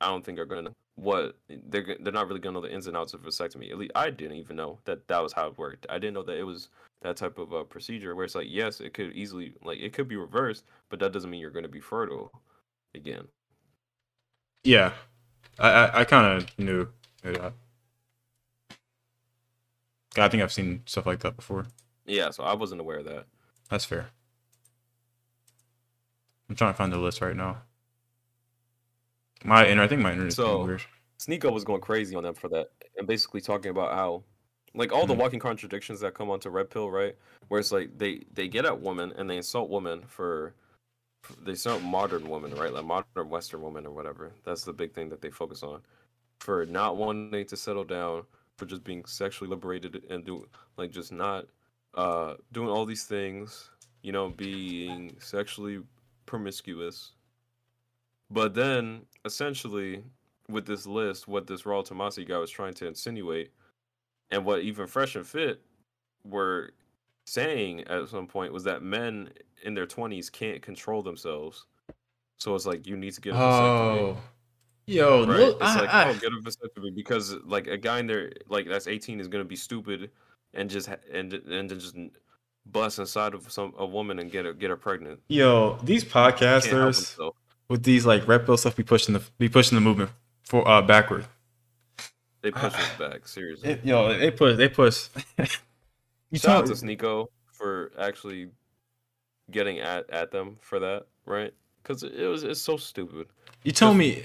I 0.00 0.08
don't 0.08 0.24
think 0.24 0.38
are 0.38 0.44
going 0.44 0.64
to 0.64 0.70
know 0.70 0.76
what 0.96 1.36
they're 1.48 1.96
they're 2.00 2.12
not 2.12 2.28
really 2.28 2.40
going 2.40 2.54
to 2.54 2.60
know 2.60 2.66
the 2.66 2.72
ins 2.72 2.86
and 2.86 2.96
outs 2.96 3.14
of 3.14 3.22
vasectomy. 3.22 3.70
At 3.70 3.78
least 3.78 3.92
I 3.94 4.10
didn't 4.10 4.36
even 4.36 4.56
know 4.56 4.78
that 4.84 5.06
that 5.08 5.22
was 5.22 5.32
how 5.32 5.48
it 5.48 5.58
worked. 5.58 5.86
I 5.88 5.98
didn't 5.98 6.14
know 6.14 6.22
that 6.22 6.38
it 6.38 6.42
was 6.42 6.68
that 7.02 7.16
type 7.16 7.38
of 7.38 7.52
uh, 7.52 7.64
procedure 7.64 8.14
where 8.14 8.24
it's 8.24 8.34
like 8.34 8.48
yes, 8.48 8.80
it 8.80 8.94
could 8.94 9.12
easily 9.12 9.54
like 9.62 9.78
it 9.78 9.92
could 9.92 10.08
be 10.08 10.16
reversed, 10.16 10.64
but 10.88 10.98
that 11.00 11.12
doesn't 11.12 11.30
mean 11.30 11.40
you're 11.40 11.50
going 11.50 11.64
to 11.64 11.68
be 11.68 11.80
fertile 11.80 12.30
again. 12.94 13.26
Yeah, 14.64 14.92
I 15.58 15.70
I, 15.70 16.00
I 16.00 16.04
kind 16.04 16.42
of 16.42 16.58
knew 16.58 16.88
that. 17.22 17.52
I 20.16 20.28
think 20.28 20.42
I've 20.42 20.52
seen 20.52 20.82
stuff 20.86 21.06
like 21.06 21.20
that 21.20 21.36
before. 21.36 21.66
Yeah, 22.04 22.30
so 22.30 22.42
I 22.42 22.54
wasn't 22.54 22.80
aware 22.80 22.98
of 22.98 23.04
that. 23.06 23.26
That's 23.68 23.84
fair. 23.84 24.08
I'm 26.48 26.56
trying 26.56 26.72
to 26.72 26.76
find 26.76 26.92
the 26.92 26.98
list 26.98 27.20
right 27.20 27.36
now. 27.36 27.58
My 29.44 29.64
inter- 29.66 29.84
I 29.84 29.88
think 29.88 30.02
my 30.02 30.12
internet's 30.12 30.36
So- 30.36 30.64
weird. 30.64 30.82
Sneako 31.18 31.52
was 31.52 31.64
going 31.64 31.80
crazy 31.82 32.16
on 32.16 32.22
them 32.24 32.34
for 32.34 32.48
that, 32.48 32.70
and 32.96 33.06
basically 33.06 33.42
talking 33.42 33.70
about 33.70 33.92
how, 33.92 34.24
like, 34.74 34.90
all 34.90 35.06
the 35.06 35.14
Mhm. 35.14 35.18
walking 35.18 35.38
contradictions 35.38 36.00
that 36.00 36.14
come 36.14 36.30
onto 36.30 36.48
Red 36.48 36.70
Pill, 36.70 36.90
right? 36.90 37.14
Where 37.48 37.60
it's 37.60 37.70
like 37.72 37.96
they 37.98 38.24
they 38.32 38.48
get 38.48 38.64
at 38.64 38.80
women 38.80 39.12
and 39.12 39.28
they 39.28 39.36
insult 39.36 39.68
women 39.70 40.06
for- 40.06 40.54
they 41.44 41.52
insult 41.52 41.82
modern 41.82 42.28
women, 42.28 42.54
right? 42.54 42.72
Like 42.72 42.84
modern 42.84 43.28
Western 43.28 43.62
women 43.62 43.86
or 43.86 43.92
whatever. 43.92 44.32
That's 44.44 44.64
the 44.64 44.72
big 44.72 44.92
thing 44.94 45.08
that 45.10 45.20
they 45.20 45.30
focus 45.30 45.62
on, 45.62 45.82
for 46.38 46.66
not 46.66 46.96
wanting 46.96 47.46
to 47.46 47.56
settle 47.56 47.84
down, 47.84 48.24
for 48.56 48.66
just 48.66 48.84
being 48.84 49.04
sexually 49.04 49.48
liberated 49.48 50.04
and 50.10 50.24
do 50.24 50.46
like 50.76 50.90
just 50.90 51.12
not, 51.12 51.46
uh, 51.94 52.34
doing 52.52 52.68
all 52.68 52.84
these 52.84 53.04
things, 53.04 53.70
you 54.02 54.12
know, 54.12 54.30
being 54.30 55.16
sexually 55.18 55.82
promiscuous. 56.26 57.12
But 58.30 58.54
then, 58.54 59.02
essentially, 59.24 60.04
with 60.48 60.66
this 60.66 60.86
list, 60.86 61.26
what 61.26 61.46
this 61.46 61.62
Raul 61.62 61.86
Tomasi 61.86 62.26
guy 62.26 62.38
was 62.38 62.50
trying 62.50 62.74
to 62.74 62.86
insinuate, 62.86 63.50
and 64.30 64.44
what 64.44 64.60
even 64.60 64.86
Fresh 64.86 65.16
and 65.16 65.26
Fit 65.26 65.60
were 66.24 66.70
saying 67.30 67.82
at 67.86 68.08
some 68.08 68.26
point 68.26 68.52
was 68.52 68.64
that 68.64 68.82
men 68.82 69.30
in 69.62 69.74
their 69.74 69.86
twenties 69.86 70.28
can't 70.30 70.60
control 70.62 71.02
themselves. 71.02 71.66
So 72.38 72.54
it's 72.54 72.66
like 72.66 72.86
you 72.86 72.96
need 72.96 73.12
to 73.14 73.20
get 73.20 73.34
a 73.34 73.36
vasectomy. 73.36 73.98
Oh, 74.00 74.16
yo, 74.86 75.26
Right? 75.26 75.38
look, 75.38 75.56
it's 75.60 75.70
I, 75.70 75.80
like, 75.80 75.94
I- 75.94 76.10
oh, 76.10 76.14
get 76.14 76.32
a 76.32 76.40
vasectomy 76.42 76.94
because 76.94 77.34
like 77.44 77.66
a 77.68 77.76
guy 77.76 78.00
in 78.00 78.06
there 78.06 78.32
like 78.48 78.66
that's 78.68 78.88
18 78.88 79.20
is 79.20 79.28
gonna 79.28 79.44
be 79.44 79.56
stupid 79.56 80.10
and 80.54 80.68
just 80.68 80.88
and 81.12 81.32
and 81.32 81.68
then 81.70 81.78
just 81.78 81.94
bust 82.66 82.98
inside 82.98 83.34
of 83.34 83.50
some 83.52 83.74
a 83.78 83.86
woman 83.86 84.18
and 84.18 84.30
get 84.32 84.44
her 84.44 84.52
get 84.52 84.70
her 84.70 84.76
pregnant. 84.76 85.20
yo, 85.28 85.76
these 85.84 86.04
podcasters 86.04 87.16
with 87.68 87.84
these 87.84 88.04
like 88.06 88.26
red 88.26 88.44
pill 88.44 88.56
stuff 88.56 88.74
be 88.74 88.82
pushing 88.82 89.12
the 89.14 89.22
be 89.38 89.48
pushing 89.48 89.76
the 89.76 89.80
movement 89.80 90.10
for 90.42 90.66
uh 90.66 90.82
backward. 90.82 91.26
They 92.42 92.50
push 92.50 92.74
us 92.84 92.98
back 92.98 93.28
seriously. 93.28 93.70
It, 93.70 93.84
yo, 93.84 94.18
they 94.18 94.30
push, 94.32 94.56
they 94.56 94.68
push. 94.68 95.08
you 96.30 96.38
Shout 96.38 96.62
out 96.62 96.66
to 96.66 96.72
Sneako 96.72 97.26
for 97.52 97.92
actually 97.98 98.48
getting 99.50 99.80
at, 99.80 100.08
at 100.10 100.30
them 100.30 100.56
for 100.60 100.78
that, 100.78 101.06
right? 101.26 101.52
Because 101.82 102.02
it 102.02 102.26
was 102.26 102.44
it's 102.44 102.60
so 102.60 102.76
stupid. 102.76 103.26
you 103.64 103.72
told 103.72 103.96
me 103.96 104.24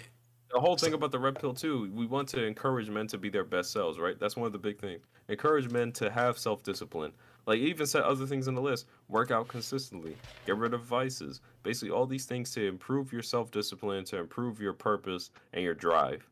The 0.53 0.59
whole 0.59 0.77
thing 0.77 0.93
about 0.93 1.11
the 1.11 1.19
red 1.19 1.39
pill 1.39 1.53
too, 1.53 1.91
we 1.93 2.05
want 2.05 2.29
to 2.29 2.43
encourage 2.45 2.89
men 2.89 3.07
to 3.07 3.17
be 3.17 3.29
their 3.29 3.43
best 3.43 3.71
selves, 3.71 3.99
right? 3.99 4.19
That's 4.19 4.35
one 4.35 4.45
of 4.45 4.53
the 4.53 4.59
big 4.59 4.79
things. 4.79 5.03
Encourage 5.29 5.69
men 5.71 5.91
to 5.93 6.11
have 6.11 6.37
self 6.37 6.63
discipline. 6.63 7.11
Like 7.47 7.59
even 7.59 7.85
set 7.85 8.03
other 8.03 8.25
things 8.25 8.47
on 8.47 8.55
the 8.55 8.61
list. 8.61 8.87
Work 9.07 9.31
out 9.31 9.47
consistently. 9.47 10.15
Get 10.45 10.57
rid 10.57 10.73
of 10.73 10.81
vices. 10.81 11.41
Basically 11.63 11.91
all 11.91 12.05
these 12.05 12.25
things 12.25 12.51
to 12.51 12.67
improve 12.67 13.11
your 13.13 13.21
self 13.23 13.51
discipline, 13.51 14.03
to 14.05 14.17
improve 14.17 14.59
your 14.61 14.73
purpose 14.73 15.31
and 15.53 15.63
your 15.63 15.75
drive. 15.75 16.27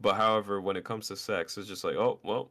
But 0.00 0.16
however, 0.16 0.60
when 0.60 0.76
it 0.76 0.84
comes 0.84 1.08
to 1.08 1.16
sex, 1.16 1.56
it's 1.58 1.68
just 1.68 1.84
like, 1.84 1.96
oh 1.96 2.18
well, 2.24 2.50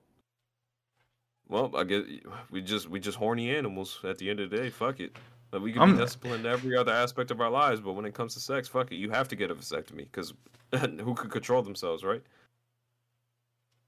well, 1.51 1.71
I 1.75 1.83
guess 1.83 2.03
we 2.49 2.61
just 2.61 2.89
we 2.89 2.99
just 2.99 3.17
horny 3.17 3.55
animals 3.55 3.99
at 4.03 4.17
the 4.17 4.29
end 4.29 4.39
of 4.39 4.49
the 4.49 4.57
day. 4.57 4.69
Fuck 4.71 4.99
it. 5.01 5.15
Like 5.51 5.61
we 5.61 5.73
can 5.73 5.81
I'm- 5.81 5.95
be 5.97 6.01
disciplined 6.01 6.45
every 6.45 6.75
other 6.77 6.93
aspect 6.93 7.29
of 7.29 7.41
our 7.41 7.49
lives, 7.51 7.81
but 7.81 7.91
when 7.93 8.05
it 8.05 8.13
comes 8.15 8.33
to 8.33 8.39
sex, 8.39 8.67
fuck 8.67 8.91
it. 8.91 8.95
You 8.95 9.11
have 9.11 9.27
to 9.27 9.35
get 9.35 9.51
a 9.51 9.55
vasectomy 9.55 10.07
because 10.11 10.33
who 11.01 11.13
could 11.13 11.29
control 11.29 11.61
themselves, 11.61 12.03
right? 12.03 12.23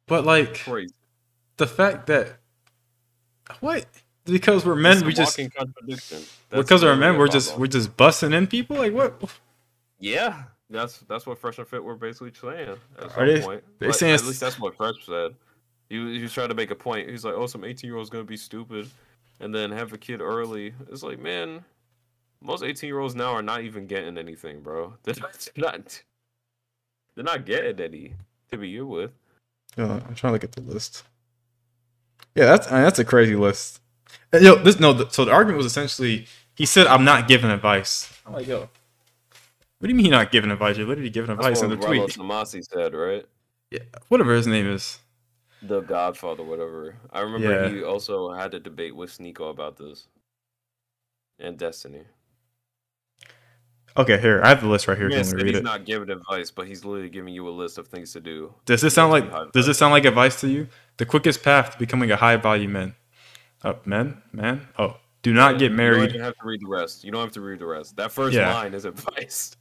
but 0.08 0.26
like 0.26 0.56
Crazy. 0.60 0.94
the 1.58 1.66
fact 1.66 2.08
that 2.08 2.38
what 3.62 3.86
because 4.26 4.66
we're 4.66 4.76
men 4.76 5.06
we 5.06 5.14
just 5.14 5.38
walking 5.38 5.50
contradiction. 5.50 6.22
Because 6.50 6.84
we're 6.84 6.96
men 6.98 7.18
we're 7.18 7.28
just 7.30 7.50
problem. 7.50 7.62
we're 7.62 7.68
just 7.68 7.96
busting 7.96 8.34
in 8.34 8.46
people 8.48 8.76
like 8.78 8.94
what 8.94 9.22
yeah. 10.00 10.44
That's 10.70 10.98
that's 11.08 11.26
what 11.26 11.38
Fresh 11.38 11.60
and 11.60 11.68
Fit 11.68 11.84
were 11.84 11.96
basically 11.96 12.34
saying 12.34 12.70
at 12.70 12.78
Are 13.06 13.10
some 13.12 13.28
they- 13.28 13.42
point. 13.42 13.64
they 13.80 13.92
saying 13.94 14.16
at 14.16 14.24
least 14.26 14.42
that's 14.42 14.60
what 14.60 14.76
Fresh 14.76 15.06
said. 15.06 15.36
He 15.94 16.00
was, 16.00 16.16
he 16.16 16.24
was 16.24 16.34
trying 16.34 16.50
to 16.50 16.56
make 16.56 16.72
a 16.72 16.76
point. 16.76 17.08
He's 17.08 17.24
like, 17.24 17.36
oh, 17.36 17.46
some 17.46 17.64
eighteen 17.64 17.88
year 17.88 17.98
old's 17.98 18.10
gonna 18.10 18.24
be 18.24 18.36
stupid, 18.36 18.90
and 19.40 19.54
then 19.54 19.72
have 19.72 19.94
a 19.94 19.98
kid 20.00 20.22
early. 20.22 20.74
It's 20.92 21.04
like, 21.04 21.20
man, 21.20 21.64
most 22.42 22.64
eighteen 22.64 22.88
year 22.88 22.98
olds 22.98 23.14
now 23.14 23.32
are 23.34 23.44
not 23.44 23.62
even 23.62 23.86
getting 23.86 24.18
anything, 24.18 24.62
bro. 24.62 24.96
They're 25.04 25.14
not. 25.56 26.02
They're 27.16 27.24
not, 27.24 27.46
getting 27.46 27.80
any 27.80 28.16
to 28.50 28.58
begin 28.58 28.90
with. 28.90 29.12
Yo, 29.78 29.88
I'm 29.88 30.16
trying 30.16 30.32
to 30.32 30.32
look 30.32 30.44
at 30.44 30.54
the 30.54 30.62
list. 30.62 31.04
Yeah, 32.34 32.46
that's 32.46 32.72
I 32.72 32.78
mean, 32.78 32.84
that's 32.86 32.98
a 32.98 33.06
crazy 33.06 33.36
list. 33.36 33.80
Uh, 34.34 34.40
Yo, 34.40 34.56
this 34.56 34.80
no. 34.80 34.94
The, 34.94 35.08
so 35.12 35.26
the 35.26 35.32
argument 35.32 35.58
was 35.58 35.68
essentially 35.68 36.26
he 36.56 36.66
said 36.66 36.88
I'm 36.88 37.04
not 37.04 37.28
giving 37.28 37.52
advice. 37.52 38.12
I'm 38.26 38.34
like, 38.34 38.48
yo, 38.48 38.62
what 38.62 38.70
do 39.82 39.90
you 39.90 39.96
mean 39.96 40.08
you're 40.08 40.16
not 40.16 40.32
giving 40.32 40.50
advice? 40.50 40.76
You're 40.76 40.88
literally 40.88 41.12
giving 41.12 41.30
advice 41.30 41.60
That's 41.60 41.62
in 41.62 41.70
what 41.70 41.82
the 41.82 41.86
tweet. 41.86 42.02
Tomasi 42.02 42.64
said, 42.64 42.96
right? 42.96 43.28
Yeah, 43.70 43.82
whatever 44.08 44.34
his 44.34 44.48
name 44.48 44.68
is. 44.68 44.98
The 45.66 45.82
Godfather, 45.82 46.44
whatever. 46.44 46.96
I 47.12 47.22
remember 47.22 47.50
Yeah. 47.52 47.70
he 47.70 47.84
also 47.84 48.32
had 48.34 48.54
a 48.54 48.60
debate 48.60 48.96
with 48.96 49.18
Sneako 49.18 49.50
about 49.50 49.78
this. 49.78 50.08
And 51.40 51.58
Destiny. 51.58 52.04
Okay, 53.96 54.20
here 54.20 54.42
I 54.44 54.50
have 54.50 54.62
the 54.62 54.68
list 54.68 54.88
right 54.88 54.98
here. 54.98 55.08
Man 55.08 55.20
he's 55.20 55.34
it? 55.34 55.64
not 55.64 55.86
giving 55.86 56.10
advice, 56.10 56.50
but 56.50 56.68
he's 56.68 56.84
literally 56.84 57.10
giving 57.10 57.34
you 57.34 57.48
a 57.48 57.52
list 57.52 57.78
of 57.78 57.88
things 57.88 58.12
to 58.14 58.20
do. 58.20 58.54
Does 58.66 58.82
this 58.82 58.94
sound 58.96 59.12
like 59.12 59.26
does 59.26 59.32
five. 59.32 59.66
this 59.66 59.78
sound 59.78 59.92
like 59.92 60.06
advice 60.06 60.40
to 60.42 60.48
you? 60.50 60.68
The 60.98 61.06
quickest 61.06 61.44
path 61.44 61.72
to 61.74 61.78
becoming 61.80 62.10
a 62.12 62.16
high 62.16 62.36
value 62.38 62.68
man. 62.68 62.96
Oh, 63.64 63.78
men, 63.86 64.22
man. 64.32 64.68
Oh, 64.80 64.98
do 65.22 65.32
not 65.32 65.54
Yeah, 65.54 65.60
get 65.60 65.72
married. 65.74 66.12
You 66.12 66.18
don't 66.18 66.22
have 66.26 66.36
to 66.38 66.46
read 66.46 66.62
the 66.62 66.68
rest. 66.68 67.04
You 67.04 67.12
don't 67.12 67.22
have 67.22 67.32
to 67.34 67.42
read 67.42 67.60
the 67.60 67.66
rest. 67.68 67.96
That 67.96 68.12
first 68.12 68.36
Yeah. 68.36 68.54
line 68.54 68.74
is 68.74 68.86
advice. 68.86 69.56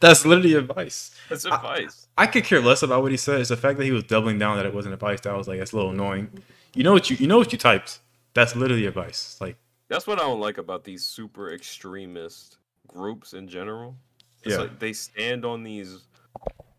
That's 0.00 0.24
literally 0.26 0.54
advice. 0.54 1.10
That's 1.28 1.44
I- 1.46 1.54
advice. 1.56 2.08
I 2.16 2.26
could 2.26 2.44
care 2.44 2.60
less 2.60 2.82
about 2.82 3.02
what 3.02 3.10
he 3.10 3.16
said. 3.16 3.40
It's 3.40 3.50
the 3.50 3.56
fact 3.56 3.78
that 3.78 3.84
he 3.84 3.92
was 3.92 4.04
doubling 4.04 4.38
down 4.38 4.56
that 4.56 4.66
it 4.66 4.74
wasn't 4.74 4.94
advice. 4.94 5.20
That 5.22 5.36
was 5.36 5.48
like 5.48 5.58
that's 5.58 5.72
a 5.72 5.76
little 5.76 5.90
annoying. 5.92 6.30
You 6.74 6.82
know 6.84 6.92
what 6.92 7.10
you 7.10 7.16
you 7.16 7.26
know 7.26 7.38
what 7.38 7.52
you 7.52 7.58
typed. 7.58 8.00
That's 8.34 8.54
literally 8.56 8.86
advice. 8.86 9.36
Like 9.40 9.56
That's 9.88 10.06
what 10.06 10.18
I 10.18 10.22
don't 10.22 10.40
like 10.40 10.58
about 10.58 10.84
these 10.84 11.04
super 11.04 11.52
extremist 11.52 12.58
groups 12.86 13.32
in 13.32 13.48
general. 13.48 13.96
It's 14.42 14.54
Yeah. 14.54 14.60
like 14.62 14.78
they 14.78 14.92
stand 14.92 15.44
on 15.44 15.62
these 15.64 16.00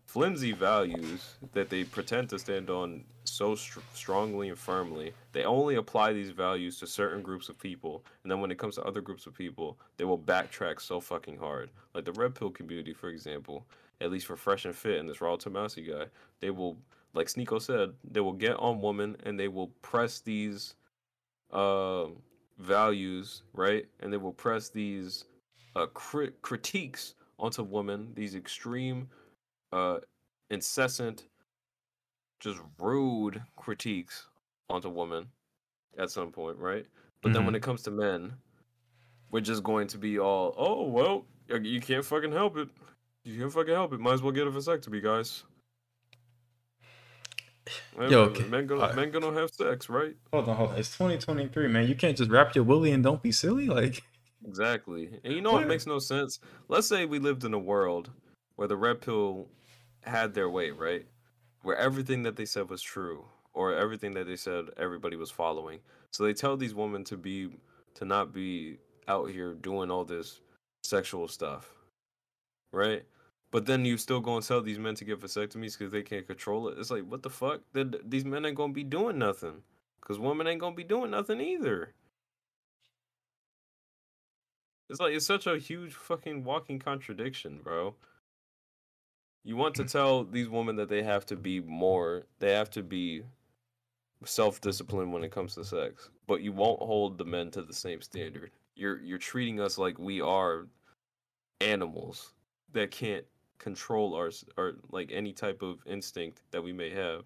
flimsy 0.06 0.52
values 0.54 1.36
that 1.54 1.70
they 1.70 1.84
pretend 1.84 2.30
to 2.30 2.40
stand 2.40 2.70
on 2.70 3.04
so 3.40 3.56
str- 3.56 3.80
strongly 3.94 4.50
and 4.50 4.60
firmly. 4.60 5.14
They 5.32 5.46
only 5.46 5.76
apply 5.76 6.12
these 6.12 6.32
values 6.32 6.78
to 6.80 6.88
certain 6.88 7.22
groups 7.22 7.48
of 7.48 7.58
people, 7.58 8.04
and 8.22 8.32
then 8.32 8.42
when 8.42 8.52
it 8.52 8.60
comes 8.60 8.76
to 8.76 8.84
other 8.84 9.00
groups 9.00 9.26
of 9.28 9.34
people, 9.34 9.80
they 9.96 10.04
will 10.04 10.20
backtrack 10.20 10.82
so 10.82 11.00
fucking 11.00 11.38
hard. 11.38 11.70
Like 11.96 12.04
the 12.04 12.12
red 12.12 12.36
pill 12.36 12.50
community, 12.50 12.94
for 12.94 13.08
example, 13.08 13.66
at 14.02 14.12
least 14.12 14.26
for 14.26 14.36
Fresh 14.36 14.66
and 14.66 14.76
Fit 14.76 15.00
and 15.00 15.08
this 15.08 15.22
Raw 15.22 15.38
Tomasi 15.38 15.88
guy, 15.88 16.08
they 16.42 16.50
will, 16.50 16.76
like 17.14 17.28
Sneako 17.28 17.62
said, 17.62 17.94
they 18.04 18.20
will 18.20 18.34
get 18.34 18.58
on 18.58 18.82
women 18.82 19.16
and 19.24 19.40
they 19.40 19.48
will 19.48 19.70
press 19.82 20.20
these 20.20 20.76
um 21.52 22.18
values, 22.58 23.44
right? 23.54 23.86
And 24.02 24.12
they 24.12 24.18
will 24.18 24.34
press 24.34 24.68
these 24.68 25.24
uh, 25.78 25.86
cri- 25.94 26.34
critiques 26.42 27.16
onto 27.40 27.64
women, 27.64 28.12
these 28.16 28.36
extreme, 28.36 29.08
uh, 29.72 30.00
incessant, 30.50 31.24
just 32.40 32.60
rude 32.80 33.42
critiques 33.56 34.28
onto 34.70 34.90
women 34.90 35.28
at 35.98 36.10
some 36.10 36.32
point, 36.32 36.58
right? 36.58 36.86
But 37.22 37.34
then 37.34 37.44
when 37.44 37.50
mm-hmm. 37.50 37.58
it 37.58 37.64
comes 37.64 37.84
to 37.84 37.92
men, 37.92 38.34
we're 39.32 39.42
just 39.42 39.64
going 39.64 39.88
to 39.88 39.98
be 39.98 40.20
all, 40.20 40.54
oh, 40.58 40.84
well, 40.84 41.26
you 41.62 41.82
can't 41.82 42.06
fucking 42.06 42.32
help 42.32 42.58
it. 42.58 42.70
You 43.26 43.40
can't 43.40 43.52
fucking 43.52 43.74
help 43.74 43.94
it. 43.94 44.00
Might 44.00 44.14
as 44.14 44.22
well 44.22 44.32
get 44.32 44.48
a 44.48 44.52
vasectomy, 44.52 45.04
guys. 45.04 45.44
Men, 47.98 48.10
Yo, 48.10 48.22
okay, 48.22 48.46
men, 48.46 48.66
gonna, 48.66 48.82
alright. 48.82 48.96
men 48.96 49.12
gonna 49.12 49.32
have 49.40 49.52
sex, 49.54 49.90
right? 49.90 50.16
hold 50.34 50.50
on, 50.50 50.56
hold 50.56 50.70
on. 50.72 50.78
It's 50.78 50.90
2023, 50.98 51.68
man. 51.68 51.88
You 51.88 51.94
can't 51.94 52.18
just 52.18 52.32
wrap 52.32 52.56
your 52.56 52.64
willy 52.64 52.92
and 52.92 53.04
don't 53.04 53.22
be 53.22 53.32
silly. 53.32 53.68
Like 53.68 54.02
Exactly. 54.48 55.20
And 55.24 55.34
you 55.34 55.42
know 55.42 55.52
What? 55.52 55.60
what 55.60 55.68
makes 55.68 55.86
no 55.86 56.00
sense? 56.00 56.40
Let's 56.68 56.88
say 56.88 57.06
we 57.06 57.20
lived 57.20 57.44
in 57.44 57.54
a 57.54 57.60
world 57.60 58.10
where 58.56 58.68
the 58.68 58.78
red 58.78 59.02
pill 59.02 59.50
had 60.04 60.34
their 60.34 60.50
way, 60.50 60.72
right? 60.72 61.06
Where 61.62 61.78
everything 61.78 62.24
that 62.24 62.36
they 62.36 62.46
said 62.46 62.70
was 62.70 62.82
true, 62.82 63.26
or 63.54 63.76
everything 63.76 64.14
that 64.14 64.28
they 64.28 64.36
said 64.36 64.66
everybody 64.78 65.16
was 65.18 65.32
following. 65.32 65.80
So 66.12 66.24
they 66.24 66.34
tell 66.34 66.56
these 66.56 66.74
women 66.74 67.04
to 67.06 67.18
be 67.18 67.50
to 67.96 68.06
not 68.06 68.34
be 68.34 68.78
out 69.08 69.30
here 69.30 69.54
doing 69.54 69.92
all 69.92 70.06
this 70.06 70.40
sexual 70.84 71.28
stuff, 71.28 71.70
right? 72.72 73.04
But 73.52 73.66
then 73.66 73.84
you 73.84 73.98
still 73.98 74.20
go 74.20 74.36
and 74.36 74.46
tell 74.46 74.62
these 74.62 74.80
men 74.80 74.96
to 74.96 75.06
get 75.06 75.20
vasectomies 75.20 75.78
because 75.78 75.92
they 75.92 76.04
can't 76.04 76.28
control 76.28 76.70
it. 76.70 76.78
It's 76.78 76.92
like, 76.92 77.04
what 77.04 77.24
the 77.24 77.30
fuck? 77.30 77.62
Then 77.74 77.96
these 78.06 78.24
men 78.26 78.46
ain't 78.46 78.56
gonna 78.56 78.74
be 78.74 78.84
doing 78.84 79.18
nothing, 79.18 79.64
because 80.00 80.20
women 80.20 80.48
ain't 80.48 80.62
gonna 80.62 80.76
be 80.76 80.84
doing 80.84 81.12
nothing 81.12 81.42
either. 81.42 81.94
It's 84.90 85.00
like 85.00 85.14
it's 85.14 85.26
such 85.26 85.46
a 85.48 85.58
huge 85.58 85.94
fucking 85.94 86.44
walking 86.44 86.80
contradiction, 86.80 87.60
bro. 87.64 87.96
You 89.44 89.56
want 89.56 89.76
to 89.76 89.86
tell 89.86 90.24
these 90.24 90.50
women 90.50 90.76
that 90.76 90.90
they 90.90 91.04
have 91.04 91.26
to 91.28 91.36
be 91.36 91.60
more, 91.60 92.24
they 92.40 92.52
have 92.52 92.70
to 92.72 92.84
be 92.84 93.24
self-disciplined 94.26 95.14
when 95.14 95.24
it 95.24 95.32
comes 95.32 95.56
to 95.56 95.64
sex, 95.64 96.10
but 96.28 96.42
you 96.42 96.52
won't 96.52 96.82
hold 96.82 97.18
the 97.18 97.26
men 97.26 97.50
to 97.52 97.62
the 97.62 97.74
same 97.74 98.02
standard. 98.02 98.52
You're 98.76 99.00
you're 99.02 99.18
treating 99.18 99.60
us 99.60 99.78
like 99.78 99.98
we 99.98 100.22
are 100.22 100.68
animals 101.62 102.34
that 102.74 102.92
can't 102.92 103.26
control 103.60 104.14
our 104.16 104.32
or 104.58 104.76
like 104.92 105.12
any 105.14 105.34
type 105.34 105.62
of 105.62 105.80
instinct 105.86 106.42
that 106.52 106.64
we 106.64 106.74
may 106.74 106.90
have. 106.90 107.24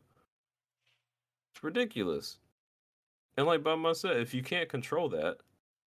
It's 1.53 1.63
ridiculous. 1.63 2.37
And 3.37 3.47
like 3.47 3.63
Mom 3.63 3.93
said, 3.93 4.17
if 4.17 4.33
you 4.33 4.43
can't 4.43 4.69
control 4.69 5.09
that, 5.09 5.37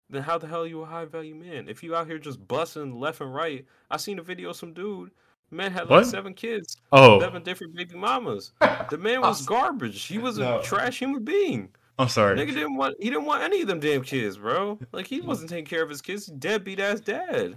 then 0.09 0.23
how 0.23 0.39
the 0.39 0.47
hell 0.47 0.63
are 0.63 0.67
you 0.67 0.83
a 0.83 0.87
high 0.87 1.05
value 1.05 1.35
man? 1.35 1.69
If 1.69 1.83
you 1.83 1.95
out 1.95 2.07
here 2.07 2.19
just 2.19 2.47
busting 2.47 2.99
left 2.99 3.21
and 3.21 3.35
right, 3.35 3.65
I 3.91 3.97
seen 3.97 4.19
a 4.19 4.23
video 4.23 4.51
of 4.51 4.57
some 4.57 4.73
dude, 4.73 5.11
man 5.51 5.71
had 5.73 5.83
like 5.83 5.91
What? 5.91 6.07
seven 6.07 6.35
kids, 6.35 6.77
Oh, 6.93 7.21
seven 7.21 7.43
different 7.43 7.75
baby 7.75 7.97
mamas. 7.97 8.53
The 8.91 8.99
man 8.99 9.21
was 9.21 9.45
garbage. 9.47 10.03
He 10.05 10.19
was 10.19 10.39
a 10.39 10.43
No. 10.43 10.63
trash 10.63 10.99
human 10.99 11.25
being. 11.25 11.69
I'm 11.99 12.09
sorry. 12.09 12.37
Nigga 12.37 12.49
didn't 12.55 12.77
want 12.77 12.95
he 13.01 13.09
didn't 13.11 13.25
want 13.25 13.43
any 13.43 13.63
of 13.63 13.69
them 13.69 13.81
damn 13.81 14.03
kids, 14.03 14.37
bro. 14.37 14.79
Like 14.93 15.07
he 15.07 15.21
wasn't 15.21 15.49
taking 15.51 15.65
care 15.65 15.83
of 15.83 15.89
his 15.89 16.03
kids. 16.03 16.27
Deadbeat 16.27 16.79
ass 16.81 17.01
dad. 17.01 17.57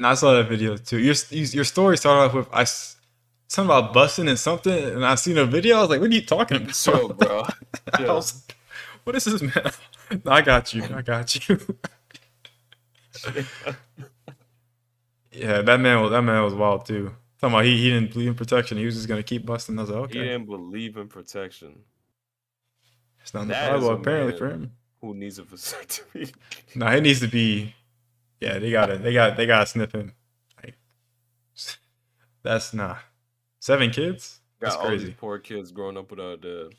No, 0.00 0.08
I 0.08 0.14
saw 0.14 0.34
that 0.34 0.48
video 0.48 0.76
too. 0.76 0.98
Your 0.98 1.14
your 1.30 1.64
story 1.64 1.96
started 1.96 2.22
off 2.28 2.34
with 2.34 2.48
I 2.52 2.62
s- 2.62 2.96
something 3.48 3.70
about 3.74 3.94
busting 3.94 4.28
and 4.28 4.38
something, 4.38 4.72
and 4.72 5.06
I 5.06 5.14
seen 5.14 5.38
a 5.38 5.44
video. 5.46 5.76
I 5.76 5.80
was 5.82 5.90
like, 5.90 6.00
"What 6.00 6.10
are 6.10 6.14
you 6.14 6.26
talking 6.26 6.56
about?" 6.58 6.74
So, 6.74 7.08
bro. 7.10 7.44
I 7.94 8.02
was 8.12 8.34
like, 8.48 8.56
what 9.04 9.14
is 9.16 9.24
this, 9.24 9.40
man? 9.40 9.70
No, 10.24 10.32
I 10.32 10.42
got 10.42 10.74
you. 10.74 10.82
I 10.84 11.02
got 11.02 11.48
you. 11.48 11.58
yeah, 15.32 15.62
that 15.62 15.80
man 15.80 16.00
was 16.02 16.10
that 16.10 16.22
man 16.22 16.42
was 16.42 16.54
wild 16.54 16.86
too. 16.86 17.14
Talking 17.40 17.54
about 17.54 17.64
he, 17.66 17.76
he 17.76 17.90
didn't 17.90 18.12
believe 18.12 18.28
in 18.28 18.34
protection. 18.34 18.78
He 18.78 18.86
was 18.86 18.94
just 18.94 19.08
gonna 19.08 19.22
keep 19.22 19.44
busting. 19.44 19.78
I 19.78 19.82
was 19.82 19.90
like, 19.90 20.00
okay. 20.04 20.18
He 20.20 20.24
didn't 20.24 20.46
believe 20.46 20.96
in 20.96 21.08
protection. 21.08 21.80
it's 23.20 23.34
not 23.34 23.42
in 23.42 23.48
the 23.48 23.54
Bible 23.54 23.90
apparently 23.90 24.36
for 24.36 24.48
him. 24.48 24.72
Who 25.02 25.14
needs 25.14 25.38
a 25.38 25.42
vasectomy? 25.42 26.32
No, 26.74 26.90
he 26.90 27.00
needs 27.00 27.20
to 27.20 27.28
be. 27.28 27.74
Yeah, 28.40 28.58
they 28.58 28.70
got 28.70 28.90
it. 28.90 29.02
they 29.02 29.12
got 29.12 29.36
they 29.36 29.46
gotta 29.46 29.66
snip 29.66 29.92
him. 29.92 30.12
Like, 30.62 30.76
that's 32.42 32.72
not 32.74 32.98
seven 33.60 33.90
kids. 33.90 34.40
Got 34.60 34.66
That's 34.70 34.76
all 34.76 34.90
these 34.90 35.00
crazy. 35.02 35.16
poor 35.18 35.38
kids 35.38 35.70
growing 35.72 35.98
up 35.98 36.10
without 36.10 36.32
a 36.32 36.36
dad. 36.38 36.74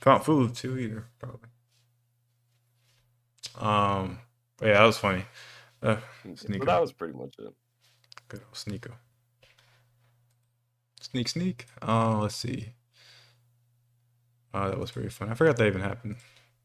Can't 0.00 0.24
fool 0.24 0.48
too 0.48 0.78
either, 0.78 1.04
probably. 1.18 1.48
Um, 3.58 4.18
yeah, 4.62 4.74
that 4.74 4.84
was 4.84 4.96
funny. 4.98 5.24
Uh, 5.82 5.96
But 6.24 6.66
that 6.66 6.80
was 6.80 6.92
pretty 6.92 7.14
much 7.14 7.34
it. 7.38 7.52
Good 8.28 8.40
old 8.44 8.54
Sneako. 8.54 8.92
Sneak, 11.00 11.28
sneak. 11.28 11.66
Oh, 11.82 12.20
let's 12.22 12.34
see. 12.34 12.70
Oh, 14.52 14.68
that 14.68 14.78
was 14.78 14.90
very 14.90 15.10
fun. 15.10 15.28
I 15.30 15.34
forgot 15.34 15.56
that 15.58 15.66
even 15.66 15.82
happened. 15.82 16.16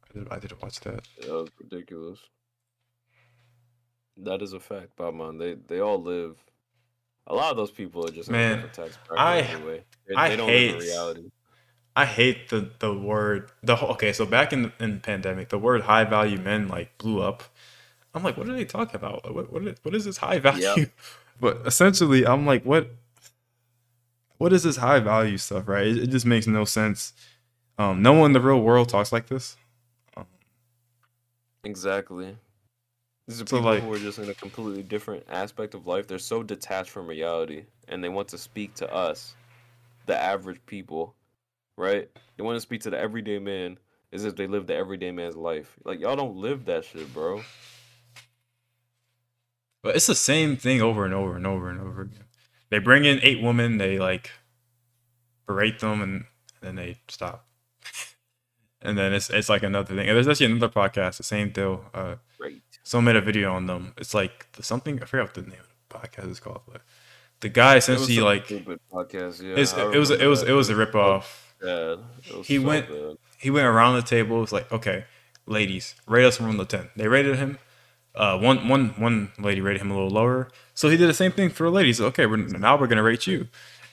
I, 0.09 0.17
did, 0.17 0.27
I 0.31 0.39
didn't 0.39 0.61
watch 0.61 0.79
that. 0.81 1.07
That 1.21 1.29
was 1.29 1.49
ridiculous. 1.59 2.19
That 4.17 4.41
is 4.41 4.53
a 4.53 4.59
fact, 4.59 4.95
Batman. 4.97 5.37
They 5.37 5.55
they 5.55 5.79
all 5.79 6.01
live. 6.01 6.37
A 7.27 7.35
lot 7.35 7.51
of 7.51 7.57
those 7.57 7.71
people 7.71 8.05
are 8.07 8.11
just 8.11 8.29
Man, 8.29 8.63
I- 9.15 9.39
anyway. 9.41 9.83
They, 10.07 10.15
I 10.15 10.29
they 10.29 10.35
don't 10.37 10.47
live 10.47 10.57
hate- 10.57 10.81
reality. 10.81 11.29
I 11.95 12.05
hate 12.05 12.49
the 12.49 12.71
the 12.79 12.93
word 12.93 13.51
the 13.61 13.75
whole, 13.75 13.89
okay. 13.91 14.13
So 14.13 14.25
back 14.25 14.53
in 14.53 14.71
in 14.79 14.95
the 14.95 14.99
pandemic, 15.01 15.49
the 15.49 15.59
word 15.59 15.81
high 15.81 16.05
value 16.05 16.37
men 16.37 16.67
like 16.69 16.97
blew 16.97 17.21
up. 17.21 17.43
I'm 18.13 18.23
like, 18.23 18.37
what 18.37 18.47
are 18.49 18.53
they 18.53 18.65
talking 18.65 18.95
about? 18.95 19.33
What 19.33 19.51
what 19.51 19.67
is, 19.67 19.75
what 19.83 19.93
is 19.95 20.05
this 20.05 20.17
high 20.17 20.39
value? 20.39 20.61
But 21.41 21.61
essentially, 21.65 22.25
I'm 22.25 22.45
like, 22.45 22.63
what 22.63 22.91
what 24.37 24.53
is 24.53 24.63
this 24.63 24.77
high 24.77 24.99
value 24.99 25.37
stuff? 25.37 25.67
Right? 25.67 25.87
It, 25.87 25.97
it 26.03 26.07
just 26.07 26.25
makes 26.25 26.47
no 26.47 26.63
sense. 26.65 27.13
Um, 27.77 28.01
no 28.01 28.13
one 28.13 28.27
in 28.27 28.33
the 28.33 28.39
real 28.41 28.61
world 28.61 28.87
talks 28.89 29.11
like 29.11 29.27
this. 29.27 29.57
Exactly. 31.63 32.35
These 33.27 33.41
are 33.41 33.47
So, 33.47 33.57
people 33.57 33.71
like- 33.71 33.83
who 33.83 33.93
are 33.93 33.99
just 33.99 34.19
in 34.19 34.29
a 34.29 34.33
completely 34.33 34.83
different 34.83 35.23
aspect 35.29 35.73
of 35.73 35.87
life. 35.87 36.07
They're 36.07 36.19
so 36.19 36.43
detached 36.43 36.89
from 36.89 37.07
reality, 37.07 37.65
and 37.87 38.03
they 38.03 38.09
want 38.09 38.27
to 38.29 38.37
speak 38.37 38.73
to 38.75 38.91
us, 38.93 39.35
the 40.05 40.17
average 40.17 40.59
people, 40.65 41.15
right? 41.77 42.09
They 42.37 42.43
want 42.43 42.57
to 42.57 42.61
speak 42.61 42.81
to 42.81 42.89
the 42.89 42.99
everyday 42.99 43.39
man 43.39 43.77
as 44.11 44.25
if 44.25 44.35
they 44.35 44.47
live 44.47 44.67
the 44.67 44.75
everyday 44.75 45.11
man's 45.11 45.35
life. 45.35 45.75
Like 45.85 45.99
y'all 45.99 46.15
don't 46.15 46.35
live 46.35 46.65
that 46.65 46.83
shit, 46.85 47.11
bro. 47.13 47.41
But 49.83 49.95
it's 49.95 50.07
the 50.07 50.15
same 50.15 50.57
thing 50.57 50.81
over 50.81 51.05
and 51.05 51.13
over 51.13 51.35
and 51.35 51.47
over 51.47 51.69
and 51.69 51.79
over 51.81 52.01
again. 52.03 52.25
They 52.69 52.79
bring 52.79 53.05
in 53.05 53.19
eight 53.23 53.41
women, 53.41 53.77
they 53.77 53.97
like 53.99 54.31
berate 55.47 55.79
them, 55.79 56.01
and 56.01 56.25
then 56.61 56.75
they 56.75 56.97
stop. 57.07 57.47
and 58.81 58.97
then 58.97 59.13
it's 59.13 59.29
it's 59.29 59.49
like 59.49 59.63
another 59.63 59.87
thing. 59.95 60.07
And 60.07 60.15
there's 60.15 60.27
actually 60.27 60.47
another 60.47 60.69
podcast, 60.69 61.17
the 61.17 61.23
same 61.23 61.49
deal. 61.51 61.83
Uh, 61.93 62.15
Great. 62.39 62.61
someone 62.83 63.13
made 63.13 63.21
a 63.21 63.25
video 63.25 63.53
on 63.53 63.65
them. 63.65 63.93
It's 63.97 64.13
like 64.13 64.51
the 64.53 64.63
something 64.63 65.01
I 65.01 65.05
forgot 65.05 65.23
what 65.27 65.33
the 65.33 65.41
name 65.49 65.59
of 65.59 65.67
the 65.89 65.97
podcast 65.97 66.29
is 66.31 66.39
called, 66.39 66.61
but 66.71 66.81
the 67.41 67.49
guy 67.49 67.75
essentially 67.77 68.19
like 68.19 68.47
podcast. 68.47 69.41
Yeah, 69.41 69.55
it 69.91 69.97
was 69.97 70.11
it 70.11 70.27
was 70.27 70.43
it 70.43 70.53
was 70.53 70.69
a 70.69 70.75
rip 70.75 70.95
off. 70.95 71.55
was 71.61 71.99
He 72.47 72.57
so 72.57 72.63
went- 72.67 72.87
bad. 72.87 73.17
He 73.39 73.49
went 73.49 73.65
around 73.65 73.95
the 73.95 74.03
table. 74.03 74.37
It 74.37 74.41
was 74.41 74.51
like, 74.53 74.71
okay, 74.71 75.05
ladies, 75.47 75.95
rate 76.07 76.25
us 76.25 76.37
from 76.37 76.47
one 76.49 76.57
to 76.59 76.65
ten. 76.65 76.89
They 76.95 77.07
rated 77.07 77.37
him. 77.37 77.57
Uh, 78.13 78.37
one 78.37 78.67
one 78.67 78.89
one 78.97 79.31
lady 79.39 79.61
rated 79.61 79.81
him 79.81 79.91
a 79.91 79.93
little 79.93 80.09
lower. 80.09 80.49
So 80.73 80.89
he 80.89 80.97
did 80.97 81.07
the 81.07 81.13
same 81.13 81.31
thing 81.31 81.49
for 81.49 81.69
ladies. 81.69 82.01
Okay, 82.01 82.25
we're, 82.25 82.37
now 82.37 82.77
we're 82.77 82.87
gonna 82.87 83.03
rate 83.03 83.27
you. 83.27 83.47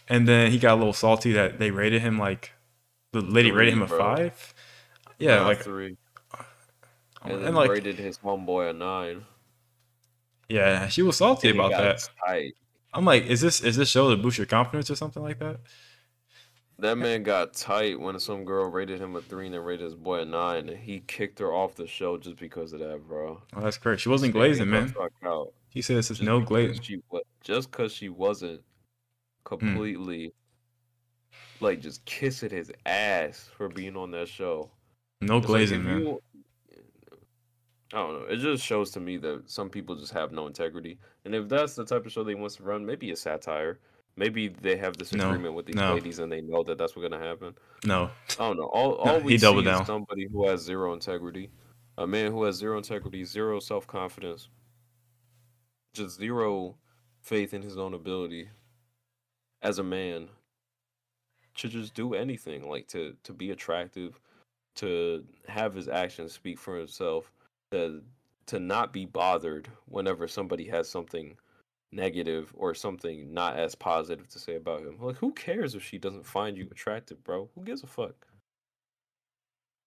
And 0.09 0.27
then 0.27 0.51
he 0.51 0.59
got 0.59 0.75
a 0.75 0.77
little 0.77 0.93
salty 0.93 1.33
that 1.33 1.59
they 1.59 1.71
rated 1.71 2.03
him 2.03 2.19
like 2.19 2.53
the 3.13 3.21
lady 3.21 3.53
rated 3.53 3.75
him 3.75 3.83
a 3.83 3.87
bro. 3.87 3.99
five. 3.99 4.55
Yeah, 5.19 5.43
like 5.43 5.61
three, 5.63 5.97
and, 7.23 7.33
and 7.33 7.45
then 7.45 7.55
like 7.55 7.71
rated 7.71 7.97
his 7.99 8.19
homeboy 8.19 8.71
a 8.71 8.73
nine. 8.73 9.25
yeah, 10.49 10.89
she 10.89 11.03
was 11.03 11.17
salty 11.17 11.51
about 11.51 11.73
that. 11.73 12.09
Tight. 12.27 12.55
I'm 12.95 13.05
like, 13.05 13.27
is 13.27 13.41
this 13.41 13.61
is 13.61 13.77
this 13.77 13.89
show 13.89 14.11
to 14.11 14.17
boost 14.17 14.39
your 14.39 14.47
confidence 14.47 14.91
or 14.91 14.97
something 14.97 15.23
like 15.23 15.39
that? 15.41 15.61
That 16.81 16.97
man 16.97 17.25
got 17.25 17.55
tight 17.55 17.99
when 17.99 18.19
some 18.21 18.45
girl 18.45 18.71
rated 18.71 19.01
him 19.01 19.17
a 19.17 19.21
three 19.21 19.47
and 19.47 19.55
then 19.55 19.63
rated 19.63 19.85
his 19.85 19.95
boy 19.97 20.21
a 20.21 20.25
nine, 20.25 20.69
and 20.69 20.79
he 20.79 21.01
kicked 21.01 21.41
her 21.41 21.53
off 21.53 21.75
the 21.75 21.89
show 21.89 22.17
just 22.19 22.37
because 22.37 22.73
of 22.73 22.79
that, 22.79 23.07
bro. 23.09 23.43
Oh, 23.57 23.61
that's 23.61 23.79
correct. 23.79 24.01
She 24.01 24.09
wasn't 24.09 24.33
glazing, 24.33 24.71
man. 24.71 24.95
He 25.71 25.83
said 25.83 25.97
this 25.97 26.11
is 26.11 26.23
no 26.23 26.41
glazing. 26.41 26.81
She, 26.81 27.01
just 27.43 27.71
because 27.73 27.93
she 27.93 28.09
wasn't 28.09 28.61
completely 29.45 30.33
like 31.61 31.81
just 31.81 32.05
kissing 32.05 32.51
his 32.51 32.71
ass 32.87 33.49
for 33.57 33.69
being 33.69 33.97
on 33.97 34.13
that 34.13 34.29
show. 34.29 34.71
No 35.21 35.41
glazing, 35.41 35.81
if 35.81 35.85
man. 35.87 36.01
you- 36.01 36.23
I 37.95 37.97
don't 37.97 38.21
know. 38.21 38.27
It 38.29 38.37
just 38.37 38.63
shows 38.63 38.91
to 38.93 39.01
me 39.01 39.17
that 39.17 39.51
some 39.51 39.71
people 39.71 39.97
just 39.97 40.13
have 40.13 40.31
no 40.31 40.47
integrity. 40.47 40.99
And 41.25 41.35
if 41.35 41.49
that's 41.49 41.75
the 41.75 41.87
type 41.87 42.05
of 42.05 42.13
show 42.13 42.23
they 42.23 42.35
want 42.35 42.53
to 42.53 42.63
run, 42.63 42.85
maybe 42.85 43.11
a 43.13 43.17
satire. 43.17 43.79
Maybe 44.19 44.49
they 44.49 44.77
have 44.77 44.97
this 44.97 45.13
No, 45.13 45.29
agreement 45.29 45.55
with 45.55 45.67
these 45.67 45.77
no. 45.77 45.95
ladies 45.95 46.19
and 46.19 46.31
they 46.31 46.41
know 46.41 46.65
that 46.65 46.77
that's 46.77 46.97
what's 46.97 47.09
gonna 47.09 47.25
happen. 47.25 47.55
No, 47.85 48.11
I 48.33 48.49
don't 48.49 48.57
know. 48.57 48.65
All, 48.65 48.91
No, 49.05 49.13
all 49.13 49.21
he 49.21 49.27
we 49.27 49.39
see 49.39 49.43
doubled 49.43 49.67
is 49.69 49.87
somebody 49.87 50.27
who 50.27 50.49
has 50.49 50.61
zero 50.61 50.93
integrity. 50.93 51.51
A 51.99 52.07
man 52.07 52.33
who 52.33 52.43
has 52.43 52.57
zero 52.57 52.77
integrity, 52.79 53.25
zero 53.25 53.61
self 53.61 53.87
confidence, 53.87 54.49
just 55.95 56.17
zero 56.19 56.77
faith 57.23 57.55
in 57.55 57.63
his 57.63 57.79
own 57.79 57.95
ability 57.95 58.49
as 59.63 59.79
a 59.79 59.85
man 59.85 60.29
to 61.55 61.69
just 61.69 61.95
do 61.95 62.15
anything, 62.15 62.69
like 62.69 62.89
to 62.89 63.17
to 63.23 63.33
be 63.33 63.53
attractive, 63.53 64.21
to 64.77 65.25
have 65.47 65.75
his 65.75 65.89
actions 65.89 66.33
speak 66.33 66.59
for 66.59 66.77
himself, 66.77 67.31
to 67.71 68.03
to 68.47 68.59
not 68.59 68.93
be 68.93 69.05
bothered 69.07 69.69
whenever 69.87 70.27
somebody 70.27 70.67
has 70.67 70.89
something 70.89 71.37
negative 71.91 72.53
or 72.57 72.75
something 72.75 73.33
not 73.33 73.57
as 73.57 73.75
positive 73.75 74.29
to 74.29 74.39
say 74.39 74.57
about 74.57 74.83
him. 74.83 74.99
Like 75.01 75.17
who 75.17 75.33
cares 75.33 75.75
if 75.75 75.83
she 75.83 75.99
doesn't 75.99 76.27
find 76.27 76.57
you 76.57 76.69
attractive, 76.71 77.23
bro? 77.25 77.49
Who 77.55 77.63
gives 77.63 77.83
a 77.83 77.87
fuck? 77.87 78.27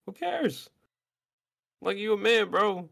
Who 0.05 0.13
cares? 0.13 0.69
Like 1.81 1.97
you 1.97 2.13
a 2.13 2.17
man, 2.17 2.49
bro. 2.49 2.89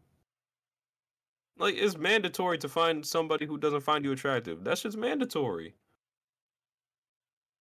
Like 1.58 1.74
it's 1.76 1.96
mandatory 1.96 2.58
to 2.58 2.68
find 2.68 3.04
somebody 3.04 3.46
who 3.46 3.58
doesn't 3.58 3.82
find 3.82 4.04
you 4.04 4.12
attractive. 4.12 4.64
That's 4.64 4.82
just 4.82 4.96
mandatory. 4.96 5.74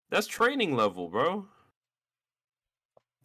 That's 0.09 0.27
training 0.27 0.75
level, 0.75 1.07
bro. 1.09 1.45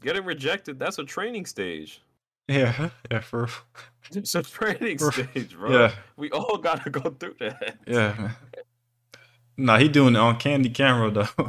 Getting 0.00 0.24
rejected, 0.24 0.78
that's 0.78 0.98
a 0.98 1.04
training 1.04 1.46
stage. 1.46 2.02
Yeah, 2.48 2.90
yeah, 3.10 3.20
for 3.20 3.48
It's 4.12 4.34
a 4.34 4.42
training 4.42 4.98
For- 4.98 5.12
stage, 5.12 5.56
bro. 5.56 5.70
yeah, 5.72 5.92
We 6.16 6.30
all 6.30 6.58
gotta 6.58 6.90
go 6.90 7.10
through 7.10 7.36
that. 7.40 7.76
yeah. 7.86 8.14
Man. 8.18 8.36
Nah, 9.56 9.78
he 9.78 9.88
doing 9.88 10.14
it 10.14 10.18
on 10.18 10.36
candid 10.38 10.74
camera 10.74 11.10
though. 11.10 11.48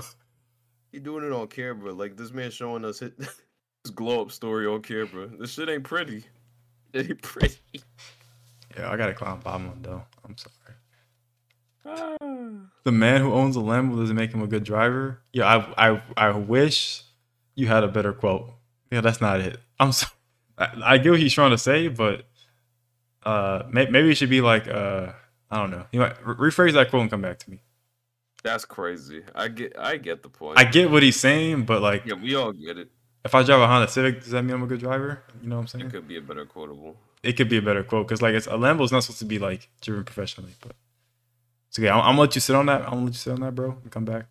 He 0.91 0.99
doing 0.99 1.25
it 1.25 1.33
on 1.33 1.47
camera. 1.47 1.91
Like 1.91 2.15
this 2.15 2.31
man 2.31 2.51
showing 2.51 2.85
us 2.85 2.99
his, 2.99 3.11
his 3.83 3.91
glow 3.93 4.21
up 4.21 4.31
story 4.31 4.65
on 4.67 4.81
camera. 4.81 5.27
This 5.27 5.51
shit 5.53 5.69
ain't 5.69 5.83
pretty. 5.83 6.23
It 6.93 7.09
ain't 7.09 7.21
pretty. 7.21 7.57
yeah, 8.77 8.89
I 8.89 8.95
gotta 8.95 9.13
clown 9.13 9.41
Obama 9.41 9.73
though. 9.81 10.03
I'm 10.23 10.35
sorry. 10.37 10.75
Ah. 11.85 12.15
The 12.85 12.91
man 12.91 13.19
who 13.21 13.33
owns 13.33 13.55
a 13.55 13.59
Lambo 13.59 13.97
doesn't 13.97 14.15
make 14.15 14.31
him 14.31 14.41
a 14.43 14.47
good 14.47 14.63
driver. 14.63 15.19
Yeah, 15.33 15.47
I 15.77 15.89
I 15.95 16.01
I 16.15 16.29
wish 16.31 17.03
you 17.55 17.65
had 17.67 17.83
a 17.83 17.87
better 17.89 18.13
quote. 18.13 18.53
Yeah, 18.91 19.01
that's 19.01 19.19
not 19.19 19.41
it. 19.41 19.59
I'm 19.79 19.91
sorry. 19.91 20.11
I, 20.57 20.69
I 20.83 20.97
get 20.97 21.11
what 21.11 21.19
he's 21.19 21.33
trying 21.33 21.51
to 21.51 21.57
say, 21.57 21.87
but 21.87 22.25
uh, 23.23 23.63
may, 23.71 23.87
maybe 23.87 24.11
it 24.11 24.15
should 24.15 24.29
be 24.29 24.41
like 24.41 24.67
uh, 24.67 25.11
I 25.51 25.57
don't 25.57 25.71
know. 25.71 25.85
You 25.91 25.99
might 26.01 26.25
re- 26.25 26.49
rephrase 26.49 26.73
that 26.73 26.89
quote 26.89 27.03
and 27.03 27.11
come 27.11 27.21
back 27.21 27.39
to 27.39 27.49
me. 27.49 27.61
That's 28.43 28.65
crazy. 28.65 29.23
I 29.33 29.47
get 29.47 29.77
I 29.77 29.97
get 29.97 30.21
the 30.21 30.29
point. 30.29 30.59
I 30.59 30.65
get 30.65 30.91
what 30.91 31.01
he's 31.03 31.19
saying, 31.19 31.65
but 31.65 31.81
like, 31.81 32.05
yeah, 32.05 32.13
we 32.13 32.35
all 32.35 32.51
get 32.51 32.77
it. 32.77 32.89
if 33.23 33.33
I 33.33 33.41
drive 33.43 33.59
a 33.59 33.67
Honda 33.67 33.87
Civic, 33.87 34.21
does 34.21 34.31
that 34.31 34.43
mean 34.43 34.53
I'm 34.55 34.63
a 34.63 34.67
good 34.67 34.79
driver? 34.79 35.23
You 35.41 35.49
know 35.49 35.55
what 35.55 35.61
I'm 35.61 35.67
saying? 35.67 35.85
It 35.87 35.91
could 35.91 36.07
be 36.07 36.17
a 36.17 36.21
better 36.21 36.45
quotable. 36.45 36.95
it 37.23 37.33
could 37.33 37.49
be 37.49 37.57
a 37.57 37.61
better 37.61 37.83
quote 37.83 38.07
because 38.07 38.21
like 38.21 38.35
it's 38.35 38.47
a 38.47 38.55
Lambo's 38.55 38.91
not 38.91 39.03
supposed 39.03 39.19
to 39.19 39.25
be 39.25 39.39
like 39.39 39.69
driven 39.81 40.03
professionally, 40.03 40.53
but 40.61 40.75
it's 41.69 41.79
okay. 41.79 41.89
I'm, 41.89 41.99
I'm 41.99 42.05
gonna 42.09 42.21
let 42.21 42.35
you 42.35 42.41
sit 42.41 42.55
on 42.55 42.67
that. 42.67 42.81
I'm 42.83 42.91
gonna 42.91 43.05
let 43.05 43.13
you 43.13 43.19
sit 43.19 43.33
on 43.33 43.41
that, 43.41 43.55
bro, 43.55 43.77
and 43.81 43.91
come 43.91 44.05
back. 44.05 44.27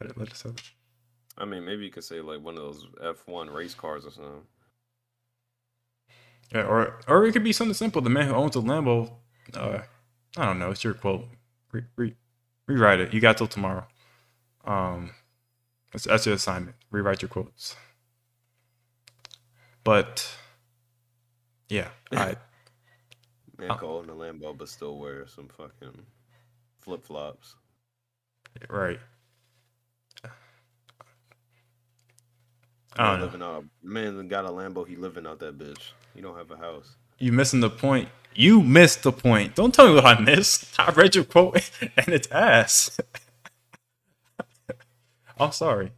Let 0.00 0.10
it 0.10 0.18
let 0.18 0.28
it 0.28 0.36
sit. 0.36 0.60
I 1.38 1.44
mean, 1.44 1.64
maybe 1.64 1.84
you 1.84 1.90
could 1.90 2.04
say 2.04 2.20
like 2.20 2.42
one 2.42 2.56
of 2.56 2.62
those 2.62 2.86
F1 3.26 3.52
race 3.52 3.74
cars 3.74 4.04
or 4.04 4.10
something. 4.10 4.42
Yeah, 6.54 6.66
or 6.66 7.00
or 7.08 7.26
it 7.26 7.32
could 7.32 7.44
be 7.44 7.52
something 7.52 7.74
simple. 7.74 8.00
The 8.00 8.10
man 8.10 8.28
who 8.28 8.34
owns 8.34 8.54
a 8.54 8.60
Lambo, 8.60 9.10
uh, 9.54 9.80
I 10.36 10.46
don't 10.46 10.60
know. 10.60 10.70
It's 10.70 10.84
your 10.84 10.94
quote. 10.94 11.26
Re, 11.72 11.82
re, 11.96 12.14
rewrite 12.68 13.00
it. 13.00 13.12
You 13.12 13.20
got 13.20 13.36
till 13.38 13.48
tomorrow. 13.48 13.86
Um, 14.64 15.10
that's, 15.92 16.04
that's 16.04 16.26
your 16.26 16.36
assignment. 16.36 16.76
Rewrite 16.90 17.22
your 17.22 17.28
quotes. 17.28 17.74
But 19.82 20.28
yeah, 21.68 21.88
I 22.12 22.36
Man 23.58 23.76
could 23.76 23.88
own 23.88 24.08
a 24.08 24.14
Lambo 24.14 24.56
but 24.56 24.68
still 24.68 24.98
wear 24.98 25.26
some 25.26 25.48
fucking 25.48 26.06
flip 26.80 27.04
flops. 27.04 27.56
right. 28.68 29.00
I 32.96 33.16
don't 33.18 33.38
know. 33.38 33.56
out. 33.56 33.64
Man 33.82 34.16
that 34.16 34.28
got 34.28 34.44
a 34.44 34.48
Lambo. 34.48 34.86
He 34.86 34.96
living 34.96 35.26
out 35.26 35.38
that 35.40 35.58
bitch. 35.58 35.92
He 36.14 36.20
don't 36.20 36.36
have 36.36 36.50
a 36.50 36.56
house. 36.56 36.96
You 37.18 37.32
missing 37.32 37.60
the 37.60 37.70
point. 37.70 38.08
You 38.34 38.60
missed 38.62 39.02
the 39.04 39.12
point. 39.12 39.54
Don't 39.54 39.72
tell 39.72 39.88
me 39.88 39.94
what 39.94 40.04
I 40.04 40.18
missed. 40.20 40.74
I 40.80 40.90
read 40.90 41.14
your 41.14 41.24
quote 41.24 41.70
and 41.96 42.08
it's 42.08 42.30
ass. 42.30 42.98
I'm 45.38 45.52
sorry. 45.52 45.92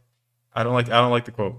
I 0.53 0.63
don't 0.63 0.73
like 0.73 0.89
I 0.89 0.99
don't 0.99 1.11
like 1.11 1.25
the 1.25 1.31
quote. 1.31 1.55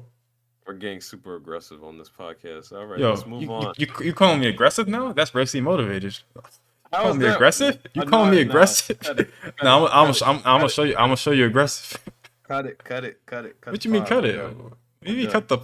We're 0.66 0.74
getting 0.74 1.00
super 1.00 1.36
aggressive 1.36 1.82
on 1.82 1.96
this 1.96 2.10
podcast. 2.10 2.72
All 2.72 2.84
right, 2.84 2.98
Yo, 2.98 3.10
let's 3.10 3.24
move 3.26 3.42
you, 3.42 3.50
on. 3.52 3.72
You, 3.78 3.86
you, 4.00 4.06
you 4.06 4.12
calling 4.12 4.40
me 4.40 4.48
aggressive 4.48 4.86
now? 4.86 5.12
That's 5.12 5.34
racially 5.34 5.62
motivated. 5.62 6.18
How 6.92 7.02
calling 7.04 7.18
me 7.18 7.24
that- 7.26 7.36
aggressive? 7.36 7.78
You 7.94 8.02
Uh, 8.02 8.06
calling 8.06 8.30
me 8.32 8.44
nah, 8.44 8.50
aggressive? 8.50 8.98
cut 9.00 9.20
it, 9.20 9.30
cut 9.42 9.54
no, 9.62 9.86
it, 9.86 9.90
I'm, 9.94 10.04
I'm, 10.06 10.10
it, 10.10 10.22
I'm, 10.22 10.36
I'm 10.36 10.42
gonna 10.60 10.68
show 10.68 10.82
you. 10.82 10.94
I'm 10.96 11.06
gonna 11.06 11.16
show 11.16 11.30
you 11.30 11.46
aggressive. 11.46 11.98
Cut 12.46 12.66
it, 12.66 12.82
cut 12.84 13.04
it, 13.04 13.20
cut 13.26 13.44
it, 13.46 13.60
cut 13.60 13.72
what 13.72 13.84
you 13.84 13.90
mean 13.90 14.04
cut 14.04 14.24
it? 14.24 14.54
Maybe 15.08 15.22
done. 15.24 15.32
cut 15.32 15.48
the. 15.48 15.58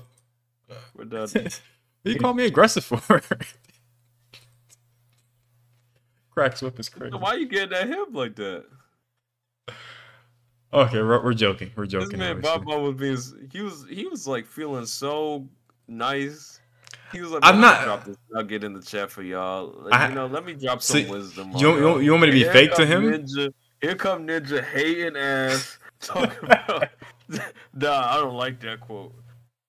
We're 0.95 1.05
done. 1.05 1.29
what 1.33 1.61
you 2.05 2.19
call 2.19 2.35
me 2.35 2.47
aggressive 2.47 2.85
for? 2.85 3.21
Cracks 6.31 6.63
whip 6.63 6.79
is 6.81 6.89
crazy. 6.89 7.15
Why 7.17 7.31
are 7.31 7.39
you 7.39 7.47
getting 7.47 7.77
at 7.77 7.87
him 7.89 8.07
like 8.13 8.35
that? 8.37 8.65
Okay, 10.73 11.01
we're, 11.01 11.23
we're 11.23 11.35
joking. 11.35 11.71
We're 11.77 11.85
This 11.85 11.93
joking. 11.93 12.19
man 12.19 12.37
obviously. 12.45 12.59
Bob 12.65 12.83
was 12.83 12.95
being 12.97 13.49
he 13.53 13.61
was 13.63 13.87
he 13.89 14.07
was 14.09 14.27
like 14.27 14.47
feeling 14.47 14.87
so 14.87 15.47
nice. 15.87 16.61
He 17.13 17.21
was 17.21 17.31
like, 17.31 17.43
I'm 17.45 17.61
"Man, 17.61 17.65
I'll 17.65 17.71
not- 17.77 17.85
drop 17.85 18.05
this 18.05 18.17
nugget 18.33 18.65
in 18.65 18.73
the 18.73 18.83
chat 18.83 19.09
for 19.13 19.23
y'all. 19.23 19.73
Like, 19.85 19.93
I- 19.93 20.09
you 20.09 20.15
know, 20.17 20.27
let 20.27 20.45
me 20.45 20.55
drop 20.55 20.83
some 20.83 21.03
See, 21.05 21.09
wisdom. 21.09 21.53
you, 21.57 21.69
on 21.71 21.77
you, 21.79 22.01
y'all." 22.01 22.11
want 22.19 22.23
me 22.23 22.27
to 22.27 22.33
be 22.33 22.39
Here 22.41 22.53
fake 22.53 22.75
to 22.75 22.85
him? 22.85 23.05
Ninja, 23.05 23.53
here 23.81 23.95
come 23.95 24.27
Ninja 24.27 24.65
hating 24.65 25.17
ass 25.17 25.79
talking 26.01 26.37
about. 26.43 26.89
nah, 27.73 28.13
I 28.13 28.17
don't 28.17 28.35
like 28.35 28.59
that 28.61 28.81
quote. 28.81 29.15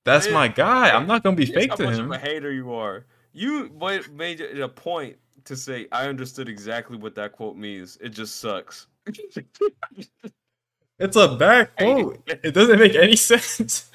That's 0.06 0.30
my 0.30 0.48
guy. 0.48 0.92
I'm 0.92 1.08
not 1.08 1.24
gonna 1.24 1.36
be 1.36 1.48
fake 1.48 1.72
how 1.72 1.76
to 1.78 1.84
much 1.86 1.98
him. 1.98 2.06
of 2.06 2.12
a 2.12 2.18
hater 2.20 2.52
you 2.52 2.74
are. 2.74 3.06
You 3.34 3.70
made, 3.80 4.10
made 4.14 4.40
it 4.40 4.60
a 4.62 4.70
point 4.70 5.18
to 5.44 5.56
say 5.56 5.88
I 5.92 6.08
understood 6.08 6.48
exactly 6.48 6.98
what 6.98 7.16
that 7.16 7.34
quote 7.34 7.58
means. 7.58 7.98
It 8.00 8.10
just 8.10 8.38
sucks. 8.38 8.88
It's 10.98 11.18
a 11.18 11.36
bad 11.36 11.76
quote. 11.76 12.22
It 12.26 12.54
doesn't 12.54 12.80
make 12.80 12.96
any 12.96 13.16
sense. 13.18 13.92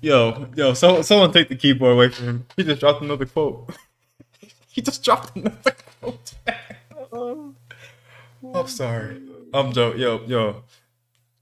yo, 0.00 0.46
yo, 0.54 0.72
so, 0.74 1.02
someone 1.02 1.32
take 1.32 1.48
the 1.48 1.56
keyboard 1.56 1.94
away 1.94 2.10
from 2.10 2.26
him. 2.26 2.46
He 2.56 2.62
just 2.62 2.78
dropped 2.78 3.02
another 3.02 3.26
quote. 3.26 3.70
he 4.68 4.80
just 4.80 5.02
dropped 5.02 5.36
another 5.36 5.74
quote. 6.00 6.34
I'm 8.54 8.68
sorry. 8.68 9.20
I'm 9.52 9.72
joking. 9.72 10.00
Yo, 10.00 10.20
yo. 10.26 10.62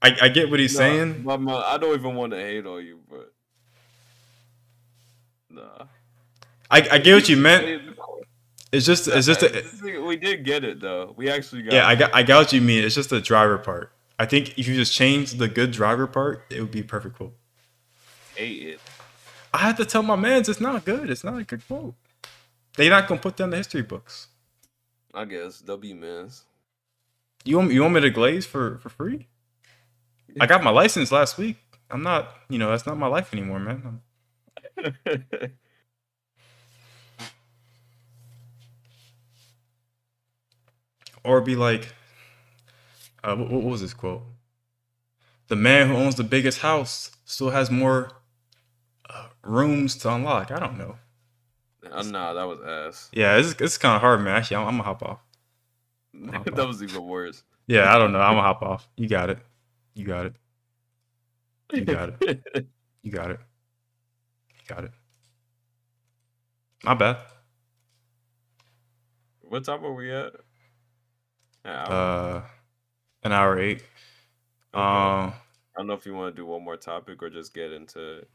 I, 0.01 0.15
I 0.23 0.29
get 0.29 0.49
what 0.49 0.59
he's 0.59 0.73
Nah, 0.73 0.77
saying. 0.79 1.23
but, 1.23 1.41
man, 1.41 1.55
I 1.55 1.77
don't 1.77 1.97
even 1.97 2.15
want 2.15 2.31
to 2.33 2.37
hate 2.39 2.65
on 2.65 2.85
you, 2.85 2.99
but 3.09 3.33
nah. 5.49 5.85
I, 6.69 6.87
I 6.91 6.97
get 6.99 7.15
what 7.15 7.29
you 7.29 7.37
meant. 7.37 7.95
It's 8.71 8.85
just 8.85 9.07
it's 9.07 9.25
just 9.25 9.41
a, 9.43 9.63
we 10.05 10.17
did 10.17 10.43
get 10.43 10.63
it 10.65 10.81
though. 10.81 11.13
We 11.15 11.29
actually 11.29 11.61
got. 11.63 11.73
yeah, 11.73 11.87
I 11.87 11.95
got 11.95 12.13
I 12.13 12.21
got 12.23 12.37
what 12.39 12.53
you 12.53 12.59
mean. 12.61 12.83
It's 12.83 12.95
just 12.95 13.09
the 13.09 13.21
driver 13.21 13.57
part. 13.57 13.93
I 14.19 14.25
think 14.25 14.57
if 14.59 14.67
you 14.67 14.75
just 14.75 14.93
change 14.93 15.33
the 15.33 15.47
good 15.47 15.71
driver 15.71 16.05
part, 16.05 16.43
it 16.49 16.59
would 16.59 16.71
be 16.71 16.81
a 16.81 16.83
perfect 16.83 17.15
quote. 17.15 17.33
ate 18.35 18.61
it. 18.67 18.79
I 19.53 19.59
had 19.59 19.77
to 19.77 19.85
tell 19.85 20.03
my 20.03 20.17
mans 20.17 20.49
it's 20.49 20.59
not 20.59 20.83
good. 20.83 21.09
It's 21.09 21.23
not 21.23 21.37
a 21.39 21.43
good 21.45 21.65
quote. 21.65 21.95
They're 22.75 22.89
not 22.89 23.07
gonna 23.07 23.21
put 23.21 23.37
down 23.37 23.51
the 23.51 23.57
history 23.57 23.81
books. 23.83 24.27
I 25.13 25.23
guess 25.25 25.59
W 25.61 25.95
mans. 25.95 26.43
You 27.45 27.57
want 27.57 27.71
you 27.71 27.81
want 27.81 27.93
me 27.93 28.01
to 28.01 28.09
glaze 28.09 28.45
for 28.45 28.79
for 28.79 28.89
free? 28.89 29.27
I 30.39 30.45
got 30.45 30.63
my 30.63 30.69
license 30.69 31.11
last 31.11 31.37
week. 31.37 31.57
I'm 31.89 32.03
not, 32.03 32.29
you 32.49 32.57
know, 32.59 32.69
that's 32.69 32.85
not 32.85 32.97
my 32.97 33.07
life 33.07 33.33
anymore, 33.33 33.59
man. 33.59 34.01
Or 41.23 41.41
be 41.41 41.55
like, 41.55 41.93
uh, 43.23 43.35
what, 43.35 43.49
what 43.49 43.63
was 43.63 43.81
this 43.81 43.93
quote? 43.93 44.23
The 45.47 45.55
man 45.57 45.89
who 45.89 45.95
owns 45.95 46.15
the 46.15 46.23
biggest 46.23 46.59
house 46.59 47.11
still 47.25 47.49
has 47.49 47.69
more 47.69 48.11
uh, 49.09 49.27
rooms 49.43 49.95
to 49.97 50.13
unlock. 50.13 50.51
I 50.51 50.59
don't 50.59 50.77
know. 50.77 50.97
Uh, 51.91 52.03
nah, 52.03 52.33
that 52.33 52.43
was 52.43 52.59
ass. 52.61 53.09
Yeah, 53.13 53.37
it's 53.37 53.55
it's 53.59 53.77
kind 53.77 53.95
of 53.95 54.01
hard, 54.01 54.21
man. 54.21 54.35
Actually, 54.35 54.57
I'm, 54.57 54.67
I'm 54.67 54.73
gonna 54.73 54.83
hop 54.83 55.03
off. 55.03 55.19
hop 56.31 56.45
that 56.55 56.67
was 56.67 56.83
even 56.83 57.03
worse. 57.03 57.43
Yeah, 57.67 57.93
I 57.93 57.97
don't 57.97 58.11
know. 58.11 58.19
I'm 58.19 58.33
gonna 58.35 58.41
hop 58.43 58.61
off. 58.61 58.87
You 58.95 59.07
got 59.07 59.29
it. 59.29 59.39
You 59.97 60.05
got 60.05 60.27
it. 60.27 60.33
You 61.73 61.85
got 61.85 62.09
it. 62.21 62.43
You 63.03 63.11
got 63.11 63.31
it. 63.31 63.39
You 64.49 64.75
got 64.75 64.83
it. 64.83 64.91
My 66.83 66.93
bad. 66.93 67.17
what 69.41 69.63
time 69.63 69.85
are 69.85 69.93
we 69.93 70.11
at? 70.11 70.33
I, 71.63 71.69
Uh, 71.69 72.41
an 73.23 73.31
hour 73.31 73.57
eight. 73.59 73.83
Okay. 74.73 74.83
Um, 74.83 75.33
I 75.33 75.33
don't 75.77 75.87
know 75.87 75.93
if 75.93 76.05
you 76.05 76.13
want 76.13 76.35
to 76.35 76.41
do 76.41 76.45
one 76.45 76.63
more 76.63 76.75
topic 76.75 77.23
or 77.23 77.29
just 77.29 77.53
get 77.53 77.71
into 77.71 78.25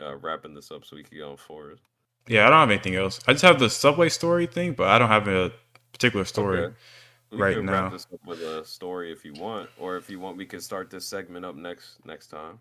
uh, 0.00 0.16
wrapping 0.16 0.52
this 0.54 0.70
up 0.70 0.84
so 0.84 0.96
we 0.96 1.04
can 1.04 1.16
go 1.16 1.30
on 1.30 1.36
forward. 1.38 1.80
yeah, 2.28 2.46
I 2.46 2.50
don't 2.50 2.58
have 2.60 2.70
anything 2.70 2.94
else. 2.96 3.18
I 3.26 3.32
just 3.32 3.44
have 3.44 3.58
the 3.58 3.70
subway 3.70 4.08
story 4.10 4.46
thing, 4.46 4.74
but 4.74 4.88
I 4.88 4.98
don't 4.98 5.08
have 5.08 5.26
a 5.28 5.52
particular 5.92 6.24
story. 6.26 6.58
Okay. 6.60 6.74
We 7.32 7.38
right 7.38 7.56
can 7.56 7.64
now. 7.64 7.84
wrap 7.84 7.92
this 7.92 8.06
up 8.12 8.20
with 8.26 8.40
a 8.40 8.62
story 8.64 9.10
if 9.10 9.24
you 9.24 9.32
want, 9.32 9.70
or 9.78 9.96
if 9.96 10.10
you 10.10 10.20
want, 10.20 10.36
we 10.36 10.44
can 10.44 10.60
start 10.60 10.90
this 10.90 11.06
segment 11.06 11.46
up 11.46 11.56
next 11.56 12.04
next 12.04 12.26
time. 12.26 12.58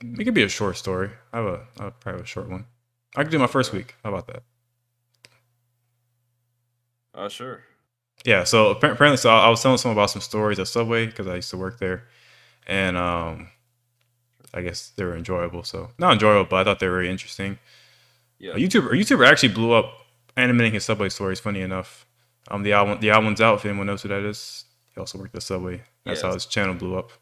It 0.00 0.24
could 0.24 0.34
be 0.34 0.42
a 0.42 0.48
short 0.48 0.76
story. 0.76 1.10
I 1.32 1.36
have 1.36 1.46
a, 1.46 1.60
I 1.78 1.90
probably 1.90 2.12
have 2.12 2.20
a 2.20 2.26
short 2.26 2.50
one. 2.50 2.66
I 3.14 3.22
could 3.22 3.30
do 3.30 3.38
my 3.38 3.46
first 3.46 3.72
week. 3.72 3.94
How 4.02 4.10
about 4.10 4.26
that? 4.26 4.42
Uh, 7.14 7.28
sure. 7.28 7.62
Yeah. 8.24 8.42
So 8.44 8.70
apparently, 8.70 9.18
so 9.18 9.30
I 9.30 9.46
I 9.46 9.48
was 9.50 9.62
telling 9.62 9.78
someone 9.78 9.96
about 9.96 10.10
some 10.10 10.22
stories 10.22 10.58
at 10.58 10.66
Subway 10.66 11.06
because 11.06 11.28
I 11.28 11.36
used 11.36 11.50
to 11.50 11.56
work 11.56 11.78
there, 11.78 12.08
and 12.66 12.96
um, 12.96 13.50
I 14.52 14.62
guess 14.62 14.92
they 14.96 15.04
were 15.04 15.16
enjoyable. 15.16 15.62
So 15.62 15.90
not 15.98 16.14
enjoyable, 16.14 16.48
but 16.48 16.56
I 16.56 16.64
thought 16.64 16.80
they 16.80 16.88
were 16.88 16.96
very 16.96 17.10
interesting. 17.10 17.58
Yeah. 18.38 18.52
A 18.52 18.56
YouTuber, 18.56 18.92
a 18.92 18.96
YouTuber 18.96 19.28
actually 19.28 19.50
blew 19.50 19.72
up 19.72 19.92
animating 20.36 20.72
his 20.72 20.84
subway 20.84 21.08
stories. 21.08 21.38
Funny 21.38 21.60
enough, 21.60 22.06
um, 22.48 22.62
the 22.62 22.72
album, 22.72 22.98
TheOdd1sOut. 22.98 23.56
If 23.56 23.66
anyone 23.66 23.86
knows 23.86 24.02
who 24.02 24.08
that 24.08 24.22
is, 24.22 24.64
he 24.94 25.00
also 25.00 25.18
worked 25.18 25.34
at 25.34 25.42
Subway. 25.42 25.82
That's 26.04 26.22
Yeah. 26.22 26.28
how 26.28 26.34
his 26.34 26.46
channel 26.46 26.74
blew 26.74 26.96
up. 26.96 27.12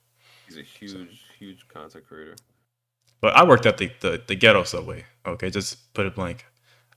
He's 0.46 0.56
a 0.58 0.62
huge, 0.62 1.22
huge 1.38 1.68
content 1.68 2.06
creator. 2.08 2.36
But 3.20 3.36
I 3.36 3.44
worked 3.44 3.66
at 3.66 3.76
the, 3.78 3.90
the, 4.00 4.22
the 4.26 4.34
ghetto 4.34 4.64
subway. 4.64 5.04
Okay, 5.26 5.50
just 5.50 5.92
put 5.94 6.06
it 6.06 6.14
blank. 6.14 6.46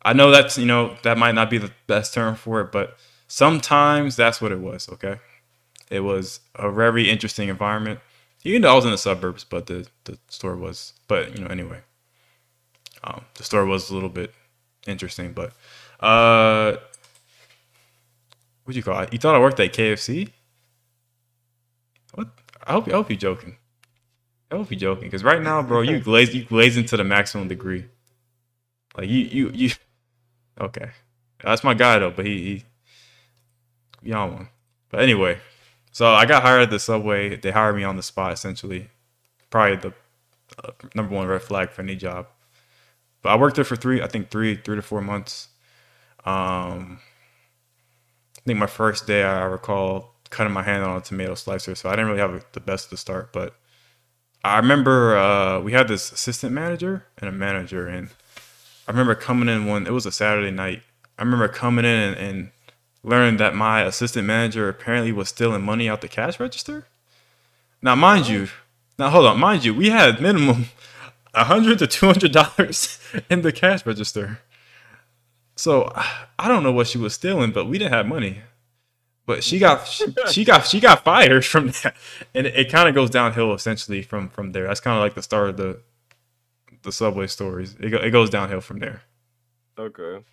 I 0.04 0.14
know 0.14 0.32
that's 0.32 0.58
you 0.58 0.66
know 0.66 0.96
that 1.04 1.18
might 1.18 1.36
not 1.36 1.50
be 1.50 1.58
the 1.58 1.72
best 1.88 2.14
term 2.14 2.36
for 2.36 2.62
it, 2.62 2.72
but 2.72 2.98
sometimes 3.28 4.16
that's 4.16 4.42
what 4.42 4.52
it 4.52 4.60
was. 4.60 4.90
Okay, 4.90 5.20
it 5.90 6.02
was 6.02 6.40
a 6.56 6.72
very 6.72 7.10
interesting 7.10 7.50
environment. 7.50 8.00
Even 8.44 8.62
though 8.62 8.72
I 8.72 8.76
was 8.76 8.86
in 8.86 8.92
the 8.92 8.98
suburbs, 8.98 9.44
but 9.44 9.68
the 9.68 9.88
the 10.06 10.18
store 10.30 10.56
was. 10.56 10.94
But 11.08 11.38
you 11.38 11.44
know 11.44 11.48
anyway, 11.50 11.80
um, 13.04 13.26
the 13.36 13.44
store 13.44 13.66
was 13.66 13.90
a 13.90 13.94
little 13.94 14.10
bit 14.10 14.34
interesting. 14.88 15.34
But 15.34 15.54
uh, 16.00 16.78
what 18.64 18.76
you 18.76 18.84
call 18.84 19.02
it? 19.02 19.14
You 19.14 19.20
thought 19.20 19.36
I 19.36 19.40
worked 19.40 19.60
at 19.60 19.74
KFC? 19.74 20.30
What? 22.14 22.30
I 22.66 22.74
hope 22.74 22.88
I 22.88 22.92
hope 22.92 23.10
you're 23.10 23.18
joking. 23.18 23.58
I 24.52 24.56
hope 24.56 24.70
you're 24.70 24.80
joking, 24.80 25.06
because 25.06 25.24
right 25.24 25.42
now, 25.42 25.62
bro, 25.64 25.82
you 25.82 26.00
glaze 26.00 26.34
you 26.36 26.46
glazing 26.46 26.86
to 26.86 26.98
the 26.98 27.04
maximum 27.04 27.48
degree. 27.48 27.86
Like 28.98 29.10
you 29.10 29.20
you 29.20 29.52
you. 29.54 29.72
Okay, 30.62 30.92
that's 31.44 31.64
my 31.64 31.74
guy 31.74 32.00
though, 32.00 32.12
but 32.12 32.26
he 32.26 32.44
he. 32.44 32.64
Y'all 34.10 34.30
one, 34.30 34.50
but 34.90 35.00
anyway, 35.00 35.40
so 35.92 36.14
I 36.14 36.26
got 36.26 36.44
hired 36.44 36.64
at 36.64 36.70
the 36.70 36.80
subway. 36.80 37.36
They 37.38 37.52
hired 37.52 37.76
me 37.76 37.84
on 37.84 37.96
the 37.96 38.04
spot, 38.04 38.34
essentially. 38.34 38.90
Probably 39.50 39.78
the 39.78 39.94
uh, 40.64 40.72
number 40.96 41.16
one 41.16 41.28
red 41.28 41.42
flag 41.42 41.70
for 41.70 41.82
any 41.82 41.96
job. 41.96 42.28
But 43.22 43.30
I 43.30 43.36
worked 43.38 43.56
there 43.56 43.66
for 43.66 43.76
three, 43.76 44.02
I 44.02 44.08
think 44.08 44.30
three, 44.30 44.56
three 44.56 44.76
to 44.76 44.82
four 44.82 45.02
months. 45.02 45.48
Um, 46.26 47.00
think 48.46 48.60
my 48.60 48.68
first 48.68 49.08
day, 49.08 49.24
I 49.24 49.44
recall 49.44 50.14
cutting 50.30 50.54
my 50.54 50.64
hand 50.64 50.84
on 50.84 50.98
a 50.98 51.02
tomato 51.02 51.36
slicer, 51.36 51.76
so 51.76 51.90
I 51.90 51.94
didn't 51.94 52.08
really 52.08 52.20
have 52.20 52.46
the 52.54 52.60
best 52.60 52.90
to 52.90 52.98
start. 52.98 53.32
But 53.32 53.56
I 54.44 54.58
remember 54.58 55.18
uh, 55.18 55.60
we 55.62 55.72
had 55.72 55.88
this 55.88 56.12
assistant 56.12 56.54
manager 56.54 57.06
and 57.18 57.30
a 57.30 57.32
manager, 57.32 57.88
and 57.88 58.10
I 58.88 58.92
remember 58.92 59.16
coming 59.16 59.48
in 59.48 59.66
one. 59.66 59.88
It 59.88 59.94
was 59.94 60.06
a 60.06 60.12
Saturday 60.12 60.52
night. 60.52 60.84
I 61.18 61.24
remember 61.24 61.48
coming 61.48 61.86
in 61.86 61.92
and, 61.92 62.18
and 62.18 62.52
learning 63.04 63.38
that 63.38 63.56
my 63.56 63.82
assistant 63.82 64.26
manager 64.26 64.68
apparently 64.68 65.12
was 65.12 65.30
stealing 65.30 65.62
money 65.62 65.88
out 65.88 66.02
the 66.02 66.08
cash 66.08 66.40
register. 66.40 66.88
Now, 67.82 67.96
mind 67.96 68.28
you, 68.28 68.50
now 68.98 69.10
hold 69.10 69.26
on, 69.26 69.40
mind 69.40 69.66
you, 69.66 69.74
we 69.74 69.90
had 69.90 70.22
minimum 70.22 70.66
a 71.34 71.46
hundred 71.46 71.80
to 71.80 71.88
two 71.88 72.08
hundred 72.08 72.32
dollars 72.32 73.00
in 73.30 73.42
the 73.42 73.52
cash 73.52 73.86
register. 73.86 74.40
So 75.56 75.92
I 75.96 76.48
don't 76.48 76.64
know 76.64 76.72
what 76.72 76.88
she 76.88 76.98
was 76.98 77.14
stealing, 77.14 77.52
but 77.52 77.66
we 77.66 77.78
didn't 77.78 77.94
have 77.94 78.08
money. 78.08 78.42
But 79.26 79.44
she 79.44 79.58
got 79.60 79.88
she, 79.88 80.06
she 80.32 80.44
got 80.44 80.66
she 80.68 80.80
got 80.80 81.04
fired 81.04 81.46
from 81.46 81.68
that, 81.84 81.96
and 82.36 82.46
it, 82.48 82.56
it 82.56 82.72
kind 82.72 82.90
of 82.90 82.96
goes 82.96 83.10
downhill 83.10 83.54
essentially 83.54 84.02
from 84.02 84.30
from 84.30 84.52
there. 84.52 84.68
That's 84.68 84.82
kind 84.82 84.98
of 84.98 85.02
like 85.04 85.14
the 85.16 85.22
start 85.24 85.50
of 85.50 85.58
the 85.58 85.80
the 86.82 86.92
subway 86.92 87.28
stories. 87.28 87.76
It, 87.80 87.90
go, 87.90 87.98
it 87.98 88.12
goes 88.12 88.30
downhill 88.30 88.60
from 88.62 88.80
there. 88.80 89.04
Okay. 89.80 90.24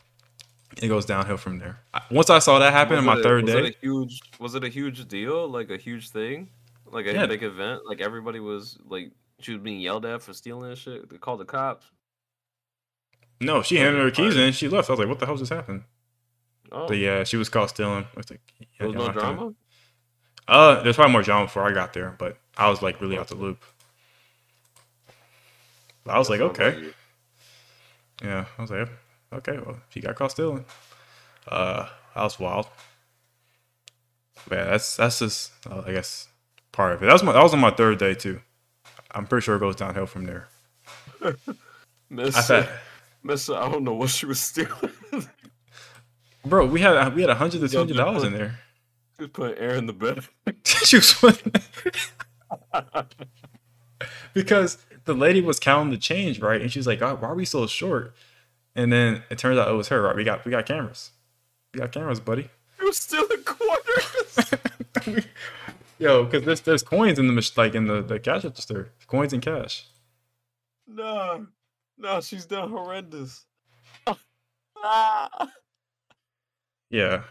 It 0.82 0.88
goes 0.88 1.04
downhill 1.04 1.36
from 1.36 1.58
there. 1.58 1.78
Once 2.10 2.30
I 2.30 2.38
saw 2.40 2.58
that 2.58 2.72
happen 2.72 2.96
on 2.98 3.04
Was 3.06 3.14
my 3.14 3.20
it 3.20 3.22
third 3.22 3.44
was 3.44 3.52
day, 3.54 3.60
It 3.66 3.76
a 3.76 3.78
huge 3.80 4.20
was 4.38 4.54
it 4.54 4.64
a 4.64 4.68
huge 4.68 5.06
deal? 5.08 5.48
Like 5.48 5.70
a 5.70 5.76
huge 5.76 6.10
thing? 6.10 6.48
Like 6.86 7.06
a 7.06 7.12
Yeah. 7.12 7.26
big 7.26 7.42
event? 7.44 7.82
Like 7.86 8.00
everybody 8.00 8.40
was 8.40 8.76
like 8.88 9.12
she 9.38 9.52
was 9.52 9.62
being 9.62 9.80
yelled 9.80 10.04
at 10.06 10.22
for 10.22 10.32
stealing 10.32 10.70
and 10.70 10.78
shit. 10.78 11.08
They 11.08 11.18
called 11.18 11.40
the 11.40 11.44
cops. 11.44 11.86
No, 13.40 13.62
she 13.62 13.76
handed 13.76 14.00
her 14.02 14.10
keys 14.10 14.36
in 14.36 14.52
she 14.52 14.68
left. 14.68 14.90
I 14.90 14.92
was 14.92 15.00
like, 15.00 15.08
"What 15.08 15.18
the 15.18 15.26
hell 15.26 15.36
just 15.36 15.52
happened?" 15.52 15.84
Oh, 16.72 16.86
But 16.86 16.98
yeah, 16.98 17.24
she 17.24 17.36
was 17.36 17.48
caught 17.48 17.70
stealing. 17.70 18.04
I 18.04 18.16
was 18.16 18.30
like, 18.30 18.40
yeah, 18.58 18.66
there 18.78 18.88
was 18.88 18.96
no 18.96 19.12
drama. 19.12 19.54
Uh, 20.46 20.82
there's 20.82 20.96
probably 20.96 21.12
more 21.12 21.22
drama 21.22 21.46
before 21.46 21.68
I 21.68 21.72
got 21.72 21.92
there, 21.92 22.14
but 22.18 22.36
I 22.56 22.68
was 22.68 22.82
like 22.82 23.00
really 23.00 23.18
out 23.18 23.28
the 23.28 23.34
loop. 23.34 23.62
But 26.04 26.14
I 26.14 26.18
was 26.18 26.30
like, 26.30 26.40
okay, 26.40 26.92
yeah. 28.22 28.46
I 28.58 28.62
was 28.62 28.70
like, 28.70 28.88
okay, 29.32 29.58
well, 29.58 29.78
she 29.90 30.00
got 30.00 30.16
caught 30.16 30.30
stealing. 30.32 30.64
Uh, 31.48 31.88
that 32.14 32.22
was 32.22 32.38
wild. 32.38 32.66
But 34.48 34.58
yeah, 34.58 34.64
that's 34.66 34.96
that's 34.96 35.18
just 35.18 35.52
uh, 35.68 35.82
I 35.86 35.92
guess 35.92 36.28
part 36.72 36.92
of 36.94 37.02
it. 37.02 37.06
That 37.06 37.12
was 37.12 37.22
my 37.22 37.32
that 37.32 37.42
was 37.42 37.52
on 37.52 37.60
my 37.60 37.70
third 37.70 37.98
day 37.98 38.14
too. 38.14 38.40
I'm 39.12 39.26
pretty 39.26 39.44
sure 39.44 39.56
it 39.56 39.60
goes 39.60 39.76
downhill 39.76 40.06
from 40.06 40.24
there. 40.26 40.48
Miss, 42.10 42.36
I 42.36 42.42
thought, 42.42 42.68
Miss, 43.22 43.50
I 43.50 43.70
don't 43.70 43.84
know 43.84 43.94
what 43.94 44.10
she 44.10 44.26
was 44.26 44.40
stealing. 44.40 44.92
bro, 46.44 46.66
we 46.66 46.80
had 46.80 47.14
we 47.14 47.20
had 47.20 47.30
a 47.30 47.34
hundred 47.34 47.60
to 47.60 47.68
two 47.68 47.78
hundred 47.78 47.94
just 47.94 48.04
dollars 48.04 48.22
in 48.24 48.32
there. 48.32 48.58
she 49.16 49.24
was 49.24 49.30
putting 49.30 49.58
air 49.58 49.74
in 49.74 49.86
the 49.86 49.92
bed. 49.92 50.26
she 50.64 50.96
was 50.96 51.14
because 54.32 54.78
the 55.04 55.14
lady 55.14 55.40
was 55.40 55.58
counting 55.58 55.90
the 55.90 55.98
change 55.98 56.40
right, 56.40 56.60
and 56.60 56.72
she 56.72 56.78
was 56.78 56.86
like, 56.86 57.02
oh, 57.02 57.16
"Why 57.16 57.28
are 57.28 57.34
we 57.34 57.44
so 57.44 57.66
short?" 57.66 58.14
And 58.74 58.92
then 58.92 59.22
it 59.30 59.38
turns 59.38 59.58
out 59.58 59.68
it 59.68 59.74
was 59.74 59.88
her. 59.88 60.02
Right? 60.02 60.16
We 60.16 60.24
got 60.24 60.44
we 60.44 60.50
got 60.50 60.66
cameras. 60.66 61.10
We 61.74 61.80
got 61.80 61.92
cameras, 61.92 62.20
buddy. 62.20 62.48
She 62.78 62.84
was 62.84 62.96
stealing 62.96 63.44
quarters. 63.44 65.24
Yo, 65.98 66.24
because 66.24 66.44
there's 66.44 66.60
there's 66.62 66.82
coins 66.82 67.18
in 67.18 67.26
the 67.26 67.52
like 67.56 67.74
in 67.74 67.86
the 67.86 68.00
the 68.00 68.18
cash 68.18 68.44
register, 68.44 68.90
coins 69.06 69.32
and 69.34 69.42
cash. 69.42 69.86
nah, 70.86 71.40
nah, 72.00 72.20
she's 72.20 72.46
done 72.46 72.70
horrendous. 72.70 73.44
Ah. 74.82 75.50
Yeah, 76.90 77.22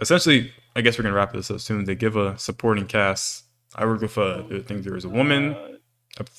essentially, 0.00 0.52
I 0.74 0.80
guess 0.80 0.96
we're 0.98 1.02
gonna 1.02 1.14
wrap 1.16 1.32
this 1.32 1.50
up 1.50 1.60
soon. 1.60 1.84
They 1.84 1.94
give 1.94 2.16
a 2.16 2.38
supporting 2.38 2.86
cast. 2.86 3.44
I 3.74 3.84
work 3.84 4.00
with 4.00 4.16
uh, 4.16 4.44
I 4.50 4.60
think 4.60 4.84
there 4.84 4.94
was 4.94 5.04
a 5.04 5.08
woman. 5.08 5.56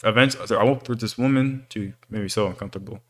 Eventually, 0.03 0.55
I 0.57 0.64
worked 0.64 0.88
with 0.89 0.99
this 1.01 1.18
woman. 1.18 1.65
She 1.69 1.93
made 2.10 2.22
me 2.23 2.30
so 2.30 2.47
uncomfortable. 2.47 3.01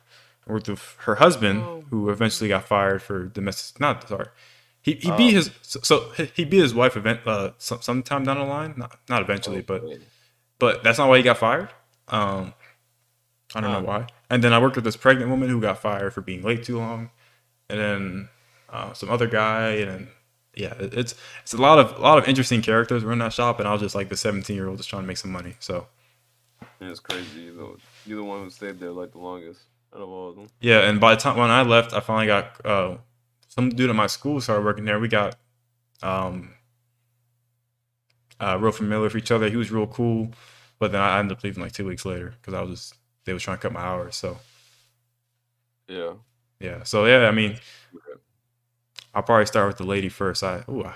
I 0.48 0.52
worked 0.52 0.68
with 0.68 0.96
her 1.02 1.16
husband, 1.16 1.62
Oh. 1.64 1.84
who 1.90 2.10
eventually 2.10 2.50
got 2.50 2.66
fired 2.68 3.02
for 3.02 3.26
domestic. 3.28 3.80
Not 3.80 4.08
sorry. 4.08 4.28
He 4.82 4.94
he 4.96 5.12
Oh. 5.12 5.18
beat 5.18 5.34
his 5.34 5.52
so, 5.62 5.80
so 5.82 6.10
he- 6.18 6.32
he 6.36 6.44
beat 6.46 6.62
his 6.62 6.74
wife 6.74 6.98
event 6.98 7.22
uh 7.26 7.52
some, 7.58 7.82
sometime 7.82 8.24
down 8.26 8.38
the 8.40 8.46
line. 8.46 8.74
Not 8.76 9.00
not 9.08 9.22
eventually, 9.22 9.62
but 9.62 9.82
Okay. 9.84 10.00
but 10.60 10.84
that's 10.84 10.98
not 10.98 11.08
why 11.08 11.18
he 11.18 11.24
got 11.24 11.38
fired. 11.38 11.70
Um, 12.10 12.54
I 13.56 13.62
don't 13.62 13.72
know 13.72 13.82
why. 13.82 14.08
And 14.30 14.44
then 14.44 14.54
I 14.54 14.60
worked 14.60 14.76
with 14.76 14.86
this 14.86 14.98
pregnant 14.98 15.30
woman 15.30 15.50
who 15.50 15.62
got 15.62 15.78
fired 15.80 16.14
for 16.14 16.22
being 16.22 16.42
late 16.42 16.64
too 16.64 16.78
long, 16.80 17.12
and 17.70 17.80
then 17.80 18.30
uh, 18.70 18.94
some 18.94 19.10
other 19.10 19.28
guy, 19.28 19.70
and 19.72 19.90
then 19.92 20.08
yeah, 20.56 20.74
it- 20.80 20.94
it's 20.94 21.16
it's 21.44 21.54
a 21.54 21.58
lot 21.58 21.78
of 21.80 21.98
a 21.98 22.02
lot 22.02 22.18
of 22.18 22.28
interesting 22.28 22.62
characters 22.62 23.04
were 23.04 23.12
in 23.14 23.20
that 23.20 23.34
shop, 23.34 23.60
and 23.60 23.68
I 23.68 23.74
was 23.74 23.82
just 23.82 23.96
like 23.96 24.10
the 24.10 24.18
seventeen 24.18 24.56
year 24.56 24.68
old 24.68 24.78
just 24.78 24.90
trying 24.90 25.04
to 25.04 25.08
make 25.08 25.18
some 25.18 25.32
money. 25.32 25.56
So 25.60 25.88
It's 26.82 27.00
crazy. 27.00 27.42
You're 27.42 27.54
the, 27.54 27.76
you're 28.06 28.18
the 28.18 28.24
one 28.24 28.44
who 28.44 28.50
stayed 28.50 28.80
there 28.80 28.92
like 28.92 29.12
the 29.12 29.20
longest 29.20 29.62
out 29.96 30.02
of 30.02 30.10
all 30.10 30.30
of 30.30 30.36
them. 30.36 30.48
yeah, 30.60 30.80
and 30.90 31.00
by 31.00 31.14
the 31.16 31.22
time 31.22 31.38
when 31.38 31.50
I 31.52 31.62
left, 31.62 31.94
I 31.94 32.00
finally 32.00 32.28
got 32.28 32.66
uh, 32.66 32.98
some 33.48 33.70
dude 33.70 33.90
at 33.90 33.96
my 33.96 34.08
school 34.08 34.42
started 34.42 34.66
working 34.66 34.86
there. 34.86 35.00
We 35.00 35.08
got 35.08 35.36
um, 36.02 36.56
uh, 38.40 38.58
real 38.60 38.72
familiar 38.72 39.04
with 39.04 39.16
each 39.16 39.32
other. 39.32 39.50
He 39.50 39.56
was 39.56 39.72
real 39.72 39.88
cool, 39.88 40.32
but 40.80 40.92
then 40.92 41.02
I 41.02 41.20
ended 41.20 41.38
up 41.38 41.44
leaving 41.44 41.64
like 41.64 41.72
two 41.72 41.86
weeks 41.86 42.06
later 42.06 42.34
because 42.42 42.54
I 42.54 42.62
was 42.62 42.80
just 42.80 42.96
they 43.26 43.34
was 43.34 43.44
trying 43.44 43.58
to 43.58 43.62
cut 43.62 43.74
my 43.74 43.82
hours. 43.82 44.16
So 44.16 44.38
Yeah. 45.88 46.14
yeah, 46.60 46.84
so 46.84 47.06
yeah, 47.06 47.28
I 47.28 47.32
mean, 47.32 47.58
Okay. 47.96 48.20
I'll 49.14 49.24
probably 49.24 49.46
start 49.46 49.68
with 49.68 49.78
the 49.78 49.84
lady 49.86 50.10
first. 50.10 50.44
I 50.44 50.64
ooh, 50.70 50.84
I 50.84 50.96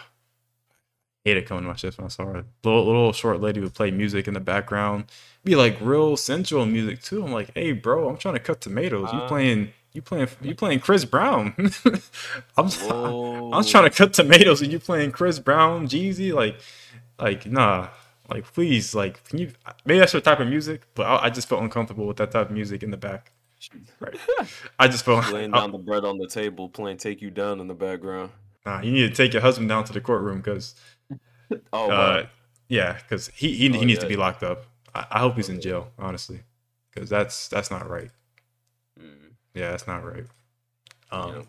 hated 1.24 1.46
coming 1.46 1.64
to 1.64 1.70
my 1.70 1.76
shift 1.76 1.98
when 1.98 2.06
I 2.06 2.10
saw 2.10 2.26
her. 2.26 2.46
Little 2.64 2.86
little 2.86 3.14
short 3.14 3.42
lady 3.42 3.60
would 3.60 3.74
play 3.74 3.92
music 3.92 4.28
in 4.28 4.34
the 4.34 4.40
background, 4.40 5.06
be 5.44 5.56
like 5.56 5.78
real 5.82 6.18
sensual 6.18 6.66
music 6.66 7.02
too. 7.02 7.24
I'm 7.24 7.32
like, 7.32 7.52
hey, 7.54 7.74
bro, 7.74 8.10
I'm 8.10 8.18
trying 8.18 8.36
to 8.36 8.40
cut 8.40 8.62
tomatoes. 8.62 9.14
You 9.14 9.20
Uh. 9.20 9.28
playing? 9.28 9.74
You 9.94 10.02
playing? 10.02 10.28
You 10.42 10.56
playing 10.56 10.80
Chris 10.80 11.06
Brown? 11.06 11.54
I'm 12.58 12.70
Whoa. 12.70 13.52
I 13.52 13.58
was 13.58 13.70
trying 13.70 13.90
to 13.90 13.96
cut 13.96 14.14
tomatoes 14.14 14.62
and 14.62 14.72
you 14.72 14.80
playing 14.80 15.12
Chris 15.12 15.40
Brown, 15.40 15.88
Jeezy, 15.88 16.34
like, 16.34 16.60
like 17.20 17.46
nah, 17.46 17.90
like 18.30 18.52
please, 18.54 18.94
like 18.96 19.24
can 19.26 19.40
you? 19.40 19.52
Maybe 19.86 20.00
that's 20.00 20.14
your 20.14 20.22
type 20.22 20.40
of 20.40 20.48
music, 20.48 20.84
but 20.96 21.06
I, 21.06 21.26
I 21.26 21.30
just 21.30 21.48
felt 21.50 21.62
uncomfortable 21.64 22.08
with 22.08 22.18
that 22.18 22.32
type 22.32 22.48
of 22.50 22.52
music 22.54 22.84
in 22.84 22.92
the 22.92 22.98
back. 22.98 23.32
Right. 24.00 24.18
I 24.80 24.88
just 24.88 25.06
felt 25.06 25.28
laying 25.28 25.54
I- 25.54 25.60
down 25.62 25.72
the 25.72 25.78
bread 25.78 26.06
on 26.06 26.18
the 26.18 26.28
table, 26.28 26.70
playing 26.70 26.98
"Take 26.98 27.22
You 27.22 27.32
Down" 27.32 27.60
in 27.60 27.68
the 27.68 27.74
background. 27.76 28.32
nah. 28.66 28.82
You 28.82 28.92
need 28.92 29.10
to 29.10 29.16
take 29.16 29.34
your 29.34 29.42
husband 29.42 29.70
down 29.70 29.84
to 29.86 29.94
the 29.94 30.02
courtroom 30.02 30.38
because, 30.38 30.76
Oh, 31.74 31.88
wow. 31.88 32.18
uh, 32.20 32.26
yeah, 32.70 32.94
because 33.02 33.28
he 33.30 33.54
he, 33.54 33.70
he 33.70 33.78
Oh, 33.78 33.84
needs 33.86 34.00
to 34.00 34.08
be 34.08 34.16
locked 34.16 34.44
up. 34.44 34.66
I, 34.94 35.06
I 35.12 35.20
hope 35.20 35.36
he's 35.36 35.50
in 35.50 35.62
jail, 35.62 35.92
honestly, 35.98 36.42
because 36.94 37.10
that's 37.10 37.48
that's 37.48 37.72
not 37.72 37.90
right. 37.90 38.12
Mm, 39.00 39.36
Yeah, 39.54 39.72
that's 39.72 39.88
not 39.88 40.04
right. 40.06 40.26
Um, 41.12 41.30
yeah. 41.36 41.44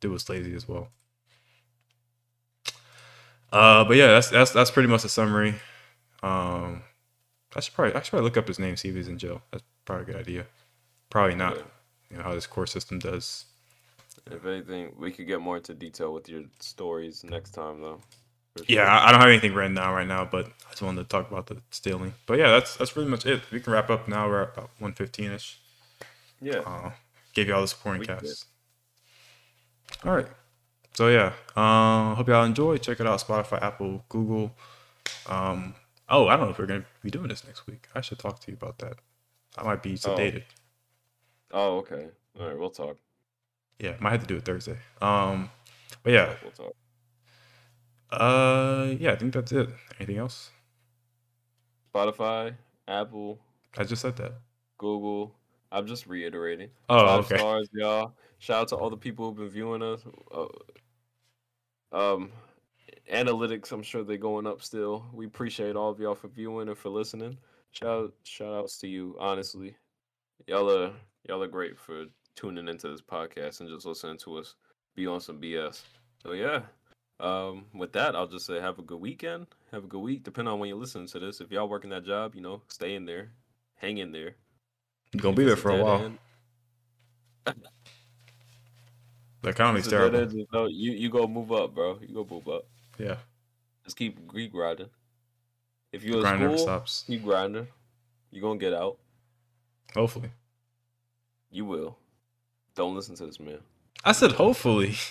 dude 0.00 0.12
was 0.12 0.28
lazy 0.28 0.54
as 0.54 0.68
well. 0.68 0.88
Uh, 3.52 3.84
but 3.84 3.96
yeah, 3.96 4.06
that's 4.08 4.30
that's 4.30 4.52
that's 4.52 4.70
pretty 4.70 4.88
much 4.88 5.04
a 5.04 5.08
summary. 5.08 5.54
Um, 6.22 6.82
I 7.54 7.60
should 7.60 7.74
probably 7.74 7.94
I 7.94 8.02
should 8.02 8.10
probably 8.10 8.24
look 8.24 8.36
up 8.36 8.48
his 8.48 8.58
name, 8.58 8.76
see 8.76 8.88
if 8.90 8.94
he's 8.94 9.08
in 9.08 9.18
jail. 9.18 9.42
That's 9.50 9.64
probably 9.84 10.02
a 10.02 10.06
good 10.06 10.16
idea. 10.16 10.46
Probably 11.08 11.34
not. 11.34 11.56
Yeah. 11.56 11.62
you 12.10 12.16
know 12.18 12.22
how 12.22 12.34
this 12.34 12.46
core 12.46 12.66
system 12.66 12.98
does. 12.98 13.46
If 14.30 14.44
anything, 14.44 14.94
we 14.98 15.10
could 15.10 15.26
get 15.26 15.40
more 15.40 15.56
into 15.56 15.74
detail 15.74 16.12
with 16.12 16.28
your 16.28 16.42
stories 16.60 17.24
next 17.24 17.50
time, 17.50 17.80
though. 17.80 18.00
for 18.56 18.64
Yeah. 18.68 19.02
I 19.04 19.10
don't 19.10 19.20
have 19.20 19.30
anything 19.30 19.54
written 19.54 19.74
down 19.74 19.94
right 19.94 20.06
now, 20.06 20.24
but 20.24 20.46
I 20.46 20.70
just 20.70 20.82
wanted 20.82 21.02
to 21.02 21.08
talk 21.08 21.30
about 21.30 21.46
the 21.46 21.56
stealing. 21.70 22.14
But 22.26 22.38
yeah, 22.38 22.50
that's 22.50 22.76
that's 22.76 22.92
pretty 22.92 23.10
much 23.10 23.26
it. 23.26 23.40
We 23.50 23.60
can 23.60 23.72
wrap 23.72 23.90
up 23.90 24.06
now. 24.08 24.28
We're 24.28 24.42
at 24.42 24.52
about 24.52 24.70
one 24.78 24.92
fifteen 24.92 25.32
ish. 25.32 25.58
Yeah. 26.40 26.58
Uh, 26.60 26.90
gave 27.32 27.48
you 27.48 27.54
all 27.54 27.62
the 27.62 27.68
supporting 27.68 28.00
We 28.00 28.06
did. 28.06 28.20
cast. 28.20 28.46
All 30.04 30.14
right. 30.14 30.26
So 30.94 31.08
yeah, 31.08 31.32
uh, 31.56 32.14
hope 32.14 32.28
y'all 32.28 32.44
enjoy. 32.44 32.76
Check 32.78 33.00
it 33.00 33.06
out: 33.06 33.20
Spotify, 33.20 33.62
Apple, 33.62 34.04
Google. 34.08 34.54
Um, 35.26 35.74
oh, 36.10 36.28
I 36.28 36.36
don't 36.36 36.46
know 36.46 36.50
if 36.50 36.58
we're 36.58 36.66
gonna 36.66 36.84
be 37.02 37.10
doing 37.10 37.28
this 37.28 37.44
next 37.44 37.66
week. 37.66 37.88
I 37.94 38.00
should 38.00 38.18
talk 38.18 38.40
to 38.40 38.50
you 38.50 38.56
about 38.60 38.78
that. 38.78 38.94
I 39.56 39.62
might 39.64 39.82
be 39.82 39.94
sedated. 39.94 40.44
Oh, 41.52 41.78
okay. 41.78 42.08
All 42.38 42.46
right, 42.46 42.58
we'll 42.58 42.70
talk. 42.70 42.96
Yeah, 43.78 43.94
might 44.00 44.10
have 44.10 44.20
to 44.20 44.26
do 44.26 44.36
it 44.36 44.44
Thursday. 44.44 44.76
Um, 45.00 45.50
but 46.02 46.12
yeah, 46.12 46.34
We'll 46.42 46.52
talk. 46.52 46.74
uh, 48.10 48.94
yeah, 48.98 49.12
I 49.12 49.16
think 49.16 49.32
that's 49.32 49.50
it. 49.52 49.68
Anything 49.98 50.18
else? 50.18 50.50
Spotify, 51.92 52.54
Apple, 52.86 53.40
I 53.76 53.84
just 53.84 54.02
said 54.02 54.16
that. 54.16 54.34
Google. 54.78 55.34
I'm 55.72 55.86
just 55.86 56.06
reiterating. 56.06 56.70
Oh, 56.88 57.06
Five 57.06 57.24
okay. 57.26 57.38
stars, 57.38 57.68
y'all. 57.72 58.12
Shout 58.38 58.62
out 58.62 58.68
to 58.68 58.76
all 58.76 58.90
the 58.90 58.96
people 58.96 59.26
who've 59.26 59.36
been 59.36 59.48
viewing 59.50 59.82
us. 59.82 60.00
Uh, 60.32 60.46
um, 61.92 62.32
analytics, 63.10 63.72
I'm 63.72 63.82
sure 63.82 64.04
they're 64.04 64.16
going 64.16 64.46
up 64.46 64.62
still. 64.62 65.06
We 65.12 65.26
appreciate 65.26 65.76
all 65.76 65.90
of 65.90 66.00
y'all 66.00 66.14
for 66.14 66.28
viewing 66.28 66.68
and 66.68 66.78
for 66.78 66.88
listening. 66.88 67.36
Shout 67.72 68.12
shout 68.24 68.54
outs 68.54 68.78
to 68.78 68.88
you, 68.88 69.16
honestly. 69.20 69.76
Y'all 70.46 70.70
are 70.70 70.92
y'all 71.28 71.42
are 71.42 71.48
great 71.48 71.78
for 71.78 72.06
tuning 72.34 72.68
into 72.68 72.88
this 72.88 73.02
podcast 73.02 73.60
and 73.60 73.68
just 73.68 73.86
listening 73.86 74.18
to 74.18 74.38
us 74.38 74.54
be 74.94 75.06
on 75.06 75.20
some 75.20 75.40
BS. 75.40 75.82
So 76.22 76.32
yeah. 76.32 76.62
Um, 77.20 77.66
with 77.74 77.92
that, 77.92 78.16
I'll 78.16 78.26
just 78.26 78.46
say 78.46 78.60
have 78.60 78.78
a 78.78 78.82
good 78.82 79.00
weekend. 79.00 79.46
Have 79.72 79.84
a 79.84 79.88
good 79.88 80.00
week, 80.00 80.24
depending 80.24 80.52
on 80.52 80.58
when 80.58 80.70
you're 80.70 80.78
listening 80.78 81.06
to 81.08 81.18
this. 81.18 81.40
If 81.40 81.50
y'all 81.50 81.68
working 81.68 81.90
that 81.90 82.04
job, 82.04 82.34
you 82.34 82.40
know, 82.40 82.62
stay 82.68 82.94
in 82.94 83.04
there, 83.04 83.30
hang 83.76 83.98
in 83.98 84.10
there. 84.10 84.36
You're 85.12 85.22
gonna 85.22 85.36
be 85.36 85.44
there 85.44 85.56
for 85.56 85.70
a 85.70 85.84
while. 85.84 86.12
The 89.42 89.48
a 89.50 89.52
terrible. 89.82 90.18
end, 90.18 90.46
know- 90.52 90.66
you 90.66 90.92
you 90.92 91.08
go 91.08 91.26
move 91.26 91.52
up, 91.52 91.74
bro. 91.74 91.98
You 92.00 92.14
go 92.14 92.26
move 92.28 92.48
up. 92.48 92.66
Yeah, 93.00 93.16
Just 93.84 93.96
keep 93.96 94.18
keep 94.32 94.52
grinding. 94.52 94.90
If 95.92 96.04
you 96.04 96.14
in 96.14 96.20
grind 96.20 96.40
never 96.40 96.56
school, 96.56 96.66
stops. 96.66 97.04
keep 97.06 97.22
grinding. 97.24 97.68
You 98.30 98.40
gonna 98.40 98.58
get 98.58 98.74
out. 98.74 98.98
Hopefully, 99.94 100.30
You 101.50 101.64
will. 101.64 101.98
Don't 102.74 102.94
listen 102.94 103.14
to 103.16 103.26
this 103.26 103.40
man. 103.40 103.60
I 104.04 104.12
said 104.12 104.32
hopefully. 104.32 104.94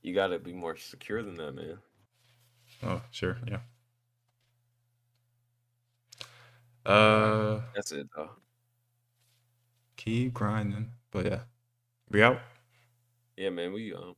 You 0.00 0.14
gotta 0.14 0.38
be 0.38 0.52
more 0.52 0.76
secure 0.76 1.22
than 1.22 1.34
that, 1.36 1.52
man. 1.52 1.78
oh, 2.84 3.02
sure, 3.10 3.36
yeah. 3.46 3.60
Uh, 6.86 7.60
That's 7.74 7.92
it, 7.92 8.08
though. 8.16 8.30
keep 9.96 10.32
grinding. 10.32 10.92
But 11.10 11.26
yeah, 11.26 11.40
we 12.10 12.22
out. 12.22 12.38
Yeah, 13.36 13.50
man. 13.50 13.72
We 13.72 13.92
um 13.92 14.14